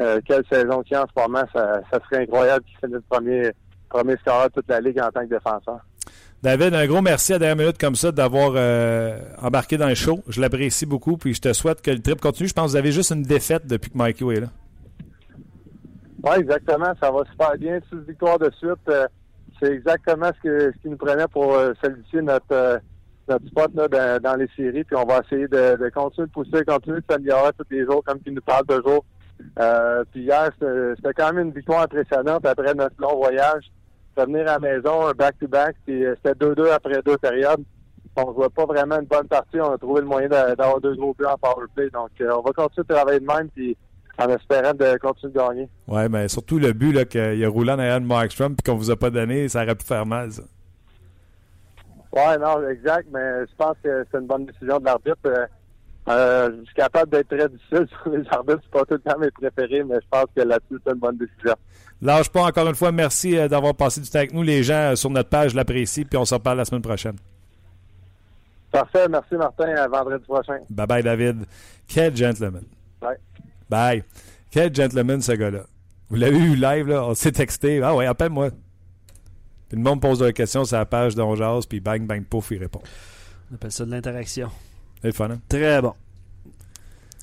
euh, 0.00 0.20
quelle 0.24 0.44
saison 0.50 0.82
qu'il 0.82 0.96
a 0.96 1.02
en 1.02 1.06
ce 1.06 1.22
moment, 1.22 1.44
ça, 1.54 1.80
ça 1.92 1.98
serait 2.04 2.22
incroyable 2.22 2.64
qu'il 2.64 2.76
finisse 2.78 3.04
premier, 3.08 3.50
premier 3.90 4.16
scoreur 4.16 4.46
de 4.48 4.52
toute 4.54 4.68
la 4.68 4.80
Ligue 4.80 5.00
en 5.00 5.10
tant 5.10 5.20
que 5.20 5.26
défenseur. 5.34 5.80
David, 6.42 6.72
un 6.72 6.86
gros 6.86 7.02
merci 7.02 7.34
à 7.34 7.38
dernière 7.38 7.56
minute 7.56 7.78
comme 7.78 7.94
ça 7.94 8.12
d'avoir 8.12 8.52
euh, 8.56 9.18
embarqué 9.42 9.76
dans 9.76 9.88
le 9.88 9.94
show. 9.94 10.20
Je 10.26 10.40
l'apprécie 10.40 10.86
beaucoup, 10.86 11.18
puis 11.18 11.34
je 11.34 11.40
te 11.42 11.52
souhaite 11.52 11.82
que 11.82 11.90
le 11.90 12.00
trip 12.00 12.18
continue. 12.18 12.48
Je 12.48 12.54
pense 12.54 12.64
que 12.64 12.70
vous 12.70 12.76
avez 12.76 12.92
juste 12.92 13.12
une 13.12 13.22
défaite 13.22 13.66
depuis 13.66 13.90
que 13.90 13.98
Mikey 13.98 14.24
est 14.24 14.40
là. 14.40 14.46
Oui, 16.24 16.38
exactement. 16.38 16.94
Ça 16.98 17.10
va 17.10 17.24
super 17.30 17.58
bien. 17.58 17.78
Six 17.90 17.98
victoires 18.08 18.38
de 18.38 18.50
suite. 18.56 18.88
euh, 18.88 19.06
c'est 19.60 19.70
exactement 19.70 20.30
ce, 20.34 20.48
que, 20.48 20.72
ce 20.82 20.88
nous 20.88 20.96
prenait 20.96 21.28
pour 21.30 21.52
euh, 21.52 21.74
solidifier 21.84 22.22
notre, 22.22 22.80
notre 23.28 23.46
spot 23.46 23.70
là, 23.74 24.18
dans, 24.18 24.36
les 24.36 24.48
séries. 24.56 24.84
Puis 24.84 24.96
on 24.96 25.04
va 25.04 25.20
essayer 25.22 25.46
de, 25.46 25.90
continuer 25.90 26.26
de 26.26 26.32
pousser, 26.32 26.64
continuer 26.66 27.00
de 27.00 27.04
s'améliorer 27.10 27.50
tous 27.58 27.66
les 27.70 27.84
jours, 27.84 28.02
comme 28.02 28.18
qu'il 28.20 28.32
nous 28.32 28.40
parle 28.40 28.64
toujours. 28.64 29.04
Puis 30.10 30.22
hier, 30.22 30.50
c'était 30.58 31.12
quand 31.14 31.34
même 31.34 31.48
une 31.48 31.52
victoire 31.52 31.82
impressionnante 31.82 32.46
après 32.46 32.72
notre 32.72 32.96
long 32.98 33.16
voyage. 33.16 33.70
Revenir 34.20 34.42
à 34.42 34.58
la 34.58 34.58
maison, 34.58 35.06
un 35.06 35.12
back-to-back, 35.12 35.76
puis 35.86 36.04
euh, 36.04 36.14
c'était 36.16 36.44
2-2 36.46 36.70
après 36.70 37.00
deux 37.02 37.16
périodes. 37.18 37.62
On 38.16 38.28
ne 38.28 38.32
voit 38.34 38.50
pas 38.50 38.66
vraiment 38.66 38.98
une 38.98 39.06
bonne 39.06 39.28
partie. 39.28 39.60
On 39.60 39.72
a 39.72 39.78
trouvé 39.78 40.00
le 40.00 40.06
moyen 40.06 40.28
d'a- 40.28 40.54
d'avoir 40.56 40.80
deux 40.80 40.94
gros 40.96 41.14
buts 41.18 41.24
en 41.24 41.36
power 41.38 41.66
play. 41.74 41.88
Donc, 41.90 42.10
euh, 42.20 42.30
on 42.36 42.42
va 42.42 42.50
continuer 42.52 42.84
de 42.88 42.94
travailler 42.94 43.20
de 43.20 43.24
même, 43.26 43.48
puis 43.54 43.76
en 44.18 44.28
espérant 44.28 44.74
de 44.74 44.98
continuer 44.98 45.32
de 45.32 45.38
gagner. 45.38 45.68
Ouais, 45.88 46.08
mais 46.08 46.28
surtout 46.28 46.58
le 46.58 46.72
but 46.72 46.92
là, 46.92 47.04
qu'il 47.04 47.42
a 47.44 47.48
roulé 47.48 47.72
en 47.72 47.78
arrière 47.78 48.00
de 48.00 48.06
Markstrom 48.06 48.54
puis 48.56 48.62
qu'on 48.70 48.76
vous 48.76 48.90
a 48.90 48.96
pas 48.96 49.10
donné, 49.10 49.48
ça 49.48 49.62
aurait 49.62 49.74
pu 49.76 49.86
faire 49.86 50.04
mal, 50.04 50.30
ça. 50.32 50.42
Ouais, 52.12 52.36
non, 52.38 52.68
exact, 52.68 53.06
mais 53.12 53.46
je 53.48 53.54
pense 53.56 53.76
que 53.82 54.04
c'est 54.10 54.18
une 54.18 54.26
bonne 54.26 54.44
décision 54.46 54.78
de 54.80 54.84
l'arbitre. 54.84 55.48
Euh, 56.08 56.50
je 56.60 56.64
suis 56.64 56.74
capable 56.74 57.10
d'être 57.10 57.28
très 57.28 57.48
difficile 57.48 57.86
sur 58.02 58.10
les 58.10 58.26
arbitres, 58.30 58.60
c'est 58.62 58.70
pas 58.70 58.84
tout 58.84 58.94
le 58.94 59.00
temps 59.00 59.18
mes 59.18 59.30
préférés, 59.30 59.84
mais 59.84 59.96
je 59.96 60.06
pense 60.10 60.26
que 60.34 60.40
là-dessus, 60.40 60.80
c'est 60.84 60.92
une 60.92 60.98
bonne 60.98 61.18
décision. 61.18 61.54
Lâche 62.02 62.30
pas 62.30 62.44
encore 62.44 62.66
une 62.66 62.74
fois. 62.74 62.90
Merci 62.90 63.36
euh, 63.36 63.48
d'avoir 63.48 63.74
passé 63.74 64.00
du 64.00 64.08
temps 64.08 64.18
avec 64.18 64.32
nous. 64.32 64.42
Les 64.42 64.62
gens 64.62 64.92
euh, 64.92 64.96
sur 64.96 65.10
notre 65.10 65.28
page 65.28 65.54
l'apprécient, 65.54 66.04
puis 66.08 66.16
on 66.16 66.24
se 66.24 66.34
reparle 66.34 66.58
la 66.58 66.64
semaine 66.64 66.82
prochaine. 66.82 67.16
Parfait, 68.72 69.08
merci 69.08 69.34
Martin, 69.34 69.68
à 69.74 69.88
vendredi 69.88 70.24
prochain. 70.24 70.58
Bye 70.70 70.86
bye, 70.86 71.02
David. 71.02 71.44
Quel 71.86 72.16
gentleman. 72.16 72.64
Bye. 73.00 73.16
Bye. 73.68 74.04
Quel 74.50 74.74
gentleman, 74.74 75.20
ce 75.20 75.32
gars-là. 75.32 75.64
Vous 76.08 76.16
l'avez 76.16 76.38
eu 76.38 76.56
live, 76.56 76.88
là. 76.88 77.04
On 77.04 77.14
s'est 77.14 77.32
texté. 77.32 77.82
Ah 77.82 77.94
ouais, 77.94 78.06
appelle-moi. 78.06 78.50
Puis 79.68 79.76
le 79.76 79.82
monde 79.82 80.00
pose 80.00 80.20
des 80.20 80.32
questions 80.32 80.64
sur 80.64 80.76
la 80.76 80.86
page 80.86 81.14
d'On 81.14 81.36
Jase, 81.36 81.66
puis 81.66 81.80
bang, 81.80 82.04
bang, 82.06 82.24
pouf, 82.24 82.50
il 82.50 82.58
répond. 82.58 82.80
On 83.50 83.54
appelle 83.56 83.70
ça 83.70 83.84
de 83.84 83.90
l'interaction. 83.90 84.50
C'est 85.02 85.08
le 85.08 85.12
fun, 85.12 85.30
hein? 85.30 85.40
Très 85.48 85.80
bon. 85.80 85.94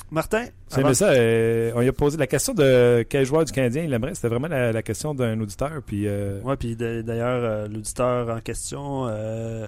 Martin, 0.09 0.45
C'est 0.69 0.93
ça. 0.93 1.09
euh, 1.09 1.71
on 1.75 1.81
lui 1.81 1.89
a 1.89 1.93
posé 1.93 2.17
la 2.17 2.27
question 2.27 2.53
de 2.53 3.05
quel 3.09 3.25
joueur 3.25 3.43
du 3.43 3.51
Canadien 3.51 3.83
il 3.83 3.91
aimerait. 3.93 4.15
C'était 4.15 4.29
vraiment 4.29 4.47
la, 4.47 4.71
la 4.71 4.81
question 4.81 5.13
d'un 5.13 5.37
auditeur. 5.41 5.81
Puis, 5.85 6.07
euh, 6.07 6.39
Ouais, 6.43 6.55
puis 6.55 6.77
d'ailleurs, 6.77 7.43
euh, 7.43 7.67
l'auditeur 7.67 8.29
en 8.33 8.39
question, 8.39 9.05
euh, 9.07 9.67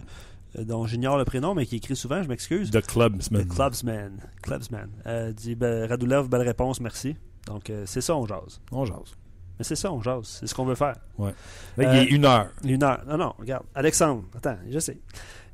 dont 0.57 0.85
j'ignore 0.87 1.17
le 1.17 1.25
prénom, 1.25 1.53
mais 1.55 1.65
qui 1.65 1.75
écrit 1.75 1.97
souvent, 1.97 2.23
je 2.23 2.29
m'excuse, 2.29 2.71
The 2.71 2.81
Clubsman. 2.85 3.43
The 3.45 3.49
Clubsman, 3.53 4.11
Clubsman 4.41 4.89
dit 5.35 5.55
ben, 5.55 5.89
Radulov, 5.89 6.29
belle 6.29 6.43
réponse, 6.43 6.79
merci. 6.79 7.17
Donc, 7.45 7.69
c'est 7.85 8.01
ça, 8.01 8.15
on 8.15 8.25
jase. 8.25 8.61
On 8.71 8.85
jase. 8.85 9.15
Mais 9.57 9.65
c'est 9.65 9.75
ça, 9.75 9.91
on 9.91 10.01
jase. 10.01 10.37
C'est 10.39 10.47
ce 10.47 10.55
qu'on 10.55 10.63
veut 10.63 10.75
faire. 10.75 10.95
Là, 11.17 11.33
Euh, 11.79 11.83
il 11.95 11.99
est 11.99 12.05
une 12.15 12.23
heure. 12.23 12.47
Une 12.63 12.81
heure. 12.81 13.01
Non, 13.05 13.17
non, 13.17 13.33
regarde. 13.37 13.65
Alexandre, 13.75 14.23
attends, 14.37 14.55
je 14.71 14.79
sais. 14.79 14.97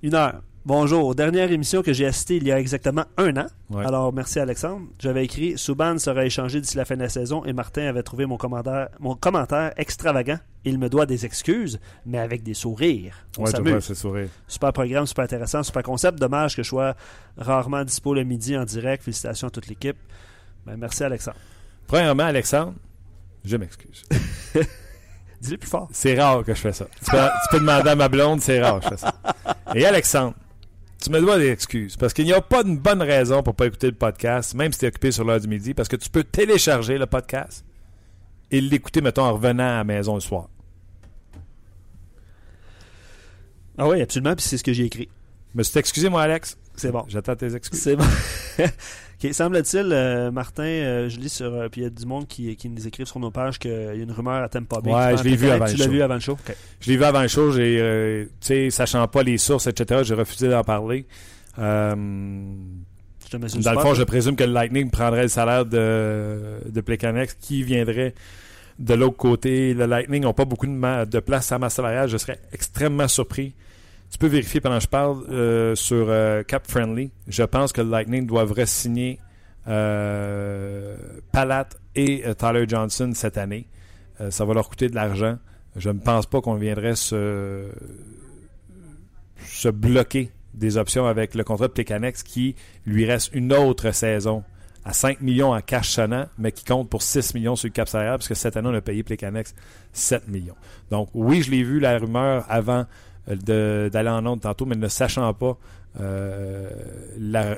Une 0.06 0.14
heure. 0.14 0.44
Bonjour. 0.68 1.16
Dernière 1.16 1.52
émission 1.52 1.82
que 1.82 1.92
j'ai 1.92 2.06
assistée 2.06 2.36
il 2.38 2.44
y 2.44 2.52
a 2.52 2.60
exactement 2.60 3.06
un 3.18 3.36
an. 3.38 3.48
Ouais. 3.72 3.84
Alors, 3.84 4.14
merci 4.14 4.40
Alexandre. 4.40 4.86
J'avais 5.00 5.26
écrit 5.26 5.58
Souban 5.58 5.98
sera 5.98 6.24
échangé 6.24 6.62
d'ici 6.62 6.78
la 6.78 6.86
fin 6.86 6.96
de 6.96 7.02
la 7.02 7.10
saison 7.10 7.44
et 7.44 7.54
Martin 7.54 7.88
avait 7.88 8.04
trouvé 8.04 8.28
mon 8.28 8.38
commentaire, 8.38 8.90
mon 9.00 9.16
commentaire 9.16 9.74
extravagant. 9.78 10.38
Il 10.64 10.78
me 10.78 10.90
doit 10.90 11.08
des 11.08 11.26
excuses, 11.26 11.80
mais 12.06 12.20
avec 12.20 12.44
des 12.44 12.54
sourires. 12.54 13.26
On 13.40 13.46
Ouais, 13.46 13.50
s'amuse. 13.50 13.92
Super 14.48 14.74
programme, 14.74 15.08
super 15.08 15.24
intéressant, 15.24 15.64
super 15.64 15.82
concept. 15.82 16.20
Dommage 16.20 16.56
que 16.56 16.62
je 16.62 16.70
sois 16.70 16.96
rarement 17.36 17.84
dispo 17.84 18.14
le 18.14 18.24
midi 18.24 18.56
en 18.56 18.64
direct. 18.64 19.02
Félicitations 19.02 19.48
à 19.48 19.52
toute 19.52 19.66
l'équipe. 19.66 19.98
Ben, 20.68 20.78
merci 20.78 21.04
Alexandre. 21.04 21.38
Premièrement, 21.88 22.26
Alexandre, 22.26 22.76
je 23.44 23.58
m'excuse. 23.58 24.04
Dis-le 25.46 25.58
plus 25.58 25.70
fort. 25.70 25.88
C'est 25.92 26.20
rare 26.20 26.44
que 26.44 26.54
je 26.54 26.60
fais 26.60 26.74
ça. 26.74 26.86
Tu 27.04 27.12
peux, 27.12 27.18
tu 27.18 27.50
peux 27.52 27.60
demander 27.60 27.90
à 27.90 27.96
ma 27.96 28.10
blonde, 28.10 28.42
c'est 28.42 28.62
rare 28.62 28.80
que 28.80 28.86
je 28.86 28.90
fais 28.90 28.98
ça. 28.98 29.14
Et 29.74 29.86
Alexandre, 29.86 30.34
tu 31.02 31.10
me 31.12 31.20
dois 31.20 31.38
des 31.38 31.50
excuses 31.50 31.96
parce 31.98 32.14
qu'il 32.14 32.26
n'y 32.26 32.34
a 32.34 32.42
pas 32.42 32.64
de 32.64 32.76
bonne 32.76 33.02
raison 33.02 33.44
pour 33.44 33.56
pas 33.56 33.68
écouter 33.68 33.88
le 33.88 33.96
podcast, 33.96 34.56
même 34.56 34.74
si 34.74 34.80
tu 34.80 34.86
es 34.86 34.88
occupé 34.88 35.12
sur 35.12 35.24
l'heure 35.24 35.40
du 35.40 35.48
midi, 35.48 35.74
parce 35.74 35.88
que 35.88 35.96
tu 35.96 36.10
peux 36.10 36.24
télécharger 36.24 36.98
le 36.98 37.06
podcast 37.06 37.64
et 38.52 38.60
l'écouter, 38.62 39.02
mettons, 39.02 39.24
en 39.24 39.34
revenant 39.34 39.68
à 39.68 39.78
la 39.78 39.84
maison 39.84 40.16
le 40.16 40.22
soir. 40.22 40.50
Ah 43.78 43.88
oui, 43.88 44.02
absolument. 44.02 44.36
Puis 44.36 44.46
c'est 44.46 44.58
ce 44.58 44.64
que 44.64 44.74
j'ai 44.74 44.86
écrit. 44.86 45.10
Me 45.54 45.64
suis 45.64 45.78
excusé, 45.78 46.10
moi, 46.10 46.24
Alex? 46.24 46.58
C'est 46.76 46.92
bon. 46.92 47.06
J'attends 47.08 47.36
tes 47.36 47.56
excuses. 47.56 47.80
C'est 47.80 47.96
bon. 47.96 48.06
OK, 49.24 49.34
semble-t-il, 49.34 49.90
euh, 49.92 50.30
Martin, 50.32 50.64
euh, 50.64 51.10
je 51.10 51.20
lis 51.20 51.30
sur. 51.30 51.54
euh, 51.54 51.70
puis 51.70 51.82
il 51.82 51.84
y 51.86 51.88
a 51.88 51.90
du 51.90 52.06
monde 52.06 52.28
qui, 52.28 52.56
qui 52.56 52.70
nous 52.70 52.86
écrive 52.88 53.06
sur 53.06 53.20
nos 53.20 53.32
pages 53.32 53.58
qu'il 53.60 53.72
y 53.72 53.74
a 53.74 53.94
une 53.94 54.12
rumeur 54.12 54.44
à 54.44 54.50
Tampa 54.50 54.82
Bay. 54.82 54.92
Ouais, 54.92 55.18
je 55.18 55.24
l'ai 55.24 55.36
vu 55.36 55.50
avant 55.50 55.66
Tu 55.66 55.74
le 55.74 55.78
l'as 55.80 55.86
show. 55.86 55.92
vu 55.92 56.02
avant 56.02 56.14
le 56.16 56.20
show? 56.20 56.38
Je 56.82 56.92
l'ai 56.92 56.98
vu 56.98 57.04
avant 57.04 57.22
le 57.22 57.28
show, 57.28 57.52
j'ai, 57.52 58.28
tu 58.42 58.48
sais, 58.48 58.70
sachant 58.70 59.08
pas 59.08 59.24
les 59.24 59.38
sources, 59.38 59.68
etc., 59.68 60.02
j'ai 60.04 60.16
refusé 60.16 60.50
d'en 60.50 60.64
parler. 60.64 61.06
Dans 61.58 61.96
le 63.74 63.80
fond, 63.80 63.94
je 63.94 64.04
présume 64.04 64.36
que 64.36 64.44
le 64.44 64.52
Lightning 64.52 64.90
prendrait 64.92 65.24
le 65.24 65.28
salaire 65.30 65.66
de, 65.66 66.60
de 66.70 66.82
Plekanec 66.82 67.32
qui 67.40 67.64
viendrait 67.64 68.14
de 68.80 68.94
l'autre 68.94 69.18
côté. 69.18 69.74
Le 69.74 69.86
Lightning 69.86 70.24
n'ont 70.24 70.34
pas 70.34 70.46
beaucoup 70.46 70.68
de, 70.68 71.06
de 71.06 71.20
place 71.20 71.52
à 71.52 71.58
ma 71.60 71.70
salariale. 71.70 72.10
Je 72.10 72.18
serais 72.18 72.40
extrêmement 72.54 73.08
surpris. 73.08 73.54
Tu 74.12 74.18
peux 74.18 74.28
vérifier 74.28 74.62
pendant 74.62 74.78
que 74.78 74.84
je 74.84 74.88
parle 74.88 75.24
euh, 75.30 75.76
sur 75.76 76.08
euh, 76.10 76.44
Cap 76.44 76.68
Friendly. 76.68 77.12
Je 77.28 77.44
pense 77.44 77.74
que 77.74 77.82
le 77.82 77.90
Lightning 77.90 78.26
doivent 78.26 78.54
signer 78.66 79.20
euh, 79.68 80.96
Palat 81.32 81.70
et 81.96 82.24
euh, 82.26 82.34
Tyler 82.34 82.66
Johnson 82.68 83.12
cette 83.14 83.38
année. 83.38 83.68
Ça 84.30 84.46
va 84.46 84.54
leur 84.54 84.70
coûter 84.70 84.88
de 84.88 84.96
l'argent. 84.96 85.38
Je 85.76 85.90
ne 85.90 86.00
pense 86.00 86.26
pas 86.26 86.40
qu'on 86.40 86.56
viendrait 86.56 86.96
se, 86.96 87.66
se 89.46 89.68
bloquer 89.68 90.32
des 90.54 90.78
options 90.78 91.06
avec 91.06 91.36
le 91.36 91.44
contrat 91.44 91.68
de 91.68 91.74
Plekanec 91.74 92.16
qui 92.24 92.56
lui 92.86 93.06
reste 93.06 93.32
une 93.34 93.52
autre 93.52 93.92
saison 93.92 94.46
à 94.86 94.94
5 94.94 95.22
millions 95.22 95.52
en 95.54 95.62
cash 95.62 95.90
sonnant, 95.90 96.28
mais 96.38 96.52
qui 96.52 96.64
compte 96.64 96.90
pour 96.90 97.02
6 97.02 97.34
millions 97.34 97.56
sur 97.56 97.68
le 97.68 97.74
cap 97.74 97.90
salarial, 97.90 98.18
parce 98.20 98.28
que 98.28 98.36
cette 98.36 98.56
année, 98.56 98.70
on 98.72 98.74
a 98.76 98.82
payé 98.82 99.02
Plecanex 99.02 99.56
7 99.94 100.28
millions. 100.28 100.56
Donc, 100.92 101.10
oui, 101.16 101.42
je 101.42 101.50
l'ai 101.50 101.64
vu, 101.64 101.80
la 101.80 101.98
rumeur, 101.98 102.46
avant 102.48 102.86
d'aller 103.28 104.10
en 104.10 104.26
onde 104.26 104.42
tantôt, 104.42 104.66
mais 104.66 104.76
ne 104.76 104.88
sachant 104.88 105.34
pas 105.34 105.58
euh, 106.00 106.70
la, 107.18 107.58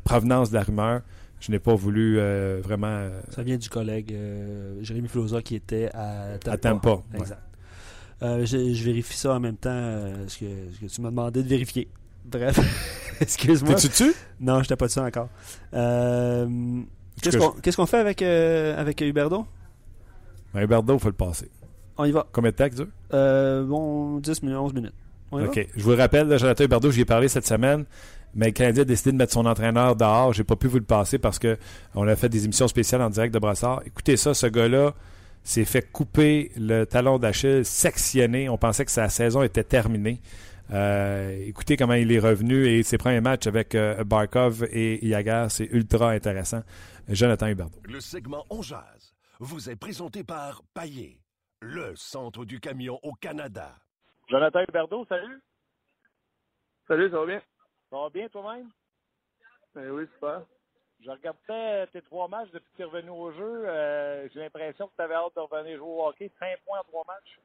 provenance 0.00 0.50
de 0.50 0.54
la 0.54 0.62
rumeur, 0.62 1.02
je 1.40 1.52
n'ai 1.52 1.58
pas 1.58 1.74
voulu 1.74 2.18
euh, 2.18 2.60
vraiment... 2.62 2.86
euh, 2.88 3.20
Ça 3.30 3.42
vient 3.42 3.56
du 3.58 3.68
collègue 3.68 4.12
euh, 4.12 4.82
Jérémy 4.82 5.08
Filosa 5.08 5.40
qui 5.42 5.54
était 5.54 5.88
à 5.94 6.38
Tampa. 6.40 6.52
À 6.52 6.58
Tampa. 6.58 7.00
Exact. 7.14 7.40
Euh, 8.22 8.44
je, 8.44 8.74
je 8.74 8.84
vérifie 8.84 9.16
ça 9.16 9.34
en 9.34 9.40
même 9.40 9.56
temps, 9.56 9.70
euh, 9.70 10.24
ce, 10.26 10.38
que, 10.38 10.46
ce 10.74 10.80
que 10.80 10.86
tu 10.92 11.00
m'as 11.00 11.10
demandé 11.10 11.42
de 11.42 11.48
vérifier. 11.48 11.86
Bref, 12.24 12.58
excuse-moi. 13.20 13.74
T'es-tu 13.76 13.88
dessus? 13.88 14.14
Non, 14.40 14.56
je 14.56 14.62
n'étais 14.62 14.76
pas 14.76 14.86
dessus 14.86 14.98
encore. 14.98 15.28
Euh, 15.74 16.80
Qu'est-ce 17.22 17.36
que 17.36 17.76
qu'on 17.76 17.86
fait 17.86 17.98
avec, 17.98 18.22
euh, 18.22 18.76
avec 18.80 19.00
Huberdo? 19.00 19.46
Ben, 20.52 20.62
Huberdeau, 20.62 20.94
il 20.94 21.00
faut 21.00 21.08
le 21.08 21.14
passer. 21.14 21.48
On 21.98 22.04
y 22.04 22.12
va. 22.12 22.26
Combien 22.32 22.50
de 22.50 22.56
temps 22.56 22.68
que 22.68 22.76
ça 22.76 22.84
dure? 22.84 22.92
Euh, 23.12 23.64
bon, 23.64 24.18
10 24.18 24.42
minutes, 24.42 24.58
11 24.58 24.74
minutes. 24.74 24.94
On 25.30 25.40
y 25.40 25.42
va? 25.42 25.48
OK. 25.48 25.66
Je 25.76 25.82
vous 25.82 25.90
le 25.90 25.96
rappelle, 25.96 26.38
Jonathan 26.38 26.64
Huberdeau, 26.64 26.90
j'y 26.90 27.00
ai 27.02 27.04
parlé 27.04 27.28
cette 27.28 27.46
semaine, 27.46 27.84
mais 28.34 28.46
le 28.46 28.52
Canadien 28.52 28.82
a 28.82 28.84
décidé 28.84 29.12
de 29.12 29.16
mettre 29.16 29.32
son 29.32 29.46
entraîneur 29.46 29.96
dehors. 29.96 30.32
J'ai 30.32 30.44
pas 30.44 30.56
pu 30.56 30.68
vous 30.68 30.78
le 30.78 30.84
passer 30.84 31.18
parce 31.18 31.38
que 31.38 31.58
on 31.94 32.06
a 32.06 32.16
fait 32.16 32.28
des 32.28 32.44
émissions 32.44 32.68
spéciales 32.68 33.02
en 33.02 33.10
direct 33.10 33.34
de 33.34 33.38
Brassard. 33.38 33.82
Écoutez 33.84 34.16
ça, 34.16 34.32
ce 34.32 34.46
gars-là 34.46 34.94
s'est 35.42 35.64
fait 35.64 35.90
couper 35.90 36.52
le 36.56 36.84
talon 36.84 37.18
d'Achille, 37.18 37.64
sectionné. 37.64 38.48
On 38.48 38.58
pensait 38.58 38.84
que 38.84 38.90
sa 38.90 39.08
saison 39.08 39.42
était 39.42 39.64
terminée. 39.64 40.20
Euh, 40.70 41.36
écoutez 41.46 41.76
comment 41.78 41.94
il 41.94 42.12
est 42.12 42.18
revenu 42.18 42.66
et 42.66 42.82
ses 42.82 42.98
premiers 42.98 43.22
matchs 43.22 43.46
avec 43.46 43.74
euh, 43.74 44.04
Barkov 44.04 44.66
et 44.70 45.04
Yagar, 45.06 45.50
c'est 45.50 45.68
ultra 45.72 46.10
intéressant. 46.10 46.62
Jonathan 47.08 47.46
Huberdeau. 47.46 47.78
Le 47.84 48.00
segment 48.00 48.44
On 48.50 48.60
Jazz 48.60 49.14
vous 49.40 49.70
est 49.70 49.76
présenté 49.76 50.24
par 50.24 50.62
Paillé, 50.74 51.18
le 51.60 51.94
centre 51.96 52.44
du 52.44 52.60
camion 52.60 52.98
au 53.02 53.12
Canada. 53.14 53.74
Jonathan 54.28 54.60
Huberdeau, 54.68 55.04
salut. 55.06 55.40
Salut, 56.86 57.10
ça 57.10 57.18
va 57.18 57.26
bien? 57.26 57.42
Ça 57.90 57.96
va 57.96 58.10
bien 58.10 58.28
toi-même? 58.28 58.68
Ben 59.74 59.90
oui, 59.90 60.06
super. 60.14 60.42
Je 61.00 61.10
regardais 61.10 61.86
tes 61.88 62.02
trois 62.02 62.28
matchs 62.28 62.50
depuis 62.50 62.70
que 62.72 62.76
tu 62.76 62.82
es 62.82 62.84
revenu 62.86 63.10
au 63.10 63.32
jeu. 63.32 63.62
Euh, 63.68 64.28
J'ai 64.32 64.40
l'impression 64.40 64.88
que 64.88 64.94
tu 64.96 65.02
avais 65.02 65.14
hâte 65.14 65.34
de 65.36 65.40
revenir 65.40 65.78
jouer 65.78 65.86
au 65.86 66.06
hockey. 66.08 66.30
Cinq 66.38 66.58
points 66.64 66.80
en 66.80 66.84
trois 66.84 67.04
matchs. 67.06 67.38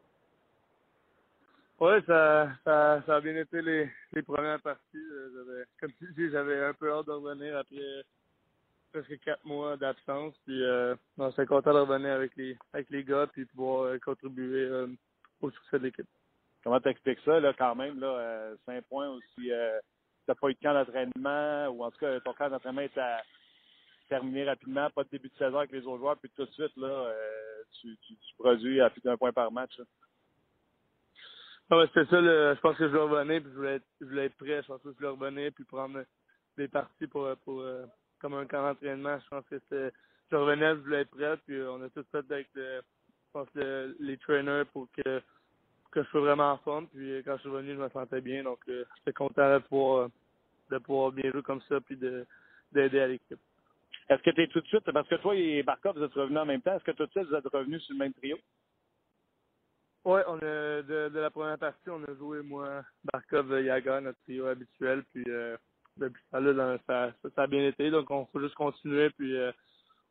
Oui, 1.79 2.03
ça, 2.07 2.49
ça, 2.63 3.03
ça 3.05 3.15
a 3.15 3.21
bien 3.21 3.35
été 3.35 3.61
les, 3.61 3.91
les 4.13 4.21
premières 4.23 4.61
parties. 4.61 4.97
Euh, 4.97 5.29
j'avais- 5.35 5.65
Comme 5.79 5.91
tu 5.93 6.13
dis, 6.13 6.31
j'avais 6.31 6.63
un 6.63 6.73
peu 6.73 6.91
hâte 6.91 7.07
de 7.07 7.11
revenir 7.11 7.57
après 7.57 8.03
presque 8.93 9.19
quatre 9.21 9.43
mois 9.43 9.75
d'absence. 9.75 10.35
Puis, 10.45 10.63
euh, 10.63 10.95
non, 11.17 11.31
j'étais 11.31 11.47
content 11.47 11.73
de 11.73 11.79
revenir 11.79 12.13
avec 12.13 12.35
les, 12.35 12.55
avec 12.71 12.89
les 12.91 13.03
gars 13.03 13.27
puis 13.27 13.45
pouvoir 13.45 13.85
euh, 13.85 13.97
contribuer 13.97 14.65
euh, 14.65 14.87
au 15.41 15.49
succès 15.49 15.79
de 15.79 15.85
l'équipe. 15.85 16.07
Comment 16.63 16.79
t'expliques 16.79 17.19
ça, 17.25 17.39
là, 17.39 17.53
quand 17.57 17.75
même, 17.75 17.99
là, 17.99 18.07
euh, 18.07 18.55
cinq 18.65 18.85
points 18.85 19.09
aussi. 19.09 19.51
Euh, 19.51 19.79
t'as 20.25 20.35
pas 20.35 20.49
eu 20.49 20.53
de 20.53 20.59
camp 20.59 20.73
d'entraînement, 20.73 21.67
ou 21.69 21.83
en 21.83 21.91
tout 21.91 21.97
cas, 21.97 22.19
ton 22.21 22.33
camp 22.33 22.49
d'entraînement 22.49 22.81
est 22.81 22.97
à 22.97 23.21
terminer 24.07 24.45
rapidement, 24.45 24.89
pas 24.91 25.03
de 25.03 25.09
début 25.09 25.29
de 25.29 25.37
saison 25.37 25.57
avec 25.57 25.71
les 25.71 25.85
autres 25.85 25.97
joueurs, 25.97 26.17
puis 26.17 26.29
tout 26.35 26.45
de 26.45 26.51
suite, 26.51 26.77
là, 26.77 27.13
tu, 27.81 27.97
tu, 28.05 28.15
tu 28.15 28.35
produis 28.37 28.79
à 28.79 28.89
plus 28.89 29.01
d'un 29.01 29.17
point 29.17 29.33
par 29.33 29.51
match. 29.51 29.77
là. 29.77 29.85
Non, 31.69 31.79
mais 31.79 31.87
c'était 31.87 32.09
ça, 32.09 32.21
le, 32.21 32.53
je 32.55 32.59
pense 32.61 32.77
que 32.77 32.85
je 32.85 32.89
voulais 32.95 33.01
revenir, 33.01 33.41
puis 33.41 33.51
je 33.51 33.57
voulais 33.57 33.75
être, 33.75 33.85
je 33.99 34.05
voulais 34.05 34.25
être 34.25 34.37
prêt. 34.37 34.61
Je 34.61 34.67
pense 34.67 34.81
que 34.81 34.91
je 34.91 34.95
voulais 34.95 35.09
revenir, 35.09 35.51
puis 35.53 35.65
prendre 35.65 36.03
des 36.55 36.67
parties 36.67 37.07
pour, 37.07 37.35
pour, 37.43 37.61
comme 38.23 38.35
un 38.35 38.45
camp 38.45 38.63
d'entraînement. 38.63 39.19
Je 39.19 39.27
pense 39.27 39.45
que 39.49 39.59
c'était, 39.59 39.91
je 40.31 40.35
revenais, 40.37 40.69
je 40.75 40.79
voulais 40.79 41.01
être 41.01 41.11
prêt, 41.11 41.37
puis 41.45 41.57
euh, 41.57 41.71
on 41.73 41.83
a 41.83 41.89
tout 41.89 42.05
fait 42.09 42.31
avec 42.31 42.47
le, 42.55 42.79
je 42.79 43.31
pense 43.33 43.47
le- 43.53 43.95
les 43.99 44.17
trainers 44.17 44.63
pour 44.71 44.87
que, 44.93 45.21
que 45.91 46.03
je 46.03 46.07
sois 46.07 46.21
vraiment 46.21 46.53
en 46.53 46.57
forme. 46.59 46.87
Puis 46.87 47.11
euh, 47.11 47.21
quand 47.25 47.35
je 47.35 47.41
suis 47.41 47.49
revenu, 47.49 47.73
je 47.73 47.81
me 47.81 47.89
sentais 47.89 48.21
bien, 48.21 48.43
donc 48.43 48.59
euh, 48.69 48.85
j'étais 48.97 49.11
content 49.13 49.53
de 49.53 49.59
pouvoir, 49.59 50.09
de 50.71 50.77
pouvoir 50.77 51.11
bien 51.11 51.29
jouer 51.31 51.43
comme 51.43 51.61
ça, 51.67 51.81
puis 51.81 51.97
de, 51.97 52.25
d'aider 52.71 53.01
à 53.01 53.07
l'équipe. 53.07 53.39
Est-ce 54.09 54.23
que 54.23 54.31
tu 54.31 54.41
es 54.43 54.47
tout 54.47 54.61
de 54.61 54.67
suite, 54.67 54.89
parce 54.91 55.07
que 55.09 55.15
toi 55.15 55.35
et 55.35 55.61
Barkov, 55.63 55.97
vous 55.97 56.03
êtes 56.03 56.13
revenus 56.13 56.39
en 56.39 56.45
même 56.45 56.61
temps, 56.61 56.75
est-ce 56.75 56.83
que 56.85 56.91
tout 56.91 57.05
de 57.05 57.11
suite, 57.11 57.27
vous 57.27 57.35
êtes 57.35 57.47
revenus 57.47 57.83
sur 57.83 57.93
le 57.93 57.99
même 57.99 58.13
trio? 58.13 58.37
Ouais, 60.05 60.23
on 60.27 60.37
a 60.37 60.81
de, 60.81 61.09
de 61.09 61.19
la 61.19 61.29
première 61.29 61.57
partie, 61.57 61.89
on 61.89 62.03
a 62.03 62.15
joué 62.15 62.41
moi, 62.41 62.83
Barkov, 63.11 63.61
Yaga, 63.61 64.01
notre 64.01 64.19
trio 64.23 64.47
habituel, 64.47 65.03
puis 65.13 65.23
euh, 65.27 65.57
depuis 65.97 66.21
ça 66.31 66.39
là, 66.39 66.77
ça, 66.87 67.13
ça, 67.21 67.29
ça 67.35 67.41
a 67.43 67.47
bien 67.47 67.65
été, 67.67 67.91
donc 67.91 68.09
on 68.11 68.25
faut 68.27 68.39
juste 68.39 68.55
continuer, 68.55 69.09
puis 69.11 69.35
euh, 69.37 69.51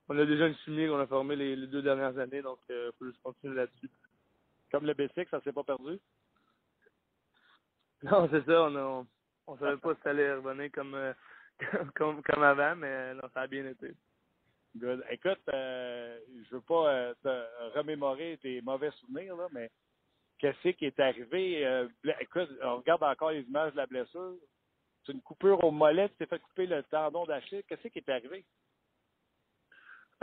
on 0.08 0.18
a 0.18 0.24
déjà 0.24 0.46
une 0.46 0.56
chimie 0.58 0.86
qu'on 0.86 1.00
a 1.00 1.06
formée 1.06 1.36
les, 1.36 1.56
les 1.56 1.66
deux 1.66 1.82
dernières 1.82 2.16
années, 2.18 2.42
donc 2.42 2.58
il 2.68 2.90
faut 2.98 3.06
juste 3.06 3.22
continuer 3.22 3.56
là-dessus. 3.56 3.90
Comme 4.70 4.86
le 4.86 4.94
B6, 4.94 5.28
ça 5.28 5.40
s'est 5.42 5.52
pas 5.52 5.64
perdu? 5.64 5.98
Non, 8.02 8.28
c'est 8.32 8.44
ça, 8.46 8.64
on 8.64 8.74
a, 8.74 8.82
on, 8.82 9.06
on 9.46 9.58
savait 9.58 9.76
pas 9.76 9.94
si 9.94 10.00
ça 10.02 10.10
allait 10.10 10.34
revenir 10.34 10.72
comme, 10.72 10.94
euh, 10.94 11.12
comme 11.94 12.20
comme 12.22 12.42
avant, 12.42 12.74
mais 12.74 13.14
non, 13.14 13.28
ça 13.32 13.42
a 13.42 13.46
bien 13.46 13.64
été. 13.64 13.92
Good. 14.76 15.04
Écoute, 15.10 15.40
euh, 15.52 16.18
je 16.48 16.54
veux 16.54 16.62
pas 16.62 16.88
euh, 16.88 17.14
te 17.22 17.78
remémorer 17.78 18.38
tes 18.42 18.62
mauvais 18.62 18.90
souvenirs, 18.92 19.36
là, 19.36 19.46
mais 19.52 19.70
qu'est-ce 20.38 20.70
qui 20.70 20.86
est 20.86 20.98
arrivé? 20.98 21.66
Euh, 21.66 21.88
écoute, 22.20 22.48
on 22.62 22.78
regarde 22.78 23.02
encore 23.02 23.32
les 23.32 23.42
images 23.42 23.72
de 23.72 23.76
la 23.76 23.86
blessure. 23.86 24.34
C'est 25.04 25.12
une 25.12 25.22
coupure 25.22 25.62
au 25.64 25.70
mollet, 25.70 26.08
tu 26.10 26.14
t'es 26.16 26.26
fait 26.26 26.38
couper 26.38 26.66
le 26.66 26.82
tendon 26.84 27.24
d'Achille. 27.24 27.62
Qu'est-ce 27.68 27.88
qui 27.88 27.98
est 27.98 28.08
arrivé? 28.08 28.44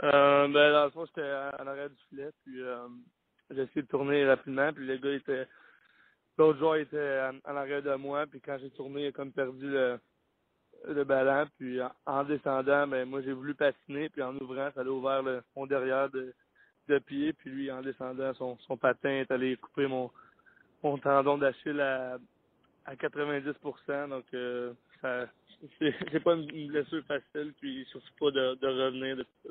Euh, 0.02 0.48
ben, 0.48 0.72
dans 0.72 0.84
le 0.84 0.90
fond, 0.90 1.04
j'étais 1.06 1.30
en 1.60 1.66
arrière 1.66 1.90
du 1.90 1.96
filet, 2.08 2.30
puis 2.42 2.62
euh, 2.62 2.88
j'ai 3.50 3.62
essayé 3.62 3.82
de 3.82 3.86
tourner 3.88 4.24
rapidement, 4.26 4.72
puis 4.72 4.86
le 4.86 4.96
gars 4.96 5.12
était. 5.12 5.46
L'autre 6.38 6.58
joueur 6.58 6.76
était 6.76 7.20
en, 7.44 7.56
arrière 7.56 7.82
de 7.82 7.94
moi, 7.96 8.26
puis 8.26 8.40
quand 8.40 8.56
j'ai 8.58 8.70
tourné, 8.70 9.02
il 9.02 9.06
a 9.08 9.12
comme 9.12 9.32
perdu 9.32 9.68
le, 9.68 10.00
le 10.88 11.04
ballon, 11.04 11.46
puis 11.58 11.82
en, 11.82 11.92
en 12.06 12.24
descendant, 12.24 12.86
ben 12.86 13.06
moi 13.06 13.20
j'ai 13.20 13.32
voulu 13.32 13.54
patiner, 13.54 14.08
puis 14.08 14.22
en 14.22 14.34
ouvrant, 14.36 14.70
ça 14.74 14.80
a 14.80 14.84
ouvert 14.84 15.22
le, 15.22 15.42
mon 15.54 15.66
derrière 15.66 16.08
de, 16.08 16.32
de 16.88 16.98
pied, 16.98 17.34
puis 17.34 17.50
lui, 17.50 17.70
en 17.70 17.82
descendant, 17.82 18.32
son, 18.34 18.56
son 18.60 18.78
patin 18.78 19.10
est 19.10 19.30
allé 19.30 19.56
couper 19.56 19.86
mon, 19.86 20.10
mon 20.82 20.96
tendon 20.96 21.36
d'Achille 21.36 21.80
à, 21.80 22.16
à 22.86 22.94
90% 22.94 24.08
donc 24.08 24.24
euh, 24.34 24.72
ça 25.00 25.26
c'est 25.78 26.20
pas 26.20 26.34
une 26.34 26.68
blessure 26.68 27.04
facile, 27.04 27.52
puis 27.60 27.86
surtout 27.90 28.12
pas 28.18 28.30
de, 28.30 28.54
de 28.54 28.66
revenir 28.66 29.16
de 29.16 29.26
ça. 29.44 29.50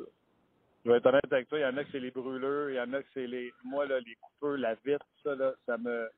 Je 0.83 0.89
vais 0.89 0.97
être 0.97 1.05
honnête 1.05 1.31
avec 1.31 1.47
toi, 1.49 1.59
il 1.59 1.61
y 1.61 1.65
en 1.65 1.77
a 1.77 1.83
que 1.83 1.91
c'est 1.91 1.99
les 1.99 2.11
brûleurs, 2.11 2.69
il 2.69 2.75
y 2.75 2.79
en 2.79 2.93
a 2.93 3.01
que 3.03 3.09
c'est 3.13 3.27
les. 3.27 3.53
Moi, 3.63 3.85
là, 3.85 3.99
les 3.99 4.15
coupeurs, 4.15 4.57
la 4.57 4.75
vitre, 4.75 5.05
ça, 5.23 5.35
là, 5.35 5.53
ça 5.65 5.77
me 5.77 6.09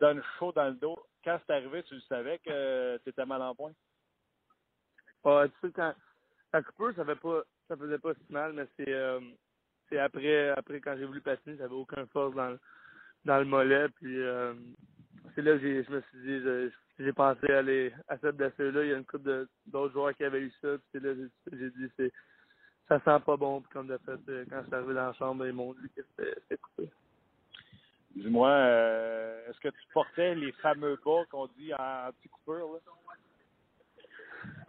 donne 0.00 0.22
chaud 0.38 0.52
dans 0.52 0.68
le 0.68 0.74
dos. 0.74 0.98
Quand 1.24 1.38
c'est 1.46 1.52
arrivé, 1.52 1.82
tu 1.84 1.94
le 1.94 2.00
savais 2.02 2.38
que 2.38 2.96
tu 2.98 3.10
étais 3.10 3.26
mal 3.26 3.42
en 3.42 3.54
point? 3.54 3.72
Ouais, 5.24 5.48
tu 5.48 5.54
sais, 5.60 5.72
quand 5.72 5.94
la 6.52 6.62
coupure, 6.62 6.94
ça 6.96 7.04
fait 7.04 7.16
pas 7.16 7.42
ça 7.68 7.76
faisait 7.76 7.98
pas 7.98 8.14
si 8.14 8.32
mal, 8.32 8.52
mais 8.52 8.66
c'est 8.76 8.92
euh, 8.92 9.20
c'est 9.88 9.98
après 9.98 10.50
après 10.50 10.80
quand 10.80 10.96
j'ai 10.96 11.04
voulu 11.04 11.20
patiner, 11.20 11.56
j'avais 11.56 11.74
aucun 11.74 12.06
force 12.06 12.34
dans 12.34 12.50
le 12.50 12.58
dans 13.24 13.38
le 13.38 13.44
mollet, 13.44 13.88
puis 13.88 14.20
euh, 14.20 14.54
c'est 15.36 15.42
là 15.42 15.52
que 15.52 15.60
j'ai- 15.60 15.84
je 15.84 15.90
me 15.92 16.00
suis 16.00 16.18
dit 16.18 16.72
j'ai 16.98 17.12
pensé 17.12 17.52
à 17.52 17.58
aller 17.58 17.92
à 18.08 18.18
cette 18.18 18.36
blessure-là. 18.36 18.82
Il 18.84 18.90
y 18.90 18.94
a 18.94 18.96
une 18.96 19.04
couple 19.04 19.46
d'autres 19.66 19.92
joueurs 19.92 20.14
qui 20.16 20.24
avaient 20.24 20.40
eu 20.40 20.52
ça, 20.62 20.78
puis 20.78 20.88
c'est 20.92 21.02
là 21.02 21.14
que 21.14 21.56
j'ai 21.56 21.70
dit 21.70 21.92
c'est 21.96 22.12
ça 22.88 22.98
sent 23.00 23.24
pas 23.24 23.36
bon, 23.36 23.60
puis 23.60 23.70
comme 23.72 23.88
de 23.88 23.98
fait, 23.98 24.18
euh, 24.28 24.44
quand 24.48 24.60
je 24.62 24.66
suis 24.66 24.74
arrivé 24.74 24.94
dans 24.94 25.06
la 25.08 25.12
chambre, 25.14 25.46
ils 25.46 25.52
m'ont 25.52 25.74
dit 25.74 25.90
que 25.94 26.02
c'était 26.18 26.56
coupé. 26.56 26.88
Dis-moi, 28.14 28.48
euh, 28.48 29.50
est-ce 29.50 29.60
que 29.60 29.68
tu 29.68 29.86
portais 29.92 30.34
les 30.34 30.52
fameux 30.52 30.98
bas 31.04 31.24
qu'on 31.30 31.48
dit 31.48 31.74
en 31.74 32.08
anti-coupure? 32.08 32.74
là? 32.74 32.80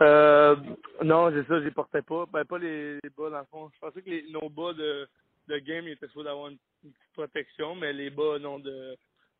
Euh, 0.02 0.56
non, 1.04 1.32
c'est 1.32 1.48
ça, 1.48 1.60
je 1.60 1.66
les 1.66 1.72
portais 1.72 2.02
pas. 2.02 2.26
Ben, 2.26 2.44
pas 2.44 2.58
les, 2.58 2.96
les 2.96 3.10
bas, 3.10 3.30
dans 3.30 3.40
le 3.40 3.46
fond. 3.46 3.72
Je 3.74 3.80
pensais 3.80 4.02
que 4.02 4.10
les, 4.10 4.30
nos 4.32 4.50
bas 4.50 4.74
de, 4.74 5.08
de 5.48 5.58
game, 5.60 5.88
ils 5.88 5.92
étaient 5.92 6.08
supposés 6.08 6.30
avoir 6.30 6.50
une, 6.50 6.58
une 6.84 6.92
petite 6.92 7.14
protection, 7.14 7.76
mais 7.76 7.94
les 7.94 8.10
bas, 8.10 8.38
non, 8.40 8.60
de, 8.60 8.98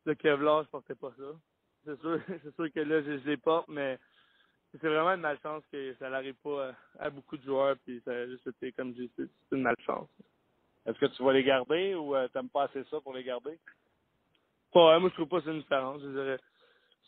de 0.08 0.14
Kevlar, 0.14 0.64
je 0.64 0.70
portais 0.70 0.94
pas 0.94 1.12
ça. 1.16 1.32
C'est 1.84 2.00
sûr, 2.00 2.20
c'est 2.42 2.54
sûr 2.54 2.72
que 2.72 2.80
là, 2.80 3.02
je, 3.02 3.18
je 3.18 3.26
les 3.26 3.36
porte, 3.36 3.68
mais 3.68 3.98
c'est 4.72 4.88
vraiment 4.88 5.12
une 5.12 5.20
malchance 5.20 5.62
que 5.70 5.94
ça 5.94 6.10
n'arrive 6.10 6.36
pas 6.42 6.70
à, 6.98 7.06
à 7.06 7.10
beaucoup 7.10 7.36
de 7.36 7.44
joueurs, 7.44 7.76
puis 7.84 8.00
ça 8.04 8.12
a 8.12 8.26
juste 8.26 8.46
été, 8.46 8.72
comme 8.72 8.94
je 8.94 9.02
dis, 9.02 9.10
c'est 9.16 9.56
une 9.56 9.62
malchance. 9.62 10.08
Est-ce 10.86 10.98
que 10.98 11.06
tu 11.06 11.22
vas 11.22 11.32
les 11.32 11.44
garder 11.44 11.94
ou 11.94 12.16
euh, 12.16 12.28
t'aimes 12.28 12.48
pas 12.48 12.64
assez 12.64 12.82
ça 12.84 13.00
pour 13.00 13.12
les 13.12 13.24
garder? 13.24 13.58
Ouais, 14.74 15.00
moi, 15.00 15.08
je 15.10 15.14
trouve 15.14 15.28
pas 15.28 15.38
que 15.38 15.44
c'est 15.44 15.52
une 15.52 15.60
différence. 15.60 16.00
Je 16.02 16.08
dirais 16.08 16.38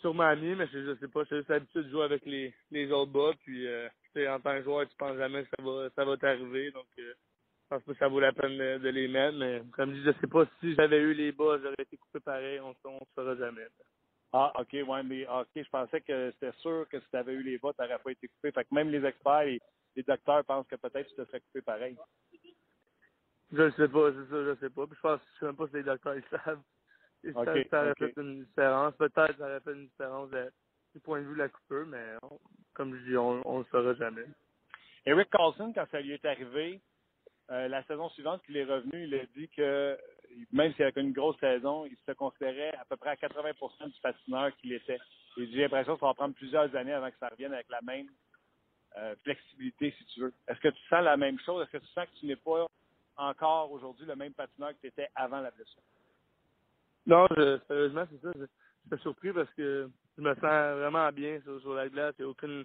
sûrement 0.01 0.35
mieux, 0.37 0.57
mais 0.57 0.67
je, 0.67 0.85
je 0.85 0.97
sais 0.97 1.09
pas. 1.09 1.25
J'ai 1.25 1.39
juste 1.39 1.49
l'habitude 1.49 1.85
de 1.85 1.91
jouer 1.91 2.05
avec 2.05 2.25
les, 2.27 2.55
les 2.71 2.91
autres 2.93 3.13
bas. 3.13 3.33
Puis, 3.43 3.67
euh, 3.67 3.89
en 4.29 4.41
tant 4.41 4.53
que 4.53 4.63
joueur, 4.65 4.89
tu 4.89 4.97
penses 4.97 5.17
jamais 5.17 5.45
que 5.45 5.51
ça 5.57 5.63
va, 5.63 5.89
ça 5.91 6.05
va 6.05 6.17
t'arriver. 6.17 6.71
Donc, 6.73 6.87
euh, 6.99 7.15
pense 7.71 7.85
pas 7.85 7.93
que 7.95 7.99
ça 8.01 8.09
vaut 8.09 8.21
la 8.21 8.33
peine 8.33 8.59
de, 8.59 8.79
de 8.79 8.91
les 8.91 9.09
mettre. 9.09 9.39
Mais 9.39 9.63
comme 9.73 9.93
je 9.95 10.01
dis, 10.01 10.05
je 10.07 10.13
sais 10.21 10.29
pas 10.29 10.45
si 10.61 10.75
j'avais 10.77 11.01
eu 11.01 11.15
les 11.15 11.33
bas, 11.33 11.59
j'aurais 11.63 11.77
été 11.81 11.97
coupé 11.99 12.21
pareil. 12.21 12.61
On 12.61 12.71
ne 12.71 13.01
saura 13.15 13.37
jamais. 13.37 13.67
Ah, 14.33 14.53
OK, 14.61 14.73
ouais, 14.75 15.03
mais 15.05 15.27
OK, 15.29 15.49
je 15.57 15.71
pensais 15.71 16.01
que 16.03 16.31
c'était 16.33 16.57
sûr 16.59 16.87
que 16.91 17.01
si 17.01 17.07
tu 17.11 17.17
avais 17.17 17.35
eu 17.35 17.43
les 17.43 17.59
bas, 17.59 17.73
tu 17.75 17.83
n'aurais 17.83 17.99
pas 17.99 18.13
été 18.13 18.29
coupé. 18.29 18.53
Fait 18.53 18.65
que 18.65 18.75
même 18.75 18.91
les 18.91 19.05
experts 19.05 19.43
et 19.43 19.61
les 19.97 20.03
docteurs 20.05 20.45
pensent 20.45 20.69
que 20.69 20.77
peut-être 20.77 21.09
tu 21.09 21.17
te 21.17 21.25
serais 21.27 21.41
coupé 21.41 21.63
pareil. 21.63 21.97
Je 23.53 23.63
ne 23.63 23.71
sais 23.73 23.89
pas, 23.89 24.11
c'est 24.13 24.31
ça, 24.31 24.45
je 24.45 24.57
sais 24.61 24.71
pas. 24.71 24.87
Puis 24.87 24.97
je 24.97 25.01
pense 25.03 25.21
je 25.35 25.39
sais 25.41 25.47
même 25.47 25.57
pas 25.57 25.67
si 25.69 25.75
les 25.75 25.83
docteurs 25.85 26.17
ils 26.17 26.25
savent. 26.31 26.63
Ils 27.25 27.31
Ok, 27.37 27.45
savent 27.47 27.63
que 27.63 27.69
ça 27.71 27.83
aurait 27.83 27.95
fait 27.97 28.13
une 28.21 28.45
différence. 28.45 28.97
Peut-être 28.97 29.33
que 29.33 29.39
ça 29.39 29.45
aurait 29.45 29.61
fait 29.61 29.73
une 29.75 29.87
différence 29.89 30.31
de- 30.31 30.53
du 30.95 31.01
point 31.01 31.21
de 31.21 31.27
vue 31.27 31.35
de 31.35 31.39
la 31.41 31.49
coupure, 31.49 31.87
mais 31.87 32.17
on- 32.23 32.39
comme 32.75 32.97
je 32.97 33.03
dis, 33.11 33.17
on 33.17 33.37
ne 33.39 33.59
le 33.59 33.65
saura 33.71 33.95
jamais. 33.95 34.25
Eric 35.07 35.31
Carlson, 35.31 35.73
quand 35.75 35.87
ça 35.91 36.01
lui 36.01 36.13
est 36.13 36.25
arrivé, 36.25 36.81
euh, 37.51 37.69
la 37.69 37.83
saison 37.85 38.09
suivante 38.11 38.43
qu'il 38.45 38.57
est 38.57 38.65
revenu, 38.65 39.05
il 39.05 39.15
a 39.15 39.27
dit 39.37 39.49
que 39.49 39.99
même 40.53 40.73
s'il 40.75 40.85
avait 40.85 41.01
une 41.01 41.13
grosse 41.13 41.39
saison, 41.41 41.85
il 41.85 41.97
se 42.07 42.13
considérait 42.13 42.75
à 42.77 42.85
peu 42.85 42.97
près 42.97 43.11
à 43.11 43.15
80% 43.17 43.91
du 43.91 44.01
patineur 44.01 44.57
qu'il 44.57 44.73
était. 44.73 44.99
Et 45.37 45.47
j'ai 45.49 45.63
l'impression 45.63 45.95
que 45.95 46.01
ça 46.01 46.07
va 46.07 46.15
prendre 46.15 46.35
plusieurs 46.35 46.75
années 46.77 46.93
avant 46.93 47.11
que 47.11 47.19
ça 47.19 47.29
revienne 47.29 47.53
avec 47.53 47.69
la 47.69 47.81
même 47.83 48.09
euh, 48.97 49.15
flexibilité, 49.25 49.95
si 49.99 50.05
tu 50.07 50.21
veux. 50.21 50.33
Est-ce 50.49 50.61
que 50.61 50.69
tu 50.69 50.83
sens 50.89 51.03
la 51.03 51.17
même 51.17 51.39
chose? 51.41 51.63
Est-ce 51.63 51.79
que 51.79 51.85
tu 51.85 51.93
sens 51.93 52.07
que 52.07 52.21
tu 52.21 52.27
n'es 52.27 52.37
pas 52.37 52.67
encore 53.17 53.73
aujourd'hui 53.73 54.07
le 54.07 54.17
même 54.17 54.33
patineur 54.33 54.71
que 54.71 54.81
tu 54.81 54.87
étais 54.87 55.09
avant 55.15 55.41
la 55.41 55.51
blessure? 55.51 55.83
Non, 57.07 57.27
je, 57.37 57.59
sérieusement, 57.67 58.05
c'est 58.11 58.23
ça. 58.23 58.33
Je, 58.37 58.95
suis 58.97 59.03
surpris 59.03 59.33
parce 59.33 59.51
que 59.55 59.91
je 60.17 60.23
me 60.23 60.35
sens 60.35 60.43
vraiment 60.43 61.11
bien 61.13 61.41
sur, 61.43 61.61
sur 61.61 61.75
la 61.75 61.89
glace. 61.89 62.15
Il 62.19 62.23
n'y 62.23 62.29
a 62.29 62.31
aucune 62.31 62.65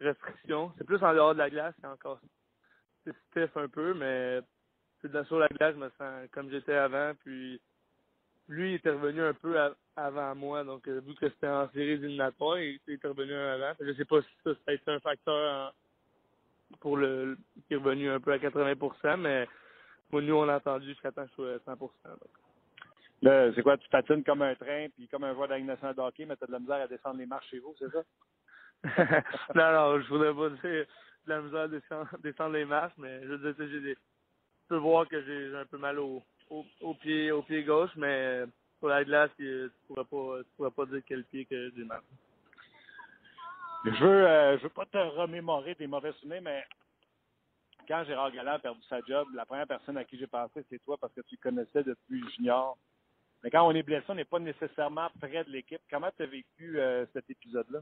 restriction. 0.00 0.72
C'est 0.76 0.84
plus 0.84 1.02
en 1.02 1.14
dehors 1.14 1.34
de 1.34 1.38
la 1.38 1.50
glace, 1.50 1.74
c'est 1.80 1.86
encore 1.86 2.20
stiff 3.30 3.56
un 3.56 3.68
peu, 3.68 3.94
mais 3.94 4.40
c'est 5.00 5.08
de 5.08 5.14
la- 5.14 5.24
sur 5.24 5.38
la 5.38 5.48
glace, 5.48 5.74
je 5.74 5.80
me 5.80 5.90
sens 5.98 6.28
comme 6.32 6.50
j'étais 6.50 6.74
avant. 6.74 7.12
Puis 7.24 7.60
lui, 8.48 8.72
il 8.72 8.74
était 8.76 8.90
revenu 8.90 9.22
un 9.22 9.34
peu 9.34 9.58
à- 9.58 9.74
avant 9.96 10.34
moi. 10.34 10.64
Donc, 10.64 10.86
euh, 10.88 11.00
vu 11.00 11.14
que 11.14 11.28
c'était 11.28 11.48
en 11.48 11.68
série 11.70 11.90
éliminatoire, 11.92 12.58
il, 12.58 12.80
il 12.86 12.94
était 12.94 13.08
revenu 13.08 13.34
un 13.34 13.54
avant. 13.54 13.72
Je 13.80 13.92
sais 13.94 14.04
pas 14.04 14.20
si 14.22 14.28
ça, 14.44 14.54
ça 14.54 14.60
a 14.68 14.72
été 14.72 14.90
un 14.90 15.00
facteur 15.00 15.34
en- 15.70 15.72
pour 16.80 16.96
le 16.96 17.36
qui 17.68 17.74
est 17.74 17.76
revenu 17.76 18.10
un 18.10 18.20
peu 18.20 18.32
à 18.32 18.38
80% 18.38 19.16
mais 19.18 19.46
moi, 20.10 20.22
nous, 20.22 20.34
on 20.34 20.44
l'a 20.44 20.56
entendu 20.56 20.86
jusqu'à 20.86 21.12
temps 21.12 21.24
que 21.24 21.30
je 21.30 21.34
sois 21.34 21.54
à 21.54 21.58
100 21.60 21.76
donc. 21.76 21.90
Là, 23.22 23.52
c'est 23.54 23.62
quoi? 23.62 23.78
Tu 23.78 23.88
patines 23.88 24.22
comme 24.22 24.42
un 24.42 24.54
train, 24.54 24.88
puis 24.94 25.08
comme 25.08 25.24
un 25.24 25.32
joueur 25.34 25.48
de 25.48 25.52
la 25.52 25.58
Ligue 25.58 25.66
nationale 25.66 25.94
de 25.94 26.00
hockey, 26.00 26.26
mais 26.26 26.36
tu 26.36 26.44
as 26.44 26.46
de 26.46 26.52
la 26.52 26.58
misère 26.58 26.82
à 26.82 26.86
descendre 26.88 27.18
les 27.18 27.26
marches 27.26 27.48
chez 27.48 27.58
vous, 27.58 27.74
c'est 27.78 27.90
ça? 27.90 28.02
non, 29.54 29.72
non, 29.72 30.00
je 30.00 30.08
voudrais 30.08 30.34
pas 30.34 30.50
dire 30.50 30.86
de 31.26 31.30
la 31.30 31.40
misère 31.40 31.60
à 31.60 31.68
descendre, 32.18 32.52
les 32.52 32.64
marches, 32.64 32.94
mais 32.98 33.22
je 33.22 33.34
veux 33.34 33.52
dire, 33.52 33.68
j'ai 33.68 33.94
tu 33.94 34.68
peux 34.68 34.76
voir 34.76 35.06
que 35.06 35.22
j'ai 35.22 35.54
un 35.54 35.66
peu 35.66 35.76
mal 35.76 35.98
au, 35.98 36.22
pied 37.00 37.30
au 37.30 37.42
pied 37.42 37.64
gauche, 37.64 37.90
mais 37.96 38.44
sur 38.78 38.88
la 38.88 39.04
glace, 39.04 39.30
tu 39.36 39.70
pourrais 39.86 40.04
pas 40.04 40.42
tu 40.42 40.50
pourrais 40.56 40.70
pas 40.70 40.86
dire 40.86 41.02
quel 41.06 41.24
pied 41.24 41.44
que 41.44 41.70
j'ai 41.76 41.84
mal. 41.84 42.00
Je 43.84 43.90
veux, 43.90 44.26
euh, 44.26 44.56
je 44.56 44.62
veux 44.62 44.70
pas 44.70 44.86
te 44.86 44.96
remémorer 44.96 45.74
des 45.74 45.86
mauvais 45.86 46.12
souvenirs, 46.14 46.40
mais 46.42 46.64
quand 47.86 48.04
Gérard 48.04 48.32
Galland 48.32 48.54
a 48.54 48.58
perdu 48.58 48.80
sa 48.88 49.00
job, 49.02 49.28
la 49.34 49.44
première 49.44 49.66
personne 49.66 49.98
à 49.98 50.04
qui 50.04 50.16
j'ai 50.18 50.26
pensé, 50.26 50.64
c'est 50.70 50.82
toi 50.82 50.96
parce 50.98 51.12
que 51.12 51.20
tu 51.22 51.36
connaissais 51.36 51.82
depuis 51.82 52.24
junior. 52.36 52.78
Mais 53.42 53.50
quand 53.50 53.66
on 53.66 53.72
est 53.72 53.82
blessé, 53.82 54.06
on 54.08 54.14
n'est 54.14 54.24
pas 54.24 54.38
nécessairement 54.38 55.10
près 55.20 55.44
de 55.44 55.50
l'équipe. 55.50 55.82
Comment 55.90 56.10
tu 56.16 56.22
as 56.22 56.26
vécu 56.26 56.80
euh, 56.80 57.04
cet 57.12 57.28
épisode-là? 57.28 57.80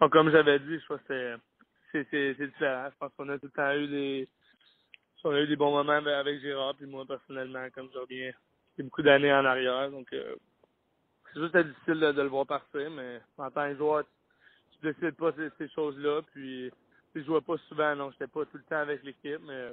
Comme 0.00 0.30
j'avais 0.30 0.58
dit, 0.60 0.78
je 0.78 0.86
pense 0.86 1.00
que 1.08 1.36
c'est 1.92 2.34
différent. 2.34 2.88
Je 2.90 2.96
pense 2.98 3.12
qu'on 3.16 3.28
a 3.30 3.38
tout 3.38 3.46
le 3.46 3.52
temps 3.52 3.72
eu 3.74 3.88
des 3.88 4.28
on 5.24 5.32
a 5.32 5.40
eu 5.40 5.48
des 5.48 5.56
bons 5.56 5.72
moments 5.72 5.92
avec- 5.92 6.14
avec 6.14 6.40
Gérard 6.40 6.74
puis 6.76 6.86
moi 6.86 7.04
personnellement, 7.06 7.66
comme 7.74 7.88
je 7.92 7.98
reviens 7.98 8.32
c'est 8.76 8.82
beaucoup 8.84 9.02
d'années 9.02 9.32
en 9.32 9.44
arrière. 9.44 9.90
Donc 9.90 10.12
euh, 10.12 10.36
c'est 11.34 11.40
juste 11.40 11.56
difficile 11.56 12.00
de, 12.00 12.22
le 12.22 12.28
voir 12.28 12.46
partir, 12.46 12.90
mais 12.90 13.20
en 13.38 13.50
tant 13.50 13.68
que 13.70 13.76
joueur, 13.76 14.04
tu, 14.04 14.78
tu 14.80 14.86
décides 14.92 15.16
pas 15.16 15.32
ces, 15.32 15.50
ces 15.58 15.68
choses-là. 15.70 16.22
Puis 16.32 16.70
je 17.14 17.22
jouais 17.22 17.40
pas 17.40 17.56
souvent, 17.68 17.96
non, 17.96 18.10
j'étais 18.12 18.28
pas 18.28 18.44
tout 18.46 18.58
le 18.58 18.64
temps 18.64 18.76
avec 18.80 19.02
l'équipe, 19.04 19.40
mais 19.46 19.72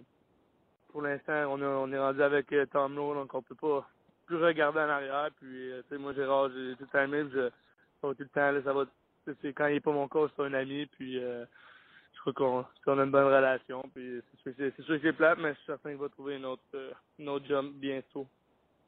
pour 0.90 1.02
l'instant, 1.04 1.46
on, 1.54 1.62
on 1.62 1.92
est 1.92 2.00
rendu 2.00 2.22
avec 2.24 2.52
euh, 2.54 2.66
Tom 2.68 2.96
Lowe, 2.96 3.14
donc 3.16 3.34
on 3.34 3.42
peut 3.44 3.56
pas 3.56 3.88
plus 4.28 4.38
regarder 4.38 4.80
en 4.80 4.90
arrière. 4.90 5.30
Puis 5.40 5.72
euh, 5.72 5.82
tu 5.84 5.90
sais, 5.90 5.98
moi 5.98 6.14
Gérard, 6.14 6.50
j'ai 6.52 6.76
tout 6.78 6.98
aimé, 6.98 7.26
je, 7.34 7.50
tout 8.02 8.16
le 8.18 8.30
temps, 8.30 8.52
là, 8.52 8.62
ça 8.64 8.74
va 8.74 8.86
c'est- 9.42 9.54
quand 9.54 9.68
il 9.68 9.76
est 9.76 9.80
pas 9.80 9.92
mon 9.92 10.08
coach, 10.08 10.32
c'est 10.36 10.44
un 10.44 10.54
ami, 10.54 10.86
puis 10.86 11.20
euh, 11.20 11.46
je 12.14 12.20
crois 12.20 12.34
qu'on 12.34 13.00
a 13.00 13.04
une 13.04 13.12
bonne 13.12 13.26
relation. 13.26 13.82
Puis 13.94 14.22
c'est 14.44 14.54
sûr, 14.54 14.56
que 14.56 15.02
c'est- 15.02 15.14
plate, 15.14 15.40
mais 15.40 15.50
je 15.50 15.58
suis 15.58 15.66
certain 15.66 15.90
qu'il 15.92 16.00
va 16.00 16.10
trouver 16.10 16.38
une 16.38 16.46
autre, 16.46 16.64
euh, 16.74 16.92
autre 17.28 17.46
job 17.46 17.72
bientôt. 17.74 18.28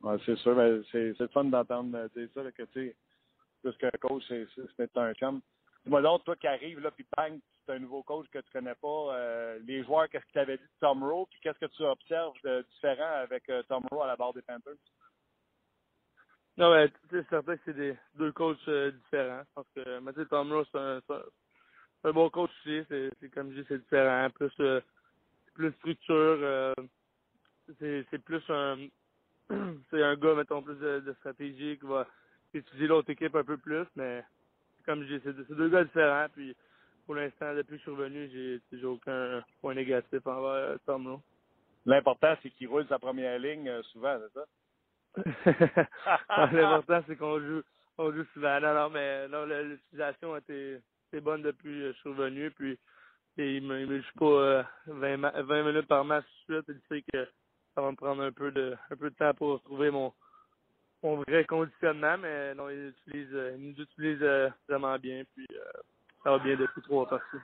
Ouais, 0.01 0.17
c'est 0.25 0.35
sûr, 0.37 0.55
mais 0.55 0.81
c'est 0.91 1.31
fun 1.31 1.45
d'entendre 1.45 1.97
euh, 1.97 2.07
dire 2.15 2.29
ça, 2.33 2.43
là, 2.43 2.51
que 2.51 2.63
tu 2.63 2.95
qu'un 3.77 3.89
coach, 3.99 4.23
c'est 4.27 4.97
un 4.97 5.13
chum. 5.15 5.41
Dis-moi 5.83 6.01
toi 6.23 6.35
qui 6.35 6.47
arrives, 6.47 6.79
là, 6.79 6.91
puis 6.91 7.05
bang, 7.17 7.39
c'est 7.65 7.73
un 7.73 7.79
nouveau 7.79 8.03
coach 8.03 8.27
que 8.29 8.39
tu 8.39 8.51
connais 8.51 8.75
pas, 8.75 9.15
euh, 9.15 9.59
les 9.65 9.83
joueurs, 9.83 10.07
qu'est-ce 10.09 10.23
qu'ils 10.25 10.33
t'avaient 10.33 10.57
dit 10.57 10.63
de 10.63 10.69
Tom 10.79 11.03
Rowe, 11.03 11.25
puis 11.29 11.39
qu'est-ce 11.41 11.59
que 11.59 11.71
tu 11.71 11.83
observes 11.83 12.35
de 12.43 12.65
différent 12.73 13.13
avec 13.23 13.49
euh, 13.49 13.63
Tom 13.63 13.83
Rowe 13.91 14.03
à 14.03 14.07
la 14.07 14.15
barre 14.15 14.33
des 14.33 14.41
Panthers? 14.41 14.73
Non, 16.57 16.71
mais 16.73 16.91
c'est 17.11 17.27
certain 17.29 17.55
que 17.55 17.61
c'est 17.65 17.75
des 17.75 17.95
deux 18.15 18.31
coachs 18.31 18.57
euh, 18.67 18.91
différents. 18.91 19.43
Parce 19.53 19.67
que, 19.75 19.81
sais, 20.15 20.25
Tom 20.25 20.63
c'est 20.71 22.09
un, 22.09 22.11
bon 22.13 22.29
coach 22.31 22.49
aussi. 22.65 22.83
C'est 22.89 23.29
comme 23.29 23.51
je 23.51 23.61
dis, 23.61 23.65
c'est 23.67 23.77
différent. 23.77 24.29
Plus, 24.31 24.51
euh, 24.61 24.81
plus 25.53 25.71
structure. 25.73 26.13
euh, 26.41 26.73
c'est 27.79 28.23
plus 28.23 28.41
un, 28.49 28.87
c'est 29.91 30.01
un 30.03 30.15
gars, 30.15 30.33
mettons, 30.33 30.63
plus 30.63 30.75
de, 30.79 31.13
stratégie 31.19 31.77
qui 31.77 31.85
va 31.85 32.07
étudier 32.53 32.87
l'autre 32.87 33.11
équipe 33.11 33.35
un 33.35 33.43
peu 33.43 33.57
plus. 33.57 33.85
Mais 33.95 34.23
comme 34.83 35.03
je 35.03 35.15
dis, 35.15 35.21
c'est 35.23 35.55
deux- 35.55 35.69
gars 35.69 35.83
différents. 35.83 36.27
Puis 36.33 36.55
pour 37.05 37.13
l'instant, 37.13 37.53
depuis 37.53 37.73
que 37.73 37.77
je 37.77 37.81
suis 37.83 37.91
revenu, 37.91 38.61
j'ai 38.71 38.85
aucun 38.85 39.43
point 39.61 39.75
négatif 39.75 40.25
envers 40.25 40.49
euh, 40.49 40.77
Tom. 40.87 41.21
L'important, 41.85 42.35
c'est 42.41 42.49
qu'il 42.49 42.67
roule 42.67 42.87
sa 42.87 42.97
première 42.97 43.37
ligne 43.37 43.69
euh, 43.69 43.83
souvent, 43.83 44.17
c'est 44.19 44.33
ça? 44.39 44.45
L'important, 46.51 47.03
c'est 47.07 47.15
qu'on 47.15 47.39
joue, 47.39 47.61
on 47.97 48.11
joue 48.11 48.25
souvent. 48.33 48.59
Non, 48.59 48.73
non, 48.73 48.89
mais 48.89 49.27
non, 49.27 49.45
l'utilisation 49.45 50.33
a 50.33 50.39
été, 50.39 50.81
bonne 51.21 51.41
depuis 51.41 51.69
que 51.69 51.91
je 51.93 51.97
suis 51.97 52.09
revenu. 52.09 52.51
Puis, 52.51 52.79
et 53.37 53.57
il 53.57 53.63
me, 53.63 53.79
il 53.81 53.87
me 53.87 54.01
joue 54.01 54.19
pas 54.19 54.25
euh, 54.25 54.63
20, 54.87 55.17
ma- 55.17 55.41
20 55.41 55.63
minutes 55.63 55.87
par 55.87 56.03
match 56.05 56.25
tout 56.47 56.53
de 56.53 56.63
suite. 56.63 56.81
Il 56.89 56.95
sait 56.97 57.03
que 57.13 57.25
ça 57.75 57.81
va 57.81 57.91
me 57.91 57.95
prendre 57.95 58.23
un 58.23 58.31
peu 58.31 58.51
de, 58.51 58.75
un 58.89 58.95
peu 58.95 59.09
de 59.09 59.15
temps 59.15 59.33
pour 59.33 59.61
trouver 59.63 59.91
mon, 59.91 60.13
mon 61.03 61.17
vrai 61.21 61.45
conditionnement. 61.45 62.17
Mais 62.17 62.55
non, 62.55 62.69
il 62.69 62.87
utilise, 62.89 63.33
euh, 63.33 63.55
il 63.57 63.69
nous 63.69 63.81
utilise 63.81 64.19
euh, 64.21 64.49
vraiment 64.67 64.97
bien. 64.97 65.23
Puis, 65.35 65.47
euh, 65.51 65.81
ça 66.23 66.31
va 66.31 66.39
bien 66.39 66.55
depuis 66.55 66.81
trois 66.81 67.07
parties. 67.07 67.37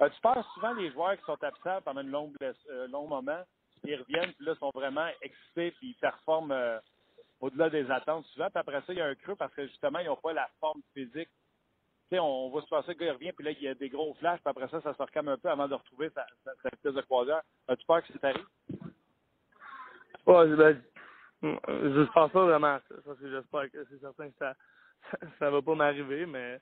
Euh, 0.00 0.08
tu 0.08 0.20
penses 0.20 0.46
souvent 0.54 0.72
les 0.72 0.90
joueurs 0.90 1.16
qui 1.16 1.24
sont 1.24 1.42
absents 1.44 1.80
pendant 1.84 2.00
un 2.00 2.34
euh, 2.70 2.88
long 2.88 3.06
moment, 3.06 3.44
ils 3.84 3.96
reviennent, 3.96 4.32
puis 4.34 4.46
là, 4.46 4.54
sont 4.56 4.70
vraiment 4.74 5.08
excités, 5.20 5.72
puis 5.72 5.88
ils 5.88 5.94
performent 5.94 6.52
euh, 6.52 6.78
au-delà 7.40 7.70
des 7.70 7.90
attentes 7.90 8.24
souvent. 8.26 8.48
Puis 8.48 8.58
après 8.58 8.80
ça, 8.80 8.92
il 8.92 8.98
y 8.98 9.00
a 9.00 9.06
un 9.06 9.14
creux 9.14 9.36
parce 9.36 9.54
que 9.54 9.66
justement, 9.66 9.98
ils 9.98 10.06
n'ont 10.06 10.16
pas 10.16 10.32
la 10.32 10.48
forme 10.60 10.80
physique. 10.94 11.28
Tu 12.08 12.16
sais, 12.16 12.18
on 12.18 12.50
va 12.50 12.60
se 12.62 12.68
passer 12.68 12.88
le 12.88 12.94
gars 12.94 13.06
il 13.06 13.12
revient, 13.12 13.32
puis 13.32 13.44
là, 13.44 13.50
il 13.52 13.62
y 13.62 13.68
a 13.68 13.74
des 13.74 13.88
gros 13.88 14.14
flashs, 14.14 14.40
puis 14.40 14.50
après 14.50 14.68
ça, 14.68 14.80
ça 14.80 14.94
se 14.94 15.02
recame 15.02 15.28
un 15.28 15.38
peu 15.38 15.48
avant 15.48 15.68
de 15.68 15.74
retrouver 15.74 16.10
sa, 16.10 16.26
sa, 16.44 16.90
de 16.90 17.00
croisière. 17.02 17.42
As-tu 17.68 17.84
peur 17.86 18.02
que 18.02 18.12
ça 18.12 18.18
t'arrive? 18.18 18.46
Ouais, 20.26 20.56
ben, 20.56 20.82
je 21.42 22.12
pense 22.12 22.30
pas 22.30 22.44
vraiment 22.44 22.78
ça. 22.88 22.94
Parce 23.04 23.18
que 23.18 23.30
j'espère 23.30 23.70
que 23.70 23.84
c'est 23.90 24.00
certain 24.00 24.28
que 24.28 24.36
ça, 24.38 24.54
ça, 25.38 25.50
va 25.50 25.60
pas 25.60 25.74
m'arriver, 25.74 26.26
mais 26.26 26.60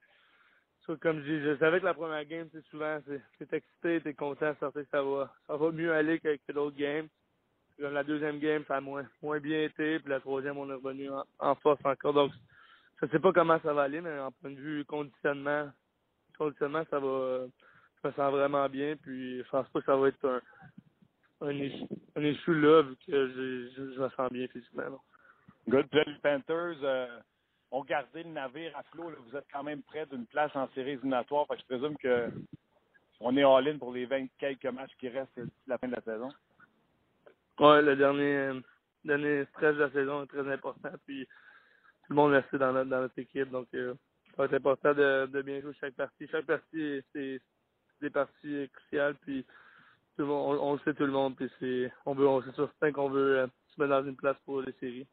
comme 0.97 1.21
je 1.21 1.33
dis, 1.33 1.41
je 1.45 1.57
savais 1.59 1.81
que 1.81 1.85
la 1.85 1.95
première 1.95 2.25
game, 2.25 2.49
c'est 2.53 2.65
souvent, 2.67 2.99
c'est, 3.39 3.53
excité, 3.53 4.01
t'es 4.01 4.15
content, 4.15 4.55
certain 4.59 4.83
que 4.83 4.91
ça 4.91 5.03
va, 5.03 5.33
ça 5.47 5.57
va 5.57 5.71
mieux 5.71 5.93
aller 5.93 6.19
que 6.19 6.39
l'autre 6.53 6.77
game. 6.77 7.09
Comme 7.79 7.95
la 7.95 8.05
deuxième 8.05 8.39
game, 8.39 8.65
ça 8.69 8.77
a 8.77 8.81
moins, 8.81 9.07
moins 9.23 9.41
bien 9.41 9.63
été, 9.63 9.99
puis 10.01 10.11
la 10.11 10.21
troisième, 10.21 10.59
on 10.59 10.69
est 10.71 10.75
revenu 10.75 11.11
en, 11.11 11.25
en 11.39 11.55
force 11.57 11.81
encore. 11.85 12.13
Donc, 12.13 12.33
je 13.01 13.07
sais 13.07 13.19
pas 13.19 13.33
comment 13.33 13.59
ça 13.63 13.73
va 13.73 13.83
aller, 13.83 14.01
mais 14.01 14.19
en 14.19 14.31
point 14.33 14.51
de 14.51 14.61
vue 14.61 14.85
conditionnement, 14.85 15.71
conditionnement, 16.37 16.85
ça 16.91 16.99
va, 16.99 17.47
je 18.03 18.09
me 18.09 18.13
sens 18.13 18.33
vraiment 18.33 18.69
bien, 18.69 18.97
puis 18.97 19.39
je 19.39 19.49
pense 19.49 19.69
pas 19.69 19.81
que 19.81 19.87
ça 19.87 19.97
va 19.97 20.09
être 20.09 20.25
un, 20.27 20.41
un 21.47 21.53
issue, 21.53 21.87
un 22.17 22.61
là, 22.61 22.83
vu 22.83 22.97
que 23.07 23.29
je, 23.29 23.71
je, 23.77 24.01
me 24.01 24.09
sens 24.11 24.31
bien 24.31 24.47
physiquement. 24.49 25.01
Good. 25.69 25.87
Puis 25.89 26.01
les 26.07 26.15
Panthers 26.23 26.77
euh, 26.83 27.21
ont 27.73 27.85
gardé 27.85 28.23
le 28.23 28.31
navire 28.31 28.77
à 28.77 28.83
flot. 28.85 29.11
là. 29.11 29.17
Vous 29.29 29.37
êtes 29.37 29.47
quand 29.53 29.63
même 29.63 29.83
près 29.83 30.07
d'une 30.07 30.27
place 30.27 30.55
en 30.55 30.69
série 30.75 30.93
éliminatoire. 30.93 31.47
Fait 31.47 31.55
que 31.55 31.61
je 31.61 31.67
présume 31.67 31.97
que 31.99 32.31
on 33.21 33.37
est 33.37 33.45
all-in 33.45 33.79
pour 33.79 33.93
les 33.93 34.07
20 34.07 34.27
quelques 34.39 34.65
matchs 34.67 34.95
qui 34.99 35.09
restent 35.09 35.39
d'ici 35.39 35.53
la 35.67 35.79
fin 35.79 35.89
de 35.89 35.95
la 35.95 36.03
saison. 36.03 36.31
Ouais, 37.59 37.83
le 37.83 37.95
dernier, 37.95 38.61
dernier 39.05 39.45
stretch 39.47 39.77
de 39.77 39.83
la 39.83 39.91
saison 39.91 40.23
est 40.23 40.27
très 40.27 40.51
important. 40.51 40.91
Puis 41.07 41.27
tout 41.27 42.11
le 42.11 42.17
monde 42.17 42.33
reste 42.33 42.55
dans 42.57 42.73
notre, 42.73 42.89
dans 42.91 43.01
notre 43.03 43.19
équipe. 43.19 43.51
Donc, 43.51 43.69
euh, 43.75 43.95
ça 44.31 44.37
va 44.39 44.45
être 44.47 44.55
important 44.55 44.95
de, 44.95 45.27
de 45.27 45.43
bien 45.43 45.61
jouer 45.61 45.75
chaque 45.79 45.95
partie. 45.95 46.27
Chaque 46.29 46.47
partie, 46.47 47.03
c'est 47.13 47.41
des 48.01 48.11
parties 48.11 48.71
cruciales. 48.73 49.15
Puis 49.17 49.45
tout 50.17 50.23
le 50.23 50.27
monde, 50.27 50.59
on, 50.59 50.71
on 50.71 50.73
le 50.75 50.79
sait 50.81 50.95
tout 50.95 51.05
le 51.05 51.13
monde. 51.13 51.37
Puis 51.37 51.51
c'est, 51.61 51.93
on 52.07 52.15
veut, 52.15 52.27
on 52.27 52.41
c'est 52.43 52.57
certain 52.57 52.91
qu'on 52.91 53.11
veut 53.11 53.41
euh, 53.41 53.47
se 53.69 53.81
mettre 53.81 53.91
dans 54.01 54.09
une 54.09 54.17
place 54.17 54.39
pour 54.47 54.63
les 54.63 54.73
séries. 54.81 55.07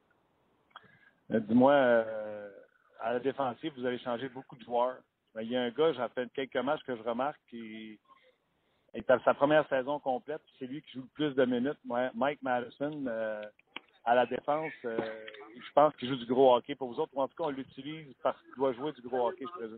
Euh, 1.31 1.41
Dis-moi, 1.41 1.73
euh, 1.73 2.46
à 2.99 3.13
la 3.13 3.19
défensive, 3.19 3.73
vous 3.77 3.85
avez 3.85 3.99
changé 3.99 4.29
beaucoup 4.29 4.55
de 4.55 4.63
joueurs. 4.63 4.97
Ben, 5.33 5.41
Il 5.41 5.51
y 5.51 5.57
a 5.57 5.61
un 5.61 5.69
gars, 5.69 5.93
j'ai 5.93 6.07
fait 6.15 6.29
quelques 6.33 6.63
matchs 6.65 6.83
que 6.83 6.95
je 6.95 7.03
remarque, 7.03 7.39
qui 7.49 7.99
est 8.93 9.09
à 9.09 9.19
sa 9.19 9.33
première 9.33 9.67
saison 9.69 9.99
complète. 9.99 10.41
C'est 10.57 10.65
lui 10.65 10.81
qui 10.81 10.93
joue 10.93 11.01
le 11.01 11.07
plus 11.13 11.35
de 11.35 11.45
minutes. 11.45 11.79
Mike 12.15 12.41
Madison, 12.41 13.05
euh, 13.07 13.43
à 14.05 14.15
la 14.15 14.25
défense, 14.25 14.73
euh, 14.85 14.97
je 15.55 15.71
pense 15.73 15.95
qu'il 15.95 16.09
joue 16.09 16.15
du 16.15 16.25
gros 16.25 16.55
hockey 16.55 16.75
pour 16.75 16.91
vous 16.91 16.99
autres. 16.99 17.11
Ou 17.15 17.21
en 17.21 17.27
tout 17.27 17.35
cas, 17.35 17.45
on 17.45 17.49
l'utilise 17.49 18.13
parce 18.23 18.41
qu'il 18.41 18.55
doit 18.55 18.73
jouer 18.73 18.91
du 18.93 19.01
gros 19.01 19.29
hockey, 19.29 19.45
je 19.45 19.59
présume. 19.59 19.77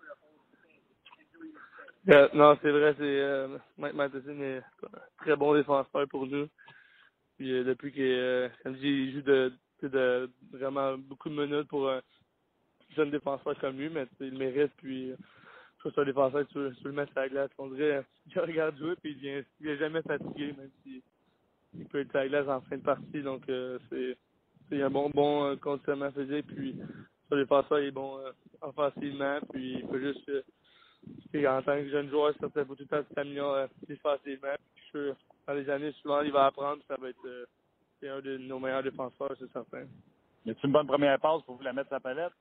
Euh, 2.10 2.30
non, 2.34 2.58
c'est 2.62 2.72
vrai, 2.72 2.96
c'est 2.98 3.60
Mike 3.78 3.94
Matheson 3.94 4.40
est 4.40 4.58
un 4.58 5.00
très 5.18 5.36
bon 5.36 5.54
défenseur 5.54 6.08
pour 6.08 6.26
nous. 6.26 6.48
Puis 7.38 7.64
depuis 7.64 7.92
qu'il 7.92 8.52
je 8.66 9.12
joue 9.14 9.22
de, 9.22 9.54
de, 9.84 9.88
de 9.88 10.32
vraiment 10.52 10.98
beaucoup 10.98 11.30
de 11.30 11.36
minutes 11.36 11.68
pour 11.68 11.92
jeune 12.96 13.12
défenseur 13.12 13.58
comme 13.60 13.78
lui, 13.78 13.90
mais 13.90 14.08
il 14.20 14.38
mérite. 14.38 14.72
Puis 14.78 15.12
euh, 15.12 15.16
je 15.84 15.90
trouve 15.90 16.06
défenseur 16.06 16.48
que 16.48 16.74
tu, 16.74 16.84
le 16.84 16.92
mettre 16.92 17.12
sur 17.12 17.22
la 17.22 17.30
glace. 17.30 17.52
On 17.58 17.68
dirait 17.68 18.04
qu'il 18.32 18.42
regarde 18.42 18.78
jouer 18.78 18.96
puis 19.02 19.12
il 19.12 19.18
vient 19.18 19.44
il 19.62 19.78
jamais 19.78 20.02
fatigué, 20.02 20.54
même 20.58 20.72
si 20.84 21.02
il 21.78 21.86
peut 21.86 22.00
être 22.00 22.12
sur 22.12 22.20
la 22.20 22.28
glace 22.28 22.48
en 22.48 22.62
fin 22.62 22.78
de 22.78 22.84
partie. 22.84 23.22
Donc 23.22 23.48
euh, 23.50 23.80
c'est 24.70 24.82
un 24.82 24.90
bon 24.90 25.10
bon 25.10 25.46
euh, 25.46 25.56
conditionnement 25.56 26.12
physique. 26.12 26.48
Puis 26.48 26.76
ce 27.30 27.36
défenseur 27.36 27.80
il 27.80 27.88
est 27.88 27.92
bon 27.92 28.18
euh, 28.20 28.32
offensivement, 28.62 29.40
puis 29.52 29.80
il 29.80 29.88
peut 29.88 30.00
juste 30.00 30.30
euh, 30.30 31.48
en 31.48 31.62
tant 31.62 31.78
que 31.78 31.90
jeune 31.90 32.10
joueur, 32.10 32.34
ça 32.40 32.50
faut 32.66 32.76
tout 32.76 32.86
le 32.90 33.04
temps 33.04 33.22
euh, 33.26 33.68
défensivement. 33.88 34.56
Puis 34.76 34.84
je 34.94 35.14
dans 35.48 35.54
les 35.54 35.70
années 35.70 35.92
suivantes, 35.94 36.24
il 36.26 36.32
va 36.32 36.48
apprendre, 36.48 36.82
ça 36.88 36.96
va 37.00 37.10
être 37.10 37.48
c'est 38.00 38.10
un 38.10 38.22
de 38.22 38.38
nos 38.38 38.60
meilleurs 38.60 38.84
défenseurs, 38.84 39.36
c'est 39.40 39.52
certain. 39.52 39.86
Y 40.46 40.56
une 40.64 40.72
bonne 40.72 40.88
première 40.88 41.20
passe 41.20 41.42
pour 41.44 41.56
vous 41.56 41.64
la 41.64 41.74
mettre 41.74 41.90
sur 41.90 41.96
la 41.96 42.00
palette? 42.00 42.34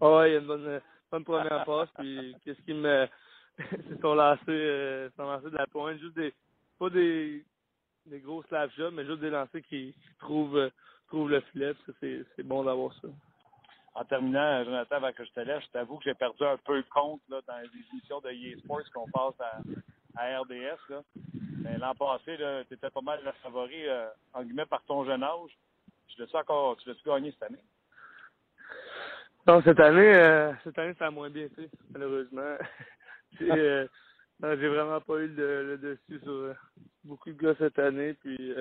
Ah 0.00 0.16
ouais, 0.16 0.30
il 0.30 0.32
y 0.32 0.36
a 0.36 0.40
une 0.40 0.46
bonne, 0.46 0.66
euh, 0.66 0.80
bonne 1.10 1.24
première 1.24 1.64
passe, 1.66 1.88
puis 1.98 2.34
qu'est-ce 2.44 2.60
qui 2.62 2.74
me 2.74 3.06
c'est 3.58 4.00
son 4.00 4.14
lancer, 4.14 4.42
euh, 4.48 5.10
son 5.16 5.24
lancer 5.24 5.50
de 5.50 5.56
la 5.56 5.66
pointe, 5.66 5.98
juste 5.98 6.16
des 6.16 6.32
pas 6.78 6.90
des 6.90 7.44
des 8.06 8.20
gros 8.20 8.42
slap 8.44 8.70
shots, 8.72 8.90
mais 8.90 9.04
juste 9.04 9.20
des 9.20 9.30
lancers 9.30 9.62
qui, 9.62 9.92
qui 9.92 10.14
trouvent 10.18 10.56
euh, 10.56 10.70
trouvent 11.08 11.30
le 11.30 11.40
filet, 11.52 11.74
c'est 12.00 12.24
c'est 12.36 12.42
bon 12.42 12.64
d'avoir 12.64 12.94
ça. 13.00 13.08
En 13.94 14.04
terminant, 14.04 14.64
Jonathan, 14.64 14.96
avant 14.96 15.12
que 15.12 15.24
je 15.24 15.32
te 15.32 15.40
laisse, 15.40 15.64
je 15.64 15.70
t'avoue 15.70 15.98
que 15.98 16.04
j'ai 16.04 16.14
perdu 16.14 16.44
un 16.44 16.56
peu 16.58 16.76
le 16.76 16.84
compte 16.84 17.20
là, 17.28 17.40
dans 17.46 17.58
les 17.58 17.68
émissions 17.92 18.20
de 18.20 18.30
EA 18.30 18.56
Sports 18.58 18.88
qu'on 18.94 19.10
passe 19.10 19.34
à, 19.40 19.60
à 20.16 20.40
RDS. 20.40 20.78
Là. 20.90 21.02
Mais 21.62 21.76
l'an 21.76 21.94
passé, 21.94 22.38
tu 22.68 22.74
étais 22.74 22.88
pas 22.88 23.00
mal 23.00 23.20
le 23.24 23.32
favori, 23.42 23.88
euh, 23.88 24.08
en 24.32 24.44
guillemets, 24.44 24.66
par 24.66 24.82
ton 24.84 25.04
jeune 25.04 25.24
âge. 25.24 25.58
Tu 26.06 26.20
l'as-tu 26.20 26.36
encore, 26.36 26.76
tu 26.76 26.88
l'as-tu 26.88 27.02
gagné 27.04 27.32
cette 27.32 27.42
année? 27.42 27.62
Non, 29.50 29.60
cette 29.62 29.80
année, 29.80 30.14
euh, 30.14 30.52
cette 30.62 30.78
année, 30.78 30.94
ça 30.96 31.08
a 31.08 31.10
moins 31.10 31.28
bien 31.28 31.46
été, 31.46 31.68
malheureusement. 31.92 32.56
J'ai 33.40 33.50
euh, 33.50 33.88
j'ai 34.42 34.68
vraiment 34.68 35.00
pas 35.00 35.18
eu 35.18 35.26
le, 35.26 35.66
le 35.66 35.76
dessus 35.76 36.20
sur 36.22 36.30
euh, 36.30 36.54
beaucoup 37.02 37.32
de 37.32 37.36
gars 37.36 37.56
cette 37.58 37.80
année, 37.80 38.14
puis 38.14 38.54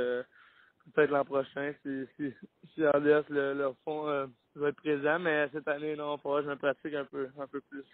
peut-être 0.95 1.11
l'an 1.11 1.23
prochain, 1.23 1.75
si, 1.83 2.07
si, 2.15 2.33
si 2.73 2.87
RDS 2.87 3.29
le, 3.29 3.53
leur 3.53 3.75
je 3.85 4.59
vais 4.59 4.69
être 4.69 4.77
présent, 4.77 5.19
mais 5.19 5.47
cette 5.53 5.67
année, 5.67 5.95
non, 5.95 6.17
pas. 6.17 6.41
Je 6.41 6.47
me 6.47 6.55
pratique 6.55 6.95
un 6.95 7.05
peu, 7.05 7.29
un 7.37 7.47
peu 7.47 7.61
plus. 7.69 7.85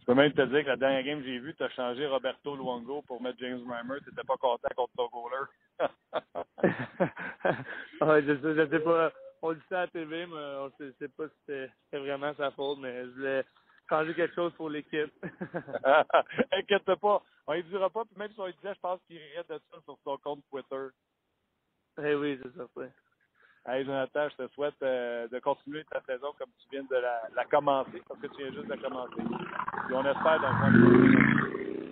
Je 0.00 0.06
peux 0.06 0.14
même 0.14 0.32
te 0.32 0.40
dire 0.40 0.62
que 0.62 0.68
la 0.68 0.76
dernière 0.76 1.02
game 1.02 1.20
que 1.20 1.26
j'ai 1.26 1.40
vue, 1.40 1.54
tu 1.54 1.62
as 1.62 1.68
changé 1.68 2.06
Roberto 2.06 2.56
Luongo 2.56 3.02
pour 3.02 3.20
mettre 3.20 3.38
James 3.40 3.68
Reimer. 3.68 4.00
Tu 4.02 4.14
pas 4.14 4.38
content 4.38 4.66
contre 4.74 4.94
ton 4.96 5.08
goaler. 5.08 5.44
ouais, 8.00 8.22
je, 8.22 8.54
je 8.56 8.66
sais 8.70 8.80
pas. 8.80 9.12
On 9.42 9.52
dit 9.52 9.60
ça 9.68 9.78
à 9.78 9.80
la 9.82 9.88
TV, 9.88 10.26
mais 10.26 10.34
on 10.34 10.70
sait, 10.78 10.92
sait 10.98 11.08
pas 11.08 11.26
si 11.28 11.34
c'était 11.46 11.98
vraiment 11.98 12.34
sa 12.34 12.50
faute, 12.50 12.78
mais 12.80 13.04
je 13.06 13.10
voulais 13.10 13.44
changer 13.88 14.14
quelque 14.14 14.34
chose 14.34 14.52
pour 14.54 14.68
l'équipe. 14.70 15.12
Inquiète 16.52 16.84
pas, 16.84 17.22
on 17.46 17.54
ne 17.54 17.62
dira 17.62 17.90
pas, 17.90 18.04
puis 18.04 18.18
même 18.18 18.30
si 18.32 18.40
on 18.40 18.46
le 18.46 18.52
disait, 18.52 18.74
je 18.74 18.80
pense 18.80 19.00
qu'il 19.06 19.18
rirait 19.18 19.44
de 19.48 19.58
ça 19.70 19.80
sur 19.84 19.98
son 20.04 20.18
compte 20.18 20.44
Twitter. 20.50 20.88
eh 22.02 22.14
oui, 22.14 22.38
c'est 22.42 22.54
certain. 22.54 22.90
Hey 23.66 23.84
Jonathan, 23.84 24.28
je 24.30 24.44
te 24.44 24.52
souhaite 24.54 24.82
euh, 24.82 25.28
de 25.28 25.38
continuer 25.38 25.84
ta 25.84 26.00
saison 26.02 26.32
comme 26.38 26.48
tu 26.62 26.68
viens 26.70 26.82
de 26.84 26.96
la, 26.96 27.28
la 27.34 27.44
commencer, 27.44 28.02
parce 28.08 28.18
que 28.20 28.26
tu 28.28 28.42
viens 28.42 28.52
juste 28.52 28.64
de 28.64 28.70
la 28.70 28.78
commencer. 28.78 29.16
Puis 29.16 29.94
on 29.94 30.04
espère 30.06 30.40
dans 30.40 30.68
le 30.68 31.90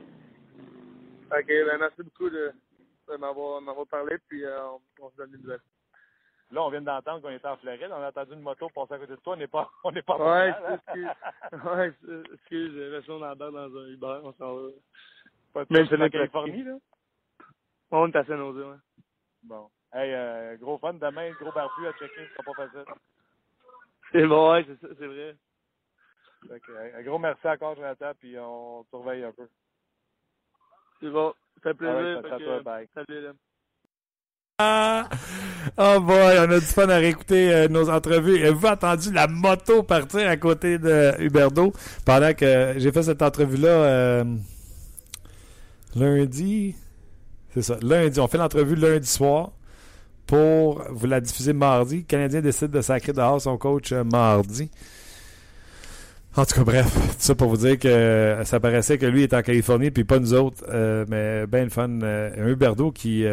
OK, 1.31 1.47
ben 1.47 1.79
merci 1.79 2.03
beaucoup 2.03 2.31
de, 2.31 2.53
de 3.09 3.17
m'avoir 3.17 3.61
m'avoir 3.61 3.87
parlé, 3.87 4.17
puis 4.29 4.45
euh, 4.45 4.67
on, 4.69 4.81
on 5.05 5.11
se 5.11 5.17
donne 5.17 5.31
des 5.31 5.39
nouvelles. 5.39 5.61
Là, 6.51 6.63
on 6.63 6.71
vient 6.71 6.81
d'entendre 6.81 7.21
qu'on 7.21 7.31
était 7.31 7.47
en 7.47 7.57
Floride. 7.59 7.91
On 7.91 8.03
a 8.03 8.09
entendu 8.09 8.33
une 8.33 8.41
moto 8.41 8.69
passer 8.71 8.95
à 8.95 8.99
côté 8.99 9.13
de 9.13 9.17
toi. 9.17 9.35
On 9.35 9.37
n'est 9.37 9.47
pas, 9.47 9.71
on 9.85 9.93
n'est 9.93 10.03
pas 10.03 10.17
Ouais, 10.17 10.55
excuse. 10.75 11.09
Ouais, 11.65 11.93
excuse, 12.35 13.05
chaud 13.05 13.19
dans 13.19 13.27
la 13.27 13.35
barre 13.35 13.53
dans 13.53 13.77
un 13.77 13.87
Uber, 13.89 14.21
on 14.25 14.33
s'en 14.33 14.55
va. 14.55 14.69
Pas 15.53 15.65
de 15.65 15.73
Même 15.73 15.87
si 15.87 15.95
on 15.95 16.01
en 16.01 16.09
Californie, 16.09 16.65
là? 16.65 16.77
On 17.91 18.09
est 18.09 18.17
à 18.17 18.25
San 18.25 18.39
Jose, 18.39 18.67
ouais. 18.67 18.77
Bon. 19.43 19.69
Hey, 19.93 20.13
euh, 20.13 20.57
gros 20.57 20.79
fun 20.79 20.95
demain, 20.95 21.31
gros 21.33 21.53
barbu 21.53 21.87
à 21.87 21.93
checker, 21.93 22.27
ce 22.27 22.33
sera 22.33 22.43
pas 22.43 22.67
facile. 22.67 22.85
C'est 24.13 24.27
bon, 24.27 24.53
ouais, 24.53 24.65
c'est 24.67 24.81
ça, 24.81 24.95
c'est 24.99 25.07
vrai. 25.07 25.37
Hey, 26.51 26.95
un 26.95 27.03
gros 27.03 27.19
merci 27.19 27.47
encore, 27.47 27.75
Jonathan, 27.77 28.13
puis 28.19 28.39
on 28.39 28.85
surveille 28.91 29.25
un 29.25 29.33
peu. 29.33 29.49
C'est 31.01 31.11
bon. 31.11 31.35
Ça 31.57 31.61
fait 31.71 31.75
plaisir. 31.75 31.97
Alright, 31.97 32.23
fait 32.23 32.29
ça, 32.29 32.31
ça, 32.31 32.39
que, 32.39 32.45
toi, 32.45 32.61
bye. 32.63 32.89
Salut, 32.95 33.21
là. 33.23 33.33
Oh 34.61 36.01
boy, 36.01 36.37
on 36.41 36.51
a 36.51 36.59
du 36.59 36.67
fun 36.67 36.89
à 36.89 36.97
réécouter 36.97 37.53
euh, 37.53 37.69
nos 37.69 37.89
entrevues. 37.89 38.39
Avez-vous 38.39 38.67
entendu 38.67 39.13
la 39.13 39.29
moto 39.29 39.85
partir 39.85 40.29
à 40.29 40.37
côté 40.37 40.79
de 40.79 41.15
Huberdo 41.21 41.73
pendant 42.05 42.35
que 42.35 42.75
j'ai 42.77 42.91
fait 42.91 43.05
cette 43.05 43.23
entrevue-là 43.23 43.69
euh, 43.69 44.25
lundi? 45.95 46.75
C'est 47.55 47.63
ça, 47.63 47.77
lundi. 47.83 48.19
On 48.19 48.27
fait 48.27 48.39
l'entrevue 48.39 48.75
lundi 48.75 49.07
soir 49.07 49.53
pour 50.27 50.83
vous 50.91 51.07
la 51.07 51.21
diffuser 51.21 51.53
mardi. 51.53 51.99
Le 51.99 52.03
Canadien 52.03 52.41
décide 52.41 52.73
de 52.73 52.81
sacrer 52.81 53.13
dehors 53.13 53.41
son 53.41 53.57
coach 53.59 53.93
euh, 53.93 54.03
mardi. 54.03 54.71
En 56.37 56.45
tout 56.45 56.57
cas, 56.57 56.65
bref, 56.65 56.93
tout 56.95 57.15
ça 57.19 57.35
pour 57.37 57.49
vous 57.49 57.59
dire 57.59 57.79
que 57.79 58.43
ça 58.45 58.59
paraissait 58.59 58.99
que 58.99 59.07
lui 59.07 59.23
est 59.23 59.35
en 59.35 59.43
Californie, 59.43 59.93
puis 59.93 60.03
pas 60.05 60.19
nous 60.19 60.35
autres. 60.35 60.65
Mais 61.09 61.47
ben 61.47 61.65
le 61.65 61.71
fun. 61.71 62.01
Un 62.03 62.47
Huberdo 62.49 62.93
qui. 62.93 63.25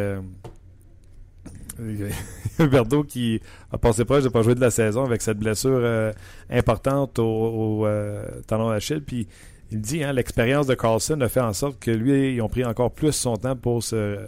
Huberdo 2.59 3.03
qui 3.03 3.41
a 3.71 3.77
passé 3.77 4.05
proche 4.05 4.23
de 4.23 4.27
ne 4.27 4.31
pas 4.33 4.41
jouer 4.41 4.55
de 4.55 4.61
la 4.61 4.71
saison 4.71 5.03
avec 5.03 5.21
cette 5.21 5.37
blessure 5.37 5.79
euh, 5.81 6.13
importante 6.49 7.19
au, 7.19 7.23
au 7.23 7.85
euh, 7.85 8.23
talon 8.47 8.69
d'Achille. 8.69 9.01
Puis 9.01 9.27
il 9.71 9.81
dit, 9.81 10.03
hein, 10.03 10.13
l'expérience 10.13 10.67
de 10.67 10.75
Carlson 10.75 11.19
a 11.21 11.27
fait 11.27 11.41
en 11.41 11.53
sorte 11.53 11.79
que 11.79 11.91
lui, 11.91 12.35
ils 12.35 12.41
ont 12.41 12.49
pris 12.49 12.63
encore 12.63 12.91
plus 12.91 13.11
son 13.11 13.35
temps 13.35 13.55
pour 13.55 13.83
se 13.83 13.95
euh, 13.95 14.25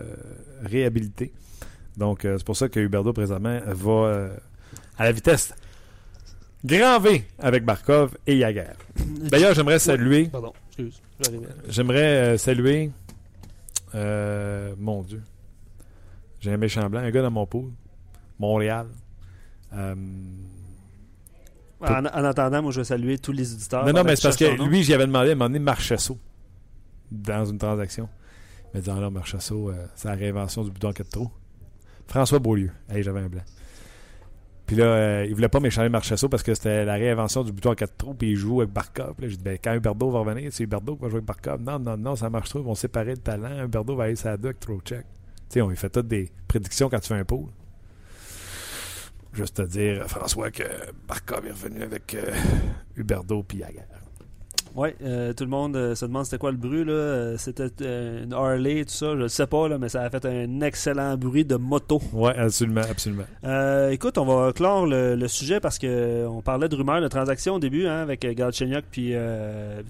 réhabiliter. 0.63 1.31
Donc, 1.95 2.19
c'est 2.21 2.43
pour 2.43 2.55
ça 2.55 2.69
que 2.69 2.79
Huberdo, 2.79 3.11
présentement, 3.11 3.59
va 3.65 4.29
à 4.99 5.05
la 5.05 5.11
vitesse 5.11 5.51
grand 6.63 6.99
V 6.99 7.23
avec 7.39 7.65
Barkov 7.65 8.15
et 8.27 8.37
Yaguer. 8.37 8.65
D'ailleurs, 9.31 9.55
j'aimerais 9.55 9.79
saluer, 9.79 10.27
Pardon, 10.31 10.53
excuse. 10.67 11.01
j'aimerais 11.69 12.37
saluer, 12.37 12.91
mon 13.95 15.01
Dieu, 15.01 15.23
j'ai 16.39 16.51
un 16.53 16.57
méchant 16.57 16.89
blanc, 16.89 16.99
un 17.01 17.11
gars 17.11 17.21
dans 17.21 17.31
mon 17.31 17.45
pool, 17.45 17.71
Montréal. 18.39 18.87
Euh, 19.73 19.95
En, 21.79 22.05
en 22.05 22.23
attendant, 22.23 22.61
moi, 22.63 22.71
je 22.71 22.79
vais 22.81 22.85
saluer 22.85 23.17
tous 23.17 23.31
les 23.31 23.53
auditeurs. 23.53 23.85
non, 23.85 23.93
non, 23.93 24.03
mais 24.03 24.15
c'est 24.15 24.23
parce 24.23 24.37
que 24.37 24.63
lui, 24.67 24.83
j'y 24.83 24.93
avais 24.93 25.05
demandé 25.05 25.29
à 25.29 25.31
un 25.33 25.35
moment 25.35 25.45
donné 25.49 25.59
Marchesso 25.59 26.17
dans 27.11 27.45
une 27.45 27.57
transaction. 27.57 28.09
Il 28.73 28.77
m'a 28.77 28.81
dit, 28.81 28.89
ah 28.89 28.99
là, 28.99 29.09
Marchesso, 29.09 29.69
euh, 29.69 29.85
c'est 29.95 30.07
la 30.07 30.15
réinvention 30.15 30.63
du 30.63 30.71
bouton 30.71 30.91
4 30.91 31.09
trous. 31.09 31.31
François 32.07 32.39
Beaulieu. 32.39 32.71
Hey, 32.89 33.03
j'avais 33.03 33.19
un 33.19 33.27
blanc. 33.29 33.43
Puis 34.65 34.75
là, 34.75 34.85
euh, 34.85 35.25
il 35.27 35.33
voulait 35.35 35.47
pas 35.49 35.59
m'échanger 35.61 35.87
Marchesso 35.87 36.27
parce 36.27 36.43
que 36.43 36.53
c'était 36.53 36.83
la 36.83 36.95
réinvention 36.95 37.43
du 37.43 37.51
bouton 37.53 37.73
4 37.75 37.95
trous, 37.97 38.13
puis 38.13 38.31
il 38.31 38.35
joue 38.35 38.61
avec 38.61 38.73
Barkov. 38.73 39.13
Là, 39.19 39.27
j'ai 39.27 39.37
dit, 39.37 39.43
ben, 39.43 39.57
quand 39.63 39.73
Huberdo 39.73 40.09
va 40.09 40.19
revenir, 40.19 40.51
c'est 40.51 40.63
Huberdo 40.63 40.95
qui 40.95 41.01
va 41.03 41.09
jouer 41.09 41.17
avec 41.17 41.27
Barkov. 41.27 41.61
Non, 41.61 41.79
non, 41.79 41.95
non, 41.95 42.15
ça 42.15 42.29
marche 42.29 42.49
trop. 42.49 42.59
Ils 42.59 42.65
vont 42.65 42.75
séparer 42.75 43.11
le 43.11 43.17
talent. 43.17 43.63
Huberdo 43.63 43.95
va 43.95 44.05
aller 44.05 44.15
sa 44.15 44.35
duck, 44.35 44.59
throw 44.59 44.81
check. 44.83 45.05
Tu 45.49 45.53
sais, 45.53 45.61
on 45.61 45.69
lui 45.69 45.77
fait 45.77 45.89
toutes 45.89 46.07
des 46.07 46.29
prédictions 46.47 46.89
quand 46.89 46.99
tu 46.99 47.07
fais 47.07 47.15
un 47.15 47.25
pool. 47.25 47.45
Juste 49.33 49.57
te 49.57 49.61
dire, 49.61 50.05
François, 50.07 50.49
que 50.51 50.63
Barkov 51.07 51.45
est 51.45 51.51
revenu 51.51 51.83
avec 51.83 52.15
euh, 52.15 52.31
Huberdo 52.95 53.43
puis. 53.43 53.63
Oui, 54.75 54.89
euh, 55.01 55.33
tout 55.33 55.43
le 55.43 55.49
monde 55.49 55.75
euh, 55.75 55.95
se 55.95 56.05
demande 56.05 56.25
c'était 56.25 56.37
quoi 56.37 56.51
le 56.51 56.57
bruit. 56.57 56.83
là. 56.83 56.91
Euh, 56.93 57.37
C'était 57.37 57.69
une 58.23 58.31
Harley, 58.33 58.83
tout 58.85 58.91
ça. 58.93 59.15
Je 59.15 59.23
ne 59.23 59.27
sais 59.27 59.47
pas, 59.47 59.67
là, 59.67 59.77
mais 59.79 59.89
ça 59.89 60.03
a 60.03 60.09
fait 60.09 60.23
un 60.25 60.61
excellent 60.61 61.17
bruit 61.17 61.45
de 61.45 61.55
moto. 61.55 61.99
Ouais, 62.13 62.35
absolument, 62.35 62.81
absolument. 62.81 63.23
Euh, 63.43 63.89
écoute, 63.89 64.17
on 64.19 64.25
va 64.25 64.53
clore 64.53 64.85
le, 64.85 65.15
le 65.15 65.27
sujet 65.27 65.59
parce 65.59 65.79
que 65.79 66.27
on 66.27 66.41
parlait 66.41 66.69
de 66.69 66.75
rumeurs 66.75 67.01
de 67.01 67.07
transactions 67.07 67.55
au 67.55 67.59
début 67.59 67.87
hein, 67.87 68.01
avec 68.01 68.21
Galchenyuk 68.25 68.85
puis 68.91 69.13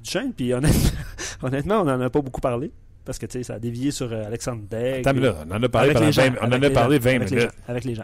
Duchesne. 0.04 0.32
Puis 0.34 0.54
honnêtement, 0.54 0.90
honnêtement, 1.42 1.82
on 1.82 1.86
n'en 1.86 2.00
a 2.00 2.10
pas 2.10 2.22
beaucoup 2.22 2.42
parlé 2.42 2.72
parce 3.08 3.18
que 3.18 3.26
tu 3.26 3.40
sais, 3.40 3.44
ça 3.44 3.54
a 3.54 3.60
dévié 3.60 3.90
sur 3.92 4.12
euh, 4.12 4.26
Alexandre 4.26 4.64
Degg. 4.70 5.08
Attends, 5.08 5.18
là, 5.18 5.36
on 5.48 5.56
en 5.56 5.64
a 5.64 5.70
parlé 5.70 5.90
Avec 5.90 5.94
pendant 5.94 6.06
les 6.08 6.12
gens, 6.12 6.24
20 6.24 6.36
on 6.42 6.46
en 6.48 6.52
a 6.52 6.58
les 6.58 6.70
parlé 6.70 6.98
gens, 6.98 7.04
20 7.04 7.16
avec 7.16 7.30
les 7.32 7.40
gens, 7.40 7.48
avec 7.68 7.84
les 7.86 7.96
gens. 7.96 8.04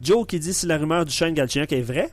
Joe 0.00 0.26
qui 0.26 0.40
dit 0.40 0.54
si 0.54 0.66
la 0.66 0.78
rumeur 0.78 1.04
du 1.04 1.12
Shane 1.12 1.34
Galchenyuk 1.34 1.70
est 1.72 1.82
vraie, 1.82 2.08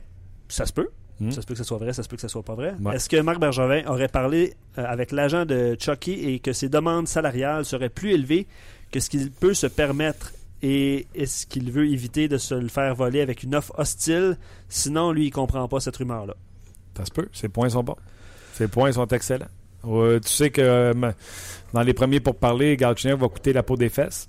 ça 0.48 0.66
se 0.66 0.74
peut. 0.74 0.88
Hmm. 1.18 1.30
Ça 1.30 1.40
se 1.40 1.46
peut 1.46 1.54
que 1.54 1.58
ce 1.58 1.64
soit 1.64 1.78
vrai, 1.78 1.94
ça 1.94 2.02
se 2.02 2.08
peut 2.08 2.16
que 2.16 2.22
ce 2.22 2.28
soit 2.28 2.42
pas 2.42 2.54
vrai. 2.54 2.74
Ouais. 2.82 2.96
Est-ce 2.96 3.08
que 3.08 3.18
Marc 3.18 3.40
Bergevin 3.40 3.82
aurait 3.86 4.08
parlé 4.08 4.52
euh, 4.76 4.84
avec 4.86 5.10
l'agent 5.10 5.46
de 5.46 5.74
Chucky 5.80 6.12
et 6.12 6.38
que 6.38 6.52
ses 6.52 6.68
demandes 6.68 7.08
salariales 7.08 7.64
seraient 7.64 7.88
plus 7.88 8.12
élevées 8.12 8.46
que 8.92 9.00
ce 9.00 9.08
qu'il 9.08 9.30
peut 9.30 9.54
se 9.54 9.66
permettre? 9.66 10.32
Et 10.62 11.06
est-ce 11.14 11.46
qu'il 11.46 11.70
veut 11.70 11.86
éviter 11.88 12.28
de 12.28 12.36
se 12.36 12.54
le 12.54 12.68
faire 12.68 12.94
voler 12.94 13.22
avec 13.22 13.42
une 13.42 13.54
offre 13.54 13.72
hostile? 13.78 14.36
Sinon, 14.68 15.12
lui, 15.12 15.26
il 15.26 15.30
comprend 15.30 15.66
pas 15.68 15.80
cette 15.80 15.96
rumeur-là. 15.96 16.34
Ça 16.96 17.06
se 17.06 17.10
peut. 17.10 17.28
Ses 17.32 17.48
points 17.48 17.70
sont 17.70 17.82
bons. 17.82 17.96
Ses 18.52 18.68
points 18.68 18.92
sont 18.92 19.06
excellents. 19.08 19.48
Tu 19.86 20.28
sais 20.28 20.50
que 20.50 20.60
euh, 20.60 21.12
dans 21.72 21.82
les 21.82 21.94
premiers 21.94 22.20
pour 22.20 22.36
parler, 22.36 22.76
Galchenyuk 22.76 23.20
va 23.20 23.28
coûter 23.28 23.52
la 23.52 23.62
peau 23.62 23.76
des 23.76 23.88
fesses. 23.88 24.28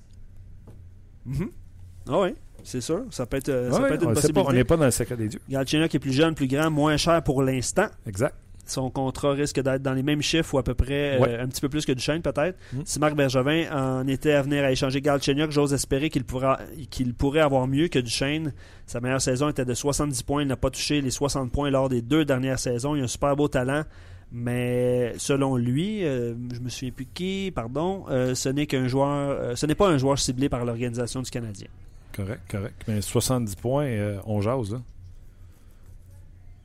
Ah 2.09 2.19
oui, 2.21 2.29
c'est 2.63 2.81
sûr. 2.81 3.03
Ça 3.11 3.25
peut 3.25 3.37
être, 3.37 3.49
euh, 3.49 3.71
ça 3.71 3.81
peut 3.81 3.93
être 3.93 4.03
une 4.03 4.09
on 4.09 4.13
pas, 4.13 4.19
on 4.19 4.21
possibilité. 4.21 4.53
n'est 4.53 4.63
pas 4.63 4.77
dans 4.77 4.85
le 4.85 4.91
secret 4.91 5.17
des 5.17 5.27
dieux. 5.27 5.41
Galchenyuk 5.49 5.93
est 5.93 5.99
plus 5.99 6.13
jeune, 6.13 6.35
plus 6.35 6.47
grand, 6.47 6.69
moins 6.69 6.97
cher 6.97 7.21
pour 7.23 7.43
l'instant. 7.43 7.87
Exact. 8.05 8.35
Son 8.65 8.89
contrat 8.89 9.31
risque 9.31 9.61
d'être 9.61 9.81
dans 9.81 9.93
les 9.93 10.03
mêmes 10.03 10.21
chiffres 10.21 10.53
ou 10.53 10.57
à 10.57 10.63
peu 10.63 10.73
près 10.73 11.21
euh, 11.21 11.41
un 11.41 11.47
petit 11.47 11.61
peu 11.61 11.69
plus 11.69 11.85
que 11.85 11.93
Duchesne 11.93 12.21
peut-être. 12.21 12.57
Mm. 12.73 12.81
Si 12.83 12.99
Marc 12.99 13.15
Bergevin 13.15 13.65
en 13.71 14.05
était 14.09 14.33
à 14.33 14.41
venir 14.41 14.65
à 14.65 14.71
échanger 14.71 14.99
Galchenyuk, 14.99 15.51
j'ose 15.51 15.73
espérer 15.73 16.09
qu'il 16.09 16.25
pourra 16.25 16.59
qu'il 16.89 17.13
pourrait 17.13 17.39
avoir 17.39 17.65
mieux 17.67 17.87
que 17.87 17.99
Duchesne. 17.99 18.53
Sa 18.85 18.99
meilleure 18.99 19.21
saison 19.21 19.47
était 19.47 19.63
de 19.63 19.73
70 19.73 20.21
points. 20.23 20.41
Il 20.41 20.49
n'a 20.49 20.57
pas 20.57 20.69
touché 20.69 20.99
les 20.99 21.11
60 21.11 21.49
points 21.49 21.69
lors 21.69 21.87
des 21.87 22.01
deux 22.01 22.25
dernières 22.25 22.59
saisons. 22.59 22.95
Il 22.95 23.01
a 23.01 23.05
un 23.05 23.07
super 23.07 23.37
beau 23.37 23.47
talent. 23.47 23.83
Mais 24.31 25.13
selon 25.17 25.55
lui, 25.55 26.03
euh, 26.03 26.33
je 26.53 26.59
me 26.59 26.67
souviens 26.69 26.91
plus 26.91 27.05
qui, 27.05 27.51
pardon, 27.55 28.05
euh, 28.09 28.35
ce 28.35 28.49
n'est 28.49 28.67
qu'un 28.67 28.87
joueur, 28.87 29.09
euh, 29.29 29.55
ce 29.55 29.65
n'est 29.65 29.75
pas 29.75 29.87
un 29.87 29.97
joueur 29.97 30.19
ciblé 30.19 30.49
par 30.49 30.65
l'organisation 30.65 31.21
du 31.21 31.29
Canadien. 31.31 31.67
Correct, 32.13 32.41
correct. 32.49 32.83
Mais 32.87 33.01
70 33.01 33.55
points, 33.55 34.17
on 34.25 34.41
jase. 34.41 34.73
Là. 34.73 34.81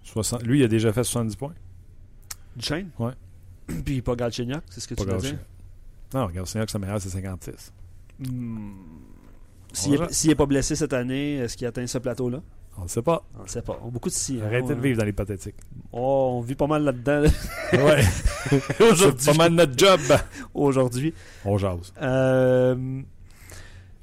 60... 0.02 0.42
Lui, 0.42 0.60
il 0.60 0.64
a 0.64 0.68
déjà 0.68 0.92
fait 0.92 1.04
70 1.04 1.36
points. 1.36 1.54
Duchesne? 2.56 2.88
Ouais. 2.98 3.12
Puis 3.84 4.02
pas 4.02 4.16
Galchenyuk, 4.16 4.62
c'est 4.68 4.80
ce 4.80 4.88
que 4.88 4.94
Pas 4.94 5.04
tu 5.04 5.10
veux 5.10 5.18
dire? 5.18 5.38
Non, 6.14 6.26
Galchenyuk, 6.28 6.68
sa 6.68 6.78
meilleure, 6.78 7.00
c'est 7.00 7.10
56. 7.10 7.72
Hmm. 8.28 8.72
S'il 9.72 9.96
va. 9.96 10.06
est- 10.06 10.12
s'il 10.12 10.28
n'est 10.30 10.34
pas 10.36 10.46
blessé 10.46 10.74
cette 10.76 10.92
année, 10.92 11.36
est-ce 11.36 11.56
qu'il 11.56 11.66
atteint 11.66 11.86
ce 11.86 11.98
plateau-là? 11.98 12.42
On 12.78 12.82
ne 12.84 12.88
sait 12.88 13.02
pas. 13.02 13.22
On 13.38 13.42
ne 13.44 13.48
sait 13.48 13.62
pas. 13.62 13.78
On 13.84 13.88
a 13.88 13.90
beaucoup 13.90 14.08
de 14.08 14.14
si. 14.14 14.40
hein. 14.40 14.46
Arrêtez 14.46 14.68
de 14.68 14.74
On- 14.74 14.80
vivre 14.80 14.98
dans 14.98 15.04
l'hypothétique. 15.04 15.54
Oh, 15.92 16.32
on 16.38 16.40
vit 16.40 16.54
pas 16.54 16.66
mal 16.66 16.82
là-dedans 16.84 17.22
Ouais. 17.74 18.02
c'est 19.18 19.26
pas 19.26 19.34
mal 19.36 19.52
notre 19.52 19.76
job. 19.78 20.00
aujourd'hui. 20.54 21.12
On 21.44 21.58
jase. 21.58 21.92
Euh, 22.00 23.02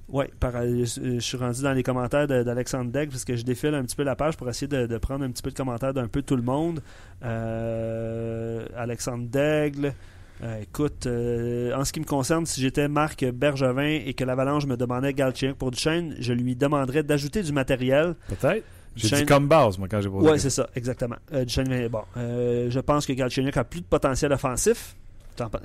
ouais, 0.08 0.30
par- 0.40 0.56
euh, 0.56 0.86
je 0.86 1.20
suis 1.20 1.38
rendu 1.38 1.62
dans 1.64 1.74
les 1.74 1.84
commentaires 1.84 2.28
d'Alexandre 2.28 2.92
Degg 2.92 3.10
parce 3.10 3.26
que 3.26 3.36
je 3.36 3.44
défile 3.44 3.74
un 3.74 3.84
petit 3.84 3.96
peu 3.96 4.04
la 4.04 4.16
page 4.16 4.38
pour 4.38 4.48
essayer 4.50 4.68
de, 4.68 4.86
de 4.86 4.98
prendre 4.98 5.26
un 5.26 5.32
petit 5.32 5.42
peu 5.44 5.50
de 5.52 5.56
commentaires 5.58 5.94
d'un 5.94 6.08
peu 6.08 6.22
tout 6.22 6.36
le 6.36 6.44
monde. 6.44 6.82
Euh, 7.24 8.66
Alexandre 8.78 9.26
Daigle. 9.28 9.94
Euh, 10.42 10.62
écoute, 10.62 11.06
euh, 11.06 11.74
en 11.76 11.84
ce 11.84 11.92
qui 11.92 12.00
me 12.00 12.06
concerne, 12.06 12.46
si 12.46 12.62
j'étais 12.62 12.88
Marc 12.88 13.26
Bergevin 13.26 14.00
et 14.06 14.14
que 14.14 14.24
l'Avalanche 14.24 14.66
me 14.66 14.78
demandait 14.78 15.14
Galchenyuk 15.14 15.58
pour 15.58 15.72
Duchesne, 15.72 16.16
je 16.20 16.32
lui 16.34 16.56
demanderais 16.56 17.04
d'ajouter 17.04 17.44
du 17.44 17.52
matériel. 17.52 18.16
Peut-être. 18.28 18.64
J'ai 18.96 19.18
dit 19.18 19.26
comme 19.26 19.48
base, 19.48 19.78
moi, 19.78 19.88
quand 19.90 20.02
j'ai 20.02 20.10
posé 20.10 20.30
la 20.30 20.38
c'est 20.38 20.50
ça, 20.50 20.70
exactement. 20.76 21.18
Euh, 21.34 21.44
Duchesne, 21.46 21.88
bon, 21.90 22.02
euh, 22.18 22.70
je 22.70 22.80
pense 22.80 23.06
que 23.06 23.14
Galchenyuk 23.14 23.56
a 23.58 23.64
plus 23.64 23.82
de 23.82 23.86
potentiel 23.86 24.32
offensif. 24.32 24.96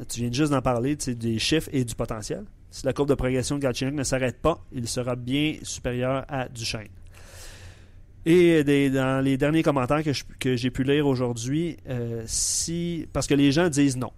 Tu 0.08 0.20
viens 0.20 0.32
juste 0.32 0.52
d'en 0.52 0.62
parler, 0.62 0.96
tu 0.96 1.04
sais, 1.06 1.14
des 1.14 1.38
chiffres 1.38 1.68
et 1.72 1.84
du 1.84 1.94
potentiel. 1.94 2.44
Si 2.70 2.84
la 2.86 2.92
courbe 2.92 3.08
de 3.08 3.14
progression 3.14 3.56
de 3.56 3.60
Galchenyuk 3.62 3.94
ne 3.94 4.02
s'arrête 4.04 4.40
pas, 4.40 4.60
il 4.72 4.86
sera 4.88 5.14
bien 5.16 5.56
supérieur 5.62 6.24
à 6.28 6.48
Duchesne. 6.48 6.88
Et 8.26 8.64
des- 8.64 8.90
dans 8.90 9.22
les 9.22 9.36
derniers 9.36 9.62
commentaires 9.62 10.02
que, 10.38 10.56
j'ai 10.56 10.70
pu 10.70 10.82
lire 10.84 11.06
aujourd'hui, 11.06 11.76
si 12.26 13.06
parce 13.12 13.26
que 13.26 13.34
les 13.34 13.52
gens 13.52 13.68
disent 13.68 13.96
non 13.96 14.10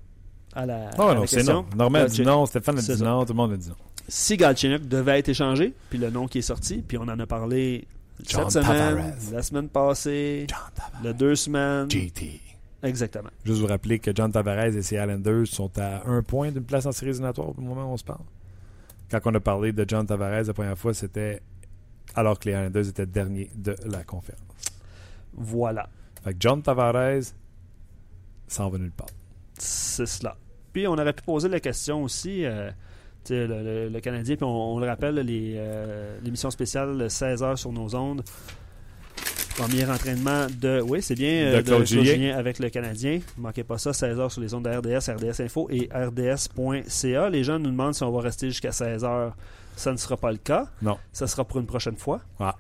à 0.57 0.67
la, 0.67 0.89
à 0.89 0.97
la 0.97 1.15
non, 1.15 1.27
c'est 1.27 1.43
non. 1.45 1.67
Normand 1.77 1.99
a 2.01 2.07
dit 2.07 2.23
non, 2.23 2.47
Stéphane 2.47 2.79
a 2.79 2.83
dit 2.83 3.03
non, 3.03 3.25
tout 3.25 3.33
le 3.33 3.37
monde 3.37 3.53
a 3.53 3.57
dit 3.57 3.69
non. 3.69 3.77
Si 4.09 4.37
Galchenyuk 4.37 4.89
devait 4.89 5.19
être 5.19 5.29
échangé, 5.29 5.75
puis 5.91 5.99
le 5.99 6.11
nom 6.11 6.27
qui 6.27 6.39
est 6.39 6.43
sorti, 6.43 6.83
puis 6.87 6.97
on 6.99 7.03
en 7.03 7.19
a 7.19 7.27
parlé 7.27 7.87
John 8.25 8.49
cette 8.51 8.63
semaine, 8.65 8.97
Tavares. 8.97 9.15
la 9.33 9.43
semaine 9.43 9.69
passée, 9.69 10.47
John 10.49 10.59
Tavares. 10.75 11.03
le 11.05 11.13
deux 11.15 11.35
semaines. 11.35 11.91
JT. 11.91 12.41
Exactement. 12.83 13.31
Juste 13.45 13.61
vous 13.61 13.67
rappeler 13.67 13.99
que 13.99 14.13
John 14.15 14.31
Tavares 14.31 14.67
et 14.67 14.83
ses 14.83 14.97
Islanders 14.97 15.47
sont 15.47 15.71
à 15.79 16.09
un 16.09 16.23
point 16.23 16.51
d'une 16.53 16.65
place 16.65 16.87
en 16.87 16.93
séries 16.93 17.11
éliminatoires 17.11 17.49
au 17.51 17.61
moment 17.61 17.91
où 17.91 17.95
on 17.95 17.97
se 17.97 18.05
parle. 18.05 18.23
Quand 19.11 19.21
on 19.25 19.35
a 19.35 19.41
parlé 19.41 19.73
de 19.73 19.85
John 19.87 20.07
Tavares 20.07 20.45
la 20.45 20.55
première 20.55 20.79
fois, 20.79 20.95
c'était 20.95 21.41
alors 22.15 22.39
que 22.39 22.49
les 22.49 22.55
Islanders 22.55 22.89
étaient 22.89 23.07
derniers 23.07 23.51
de 23.57 23.75
la 23.87 24.05
conférence. 24.05 24.41
Voilà. 25.35 25.89
Fait 26.23 26.33
que 26.33 26.37
John 26.41 26.63
Tavares 26.63 27.23
s'en 28.49 28.69
va 28.69 28.79
nulle 28.79 28.93
part. 28.93 29.09
C'est 29.59 30.07
cela. 30.07 30.37
Puis 30.77 30.87
on 30.87 30.93
aurait 30.93 31.15
pu 31.15 31.23
poser 31.23 31.49
la 31.49 31.59
question 31.59 32.03
aussi, 32.03 32.45
euh, 32.45 32.69
le, 33.31 33.47
le- 33.47 33.89
le 33.89 34.01
Canadien, 34.01 34.37
puis 34.37 34.45
on, 34.45 34.75
on 34.75 34.79
le 34.79 34.87
rappelle, 34.87 35.25
euh, 35.27 36.19
l'émission 36.23 36.51
spéciale 36.51 37.07
16h 37.07 37.57
sur 37.57 37.73
nos 37.73 37.95
ondes. 37.95 38.23
Premier 39.57 39.87
entraînement 39.87 40.49
de, 40.61 40.83
oui, 40.83 41.01
c'est 41.01 41.15
bien, 41.15 41.51
De 41.51 41.57
euh, 41.57 41.63
Claude 41.63 41.87
Julien. 41.87 42.13
Julien 42.13 42.37
avec 42.37 42.59
le 42.59 42.69
Canadien. 42.69 43.21
Ne 43.39 43.43
manquez 43.43 43.65
pas 43.65 43.79
ça, 43.79 43.93
16h 43.93 44.29
sur 44.29 44.43
les 44.43 44.53
ondes 44.53 44.67
de 44.67 44.69
RDS, 44.71 45.09
RDS 45.17 45.41
Info 45.41 45.67
et 45.71 45.89
RDS.ca. 45.95 47.31
Les 47.31 47.43
gens 47.43 47.59
nous 47.59 47.71
demandent 47.71 47.95
si 47.95 48.03
on 48.03 48.11
va 48.13 48.21
rester 48.21 48.49
jusqu'à 48.49 48.69
16h. 48.69 49.33
Ça 49.77 49.93
ne 49.93 49.97
sera 49.97 50.19
pas 50.19 50.31
le 50.31 50.37
cas. 50.37 50.67
Non. 50.83 50.99
Ça 51.11 51.27
sera 51.27 51.45
pour 51.47 51.59
une 51.59 51.65
prochaine 51.67 51.97
fois. 51.97 52.21
Ah. 52.39 52.55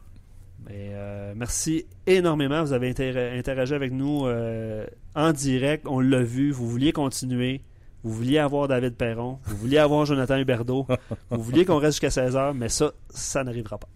Mais, 0.67 0.89
euh, 0.95 1.35
merci 1.37 1.85
énormément. 2.07 2.63
Vous 2.65 2.73
avez 2.73 2.89
inter- 2.89 3.35
interagi 3.37 3.75
avec 3.75 3.93
nous 3.93 4.25
euh, 4.25 4.87
en 5.15 5.33
direct. 5.33 5.85
On 5.87 6.01
l'a 6.01 6.23
vu. 6.23 6.51
Vous 6.51 6.67
vouliez 6.67 6.93
continuer. 6.93 7.61
Vous 8.07 8.13
vouliez 8.13 8.39
avoir 8.39 8.69
David 8.69 8.95
Perron. 8.95 9.39
Vous 9.47 9.57
vouliez 9.57 9.79
avoir 9.79 10.07
Jonathan 10.07 10.37
Huberdeau. 10.39 10.87
vous 11.31 11.43
vouliez 11.43 11.65
qu'on 11.65 11.79
reste 11.79 12.01
jusqu'à 12.01 12.23
16h, 12.29 12.53
mais 12.55 12.69
ça, 12.69 12.93
ça 13.11 13.43
n'arrivera 13.43 13.79
pas. 13.79 13.89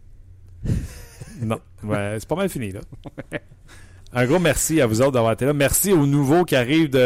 Non. 1.42 1.58
Ouais, 1.82 2.16
c'est 2.18 2.28
pas 2.28 2.34
mal 2.34 2.50
fini, 2.50 2.70
là. 2.72 2.80
Un 4.12 4.26
gros 4.26 4.38
merci 4.38 4.80
à 4.82 4.86
vous 4.86 5.00
autres 5.00 5.12
d'avoir 5.12 5.32
été 5.32 5.46
là. 5.46 5.54
Merci 5.54 5.90
aux 5.92 6.04
nouveaux 6.04 6.44
qui 6.44 6.54
arrivent 6.54 6.90
de 6.90 6.98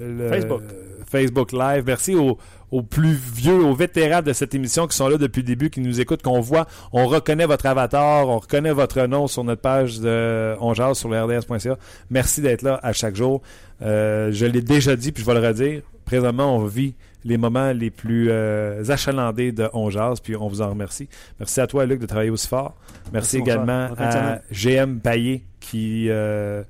le- 0.00 0.28
Facebook. 0.30 0.62
Facebook 1.06 1.52
Live. 1.52 1.82
Merci 1.86 2.14
aux, 2.14 2.38
aux 2.70 2.82
plus 2.82 3.12
vieux, 3.12 3.62
aux 3.62 3.74
vétérans 3.74 4.22
de 4.22 4.32
cette 4.32 4.54
émission 4.54 4.86
qui 4.86 4.96
sont 4.96 5.08
là 5.08 5.18
depuis 5.18 5.40
le 5.40 5.46
début, 5.46 5.68
qui 5.68 5.80
nous 5.80 6.00
écoutent, 6.00 6.22
qu'on 6.22 6.40
voit. 6.40 6.66
On 6.92 7.06
reconnaît 7.08 7.44
votre 7.44 7.66
avatar, 7.66 8.26
on 8.28 8.38
reconnaît 8.38 8.72
votre 8.72 9.02
nom 9.06 9.26
sur 9.26 9.44
notre 9.44 9.60
page 9.60 10.00
de 10.00 10.54
On 10.60 10.72
Jase 10.72 10.96
sur 10.98 11.10
le 11.10 11.20
RDS.ca. 11.22 11.76
Merci 12.08 12.40
d'être 12.40 12.62
là 12.62 12.80
à 12.82 12.94
chaque 12.94 13.16
jour. 13.16 13.42
Euh, 13.82 14.30
je 14.32 14.46
l'ai 14.46 14.62
déjà 14.62 14.96
dit, 14.96 15.12
puis 15.12 15.22
je 15.22 15.26
vais 15.30 15.38
le 15.38 15.46
redire. 15.46 15.82
Présentement, 16.08 16.56
on 16.56 16.64
vit 16.64 16.94
les 17.24 17.36
moments 17.36 17.72
les 17.72 17.90
plus 17.90 18.28
euh, 18.30 18.82
achalandés 18.88 19.52
de 19.52 19.68
On 19.74 19.90
puis 20.22 20.36
on 20.36 20.48
vous 20.48 20.62
en 20.62 20.70
remercie. 20.70 21.06
Merci 21.38 21.60
à 21.60 21.66
toi, 21.66 21.84
Luc, 21.84 22.00
de 22.00 22.06
travailler 22.06 22.30
aussi 22.30 22.48
fort. 22.48 22.76
Merci, 23.12 23.36
également 23.38 23.88
à 23.98 24.40
GM 24.50 25.00
Payet, 25.00 25.42
qui, 25.60 26.06
euh, 26.08 26.62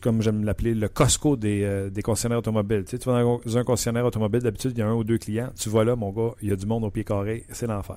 comme 0.00 0.22
j'aime 0.22 0.44
l'appeler, 0.44 0.74
le 0.74 0.88
Costco 0.88 1.34
des, 1.36 1.62
euh, 1.64 1.90
des 1.90 2.02
concessionnaires 2.02 2.38
automobiles. 2.38 2.84
Tu, 2.84 2.92
sais, 2.92 2.98
tu 2.98 3.08
vas 3.08 3.20
dans 3.22 3.58
un 3.58 3.64
concessionnaire 3.64 4.04
automobile, 4.04 4.42
d'habitude, 4.42 4.72
il 4.76 4.78
y 4.78 4.82
a 4.82 4.86
un 4.86 4.94
ou 4.94 5.02
deux 5.02 5.18
clients. 5.18 5.50
Tu 5.58 5.68
vas 5.68 5.82
là, 5.82 5.96
mon 5.96 6.10
gars, 6.10 6.30
il 6.40 6.48
y 6.50 6.52
a 6.52 6.56
du 6.56 6.66
monde 6.66 6.84
au 6.84 6.90
pied 6.90 7.02
carré, 7.02 7.44
c'est 7.50 7.66
l'enfer. 7.66 7.96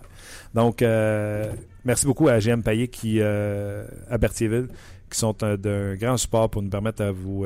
Donc, 0.56 0.82
euh, 0.82 1.52
merci 1.84 2.08
beaucoup 2.08 2.28
à 2.28 2.40
GM 2.40 2.62
Payet 2.64 2.88
qui, 2.88 3.22
à 3.22 4.18
Berthierville, 4.18 4.70
qui 5.12 5.20
sont 5.20 5.44
un- 5.44 5.58
d'un 5.58 5.94
grand 5.94 6.18
support 6.18 6.50
pour 6.50 6.64
nous 6.64 6.70
permettre 6.70 7.04
à 7.04 7.12
vous 7.12 7.46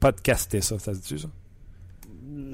podcaster 0.00 0.62
ça. 0.62 0.78
Ça 0.78 0.94
se 0.94 1.00
dit 1.00 1.18
ça? 1.18 1.28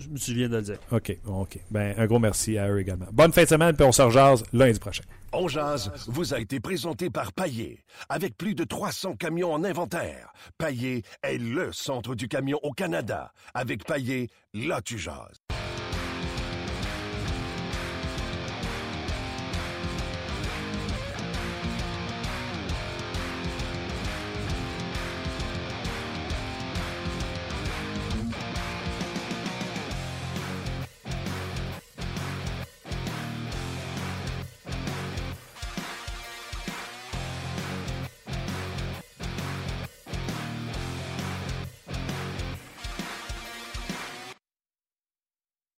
Je 0.01 0.09
me 0.09 0.17
souviens 0.17 0.49
de 0.49 0.57
le 0.57 0.63
dire. 0.63 0.79
OK, 0.91 1.17
OK. 1.27 1.59
Ben, 1.71 1.95
un 1.99 2.07
gros 2.07 2.19
merci 2.19 2.57
à 2.57 2.69
eux 2.69 2.81
également. 2.81 3.07
Bonne 3.13 3.33
fin 3.33 3.43
de 3.45 3.49
semaine, 3.49 3.77
puis 3.77 3.85
on 3.85 3.93
se 3.93 4.03
rejase 4.03 4.43
lundi 4.53 4.79
prochain. 4.79 5.05
On 5.33 5.47
jase 5.47 5.93
vous 6.09 6.35
a 6.35 6.41
été 6.41 6.59
présenté 6.59 7.11
par 7.11 7.33
Paillé. 7.33 7.85
Avec 8.09 8.37
plus 8.37 8.55
de 8.55 8.65
300 8.65 9.15
camions 9.17 9.53
en 9.53 9.63
inventaire, 9.63 10.33
Paillé 10.59 11.03
est 11.23 11.39
le 11.39 11.73
centre 11.73 12.15
du 12.15 12.27
camion 12.29 12.59
au 12.63 12.73
Canada. 12.73 13.33
Avec 13.55 13.85
Paillé, 13.85 14.29
là 14.55 14.81
tu 14.83 14.99
jases. 14.99 15.39